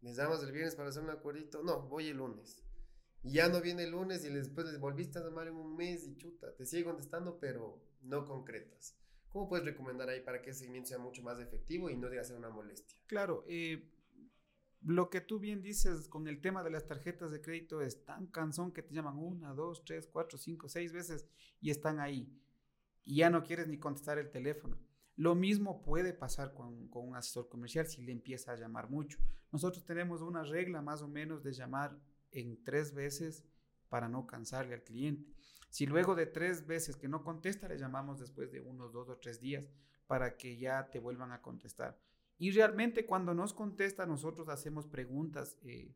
Les 0.00 0.16
llamas 0.16 0.42
el 0.42 0.50
viernes 0.50 0.74
para 0.74 0.88
hacer 0.88 1.04
un 1.04 1.10
acuerdito, 1.10 1.62
no, 1.62 1.82
voy 1.82 2.08
el 2.08 2.16
lunes. 2.16 2.63
Y 3.24 3.32
ya 3.32 3.48
no 3.48 3.62
viene 3.62 3.84
el 3.84 3.92
lunes 3.92 4.22
y 4.24 4.28
después 4.28 4.66
les 4.66 4.78
volviste 4.78 5.18
a 5.18 5.22
llamar 5.22 5.48
en 5.48 5.56
un 5.56 5.74
mes 5.74 6.06
y 6.06 6.14
chuta, 6.16 6.54
te 6.54 6.66
sigue 6.66 6.84
contestando, 6.84 7.40
pero 7.40 7.82
no 8.02 8.26
concretas. 8.26 8.98
¿Cómo 9.30 9.48
puedes 9.48 9.64
recomendar 9.64 10.10
ahí 10.10 10.20
para 10.20 10.42
que 10.42 10.50
ese 10.50 10.60
seguimiento 10.60 10.90
sea 10.90 10.98
mucho 10.98 11.22
más 11.22 11.40
efectivo 11.40 11.88
y 11.88 11.96
no 11.96 12.10
diga 12.10 12.22
ser 12.22 12.36
una 12.36 12.50
molestia? 12.50 12.98
Claro, 13.06 13.44
eh, 13.48 13.90
lo 14.82 15.08
que 15.08 15.22
tú 15.22 15.40
bien 15.40 15.62
dices 15.62 16.06
con 16.06 16.28
el 16.28 16.42
tema 16.42 16.62
de 16.62 16.70
las 16.70 16.86
tarjetas 16.86 17.30
de 17.30 17.40
crédito 17.40 17.80
es 17.80 18.04
tan 18.04 18.26
cansón 18.26 18.72
que 18.72 18.82
te 18.82 18.94
llaman 18.94 19.18
una, 19.18 19.54
dos, 19.54 19.82
tres, 19.86 20.06
cuatro, 20.06 20.36
cinco, 20.36 20.68
seis 20.68 20.92
veces 20.92 21.26
y 21.62 21.70
están 21.70 22.00
ahí. 22.00 22.30
Y 23.04 23.16
ya 23.16 23.30
no 23.30 23.42
quieres 23.42 23.68
ni 23.68 23.78
contestar 23.78 24.18
el 24.18 24.30
teléfono. 24.30 24.78
Lo 25.16 25.34
mismo 25.34 25.80
puede 25.82 26.12
pasar 26.12 26.52
con, 26.52 26.88
con, 26.88 27.08
un 27.08 27.16
asesor 27.16 27.48
comercial 27.48 27.86
si 27.86 28.02
le 28.02 28.12
empieza 28.12 28.52
a 28.52 28.56
llamar 28.56 28.90
mucho. 28.90 29.18
Nosotros 29.50 29.84
tenemos 29.84 30.20
una 30.20 30.42
regla 30.42 30.82
más 30.82 31.00
o 31.00 31.08
menos 31.08 31.42
de 31.42 31.52
llamar 31.54 31.98
en 32.34 32.62
tres 32.64 32.94
veces 32.94 33.44
para 33.88 34.08
no 34.08 34.26
cansarle 34.26 34.74
al 34.74 34.82
cliente. 34.82 35.32
Si 35.70 35.86
luego 35.86 36.14
de 36.14 36.26
tres 36.26 36.66
veces 36.66 36.96
que 36.96 37.08
no 37.08 37.24
contesta, 37.24 37.68
le 37.68 37.78
llamamos 37.78 38.20
después 38.20 38.52
de 38.52 38.60
unos 38.60 38.92
dos 38.92 39.08
o 39.08 39.16
tres 39.16 39.40
días 39.40 39.68
para 40.06 40.36
que 40.36 40.56
ya 40.56 40.90
te 40.90 40.98
vuelvan 40.98 41.32
a 41.32 41.42
contestar. 41.42 41.98
Y 42.38 42.50
realmente 42.50 43.06
cuando 43.06 43.34
nos 43.34 43.54
contesta, 43.54 44.06
nosotros 44.06 44.48
hacemos 44.48 44.86
preguntas 44.86 45.58
eh, 45.62 45.94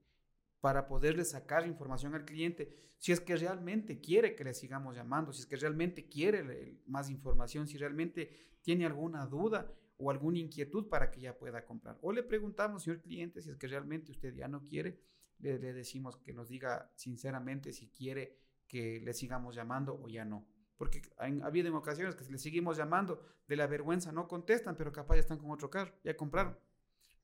para 0.60 0.86
poderle 0.88 1.24
sacar 1.24 1.66
información 1.66 2.14
al 2.14 2.24
cliente. 2.24 2.74
Si 2.98 3.12
es 3.12 3.20
que 3.20 3.36
realmente 3.36 4.00
quiere 4.00 4.34
que 4.34 4.44
le 4.44 4.54
sigamos 4.54 4.96
llamando, 4.96 5.32
si 5.32 5.42
es 5.42 5.46
que 5.46 5.56
realmente 5.56 6.08
quiere 6.08 6.80
más 6.86 7.10
información, 7.10 7.66
si 7.66 7.78
realmente 7.78 8.30
tiene 8.62 8.86
alguna 8.86 9.26
duda 9.26 9.72
o 9.96 10.10
alguna 10.10 10.38
inquietud 10.38 10.88
para 10.88 11.10
que 11.10 11.20
ya 11.20 11.36
pueda 11.36 11.64
comprar. 11.64 11.98
O 12.02 12.12
le 12.12 12.22
preguntamos, 12.22 12.84
señor 12.84 13.00
cliente, 13.00 13.42
si 13.42 13.50
es 13.50 13.56
que 13.56 13.66
realmente 13.66 14.12
usted 14.12 14.34
ya 14.34 14.48
no 14.48 14.66
quiere, 14.66 15.00
le, 15.38 15.58
decimos 15.58 16.16
que 16.16 16.32
nos 16.32 16.48
diga 16.48 16.90
sinceramente 16.94 17.72
si 17.72 17.88
quiere 17.88 18.38
que 18.66 19.00
le 19.00 19.14
sigamos 19.14 19.54
llamando 19.54 20.00
o 20.00 20.08
ya 20.08 20.24
no. 20.24 20.46
Porque 20.76 21.02
ha 21.16 21.26
habido 21.46 21.68
en 21.68 21.74
ocasiones 21.74 22.14
que 22.14 22.24
le 22.30 22.38
seguimos 22.38 22.76
llamando, 22.76 23.20
de 23.48 23.56
la 23.56 23.66
vergüenza 23.66 24.12
no 24.12 24.28
contestan, 24.28 24.76
pero 24.76 24.92
capaz 24.92 25.16
ya 25.16 25.20
están 25.20 25.38
con 25.38 25.50
otro 25.50 25.70
carro, 25.70 25.92
ya 26.04 26.16
compraron. 26.16 26.56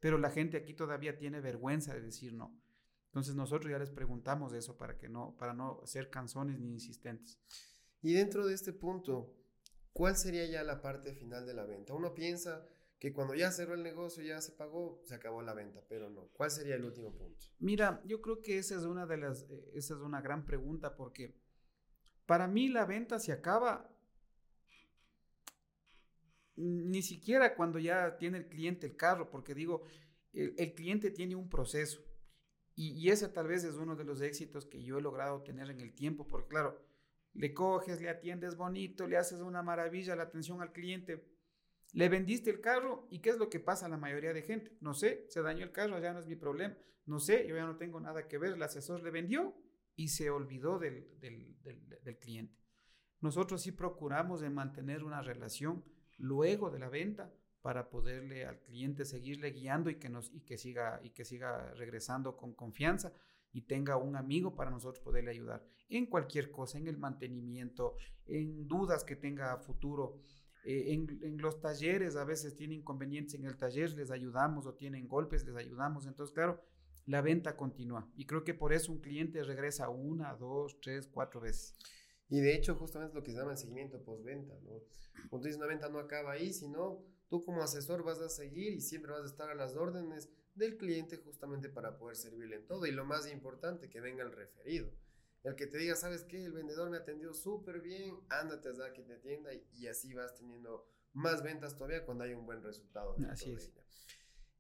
Pero 0.00 0.18
la 0.18 0.30
gente 0.30 0.56
aquí 0.56 0.74
todavía 0.74 1.16
tiene 1.16 1.40
vergüenza 1.40 1.94
de 1.94 2.00
decir 2.00 2.32
no. 2.32 2.58
Entonces 3.06 3.36
nosotros 3.36 3.70
ya 3.70 3.78
les 3.78 3.90
preguntamos 3.90 4.52
eso 4.54 4.76
para 4.76 4.98
que 4.98 5.08
no, 5.08 5.36
para 5.38 5.54
no 5.54 5.80
ser 5.84 6.10
canzones 6.10 6.58
ni 6.58 6.72
insistentes. 6.72 7.38
Y 8.02 8.12
dentro 8.12 8.46
de 8.46 8.54
este 8.54 8.72
punto, 8.72 9.32
¿cuál 9.92 10.16
sería 10.16 10.46
ya 10.46 10.64
la 10.64 10.82
parte 10.82 11.14
final 11.14 11.46
de 11.46 11.54
la 11.54 11.64
venta? 11.64 11.94
Uno 11.94 12.12
piensa 12.12 12.66
que 13.04 13.12
cuando 13.12 13.34
ya 13.34 13.52
cerró 13.52 13.74
el 13.74 13.82
negocio, 13.82 14.22
ya 14.22 14.40
se 14.40 14.52
pagó, 14.52 14.98
se 15.04 15.14
acabó 15.14 15.42
la 15.42 15.52
venta, 15.52 15.82
pero 15.90 16.08
no. 16.08 16.28
¿Cuál 16.32 16.50
sería 16.50 16.76
el 16.76 16.86
último 16.86 17.12
punto? 17.12 17.44
Mira, 17.58 18.00
yo 18.06 18.22
creo 18.22 18.40
que 18.40 18.56
esa 18.56 18.76
es 18.76 18.84
una 18.84 19.04
de 19.04 19.18
las, 19.18 19.42
eh, 19.50 19.72
esa 19.74 19.92
es 19.92 20.00
una 20.00 20.22
gran 20.22 20.46
pregunta 20.46 20.96
porque 20.96 21.36
para 22.24 22.48
mí 22.48 22.68
la 22.68 22.86
venta 22.86 23.18
se 23.18 23.32
acaba 23.32 23.94
ni 26.56 27.02
siquiera 27.02 27.54
cuando 27.56 27.78
ya 27.78 28.16
tiene 28.16 28.38
el 28.38 28.48
cliente 28.48 28.86
el 28.86 28.96
carro, 28.96 29.28
porque 29.28 29.54
digo, 29.54 29.82
el 30.32 30.72
cliente 30.72 31.10
tiene 31.10 31.36
un 31.36 31.50
proceso 31.50 32.00
y, 32.74 33.10
ese 33.10 33.28
tal 33.28 33.48
vez 33.48 33.64
es 33.64 33.74
uno 33.74 33.96
de 33.96 34.04
los 34.04 34.22
éxitos 34.22 34.64
que 34.64 34.82
yo 34.82 34.96
he 34.96 35.02
logrado 35.02 35.42
tener 35.42 35.68
en 35.68 35.80
el 35.80 35.92
tiempo, 35.92 36.26
porque 36.26 36.48
claro, 36.48 36.82
le 37.34 37.52
coges, 37.52 38.00
le 38.00 38.08
atiendes 38.08 38.56
bonito, 38.56 39.06
le 39.06 39.18
haces 39.18 39.40
una 39.40 39.62
maravilla 39.62 40.16
la 40.16 40.22
atención 40.22 40.62
al 40.62 40.72
cliente, 40.72 41.22
le 41.94 42.08
vendiste 42.08 42.50
el 42.50 42.60
carro 42.60 43.06
y 43.08 43.20
¿qué 43.20 43.30
es 43.30 43.38
lo 43.38 43.48
que 43.48 43.60
pasa 43.60 43.86
a 43.86 43.88
la 43.88 43.96
mayoría 43.96 44.32
de 44.32 44.42
gente? 44.42 44.76
No 44.80 44.94
sé, 44.94 45.26
se 45.28 45.42
dañó 45.42 45.64
el 45.64 45.70
carro, 45.70 45.98
ya 46.00 46.12
no 46.12 46.18
es 46.18 46.26
mi 46.26 46.34
problema, 46.34 46.76
no 47.06 47.20
sé, 47.20 47.46
yo 47.46 47.54
ya 47.54 47.64
no 47.64 47.76
tengo 47.76 48.00
nada 48.00 48.26
que 48.26 48.36
ver, 48.36 48.52
el 48.52 48.62
asesor 48.62 49.02
le 49.02 49.12
vendió 49.12 49.54
y 49.94 50.08
se 50.08 50.28
olvidó 50.28 50.80
del, 50.80 51.08
del, 51.20 52.18
cliente. 52.18 52.58
Nosotros 53.20 53.62
sí 53.62 53.70
procuramos 53.70 54.40
de 54.40 54.50
mantener 54.50 55.04
una 55.04 55.22
relación 55.22 55.84
luego 56.18 56.70
de 56.70 56.80
la 56.80 56.88
venta 56.88 57.32
para 57.62 57.88
poderle 57.88 58.44
al 58.44 58.60
cliente 58.60 59.04
seguirle 59.04 59.52
guiando 59.52 59.88
y 59.88 59.94
que 59.94 60.08
nos 60.08 60.32
y 60.34 60.40
que 60.40 60.58
siga 60.58 61.00
y 61.02 61.10
que 61.10 61.24
siga 61.24 61.72
regresando 61.74 62.36
con 62.36 62.54
confianza 62.54 63.12
y 63.52 63.62
tenga 63.62 63.96
un 63.96 64.16
amigo 64.16 64.54
para 64.54 64.70
nosotros 64.70 65.02
poderle 65.02 65.30
ayudar 65.30 65.64
en 65.88 66.06
cualquier 66.06 66.50
cosa, 66.50 66.76
en 66.76 66.88
el 66.88 66.98
mantenimiento, 66.98 67.96
en 68.26 68.66
dudas 68.66 69.04
que 69.04 69.16
tenga 69.16 69.52
a 69.52 69.58
futuro. 69.58 70.20
Eh, 70.64 70.92
en, 70.92 71.18
en, 71.22 71.38
los 71.38 71.60
talleres 71.60 72.16
a 72.16 72.24
veces 72.24 72.56
tienen 72.56 72.80
inconvenientes 72.80 73.34
en 73.34 73.44
el 73.44 73.56
taller, 73.56 73.92
les 73.92 74.10
ayudamos 74.10 74.66
o 74.66 74.74
tienen 74.74 75.08
golpes, 75.08 75.44
les 75.44 75.56
ayudamos. 75.56 76.06
Entonces, 76.06 76.34
claro, 76.34 76.62
la 77.06 77.20
venta 77.20 77.56
continúa. 77.56 78.10
Y 78.16 78.26
creo 78.26 78.44
que 78.44 78.54
por 78.54 78.72
eso 78.72 78.92
un 78.92 79.00
cliente 79.00 79.42
regresa 79.42 79.88
una, 79.88 80.34
dos, 80.34 80.78
tres, 80.80 81.06
cuatro 81.06 81.40
veces. 81.40 81.76
Y 82.28 82.40
de 82.40 82.54
hecho, 82.54 82.74
justamente 82.74 83.12
es 83.12 83.14
lo 83.14 83.22
que 83.22 83.32
se 83.32 83.38
llama 83.38 83.52
el 83.52 83.58
seguimiento 83.58 84.02
postventa, 84.02 84.54
¿no? 84.62 84.80
Cuando 85.28 85.46
dices 85.46 85.58
una 85.58 85.66
venta 85.66 85.88
no 85.88 85.98
acaba 85.98 86.32
ahí, 86.32 86.52
sino 86.52 87.04
Tú 87.28 87.44
como 87.44 87.62
asesor 87.62 88.04
vas 88.04 88.20
a 88.20 88.28
seguir 88.28 88.74
y 88.74 88.80
siempre 88.80 89.12
vas 89.12 89.22
a 89.22 89.26
estar 89.26 89.50
a 89.50 89.54
las 89.54 89.74
órdenes 89.76 90.30
del 90.54 90.76
cliente 90.76 91.16
justamente 91.16 91.68
para 91.68 91.98
poder 91.98 92.16
servirle 92.16 92.56
en 92.56 92.66
todo. 92.66 92.86
Y 92.86 92.92
lo 92.92 93.04
más 93.04 93.30
importante, 93.30 93.88
que 93.88 94.00
venga 94.00 94.22
el 94.22 94.32
referido. 94.32 94.90
El 95.44 95.54
que 95.56 95.66
te 95.66 95.76
diga, 95.76 95.94
¿sabes 95.94 96.24
qué? 96.24 96.42
El 96.42 96.52
vendedor 96.52 96.88
me 96.88 96.96
atendió 96.96 97.34
súper 97.34 97.80
bien, 97.82 98.18
ándate 98.30 98.70
a 98.70 98.92
que 98.94 99.02
te 99.02 99.14
atienda 99.14 99.50
y, 99.74 99.86
así 99.86 100.14
vas 100.14 100.34
teniendo 100.34 100.88
más 101.12 101.42
ventas 101.42 101.76
todavía 101.76 102.04
cuando 102.04 102.24
hay 102.24 102.32
un 102.32 102.46
buen 102.46 102.62
resultado. 102.62 103.14
Así 103.30 103.52
es. 103.52 103.70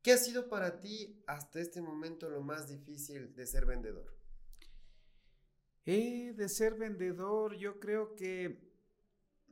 ¿Qué 0.02 0.12
ha 0.12 0.18
sido 0.18 0.50
para 0.50 0.80
ti 0.80 1.24
hasta 1.26 1.58
este 1.58 1.80
momento 1.80 2.28
lo 2.28 2.42
más 2.42 2.68
difícil 2.68 3.34
de 3.34 3.46
ser 3.46 3.64
vendedor? 3.64 4.14
Eh, 5.86 6.34
de 6.36 6.48
ser 6.50 6.74
vendedor, 6.74 7.56
yo 7.56 7.80
creo 7.80 8.14
que 8.14 8.70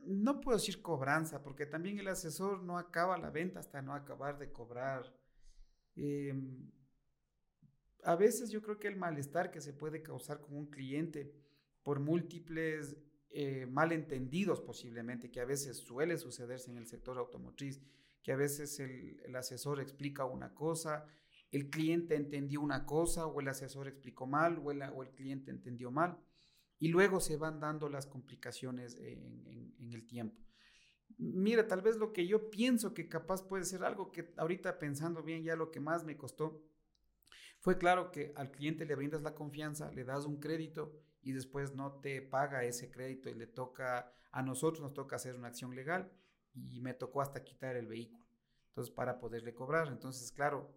no 0.05 0.39
puedo 0.39 0.57
decir 0.57 0.83
cobranza, 0.83 1.41
porque 1.41 1.65
también 1.65 1.97
el 1.97 2.07
asesor 2.07 2.61
no 2.61 2.77
acaba 2.77 3.17
la 3.17 3.31
venta 3.31 3.59
hasta 3.59 3.81
no 3.81 3.95
acabar 3.95 4.37
de 4.37 4.51
cobrar. 4.51 5.11
Em, 5.95 6.71
a 8.03 8.15
veces 8.15 8.49
yo 8.49 8.61
creo 8.61 8.79
que 8.79 8.87
el 8.87 8.95
malestar 8.95 9.51
que 9.51 9.61
se 9.61 9.73
puede 9.73 10.01
causar 10.01 10.39
con 10.41 10.55
un 10.55 10.67
cliente 10.67 11.33
por 11.83 11.99
múltiples 11.99 12.97
eh, 13.29 13.65
malentendidos 13.65 14.61
posiblemente, 14.61 15.31
que 15.31 15.41
a 15.41 15.45
veces 15.45 15.77
suele 15.77 16.17
sucederse 16.17 16.69
en 16.69 16.77
el 16.77 16.87
sector 16.87 17.17
automotriz, 17.17 17.81
que 18.21 18.31
a 18.31 18.35
veces 18.35 18.79
el, 18.79 19.35
asesor 19.35 19.79
explica 19.79 20.25
una 20.25 20.53
cosa, 20.53 21.05
el 21.51 21.69
cliente 21.69 22.15
entendió 22.15 22.61
una 22.61 22.85
cosa 22.85 23.25
o 23.25 23.41
el 23.41 23.47
asesor 23.47 23.87
explicó 23.87 24.27
mal 24.27 24.61
o 24.63 24.71
el 25.03 25.09
cliente 25.11 25.51
entendió 25.51 25.91
mal 25.91 26.17
y 26.79 26.89
luego 26.89 27.19
se 27.19 27.37
van 27.37 27.59
dando 27.59 27.89
las 27.89 28.07
complicaciones 28.07 28.95
en, 28.95 29.73
el 29.91 30.05
tiempo. 30.05 30.41
Mira, 31.17 31.67
tal 31.67 31.81
vez 31.81 31.97
lo 31.97 32.13
que 32.13 32.25
yo 32.25 32.49
pienso 32.49 32.93
que 32.93 33.07
capaz 33.07 33.43
puede 33.43 33.65
ser 33.65 33.83
algo 33.83 34.11
que 34.11 34.33
ahorita 34.37 34.79
pensando 34.79 35.21
bien 35.21 35.43
ya 35.43 35.55
lo 35.55 35.71
que 35.71 35.79
más 35.79 36.03
me 36.03 36.17
costó 36.17 36.61
fue 37.63 37.77
claro 37.77 38.11
que 38.11 38.33
al 38.35 38.51
cliente 38.51 38.85
le 38.85 38.93
brindas 38.93 39.21
la 39.21 39.35
confianza, 39.35 39.89
le 39.93 40.03
das 40.03 40.25
un 40.25 40.41
crédito 40.41 40.91
y 41.21 41.31
después 41.31 41.73
no 41.73 41.93
te 42.01 42.21
paga 42.21 42.65
ese 42.65 42.91
crédito 42.91 43.29
y 43.29 43.35
le 43.35 43.47
toca, 43.47 44.13
a 44.33 44.41
nosotros 44.41 44.81
nos 44.81 44.93
toca 44.93 45.15
hacer 45.15 45.33
una 45.33 45.47
acción 45.47 45.73
legal 45.73 46.11
y 46.53 46.81
me 46.81 46.93
tocó 46.93 47.21
hasta 47.21 47.45
quitar 47.45 47.77
el 47.77 47.87
vehículo. 47.87 48.25
Entonces, 48.67 48.93
para 48.93 49.17
poderle 49.17 49.53
cobrar. 49.53 49.87
Entonces, 49.87 50.33
claro, 50.33 50.75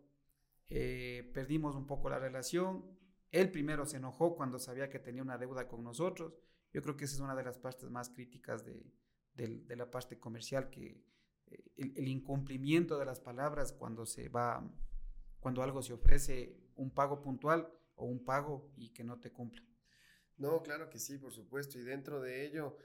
eh, 0.68 1.28
perdimos 1.34 1.74
un 1.74 1.89
poco 1.89 2.09
la 2.09 2.20
relación, 2.20 2.97
él 3.32 3.51
primero 3.51 3.84
se 3.84 3.97
enojó 3.97 4.37
cuando 4.37 4.61
sabía 4.61 4.89
que 4.89 5.01
tenía 5.01 5.22
una 5.22 5.39
deuda 5.39 5.66
con 5.66 5.82
nosotros. 5.82 6.34
Yo 6.72 6.82
creo 6.82 6.97
que 6.97 7.07
esa 7.07 7.16
es 7.16 7.20
una 7.20 7.34
de 7.34 7.43
las 7.43 7.59
partes 7.59 7.91
más 7.91 8.11
críticas 8.11 8.64
de, 8.64 9.74
la 9.74 9.91
parte 9.91 10.20
comercial, 10.20 10.70
que 10.70 11.03
eh, 11.49 11.64
el, 11.78 12.07
incumplimiento 12.07 12.97
de 12.97 13.07
las 13.07 13.18
palabras 13.18 13.72
cuando 13.72 14.07
se 14.07 14.28
va, 14.28 14.64
cuando 15.41 15.64
algo 15.64 15.82
se 15.82 15.93
ofrece 15.93 16.64
un 16.77 16.91
pago 16.91 17.20
puntual 17.20 17.68
o 17.97 18.05
un 18.05 18.24
pago 18.24 18.70
y 18.77 18.91
que 18.91 19.05
no 19.05 19.20
te 19.20 19.33
cumple. 19.33 19.62
No, 20.39 20.62
claro 20.62 20.91
que 20.91 20.99
sí, 20.99 21.18
por 21.18 21.33
supuesto. 21.33 21.79
Y 21.79 21.83
dentro 21.83 22.20
de 22.20 22.47
ello, 22.47 22.77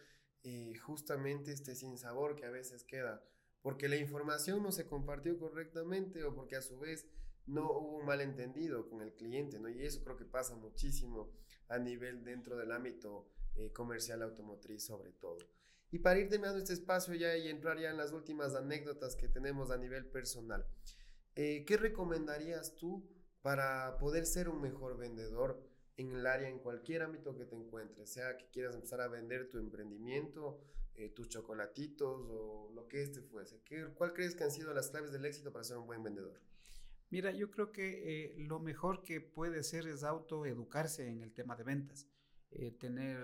eh, 0.43 0.73
justamente 0.77 1.51
este 1.51 1.75
sinsabor 1.75 2.35
que 2.35 2.45
a 2.45 2.49
veces 2.49 2.83
queda, 2.83 3.23
porque 3.61 3.89
la 3.89 3.97
información 3.97 4.63
no 4.63 4.71
se 4.71 4.87
compartió 4.87 5.37
correctamente 5.37 6.23
o 6.23 6.33
porque 6.33 6.55
a 6.55 6.61
su 6.61 6.79
vez 6.79 7.07
no 7.45 7.69
hubo 7.71 7.97
un 7.97 8.05
malentendido 8.05 8.87
con 8.89 9.01
el 9.01 9.13
cliente, 9.13 9.59
¿no? 9.59 9.69
Y 9.69 9.83
eso 9.83 10.03
creo 10.03 10.17
que 10.17 10.25
pasa 10.25 10.55
muchísimo 10.55 11.31
a 11.67 11.77
nivel 11.77 12.23
dentro 12.23 12.57
del 12.57 12.71
ámbito 12.71 13.27
eh, 13.55 13.71
comercial 13.71 14.21
automotriz 14.21 14.85
sobre 14.85 15.11
todo. 15.11 15.37
Y 15.91 15.99
para 15.99 16.19
ir 16.19 16.29
terminando 16.29 16.59
este 16.59 16.73
espacio 16.73 17.13
ya 17.15 17.35
y 17.35 17.49
entrar 17.49 17.77
ya 17.77 17.89
en 17.89 17.97
las 17.97 18.13
últimas 18.13 18.55
anécdotas 18.55 19.15
que 19.15 19.27
tenemos 19.27 19.71
a 19.71 19.77
nivel 19.77 20.05
personal, 20.05 20.65
eh, 21.35 21.65
¿qué 21.65 21.75
recomendarías 21.75 22.75
tú 22.75 23.05
para 23.41 23.97
poder 23.97 24.25
ser 24.25 24.49
un 24.49 24.61
mejor 24.61 24.97
vendedor 24.97 25.61
en 25.97 26.11
el 26.11 26.25
área, 26.25 26.49
en 26.49 26.59
cualquier 26.59 27.01
ámbito 27.03 27.35
que 27.35 27.45
te 27.45 27.55
encuentres? 27.55 28.09
Sea 28.09 28.37
que 28.37 28.49
quieras 28.49 28.75
empezar 28.75 29.01
a 29.01 29.07
vender 29.07 29.49
tu 29.49 29.57
emprendimiento, 29.57 30.59
eh, 30.95 31.09
tus 31.09 31.29
chocolatitos 31.29 32.27
o 32.29 32.71
lo 32.73 32.87
que 32.87 33.01
este 33.01 33.21
fuese. 33.21 33.61
¿Qué, 33.63 33.85
¿Cuál 33.95 34.13
crees 34.13 34.35
que 34.35 34.43
han 34.43 34.51
sido 34.51 34.73
las 34.73 34.89
claves 34.89 35.11
del 35.11 35.25
éxito 35.25 35.51
para 35.51 35.63
ser 35.63 35.77
un 35.77 35.87
buen 35.87 36.03
vendedor? 36.03 36.39
Mira, 37.09 37.31
yo 37.31 37.51
creo 37.51 37.71
que 37.73 38.25
eh, 38.25 38.33
lo 38.37 38.59
mejor 38.59 39.03
que 39.03 39.19
puede 39.19 39.63
ser 39.63 39.85
es 39.85 40.03
autoeducarse 40.03 41.07
en 41.09 41.21
el 41.21 41.33
tema 41.33 41.57
de 41.57 41.63
ventas. 41.63 42.07
Eh, 42.51 42.71
tener 42.71 43.19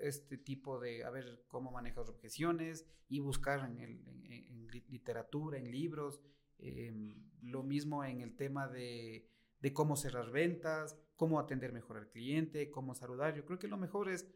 este 0.00 0.36
tipo 0.36 0.80
de, 0.80 1.04
a 1.04 1.10
ver, 1.10 1.44
cómo 1.48 1.70
manejas 1.70 2.08
objeciones 2.08 2.86
y 3.08 3.20
buscar 3.20 3.60
en, 3.60 4.66
literatura, 4.88 5.58
en 5.58 5.70
libros. 5.70 6.20
Em, 6.58 7.14
lo 7.42 7.62
mismo 7.62 8.04
en 8.04 8.20
el 8.20 8.36
tema 8.36 8.68
de, 8.68 9.28
cómo 9.72 9.96
cerrar 9.96 10.30
ventas, 10.30 10.96
cómo 11.16 11.38
atender 11.38 11.72
mejor 11.72 11.96
al 11.96 12.10
cliente, 12.10 12.70
cómo 12.70 12.94
saludar. 12.94 13.34
Yo 13.34 13.44
creo 13.44 13.58
que 13.58 13.68
lo 13.68 13.76
mejor 13.76 14.08
es 14.08 14.28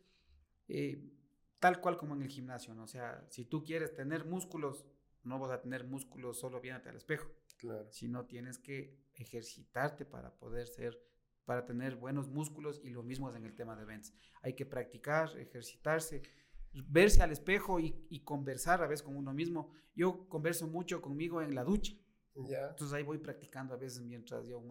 eh, 0.68 1.10
tal 1.58 1.80
cual 1.80 1.96
como 1.96 2.14
en 2.14 2.22
el 2.22 2.28
gimnasio, 2.28 2.74
¿no? 2.74 2.84
O 2.84 2.88
sea, 2.88 3.24
si 3.28 3.44
tú 3.44 3.64
quieres 3.64 3.94
tener 3.94 4.24
músculos, 4.24 4.86
no 5.24 5.38
vas 5.38 5.50
a 5.50 5.60
tener 5.60 5.84
músculos 5.84 6.38
solo 6.38 6.60
viéndote 6.60 6.90
al 6.90 6.96
espejo. 6.96 7.30
Claro. 7.58 7.90
Sino 7.90 8.26
tienes 8.26 8.58
que 8.58 8.96
ejercitarte 9.14 10.04
para 10.04 10.34
poder 10.38 10.68
ser, 10.68 10.98
para 11.44 11.64
tener 11.64 11.96
buenos 11.96 12.28
músculos 12.28 12.80
y 12.84 12.90
lo 12.90 13.02
mismo 13.02 13.28
es 13.28 13.36
en 13.36 13.44
el 13.44 13.54
tema 13.54 13.76
de 13.76 13.84
ventas. 13.84 14.14
Hay 14.42 14.54
que 14.54 14.64
practicar, 14.64 15.36
ejercitarse, 15.38 16.22
verse 16.72 17.22
al 17.22 17.32
espejo 17.32 17.80
y, 17.80 18.20
conversar 18.24 18.82
a 18.82 18.86
veces 18.86 19.02
con 19.02 19.16
uno 19.16 19.32
mismo. 19.32 19.70
Yo 19.94 20.28
converso 20.28 20.66
mucho 20.66 21.00
conmigo 21.00 21.42
en 21.42 21.54
la 21.54 21.64
ducha. 21.64 21.94
Entonces 22.46 22.92
ahí 22.92 23.02
voy 23.02 23.18
practicando 23.18 23.74
a 23.74 23.76
veces 23.76 24.02
mientras 24.02 24.46
yo 24.46 24.62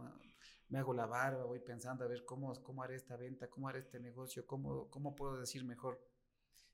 me 0.70 0.80
hago 0.80 0.94
la 0.94 1.06
barba, 1.06 1.46
voy 1.46 1.60
pensando 1.60 2.04
a 2.04 2.08
ver 2.08 2.26
cómo, 2.26 2.54
cómo 2.64 2.84
haré 2.84 2.96
esta 2.96 3.16
venta, 3.18 3.50
cómo 3.50 3.70
haré 3.70 3.80
este 3.80 4.00
negocio, 4.00 4.46
cómo, 4.46 4.90
cómo 4.90 5.16
puedo 5.16 5.40
decir 5.40 5.64
mejor. 5.64 6.00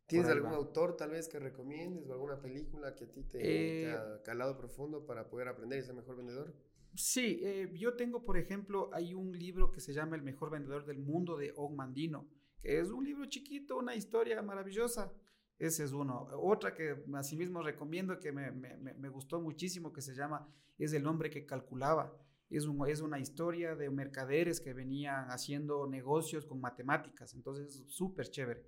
¿Tienes 0.06 0.30
algún 0.30 0.54
autor 0.54 0.98
tal 0.98 1.12
vez 1.12 1.28
que 1.28 1.39
recomiendes 1.39 2.10
o 2.10 2.14
alguna 2.14 2.39
película 2.39 2.94
que 2.94 3.06
a 3.06 3.12
ti 3.12 3.24
te, 3.24 3.39
eh, 3.41 3.91
ha 3.91 4.22
calado 4.22 4.58
profundo 4.58 5.06
para 5.06 5.30
poder 5.30 5.48
aprender 5.48 5.80
y 5.80 5.84
ser 5.84 5.96
mejor 5.96 6.18
vendedor? 6.18 6.54
Sí, 6.96 7.39
eh, 7.41 7.72
yo 7.74 7.96
tengo, 7.96 8.24
por 8.24 8.38
ejemplo, 8.38 8.89
hay 8.94 9.14
un 9.14 9.32
libro 9.32 9.72
que 9.72 9.80
se 9.80 9.94
llama 9.94 10.16
El 10.16 10.22
mejor 10.22 10.52
vendedor 10.52 10.86
del 10.86 11.00
mundo 11.00 11.38
de 11.38 11.54
Og 11.56 11.74
Mandino, 11.74 12.28
que 12.62 12.80
es 12.80 12.89
un 12.89 13.06
libro 13.06 13.26
chiquito, 13.26 13.78
una 13.78 13.96
historia 13.96 14.41
maravillosa. 14.41 15.12
Ese 15.60 15.84
es 15.84 15.91
uno. 15.93 16.28
Otra 16.41 16.74
que 16.74 17.04
asimismo 17.14 17.62
recomiendo 17.62 18.20
que 18.20 18.32
me, 18.32 18.51
me, 18.51 18.76
me 18.76 19.10
gustó 19.10 19.39
muchísimo, 19.39 19.93
que 19.93 20.01
se 20.01 20.16
llama 20.16 20.47
Es 20.78 20.93
el 20.93 21.06
hombre 21.08 21.30
que 21.30 21.45
calculaba. 21.45 22.18
Es, 22.49 22.66
un, 22.66 22.88
es 22.88 23.01
una 23.01 23.20
historia 23.20 23.76
de 23.76 23.89
mercaderes 23.89 24.60
que 24.60 24.74
venían 24.74 25.30
haciendo 25.30 25.88
negocios 25.88 26.45
con 26.45 26.60
matemáticas. 26.62 27.34
Entonces, 27.34 27.84
súper 27.88 28.30
chévere. 28.30 28.66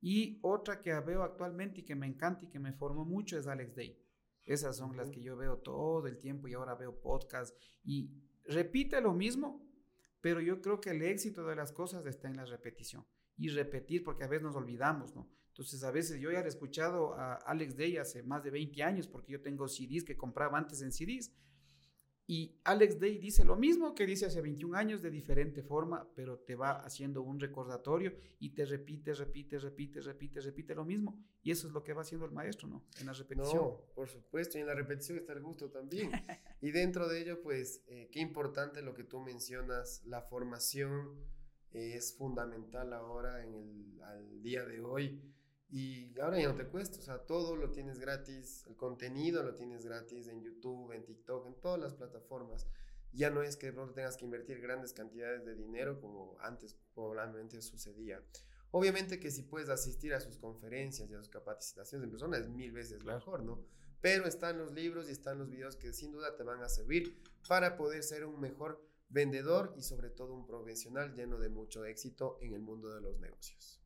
Y 0.00 0.38
otra 0.42 0.82
que 0.82 0.92
veo 1.00 1.22
actualmente 1.22 1.80
y 1.80 1.84
que 1.84 1.94
me 1.94 2.06
encanta 2.06 2.44
y 2.44 2.48
que 2.48 2.58
me 2.58 2.72
formó 2.72 3.04
mucho 3.04 3.38
es 3.38 3.46
Alex 3.46 3.74
Day. 3.74 3.98
Esas 4.44 4.76
son 4.76 4.96
las 4.96 5.10
que 5.10 5.22
yo 5.22 5.36
veo 5.36 5.58
todo 5.58 6.06
el 6.08 6.18
tiempo 6.18 6.48
y 6.48 6.54
ahora 6.54 6.74
veo 6.74 7.00
podcast 7.00 7.56
y 7.84 8.10
repite 8.44 9.00
lo 9.00 9.14
mismo, 9.14 9.64
pero 10.20 10.40
yo 10.40 10.60
creo 10.60 10.80
que 10.80 10.90
el 10.90 11.02
éxito 11.02 11.46
de 11.46 11.54
las 11.54 11.72
cosas 11.72 12.04
está 12.06 12.28
en 12.28 12.36
la 12.36 12.44
repetición 12.44 13.06
y 13.36 13.48
repetir 13.48 14.02
porque 14.02 14.24
a 14.24 14.28
veces 14.28 14.42
nos 14.42 14.56
olvidamos, 14.56 15.14
¿no? 15.14 15.30
Entonces, 15.52 15.84
a 15.84 15.90
veces 15.90 16.18
yo 16.18 16.32
ya 16.32 16.40
he 16.40 16.48
escuchado 16.48 17.14
a 17.14 17.34
Alex 17.34 17.76
Day 17.76 17.98
hace 17.98 18.22
más 18.22 18.42
de 18.42 18.50
20 18.50 18.82
años 18.82 19.06
porque 19.06 19.32
yo 19.32 19.42
tengo 19.42 19.68
CDs 19.68 20.02
que 20.02 20.16
compraba 20.16 20.56
antes 20.56 20.80
en 20.80 20.92
CDs 20.92 21.30
y 22.26 22.58
Alex 22.64 22.98
Day 22.98 23.18
dice 23.18 23.44
lo 23.44 23.56
mismo 23.56 23.94
que 23.94 24.06
dice 24.06 24.26
hace 24.26 24.40
21 24.40 24.78
años 24.78 25.02
de 25.02 25.10
diferente 25.10 25.62
forma, 25.62 26.08
pero 26.14 26.38
te 26.38 26.54
va 26.54 26.80
haciendo 26.80 27.20
un 27.20 27.40
recordatorio 27.40 28.14
y 28.38 28.54
te 28.54 28.64
repite, 28.64 29.12
repite, 29.12 29.58
repite, 29.58 30.00
repite, 30.00 30.40
repite 30.40 30.74
lo 30.74 30.84
mismo. 30.84 31.22
Y 31.42 31.50
eso 31.50 31.66
es 31.66 31.74
lo 31.74 31.82
que 31.82 31.92
va 31.92 32.00
haciendo 32.02 32.24
el 32.24 32.32
maestro, 32.32 32.68
¿no? 32.68 32.84
En 33.00 33.06
la 33.06 33.12
repetición. 33.12 33.56
No, 33.56 33.82
por 33.94 34.08
supuesto, 34.08 34.56
y 34.56 34.60
en 34.60 34.68
la 34.68 34.74
repetición 34.74 35.18
está 35.18 35.32
el 35.32 35.42
gusto 35.42 35.68
también. 35.68 36.10
y 36.62 36.70
dentro 36.70 37.08
de 37.08 37.20
ello, 37.20 37.42
pues, 37.42 37.82
eh, 37.88 38.08
qué 38.12 38.20
importante 38.20 38.82
lo 38.82 38.94
que 38.94 39.04
tú 39.04 39.20
mencionas, 39.20 40.02
la 40.06 40.22
formación 40.22 41.18
es 41.72 42.16
fundamental 42.16 42.92
ahora 42.92 43.42
en 43.42 43.54
el 43.54 44.02
al 44.02 44.42
día 44.42 44.64
de 44.64 44.80
hoy 44.80 45.22
y 45.74 46.12
ahora 46.20 46.38
ya 46.38 46.48
no 46.48 46.54
te 46.54 46.66
cuesta, 46.66 46.98
o 46.98 47.02
sea, 47.02 47.18
todo 47.20 47.56
lo 47.56 47.70
tienes 47.70 47.98
gratis, 47.98 48.62
el 48.68 48.76
contenido 48.76 49.42
lo 49.42 49.54
tienes 49.54 49.86
gratis 49.86 50.28
en 50.28 50.42
YouTube, 50.42 50.92
en 50.92 51.02
TikTok, 51.02 51.46
en 51.46 51.54
todas 51.54 51.80
las 51.80 51.94
plataformas. 51.94 52.66
Ya 53.14 53.30
no 53.30 53.42
es 53.42 53.56
que 53.56 53.68
de 53.68 53.72
pronto 53.72 53.94
tengas 53.94 54.18
que 54.18 54.26
invertir 54.26 54.60
grandes 54.60 54.92
cantidades 54.92 55.46
de 55.46 55.54
dinero 55.54 55.98
como 55.98 56.36
antes 56.40 56.76
probablemente 56.94 57.62
sucedía. 57.62 58.22
Obviamente 58.70 59.18
que 59.18 59.30
si 59.30 59.44
puedes 59.44 59.70
asistir 59.70 60.12
a 60.12 60.20
sus 60.20 60.36
conferencias 60.36 61.08
y 61.08 61.14
a 61.14 61.18
sus 61.18 61.30
capacitaciones 61.30 62.04
en 62.04 62.10
persona 62.10 62.36
es 62.36 62.50
mil 62.50 62.70
veces 62.72 63.02
mejor, 63.04 63.42
¿no? 63.42 63.64
Pero 64.02 64.26
están 64.26 64.58
los 64.58 64.74
libros 64.74 65.08
y 65.08 65.12
están 65.12 65.38
los 65.38 65.48
videos 65.48 65.76
que 65.76 65.94
sin 65.94 66.12
duda 66.12 66.36
te 66.36 66.42
van 66.42 66.62
a 66.62 66.68
servir 66.68 67.22
para 67.48 67.78
poder 67.78 68.02
ser 68.02 68.26
un 68.26 68.38
mejor 68.38 68.86
vendedor 69.08 69.72
y 69.78 69.82
sobre 69.82 70.10
todo 70.10 70.34
un 70.34 70.46
profesional 70.46 71.14
lleno 71.14 71.38
de 71.38 71.48
mucho 71.48 71.86
éxito 71.86 72.36
en 72.42 72.52
el 72.52 72.60
mundo 72.60 72.94
de 72.94 73.00
los 73.00 73.18
negocios. 73.18 73.81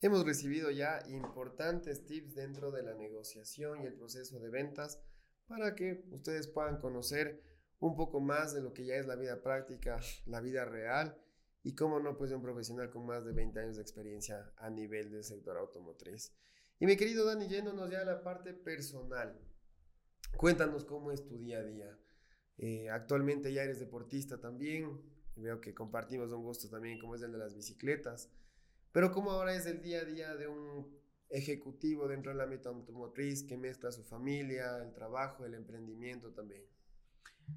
Hemos 0.00 0.24
recibido 0.24 0.70
ya 0.70 1.02
importantes 1.08 2.06
tips 2.06 2.36
dentro 2.36 2.70
de 2.70 2.84
la 2.84 2.94
negociación 2.94 3.82
y 3.82 3.86
el 3.86 3.94
proceso 3.94 4.38
de 4.38 4.48
ventas 4.48 5.02
para 5.48 5.74
que 5.74 6.04
ustedes 6.12 6.46
puedan 6.46 6.78
conocer 6.78 7.42
un 7.80 7.96
poco 7.96 8.20
más 8.20 8.54
de 8.54 8.60
lo 8.60 8.72
que 8.72 8.86
ya 8.86 8.94
es 8.94 9.06
la 9.06 9.16
vida 9.16 9.42
práctica, 9.42 9.98
la 10.26 10.40
vida 10.40 10.64
real 10.64 11.20
y 11.64 11.74
cómo 11.74 11.98
no, 11.98 12.16
pues 12.16 12.30
un 12.30 12.40
profesional 12.40 12.90
con 12.90 13.06
más 13.06 13.24
de 13.24 13.32
20 13.32 13.58
años 13.58 13.76
de 13.76 13.82
experiencia 13.82 14.52
a 14.58 14.70
nivel 14.70 15.10
del 15.10 15.24
sector 15.24 15.56
automotriz. 15.56 16.32
Y 16.78 16.86
mi 16.86 16.96
querido 16.96 17.24
Dani, 17.24 17.48
yéndonos 17.48 17.90
ya 17.90 18.02
a 18.02 18.04
la 18.04 18.22
parte 18.22 18.54
personal, 18.54 19.36
cuéntanos 20.36 20.84
cómo 20.84 21.10
es 21.10 21.26
tu 21.26 21.38
día 21.38 21.58
a 21.58 21.64
día. 21.64 21.98
Eh, 22.56 22.88
actualmente 22.88 23.52
ya 23.52 23.64
eres 23.64 23.80
deportista 23.80 24.40
también, 24.40 25.02
veo 25.34 25.60
que 25.60 25.74
compartimos 25.74 26.30
un 26.30 26.44
gusto 26.44 26.68
también 26.68 27.00
como 27.00 27.16
es 27.16 27.22
el 27.22 27.32
de 27.32 27.38
las 27.38 27.54
bicicletas. 27.54 28.30
Pero 28.98 29.12
¿cómo 29.12 29.30
ahora 29.30 29.54
es 29.54 29.64
el 29.66 29.80
día 29.80 30.00
a 30.00 30.04
día 30.04 30.34
de 30.34 30.48
un 30.48 30.84
ejecutivo 31.28 32.08
dentro 32.08 32.32
del 32.32 32.40
ámbito 32.40 32.70
automotriz 32.70 33.44
que 33.44 33.56
mezcla 33.56 33.92
su 33.92 34.02
familia, 34.02 34.76
el 34.82 34.92
trabajo, 34.92 35.46
el 35.46 35.54
emprendimiento 35.54 36.32
también? 36.32 36.64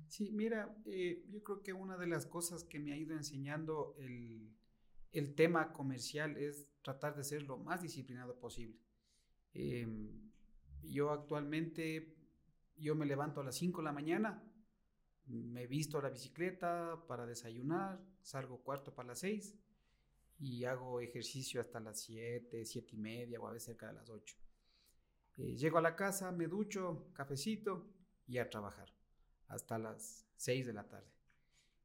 Sí, 0.07 0.29
mira, 0.31 0.77
eh, 0.85 1.25
yo 1.31 1.43
creo 1.43 1.63
que 1.63 1.73
una 1.73 1.97
de 1.97 2.05
las 2.05 2.27
cosas 2.27 2.63
que 2.63 2.77
me 2.77 2.93
ha 2.93 2.95
ido 2.95 3.15
enseñando 3.15 3.95
el, 3.97 4.55
el 5.13 5.33
tema 5.33 5.73
comercial 5.73 6.37
es 6.37 6.69
tratar 6.83 7.15
de 7.15 7.23
ser 7.23 7.41
lo 7.41 7.57
más 7.57 7.81
disciplinado 7.81 8.37
posible. 8.37 8.77
Em, 9.55 10.11
yo 10.83 11.09
actualmente, 11.09 12.17
yo 12.77 12.93
me 12.93 13.07
levanto 13.07 13.41
a 13.41 13.45
las 13.45 13.55
5 13.55 13.81
de 13.81 13.85
la 13.85 13.93
mañana, 13.93 14.43
me 15.25 15.65
visto 15.65 15.97
a 15.97 16.03
la 16.03 16.11
bicicleta 16.11 17.03
para 17.07 17.25
desayunar, 17.25 17.99
salgo 18.21 18.61
cuarto 18.61 18.93
para 18.93 19.07
las 19.07 19.21
6 19.21 19.57
y 20.41 20.65
hago 20.65 20.99
ejercicio 21.01 21.61
hasta 21.61 21.79
las 21.79 21.99
7, 21.99 22.65
7 22.65 22.95
y 22.95 22.97
media 22.97 23.39
o 23.39 23.47
a 23.47 23.51
veces 23.51 23.67
cerca 23.67 23.87
de 23.87 23.93
las 23.93 24.09
8. 24.09 24.35
Eh, 25.37 25.55
llego 25.55 25.77
a 25.77 25.81
la 25.81 25.95
casa, 25.95 26.31
me 26.31 26.47
ducho, 26.47 27.11
cafecito 27.13 27.87
y 28.25 28.39
a 28.39 28.49
trabajar 28.49 28.91
hasta 29.47 29.77
las 29.77 30.27
6 30.37 30.65
de 30.65 30.73
la 30.73 30.89
tarde. 30.89 31.11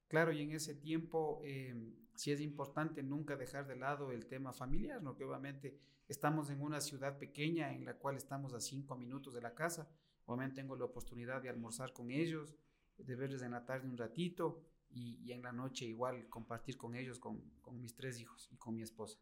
Claro, 0.09 0.33
y 0.33 0.41
en 0.41 0.53
ese 0.53 0.75
tiempo 0.75 1.43
eh, 1.45 1.75
sí 2.15 2.33
es 2.33 2.41
importante 2.41 3.03
nunca 3.03 3.37
dejar 3.37 3.67
de 3.67 3.77
lado 3.77 4.11
el 4.11 4.27
tema 4.27 4.55
familiar, 4.55 5.03
¿no? 5.03 5.11
obviamente 5.11 5.79
estamos 6.09 6.49
en 6.49 6.63
una 6.63 6.81
ciudad 6.81 7.19
pequeña 7.19 7.75
en 7.75 7.85
la 7.85 7.99
cual 7.99 8.17
estamos 8.17 8.55
a 8.55 8.61
5 8.61 8.97
minutos 8.97 9.35
de 9.35 9.43
la 9.43 9.55
casa. 9.55 9.91
Obviamente 10.25 10.63
tengo 10.63 10.77
la 10.77 10.87
oportunidad 10.87 11.43
de 11.43 11.51
almorzar 11.51 11.93
con 11.93 12.11
ellos, 12.11 12.57
de 12.97 13.17
verles 13.17 13.43
en 13.43 13.51
la 13.51 13.67
tarde 13.67 13.87
un 13.87 13.99
ratito 13.99 14.63
y, 14.91 15.33
en 15.33 15.43
la 15.43 15.53
noche 15.53 15.85
igual 15.85 16.29
compartir 16.29 16.77
con 16.77 16.95
ellos, 16.95 17.19
con, 17.19 17.41
con, 17.61 17.81
mis 17.81 17.95
tres 17.95 18.19
hijos 18.21 18.49
y 18.53 18.57
con 18.57 18.75
mi 18.75 18.83
esposa. 18.83 19.19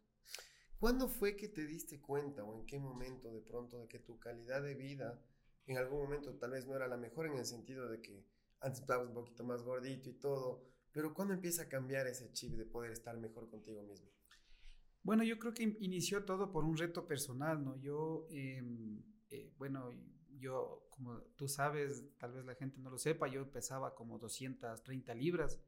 ¿Cuándo 0.79 1.07
fue 1.07 1.35
que 1.35 1.47
te 1.47 1.65
diste 1.65 1.99
cuenta 1.99 2.43
o 2.43 2.55
en 2.55 2.65
qué 2.65 2.79
momento 2.79 3.31
de 3.31 3.41
pronto 3.41 3.79
de 3.79 3.87
que 3.87 3.99
tu 3.99 4.19
calidad 4.19 4.61
de 4.61 4.75
vida 4.75 5.21
en 5.67 5.77
algún 5.77 5.99
momento 5.99 6.35
tal 6.35 6.51
vez 6.51 6.67
no 6.67 6.75
era 6.75 6.87
la 6.87 6.97
mejor 6.97 7.27
en 7.27 7.37
el 7.37 7.45
sentido 7.45 7.89
de 7.89 8.01
que 8.01 8.25
antes 8.59 8.81
estabas 8.81 9.07
un 9.07 9.13
poquito 9.13 9.43
más 9.43 9.63
gordito 9.63 10.09
y 10.09 10.13
todo, 10.13 10.63
pero 10.91 11.13
¿cuándo 11.13 11.33
empieza 11.33 11.63
a 11.63 11.69
cambiar 11.69 12.07
ese 12.07 12.31
chip 12.31 12.53
de 12.53 12.65
poder 12.65 12.91
estar 12.91 13.17
mejor 13.17 13.49
contigo 13.49 13.83
mismo? 13.83 14.09
Bueno, 15.03 15.23
yo 15.23 15.37
creo 15.37 15.53
que 15.53 15.63
inició 15.79 16.25
todo 16.25 16.51
por 16.51 16.63
un 16.63 16.77
reto 16.77 17.05
personal, 17.05 17.63
¿no? 17.63 17.79
Yo, 17.79 18.27
em, 18.31 19.03
eh, 19.29 19.53
bueno, 19.57 19.93
yo, 20.39 20.87
como 20.89 21.19
tú 21.35 21.47
sabes, 21.47 22.05
tal 22.17 22.33
vez 22.33 22.45
la 22.45 22.55
gente 22.55 22.79
no 22.79 22.89
lo 22.89 22.97
sepa, 22.97 23.27
yo 23.27 23.51
pesaba 23.51 23.95
como 23.95 24.17
230 24.19 25.13
libras, 25.13 25.59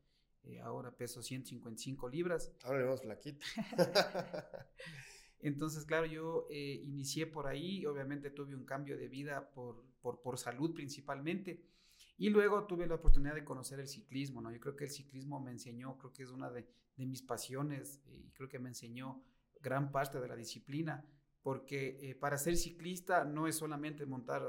eh, 0.43 0.59
ahora 0.59 0.95
peso 0.95 1.21
155 1.21 2.09
libras. 2.09 2.53
Ahora 2.63 2.79
le 2.79 2.85
vamos 2.85 3.01
flaquito. 3.01 3.45
Entonces, 5.39 5.85
claro, 5.85 6.05
yo 6.05 6.47
eh, 6.49 6.81
inicié 6.85 7.27
por 7.27 7.47
ahí, 7.47 7.85
obviamente 7.85 8.31
tuve 8.31 8.55
un 8.55 8.65
cambio 8.65 8.97
de 8.97 9.07
vida 9.07 9.51
por, 9.51 9.85
por, 10.01 10.21
por, 10.21 10.37
salud 10.37 10.73
principalmente, 10.73 11.63
y 12.17 12.29
luego 12.29 12.65
tuve 12.65 12.87
la 12.87 12.95
oportunidad 12.95 13.35
de 13.35 13.45
conocer 13.45 13.79
el 13.79 13.87
ciclismo, 13.87 14.41
¿no? 14.41 14.51
Yo 14.51 14.59
creo 14.59 14.75
que 14.75 14.85
el 14.85 14.89
ciclismo 14.89 15.39
me 15.39 15.51
enseñó, 15.51 15.97
creo 15.99 16.11
que 16.11 16.23
es 16.23 16.31
una 16.31 16.49
de, 16.49 16.67
de 16.95 17.05
mis 17.05 17.21
pasiones, 17.21 18.01
y 18.07 18.31
creo 18.31 18.49
que 18.49 18.57
me 18.57 18.69
enseñó 18.69 19.23
gran 19.61 19.91
parte 19.91 20.19
de 20.19 20.27
la 20.27 20.35
disciplina, 20.35 21.05
porque 21.47 21.97
eh, 22.01 22.13
para 22.13 22.37
ser 22.37 22.57
ciclista 22.57 23.23
no 23.23 23.47
es 23.47 23.55
solamente 23.55 24.05
montar 24.05 24.43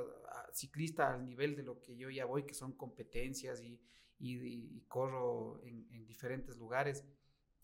ciclista 0.53 1.15
al 1.15 1.25
nivel 1.25 1.55
de 1.55 1.63
lo 1.63 1.81
que 1.81 1.97
yo 1.97 2.11
ya 2.11 2.25
voy, 2.25 2.43
que 2.43 2.55
son 2.55 2.73
competencias 2.73 3.63
y, 3.63 3.81
y, 4.19 4.81
corro 4.89 5.61
en, 5.63 5.87
en, 5.93 6.05
diferentes 6.09 6.57
lugares. 6.57 7.05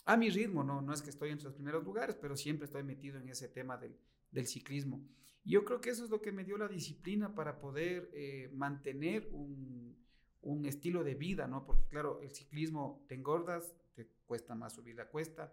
A 0.05 0.17
mi 0.17 0.31
ritmo, 0.31 0.63
¿no? 0.63 0.83
no 0.83 0.95
es 0.95 1.03
que 1.03 1.11
estoy 1.11 1.31
en 1.31 1.43
los 1.43 1.53
primeros 1.53 1.83
lugares, 1.83 2.15
pero 2.15 2.37
siempre 2.37 2.67
estoy 2.67 2.85
metido 2.85 3.19
en 3.19 3.29
ese 3.29 3.49
tema 3.49 3.77
del, 3.77 3.99
del 4.31 4.47
ciclismo. 4.47 5.05
Y 5.43 5.55
yo 5.55 5.65
creo 5.65 5.81
que 5.81 5.91
eso 5.91 6.05
es 6.05 6.11
lo 6.11 6.23
que 6.23 6.31
me 6.31 6.45
dio 6.45 6.57
la 6.57 6.69
disciplina 6.69 7.35
para 7.35 7.59
poder 7.59 8.13
eh, 8.15 8.51
mantener 8.53 9.29
un, 9.33 9.97
un, 10.43 10.65
estilo 10.65 11.03
de 11.03 11.17
vida, 11.17 11.49
¿no? 11.49 11.65
Porque 11.65 11.89
claro, 11.89 12.21
el 12.23 12.31
ciclismo 12.31 13.05
te 13.09 13.17
engordas, 13.17 13.75
te 13.95 14.07
cuesta 14.27 14.55
más 14.55 14.75
subir 14.75 14.95
la 14.95 15.09
cuesta, 15.09 15.53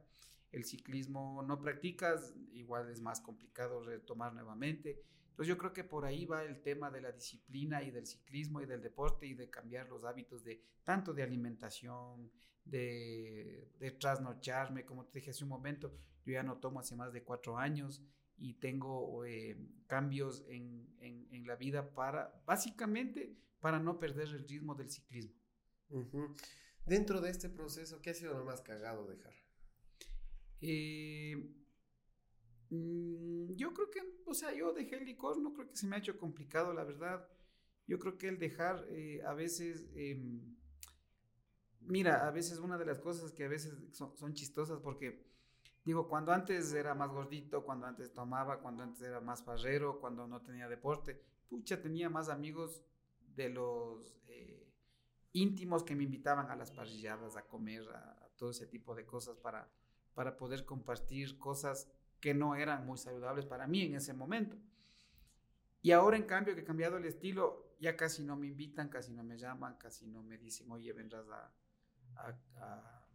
el 0.52 0.66
ciclismo 0.66 1.44
no 1.44 1.60
practicas, 1.60 2.34
igual 2.54 2.90
es 2.90 3.02
más 3.02 3.22
complicado 3.22 3.82
retomar 3.82 4.34
nuevamente. 4.34 5.02
Entonces 5.30 5.48
yo 5.48 5.58
creo 5.58 5.74
que 5.74 5.84
por 5.84 6.06
ahí 6.06 6.26
va 6.26 6.44
el 6.44 6.62
tema 6.62 6.92
de 6.92 7.02
la 7.02 7.12
disciplina 7.12 7.82
y 7.84 7.92
del 7.92 8.06
ciclismo 8.06 8.62
y 8.62 8.66
del 8.66 8.82
deporte 8.82 9.26
y 9.26 9.34
de 9.34 9.50
cambiar 9.50 9.88
los 9.90 10.04
hábitos 10.04 10.44
de 10.44 10.62
tanto 10.84 11.14
de 11.14 11.24
alimentación, 11.24 12.32
de, 12.66 13.72
de 13.80 13.92
trasnocharme, 13.92 14.86
como 14.86 15.06
te 15.06 15.20
dije 15.20 15.32
hace 15.32 15.44
un 15.44 15.50
momento, 15.50 15.94
yo 16.26 16.34
ya 16.34 16.44
no 16.44 16.58
tomo 16.58 16.80
hace 16.80 16.96
más 16.96 17.12
de 17.14 17.24
cuatro 17.24 17.58
años 17.58 18.04
y 18.38 18.56
tengo 18.56 19.26
eh, 19.26 19.58
cambios 19.88 20.46
en, 20.48 20.96
en, 21.00 21.28
en, 21.32 21.48
la 21.48 21.56
vida 21.56 21.94
para, 21.94 22.42
básicamente, 22.46 23.36
para 23.60 23.80
no 23.80 24.00
perder 24.00 24.28
el 24.30 24.48
ritmo 24.48 24.76
del 24.76 24.90
ciclismo. 24.90 25.36
Dentro 26.86 27.22
de 27.22 27.30
este 27.30 27.50
proceso, 27.50 28.02
¿qué 28.02 28.12
ha 28.12 28.14
sido 28.14 28.38
lo 28.38 28.46
más 28.46 28.62
cagado 28.62 29.06
dejar? 29.08 29.34
Eh, 30.62 31.36
mm, 32.70 33.54
yo 33.56 33.74
creo 33.74 33.90
que, 33.90 34.02
o 34.26 34.34
sea, 34.34 34.54
yo 34.54 34.74
dejé 34.74 34.98
el 34.98 35.06
licor, 35.06 35.38
no 35.40 35.54
creo 35.54 35.70
que 35.70 35.76
se 35.76 35.88
me 35.88 35.96
ha 35.96 36.00
hecho 36.00 36.18
complicado, 36.18 36.74
la 36.74 36.84
verdad. 36.84 37.28
Yo 37.88 38.00
creo 38.00 38.18
que 38.18 38.30
el 38.30 38.40
dejar 38.40 38.86
eh, 38.90 39.22
a 39.26 39.34
veces, 39.34 39.90
em, 39.96 40.56
Mira, 41.82 42.28
a 42.28 42.32
veces 42.32 42.60
una 42.60 42.78
de 42.78 42.86
las 42.86 43.00
cosas 43.00 43.32
que 43.32 43.46
a 43.46 43.48
veces 43.48 43.76
son, 43.92 44.34
chistosas 44.34 44.80
porque, 44.80 45.26
digo, 45.84 46.08
cuando 46.08 46.32
antes 46.32 46.74
era 46.74 46.94
más 46.94 47.12
gordito, 47.12 47.66
cuando 47.66 47.88
antes 47.88 48.14
tomaba, 48.14 48.62
cuando 48.62 48.84
antes 48.84 49.02
era 49.02 49.20
más 49.20 49.44
farrero, 49.44 50.00
cuando 50.00 50.28
no 50.28 50.42
tenía 50.42 50.70
deporte, 50.70 51.22
pucha, 51.50 51.82
tenía 51.82 52.10
más 52.10 52.30
amigos 52.30 52.84
de 53.36 53.50
los 53.50 54.22
eh, 54.28 54.72
íntimos 55.34 55.84
que 55.84 55.96
me 55.96 56.04
invitaban 56.04 56.52
a 56.52 56.56
las 56.56 56.72
parrilladas, 56.72 57.36
a 57.36 57.48
comer, 57.48 57.84
a, 57.90 58.30
todo 58.38 58.52
ese 58.52 58.68
tipo 58.68 58.96
de 58.96 59.06
cosas 59.06 59.38
para, 59.38 59.70
para 60.14 60.38
poder 60.38 60.66
compartir 60.66 61.38
cosas 61.38 61.90
que 62.20 62.34
no 62.34 62.56
eran 62.56 62.86
muy 62.86 62.98
saludables 62.98 63.46
para 63.46 63.68
mí 63.68 63.84
en 63.84 63.96
ese 63.96 64.14
momento. 64.14 64.58
Y 65.82 65.92
ahora, 65.92 66.18
en 66.18 66.24
cambio, 66.24 66.54
que 66.54 66.62
he 66.62 66.64
cambiado 66.64 66.98
el 66.98 67.06
estilo, 67.06 67.76
ya 67.80 67.98
casi 67.98 68.24
no 68.24 68.36
me 68.36 68.48
invitan, 68.48 68.90
casi 68.90 69.12
no 69.14 69.24
me 69.24 69.38
llaman, 69.38 69.76
casi 69.78 70.06
no 70.06 70.22
me 70.22 70.38
dicen, 70.38 70.72
oye, 70.72 70.94
vendrás 70.94 71.28
a, 71.30 71.52
a, 72.18 73.08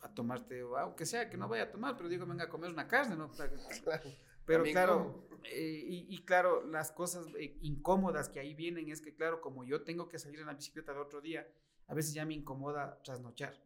a, 0.00 0.14
tomarte, 0.14 0.62
aunque 0.78 1.04
sea 1.04 1.28
que 1.28 1.36
no 1.36 1.48
vaya 1.48 1.64
a 1.64 1.70
tomar, 1.70 1.96
pero 1.96 2.08
digo, 2.08 2.24
venga 2.24 2.44
a 2.44 2.48
comer 2.48 2.70
una 2.70 2.88
carne, 2.88 3.16
¿no? 3.16 3.30
Pero 4.46 4.62
claro, 4.62 5.26
eh, 5.42 5.84
y, 5.84 6.06
y, 6.08 6.24
claro, 6.24 6.64
las 6.64 6.92
cosas 6.92 7.26
eh, 7.36 7.58
incómodas 7.62 8.28
que 8.28 8.38
ahí 8.38 8.54
vienen 8.54 8.88
es 8.88 9.00
que, 9.00 9.12
claro, 9.12 9.40
como 9.40 9.64
yo 9.64 9.82
tengo 9.82 10.08
que 10.08 10.20
salir 10.20 10.38
en 10.38 10.46
la 10.46 10.54
bicicleta 10.54 10.92
el 10.92 10.98
otro 10.98 11.20
día, 11.20 11.48
a 11.88 11.94
veces 11.94 12.14
ya 12.14 12.24
me 12.24 12.34
incomoda 12.34 13.02
trasnochar. 13.02 13.60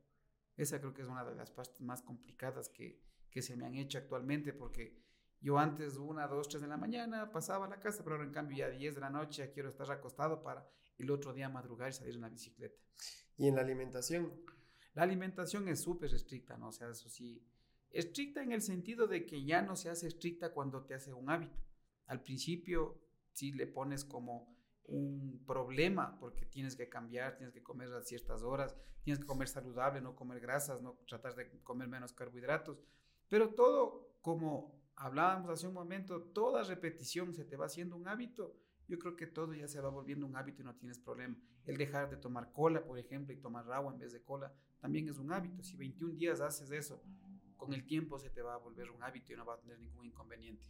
Esa 0.60 0.78
creo 0.78 0.92
que 0.92 1.00
es 1.00 1.08
una 1.08 1.24
de 1.24 1.34
las 1.34 1.50
partes 1.50 1.80
más 1.80 2.02
complicadas 2.02 2.68
que, 2.68 3.00
que 3.30 3.40
se 3.40 3.56
me 3.56 3.64
han 3.64 3.76
hecho 3.76 3.96
actualmente, 3.96 4.52
porque 4.52 5.02
yo 5.40 5.58
antes, 5.58 5.96
una, 5.96 6.26
dos, 6.26 6.50
tres 6.50 6.60
de 6.60 6.68
la 6.68 6.76
mañana, 6.76 7.32
pasaba 7.32 7.64
a 7.64 7.68
la 7.70 7.80
casa, 7.80 8.04
pero 8.04 8.16
ahora 8.16 8.26
en 8.28 8.34
cambio 8.34 8.58
ya 8.58 8.68
10 8.68 8.94
de 8.94 9.00
la 9.00 9.08
noche 9.08 9.42
ya 9.42 9.50
quiero 9.50 9.70
estar 9.70 9.90
acostado 9.90 10.42
para 10.42 10.68
el 10.98 11.10
otro 11.10 11.32
día 11.32 11.48
madrugar 11.48 11.88
y 11.88 11.92
salir 11.94 12.14
en 12.14 12.20
la 12.20 12.28
bicicleta. 12.28 12.78
¿Y 13.38 13.48
en 13.48 13.54
la 13.54 13.62
alimentación? 13.62 14.34
La 14.92 15.04
alimentación 15.04 15.66
es 15.68 15.80
súper 15.80 16.12
estricta, 16.12 16.58
¿no? 16.58 16.68
O 16.68 16.72
sea, 16.72 16.90
eso 16.90 17.08
sí, 17.08 17.42
estricta 17.90 18.42
en 18.42 18.52
el 18.52 18.60
sentido 18.60 19.06
de 19.06 19.24
que 19.24 19.42
ya 19.42 19.62
no 19.62 19.76
se 19.76 19.88
hace 19.88 20.08
estricta 20.08 20.52
cuando 20.52 20.84
te 20.84 20.92
hace 20.92 21.14
un 21.14 21.30
hábito. 21.30 21.58
Al 22.04 22.22
principio 22.22 23.00
sí 23.32 23.52
le 23.52 23.66
pones 23.66 24.04
como 24.04 24.59
un 24.90 25.42
problema 25.46 26.18
porque 26.18 26.44
tienes 26.46 26.76
que 26.76 26.88
cambiar, 26.88 27.36
tienes 27.36 27.54
que 27.54 27.62
comer 27.62 27.92
a 27.94 28.02
ciertas 28.02 28.42
horas, 28.42 28.76
tienes 29.02 29.20
que 29.20 29.26
comer 29.26 29.48
saludable, 29.48 30.00
no 30.00 30.14
comer 30.14 30.40
grasas, 30.40 30.82
no 30.82 30.98
tratar 31.06 31.34
de 31.34 31.48
comer 31.62 31.88
menos 31.88 32.12
carbohidratos, 32.12 32.82
pero 33.28 33.54
todo 33.54 34.10
como 34.20 34.80
hablábamos 34.96 35.50
hace 35.50 35.66
un 35.66 35.74
momento, 35.74 36.22
toda 36.22 36.62
repetición 36.64 37.32
se 37.32 37.44
te 37.44 37.56
va 37.56 37.66
haciendo 37.66 37.96
un 37.96 38.06
hábito. 38.06 38.54
Yo 38.86 38.98
creo 38.98 39.16
que 39.16 39.26
todo 39.26 39.54
ya 39.54 39.68
se 39.68 39.80
va 39.80 39.88
volviendo 39.88 40.26
un 40.26 40.36
hábito 40.36 40.62
y 40.62 40.64
no 40.64 40.74
tienes 40.74 40.98
problema. 40.98 41.36
El 41.64 41.76
dejar 41.76 42.10
de 42.10 42.16
tomar 42.16 42.52
cola, 42.52 42.84
por 42.84 42.98
ejemplo, 42.98 43.32
y 43.32 43.36
tomar 43.36 43.70
agua 43.72 43.92
en 43.92 43.98
vez 43.98 44.12
de 44.12 44.20
cola, 44.22 44.52
también 44.80 45.08
es 45.08 45.18
un 45.18 45.32
hábito. 45.32 45.62
Si 45.62 45.76
21 45.76 46.14
días 46.14 46.40
haces 46.40 46.70
eso, 46.72 47.02
con 47.56 47.72
el 47.72 47.86
tiempo 47.86 48.18
se 48.18 48.30
te 48.30 48.42
va 48.42 48.54
a 48.54 48.58
volver 48.58 48.90
un 48.90 49.02
hábito 49.02 49.32
y 49.32 49.36
no 49.36 49.44
va 49.44 49.54
a 49.54 49.60
tener 49.60 49.78
ningún 49.78 50.06
inconveniente. 50.06 50.66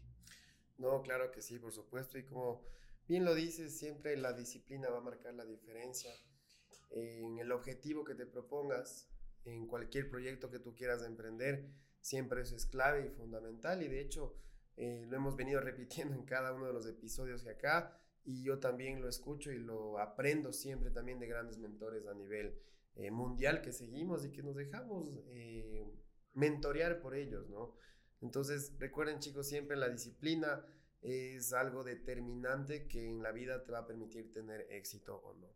No, 0.76 1.00
claro 1.02 1.30
que 1.30 1.40
sí, 1.40 1.58
por 1.58 1.72
supuesto. 1.72 2.18
Y 2.18 2.24
como 2.24 2.62
bien 3.08 3.24
lo 3.24 3.34
dices, 3.34 3.78
siempre 3.78 4.16
la 4.16 4.32
disciplina 4.32 4.88
va 4.88 4.98
a 4.98 5.02
marcar 5.02 5.34
la 5.34 5.44
diferencia 5.44 6.10
en 6.90 7.38
el 7.38 7.52
objetivo 7.52 8.04
que 8.04 8.14
te 8.14 8.26
propongas, 8.26 9.08
en 9.44 9.66
cualquier 9.66 10.10
proyecto 10.10 10.50
que 10.50 10.58
tú 10.58 10.74
quieras 10.74 11.02
emprender 11.04 11.70
siempre 12.00 12.42
eso 12.42 12.56
es 12.56 12.66
clave 12.66 13.06
y 13.06 13.10
fundamental 13.10 13.82
y 13.82 13.88
de 13.88 14.00
hecho 14.00 14.34
eh, 14.76 15.06
lo 15.08 15.16
hemos 15.16 15.36
venido 15.36 15.60
repitiendo 15.60 16.14
en 16.14 16.24
cada 16.24 16.52
uno 16.52 16.66
de 16.66 16.72
los 16.72 16.86
episodios 16.86 17.42
que 17.42 17.50
acá 17.50 17.96
y 18.24 18.42
yo 18.42 18.58
también 18.58 19.00
lo 19.00 19.08
escucho 19.08 19.50
y 19.50 19.58
lo 19.58 19.98
aprendo 19.98 20.52
siempre 20.52 20.90
también 20.90 21.18
de 21.18 21.26
grandes 21.26 21.58
mentores 21.58 22.06
a 22.06 22.14
nivel 22.14 22.58
eh, 22.96 23.10
mundial 23.10 23.62
que 23.62 23.72
seguimos 23.72 24.24
y 24.24 24.32
que 24.32 24.42
nos 24.42 24.56
dejamos 24.56 25.10
eh, 25.28 25.86
mentorear 26.34 27.00
por 27.00 27.14
ellos, 27.14 27.48
¿no? 27.48 27.74
Entonces 28.20 28.74
recuerden 28.78 29.20
chicos, 29.20 29.48
siempre 29.48 29.76
la 29.76 29.88
disciplina 29.88 30.62
es 31.02 31.52
algo 31.52 31.84
determinante 31.84 32.86
que 32.86 33.08
en 33.08 33.22
la 33.22 33.32
vida 33.32 33.64
te 33.64 33.72
va 33.72 33.80
a 33.80 33.86
permitir 33.86 34.30
tener 34.30 34.66
éxito 34.70 35.16
o 35.16 35.34
no. 35.34 35.48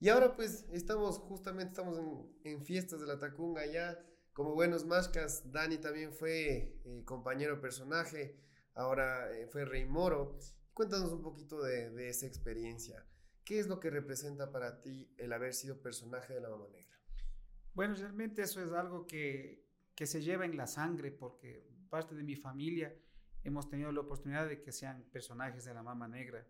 Y 0.00 0.08
ahora 0.08 0.34
pues 0.34 0.66
estamos 0.72 1.18
justamente, 1.18 1.70
estamos 1.70 1.98
en, 1.98 2.36
en 2.44 2.64
fiestas 2.64 3.00
de 3.00 3.06
la 3.06 3.18
Tacunga 3.18 3.64
ya, 3.66 3.98
como 4.32 4.54
buenos 4.54 4.86
mascas, 4.86 5.52
Dani 5.52 5.76
también 5.76 6.12
fue 6.14 6.80
eh, 6.84 7.02
compañero 7.04 7.60
personaje, 7.60 8.38
ahora 8.74 9.30
eh, 9.36 9.46
fue 9.46 9.66
Rey 9.66 9.84
Moro. 9.84 10.38
Cuéntanos 10.72 11.12
un 11.12 11.20
poquito 11.20 11.62
de, 11.62 12.08
esa 12.08 12.26
experiencia. 12.26 13.04
¿Qué 13.44 13.58
es 13.58 13.66
lo 13.66 13.78
que 13.78 13.90
representa 13.90 14.50
para 14.50 14.80
ti 14.80 15.12
el 15.18 15.34
haber 15.34 15.52
sido 15.52 15.82
personaje 15.82 16.32
de 16.32 16.40
la 16.40 16.48
Mama 16.48 16.68
Negra? 16.72 16.96
Bueno, 17.74 17.94
realmente 17.94 18.42
eso 18.42 18.64
es 18.64 18.72
algo 18.72 19.06
que, 19.06 19.66
que 19.94 20.06
se 20.06 20.22
lleva 20.22 20.46
en 20.46 20.56
la 20.56 20.66
sangre 20.66 21.10
porque 21.10 21.68
parte 21.90 22.14
de 22.14 22.22
mi 22.22 22.36
familia 22.36 22.96
hemos 23.44 23.68
tenido 23.68 23.92
la 23.92 24.00
oportunidad 24.00 24.48
de 24.48 24.62
que 24.62 24.72
sean 24.72 25.04
personajes 25.12 25.64
de 25.64 25.74
la 25.74 25.82
Mama 25.82 26.08
Negra. 26.08 26.46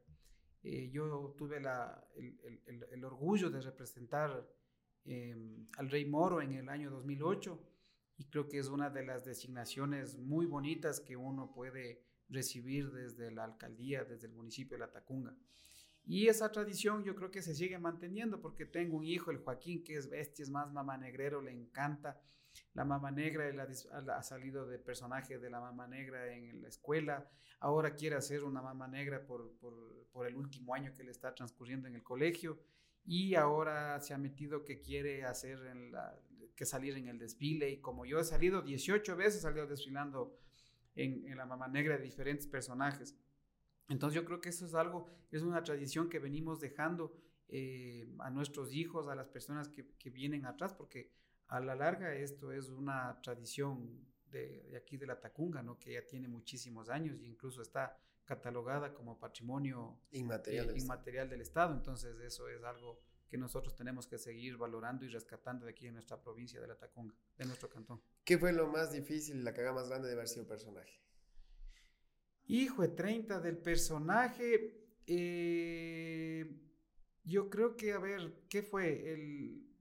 Eh, 0.62 0.90
yo 0.90 1.34
tuve 1.36 1.58
el, 1.58 3.04
orgullo 3.04 3.50
de 3.50 3.60
representar 3.60 4.48
em, 5.04 5.66
al 5.76 5.90
Rey 5.90 6.04
Moro 6.04 6.40
en 6.40 6.52
el 6.52 6.68
año 6.68 6.90
2008 6.90 7.58
y 8.18 8.24
creo 8.26 8.48
que 8.48 8.58
es 8.58 8.68
una 8.68 8.90
de 8.90 9.04
las 9.04 9.24
designaciones 9.24 10.18
muy 10.18 10.46
bonitas 10.46 11.00
que 11.00 11.16
uno 11.16 11.52
puede 11.52 12.04
recibir 12.28 12.92
desde 12.92 13.30
la 13.30 13.44
alcaldía, 13.44 14.04
desde 14.04 14.28
el 14.28 14.34
municipio 14.34 14.76
de 14.76 14.84
La 14.84 14.92
Tacunga. 14.92 15.36
Y 16.04 16.28
esa 16.28 16.50
tradición 16.50 17.04
yo 17.04 17.14
creo 17.14 17.30
que 17.30 17.42
se 17.42 17.54
sigue 17.54 17.78
manteniendo 17.78 18.40
porque 18.40 18.66
tengo 18.66 18.96
un 18.96 19.04
hijo, 19.04 19.30
el 19.30 19.38
Joaquín, 19.38 19.84
que 19.84 19.96
es 19.96 20.08
bestia, 20.08 20.42
es 20.42 20.50
más 20.50 20.72
mamá 20.72 20.96
negrero, 20.98 21.40
le 21.40 21.52
encanta 21.52 22.20
la 22.74 22.84
mama 22.84 23.10
negra, 23.10 23.50
ha, 24.16 24.22
salido 24.22 24.66
de 24.66 24.78
personaje 24.78 25.38
de 25.38 25.50
la 25.50 25.60
mama 25.60 25.86
negra 25.86 26.32
en 26.32 26.62
la 26.62 26.68
escuela, 26.68 27.28
ahora 27.60 27.94
quiere 27.94 28.16
hacer 28.16 28.44
una 28.44 28.62
mama 28.62 28.88
negra 28.88 29.24
por, 29.24 29.52
por, 29.58 30.26
el 30.26 30.36
último 30.36 30.74
año 30.74 30.92
que 30.94 31.02
le 31.02 31.10
está 31.10 31.34
transcurriendo 31.34 31.88
en 31.88 31.96
el 31.96 32.02
colegio 32.02 32.60
y 33.04 33.34
ahora 33.34 33.98
se 34.00 34.14
ha 34.14 34.18
metido 34.18 34.64
que 34.64 34.80
quiere 34.80 35.24
hacer 35.24 35.58
que 36.54 36.64
salir 36.64 36.96
en 36.96 37.08
el 37.08 37.18
desfile 37.18 37.70
y 37.70 37.80
como 37.80 38.04
yo 38.04 38.20
he 38.20 38.24
salido 38.24 38.62
18 38.62 39.16
veces, 39.16 39.36
he 39.36 39.40
salido 39.40 39.66
desfilando 39.66 40.38
en, 40.94 41.36
la 41.36 41.46
Mamá 41.46 41.68
Negra 41.68 41.96
de 41.96 42.04
diferentes 42.04 42.46
personajes. 42.46 43.16
Entonces 43.88 44.14
yo 44.14 44.24
creo 44.24 44.40
que 44.40 44.50
eso 44.50 44.66
es 44.66 44.74
algo, 44.74 45.08
es 45.30 45.42
una 45.42 45.62
tradición 45.62 46.08
que 46.08 46.18
venimos 46.18 46.60
dejando 46.60 47.16
eh, 47.48 48.08
a 48.20 48.30
nuestros 48.30 48.72
hijos, 48.72 49.08
a 49.08 49.14
las 49.14 49.28
personas 49.28 49.68
que, 49.68 50.10
vienen 50.10 50.46
atrás, 50.46 50.72
porque 50.72 51.10
a 51.48 51.60
la 51.60 51.74
larga 51.74 52.14
esto 52.14 52.52
es 52.52 52.68
una 52.70 53.20
tradición 53.22 54.06
de, 54.30 54.62
de, 54.70 54.76
aquí 54.76 54.96
de 54.96 55.06
la 55.06 55.20
Tacunga, 55.20 55.62
¿no? 55.62 55.78
que 55.78 55.92
ya 55.92 56.06
tiene 56.06 56.28
muchísimos 56.28 56.88
años 56.88 57.20
e 57.20 57.26
incluso 57.26 57.62
está 57.62 57.98
catalogada 58.24 58.94
como 58.94 59.18
patrimonio 59.18 60.00
inmaterial, 60.12 60.70
eh, 60.70 60.78
inmaterial 60.78 61.28
del 61.28 61.40
Estado. 61.40 61.74
Entonces 61.74 62.18
eso 62.20 62.48
es 62.48 62.62
algo 62.64 63.00
que 63.28 63.38
nosotros 63.38 63.74
tenemos 63.74 64.06
que 64.06 64.18
seguir 64.18 64.56
valorando 64.56 65.04
y 65.04 65.08
rescatando 65.08 65.64
de 65.64 65.72
aquí 65.72 65.86
en 65.86 65.94
nuestra 65.94 66.20
provincia 66.20 66.60
de 66.60 66.68
la 66.68 66.76
Tacunga, 66.76 67.14
de 67.36 67.46
nuestro 67.46 67.68
cantón. 67.68 68.02
¿Qué 68.24 68.38
fue 68.38 68.52
lo 68.52 68.66
más 68.68 68.92
difícil 68.92 69.38
y 69.38 69.42
la 69.42 69.54
caga 69.54 69.72
más 69.72 69.88
grande 69.88 70.08
de 70.08 70.14
haber 70.14 70.28
sido 70.28 70.46
personaje? 70.46 71.00
Hijo 72.46 72.82
de 72.82 72.88
30 72.88 73.40
del 73.40 73.56
personaje, 73.56 74.86
eh, 75.06 76.60
yo 77.24 77.48
creo 77.48 77.76
que, 77.76 77.92
a 77.92 77.98
ver, 77.98 78.44
¿qué 78.48 78.62
fue? 78.62 79.12
El, 79.12 79.71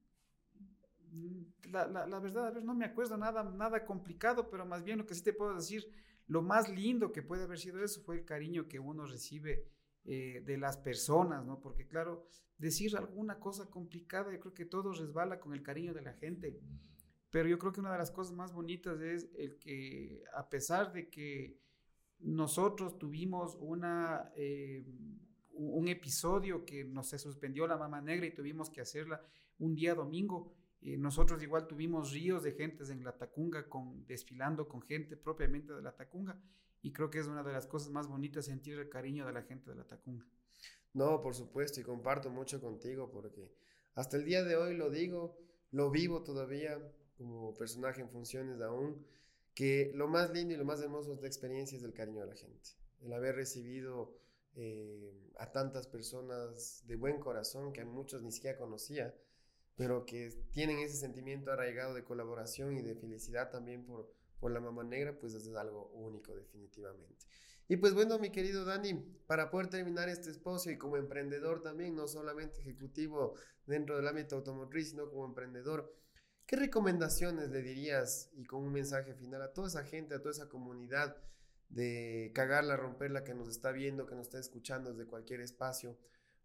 la, 1.70 1.88
la, 1.88 2.08
la, 2.08 2.20
verdad, 2.20 2.48
a 2.48 2.52
ver, 2.52 2.64
no 2.64 2.74
me 2.74 2.86
acuerdo 2.86 3.18
nada, 3.18 3.44
nada 3.44 3.86
complicado, 3.86 4.50
pero 4.50 4.66
más 4.66 4.84
bien 4.84 4.98
lo 4.98 5.06
que 5.06 5.16
sí 5.16 5.24
te 5.24 5.34
puedo 5.34 5.56
decir, 5.56 5.92
lo 6.28 6.42
más 6.42 6.70
lindo 6.70 7.12
que 7.12 7.22
puede 7.22 7.44
haber 7.44 7.60
sido 7.60 7.84
eso 7.84 8.02
fue 8.02 8.16
el 8.16 8.26
cariño 8.26 8.68
que 8.68 8.80
uno 8.80 9.06
recibe 9.06 9.68
eh, 10.06 10.42
de 10.46 10.58
las 10.58 10.78
personas, 10.78 11.46
¿no? 11.46 11.60
Porque 11.60 11.88
claro, 11.88 12.26
decir 12.58 12.96
alguna 12.96 13.40
cosa 13.40 13.70
complicada, 13.70 14.32
yo 14.32 14.40
creo 14.40 14.54
que 14.54 14.66
todo 14.66 14.94
resbala 14.94 15.40
con 15.40 15.54
el 15.54 15.62
cariño 15.62 15.94
de 15.94 16.02
la 16.02 16.14
gente. 16.14 16.60
Pero 17.30 17.48
yo 17.48 17.58
creo 17.58 17.72
que 17.72 17.80
una 17.80 17.92
de 17.92 17.98
las 17.98 18.12
cosas 18.12 18.36
más 18.36 18.54
bonitas 18.54 19.00
es 19.02 19.30
el 19.36 19.58
que 19.58 20.24
a 20.34 20.50
pesar 20.50 20.92
de 20.92 21.10
que 21.10 21.58
nosotros 22.20 22.98
tuvimos 22.98 23.58
una, 23.60 24.32
eh, 24.36 24.86
un 25.54 25.88
episodio 25.88 26.66
que 26.66 26.84
nos 26.84 27.10
se 27.10 27.20
suspendió 27.20 27.68
la 27.68 27.78
mama 27.78 28.02
negra 28.02 28.26
y 28.26 28.34
tuvimos 28.34 28.70
que 28.70 28.82
hacerla 28.82 29.22
un 29.60 29.76
día 29.76 29.96
domingo, 29.96 30.54
eh, 30.82 30.98
nosotros 30.98 31.42
igual 31.44 31.68
tuvimos 31.68 32.12
ríos 32.12 32.44
de 32.44 32.54
gentes 32.54 32.90
en 32.90 33.04
la 33.04 33.18
Tacunga 33.18 33.70
con, 33.70 34.06
desfilando 34.08 34.68
con 34.68 34.82
gente 34.82 35.16
propiamente 35.16 35.74
de 35.74 35.82
la 35.82 35.96
Tacunga 35.96 36.42
y 36.82 36.92
creo 36.92 37.10
que 37.10 37.20
es 37.20 37.28
una 37.28 37.44
de 37.44 37.52
las 37.52 37.68
cosas 37.68 37.92
más 37.92 38.08
bonitas 38.08 38.46
sentir 38.46 38.80
el 38.80 38.90
cariño 38.90 39.26
de 39.26 39.34
la 39.34 39.44
gente 39.44 39.70
de 39.70 39.76
la 39.76 39.86
Tacunga. 39.86 40.26
No, 40.94 41.22
por 41.22 41.36
supuesto, 41.36 41.80
y 41.80 41.84
comparto 41.84 42.30
mucho 42.30 42.60
contigo 42.60 43.12
porque 43.12 43.54
hasta 43.94 44.18
el 44.18 44.26
día 44.26 44.44
de 44.44 44.56
hoy 44.56 44.76
lo 44.76 44.90
digo, 44.90 45.38
lo 45.72 45.92
vivo 45.92 46.24
todavía 46.24 46.80
como 47.18 47.54
personaje 47.54 48.02
en 48.02 48.10
funciones 48.10 48.60
aún, 48.62 49.06
que 49.54 49.92
lo 49.94 50.08
más 50.08 50.32
lindo 50.32 50.54
y 50.54 50.58
lo 50.58 50.66
más 50.66 50.82
hermoso 50.82 51.16
de 51.16 51.22
la 51.22 51.28
experiencia 51.28 51.78
es 51.78 51.84
el 51.84 51.94
cariño 51.94 52.22
de 52.22 52.28
la 52.28 52.36
gente, 52.36 52.72
el 53.02 53.14
haber 53.14 53.36
recibido 53.36 54.18
eh, 54.56 55.32
a 55.38 55.52
tantas 55.52 55.88
personas 55.88 56.84
de 56.88 56.96
buen 56.96 57.20
corazón 57.20 57.72
que 57.72 57.82
a 57.82 57.86
muchos 57.86 58.24
ni 58.24 58.32
siquiera 58.32 58.58
conocía, 58.58 59.14
pero 59.76 60.06
que 60.06 60.30
tienen 60.52 60.80
ese 60.80 60.98
sentimiento 60.98 61.52
arraigado 61.52 61.94
de 61.94 62.04
colaboración 62.04 62.78
y 62.78 62.82
de 62.82 62.96
felicidad 62.96 63.50
también 63.50 63.86
por, 63.86 64.12
por 64.40 64.52
la 64.52 64.60
mamá 64.60 64.84
negra, 64.84 65.18
pues 65.18 65.34
es 65.34 65.48
algo 65.56 65.92
único 65.94 66.36
definitivamente. 66.36 67.26
Y 67.68 67.78
pues 67.78 67.94
bueno, 67.94 68.20
mi 68.20 68.32
querido 68.32 68.66
Dani, 68.66 68.96
para 69.28 69.50
poder 69.50 69.70
terminar 69.70 70.10
este 70.10 70.30
espacio 70.30 70.74
y 70.74 70.78
como 70.78 70.98
emprendedor 70.98 71.62
también, 71.62 71.96
no 71.96 72.06
solamente 72.08 72.60
ejecutivo 72.60 73.36
dentro 73.66 73.96
del 73.96 74.08
ámbito 74.08 74.36
automotriz, 74.36 74.90
sino 74.90 75.10
como 75.10 75.26
emprendedor, 75.26 75.96
¿qué 76.46 76.58
recomendaciones 76.58 77.50
le 77.50 77.62
dirías 77.62 78.30
y 78.34 78.44
con 78.44 78.64
un 78.64 78.74
mensaje 78.74 79.14
final 79.14 79.42
a 79.42 79.54
toda 79.54 79.70
esa 79.70 79.86
gente, 79.86 80.16
a 80.16 80.20
toda 80.20 80.32
esa 80.32 80.50
comunidad 80.50 81.16
de 81.70 82.32
cagarla, 82.36 82.76
romperla 82.76 83.24
que 83.24 83.34
nos 83.34 83.48
está 83.48 83.72
viendo, 83.72 84.06
que 84.06 84.16
nos 84.16 84.28
está 84.28 84.40
escuchando 84.40 84.92
desde 84.92 85.10
cualquier 85.10 85.40
espacio, 85.40 85.98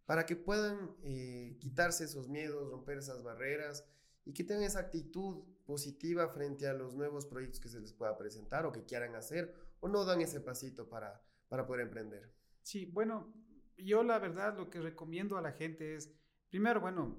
para 0.07 0.25
que 0.25 0.37
puedan 0.37 0.95
eh, 1.03 1.57
quitarse 1.59 2.05
esos 2.05 2.29
miedos, 2.29 2.71
romper 2.71 2.97
esas 2.97 3.21
barreras 3.21 3.85
y 4.23 4.33
que 4.33 4.45
tengan 4.45 4.63
esa 4.63 4.79
actitud 4.79 5.43
positiva 5.65 6.29
frente 6.29 6.65
a 6.65 6.73
los 6.73 6.95
nuevos 6.95 7.25
proyectos 7.25 7.59
que 7.59 7.67
se 7.67 7.81
les 7.81 7.91
pueda 7.91 8.17
presentar 8.17 8.65
o 8.65 8.71
que 8.71 8.85
quieran 8.85 9.15
hacer 9.15 9.53
o 9.81 9.89
no 9.89 10.05
dan 10.05 10.21
ese 10.21 10.39
pasito 10.39 10.87
para, 10.87 11.21
para 11.49 11.67
poder 11.67 11.81
emprender? 11.81 12.33
Sí, 12.61 12.85
bueno, 12.85 13.33
yo 13.77 14.01
la 14.01 14.17
verdad 14.17 14.57
lo 14.57 14.69
que 14.69 14.79
recomiendo 14.79 15.37
a 15.37 15.41
la 15.41 15.51
gente 15.51 15.95
es, 15.95 16.09
primero, 16.49 16.79
bueno, 16.79 17.17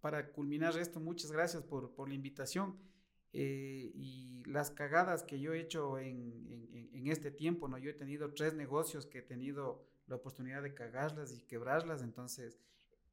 para 0.00 0.32
culminar 0.32 0.76
esto, 0.78 1.00
muchas 1.00 1.30
gracias 1.30 1.62
por, 1.62 1.94
por 1.94 2.08
la 2.08 2.14
invitación. 2.14 2.78
Eh, 3.36 3.90
y 3.94 4.44
las 4.44 4.70
cagadas 4.70 5.24
que 5.24 5.40
yo 5.40 5.52
he 5.52 5.60
hecho 5.60 5.98
en, 5.98 6.46
en, 6.48 6.88
en, 6.92 7.06
este 7.08 7.32
tiempo, 7.32 7.66
¿no? 7.66 7.78
Yo 7.78 7.90
he 7.90 7.94
tenido 7.94 8.32
tres 8.32 8.54
negocios 8.54 9.06
que 9.06 9.18
he 9.18 9.22
tenido 9.22 9.84
la 10.06 10.16
oportunidad 10.16 10.62
de 10.62 10.74
cagarlas 10.74 11.32
y 11.32 11.42
quebrarlas, 11.42 12.02
entonces, 12.02 12.58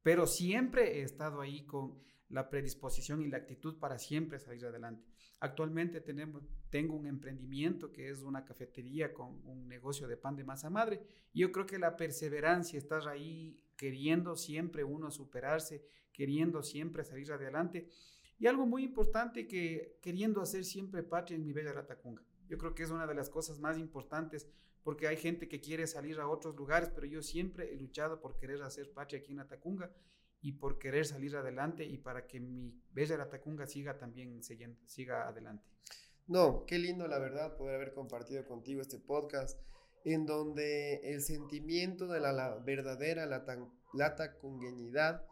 pero 0.02 0.26
siempre 0.26 0.98
he 0.98 1.02
estado 1.02 1.40
ahí 1.40 1.64
con 1.64 1.98
la 2.28 2.48
predisposición 2.48 3.22
y 3.22 3.28
la 3.28 3.36
actitud 3.38 3.78
para 3.78 3.98
siempre 3.98 4.38
salir 4.38 4.64
adelante. 4.64 5.04
Actualmente 5.40 6.00
tenemos, 6.00 6.42
tengo 6.70 6.94
un 6.94 7.06
emprendimiento 7.06 7.92
que 7.92 8.08
es 8.08 8.22
una 8.22 8.44
cafetería 8.44 9.12
con 9.12 9.44
un 9.44 9.68
negocio 9.68 10.08
de 10.08 10.16
pan 10.16 10.36
de 10.36 10.44
masa 10.44 10.70
madre. 10.70 11.02
Yo 11.34 11.52
creo 11.52 11.66
que 11.66 11.78
la 11.78 11.96
perseverancia, 11.96 12.78
estar 12.78 13.06
ahí 13.08 13.60
queriendo 13.76 14.36
siempre 14.36 14.84
uno 14.84 15.10
superarse, 15.10 15.84
queriendo 16.12 16.62
siempre 16.62 17.04
salir 17.04 17.32
adelante. 17.32 17.88
Y 18.38 18.46
algo 18.46 18.66
muy 18.66 18.84
importante 18.84 19.46
que 19.46 19.98
queriendo 20.00 20.40
hacer 20.40 20.64
siempre 20.64 21.02
patria 21.02 21.36
en 21.36 21.44
mi 21.44 21.52
bella 21.52 21.74
Latacunga. 21.74 22.22
Yo 22.48 22.56
creo 22.58 22.74
que 22.74 22.84
es 22.84 22.90
una 22.90 23.06
de 23.06 23.14
las 23.14 23.28
cosas 23.28 23.58
más 23.58 23.78
importantes 23.78 24.48
porque 24.82 25.06
hay 25.06 25.16
gente 25.16 25.48
que 25.48 25.60
quiere 25.60 25.86
salir 25.86 26.18
a 26.20 26.28
otros 26.28 26.56
lugares, 26.56 26.90
pero 26.94 27.06
yo 27.06 27.22
siempre 27.22 27.72
he 27.72 27.76
luchado 27.76 28.20
por 28.20 28.36
querer 28.36 28.62
hacer 28.62 28.92
patria 28.92 29.20
aquí 29.20 29.32
en 29.32 29.38
Latacunga 29.38 29.90
y 30.40 30.52
por 30.52 30.78
querer 30.78 31.06
salir 31.06 31.36
adelante 31.36 31.84
y 31.84 31.98
para 31.98 32.26
que 32.26 32.40
mi 32.40 32.74
bella 32.90 33.16
Latacunga 33.16 33.66
siga 33.66 33.98
también 33.98 34.42
siga 34.42 35.28
adelante. 35.28 35.64
No, 36.26 36.64
qué 36.66 36.78
lindo 36.78 37.06
la 37.06 37.18
verdad 37.18 37.56
poder 37.56 37.76
haber 37.76 37.94
compartido 37.94 38.44
contigo 38.44 38.80
este 38.80 38.98
podcast 38.98 39.60
en 40.04 40.26
donde 40.26 40.96
el 41.04 41.22
sentimiento 41.22 42.08
de 42.08 42.20
la, 42.20 42.58
verdadera 42.64 43.26
latacungueñidad 43.92 45.24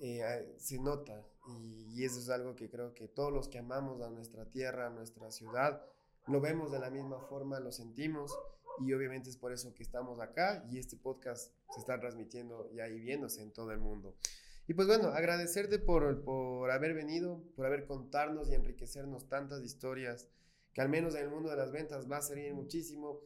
eh, 0.00 0.54
se 0.58 0.78
nota 0.78 1.24
y, 1.46 1.86
y, 1.94 2.04
eso 2.04 2.18
es 2.18 2.28
algo 2.28 2.56
que 2.56 2.68
creo 2.68 2.94
que 2.94 3.08
todos 3.08 3.32
los 3.32 3.48
que 3.48 3.58
amamos 3.58 4.00
a 4.00 4.10
nuestra 4.10 4.48
tierra, 4.48 4.88
a 4.88 4.90
nuestra 4.90 5.30
ciudad, 5.30 5.84
lo 6.26 6.40
vemos 6.40 6.72
de 6.72 6.78
la 6.78 6.90
misma 6.90 7.20
forma, 7.20 7.60
lo 7.60 7.70
sentimos 7.72 8.36
y 8.80 8.92
obviamente 8.92 9.30
es 9.30 9.36
por 9.36 9.52
eso 9.52 9.74
que 9.74 9.82
estamos 9.82 10.20
acá 10.20 10.64
y 10.70 10.78
este 10.78 10.96
podcast 10.96 11.52
se 11.72 11.80
está 11.80 11.98
transmitiendo 12.00 12.68
y 12.72 12.80
ahí 12.80 12.98
viéndose 13.00 13.42
en 13.42 13.52
todo 13.52 13.72
el 13.72 13.78
mundo. 13.78 14.16
Y 14.66 14.74
pues 14.74 14.88
bueno, 14.88 15.08
agradecerte 15.08 15.78
por, 15.78 16.22
por 16.24 16.70
haber 16.70 16.94
venido, 16.94 17.42
por 17.56 17.66
haber 17.66 17.84
contarnos 17.84 18.50
y 18.50 18.54
enriquecernos 18.54 19.28
tantas 19.28 19.62
historias 19.64 20.28
que 20.72 20.80
al 20.80 20.88
menos 20.88 21.14
en 21.14 21.22
el 21.22 21.30
mundo 21.30 21.50
de 21.50 21.56
las 21.56 21.72
ventas 21.72 22.10
va 22.10 22.18
a 22.18 22.22
servir 22.22 22.54
muchísimo. 22.54 23.20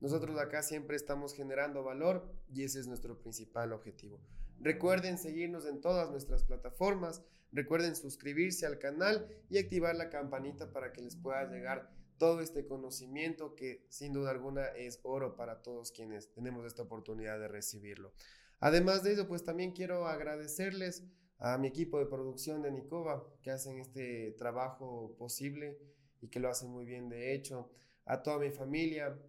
Nosotros 0.00 0.38
acá 0.38 0.62
siempre 0.62 0.96
estamos 0.96 1.34
generando 1.34 1.82
valor 1.82 2.30
y 2.48 2.64
ese 2.64 2.80
es 2.80 2.86
nuestro 2.86 3.18
principal 3.18 3.72
objetivo. 3.72 4.20
Recuerden 4.60 5.18
seguirnos 5.18 5.66
en 5.66 5.80
todas 5.80 6.10
nuestras 6.10 6.44
plataformas, 6.44 7.22
recuerden 7.50 7.96
suscribirse 7.96 8.66
al 8.66 8.78
canal 8.78 9.26
y 9.50 9.58
activar 9.58 9.96
la 9.96 10.10
campanita 10.10 10.72
para 10.72 10.92
que 10.92 11.02
les 11.02 11.16
pueda 11.16 11.44
llegar 11.50 11.90
todo 12.22 12.40
este 12.40 12.64
conocimiento 12.68 13.56
que 13.56 13.84
sin 13.88 14.12
duda 14.12 14.30
alguna 14.30 14.66
es 14.66 15.00
oro 15.02 15.34
para 15.34 15.60
todos 15.60 15.90
quienes 15.90 16.30
tenemos 16.30 16.64
esta 16.64 16.82
oportunidad 16.82 17.40
de 17.40 17.48
recibirlo. 17.48 18.12
Además 18.60 19.02
de 19.02 19.14
eso, 19.14 19.26
pues 19.26 19.42
también 19.42 19.72
quiero 19.72 20.06
agradecerles 20.06 21.02
a 21.38 21.58
mi 21.58 21.66
equipo 21.66 21.98
de 21.98 22.06
producción 22.06 22.62
de 22.62 22.70
Nicova 22.70 23.26
que 23.42 23.50
hacen 23.50 23.80
este 23.80 24.36
trabajo 24.38 25.16
posible 25.18 25.80
y 26.20 26.28
que 26.28 26.38
lo 26.38 26.48
hacen 26.48 26.70
muy 26.70 26.84
bien 26.84 27.08
de 27.08 27.34
hecho, 27.34 27.72
a 28.04 28.22
toda 28.22 28.38
mi 28.38 28.52
familia, 28.52 29.20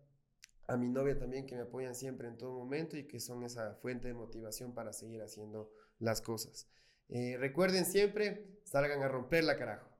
a 0.67 0.77
mi 0.77 0.87
novia 0.87 1.17
también 1.17 1.47
que 1.47 1.55
me 1.55 1.63
apoyan 1.63 1.95
siempre 1.95 2.27
en 2.27 2.37
todo 2.37 2.53
momento 2.53 2.95
y 2.95 3.07
que 3.07 3.19
son 3.19 3.43
esa 3.43 3.73
fuente 3.73 4.07
de 4.07 4.13
motivación 4.13 4.75
para 4.75 4.93
seguir 4.93 5.23
haciendo 5.23 5.71
las 5.97 6.21
cosas. 6.21 6.69
Eh, 7.09 7.37
recuerden 7.39 7.85
siempre, 7.85 8.61
salgan 8.65 9.01
a 9.01 9.07
romper 9.07 9.45
la 9.45 9.57
carajo. 9.57 9.92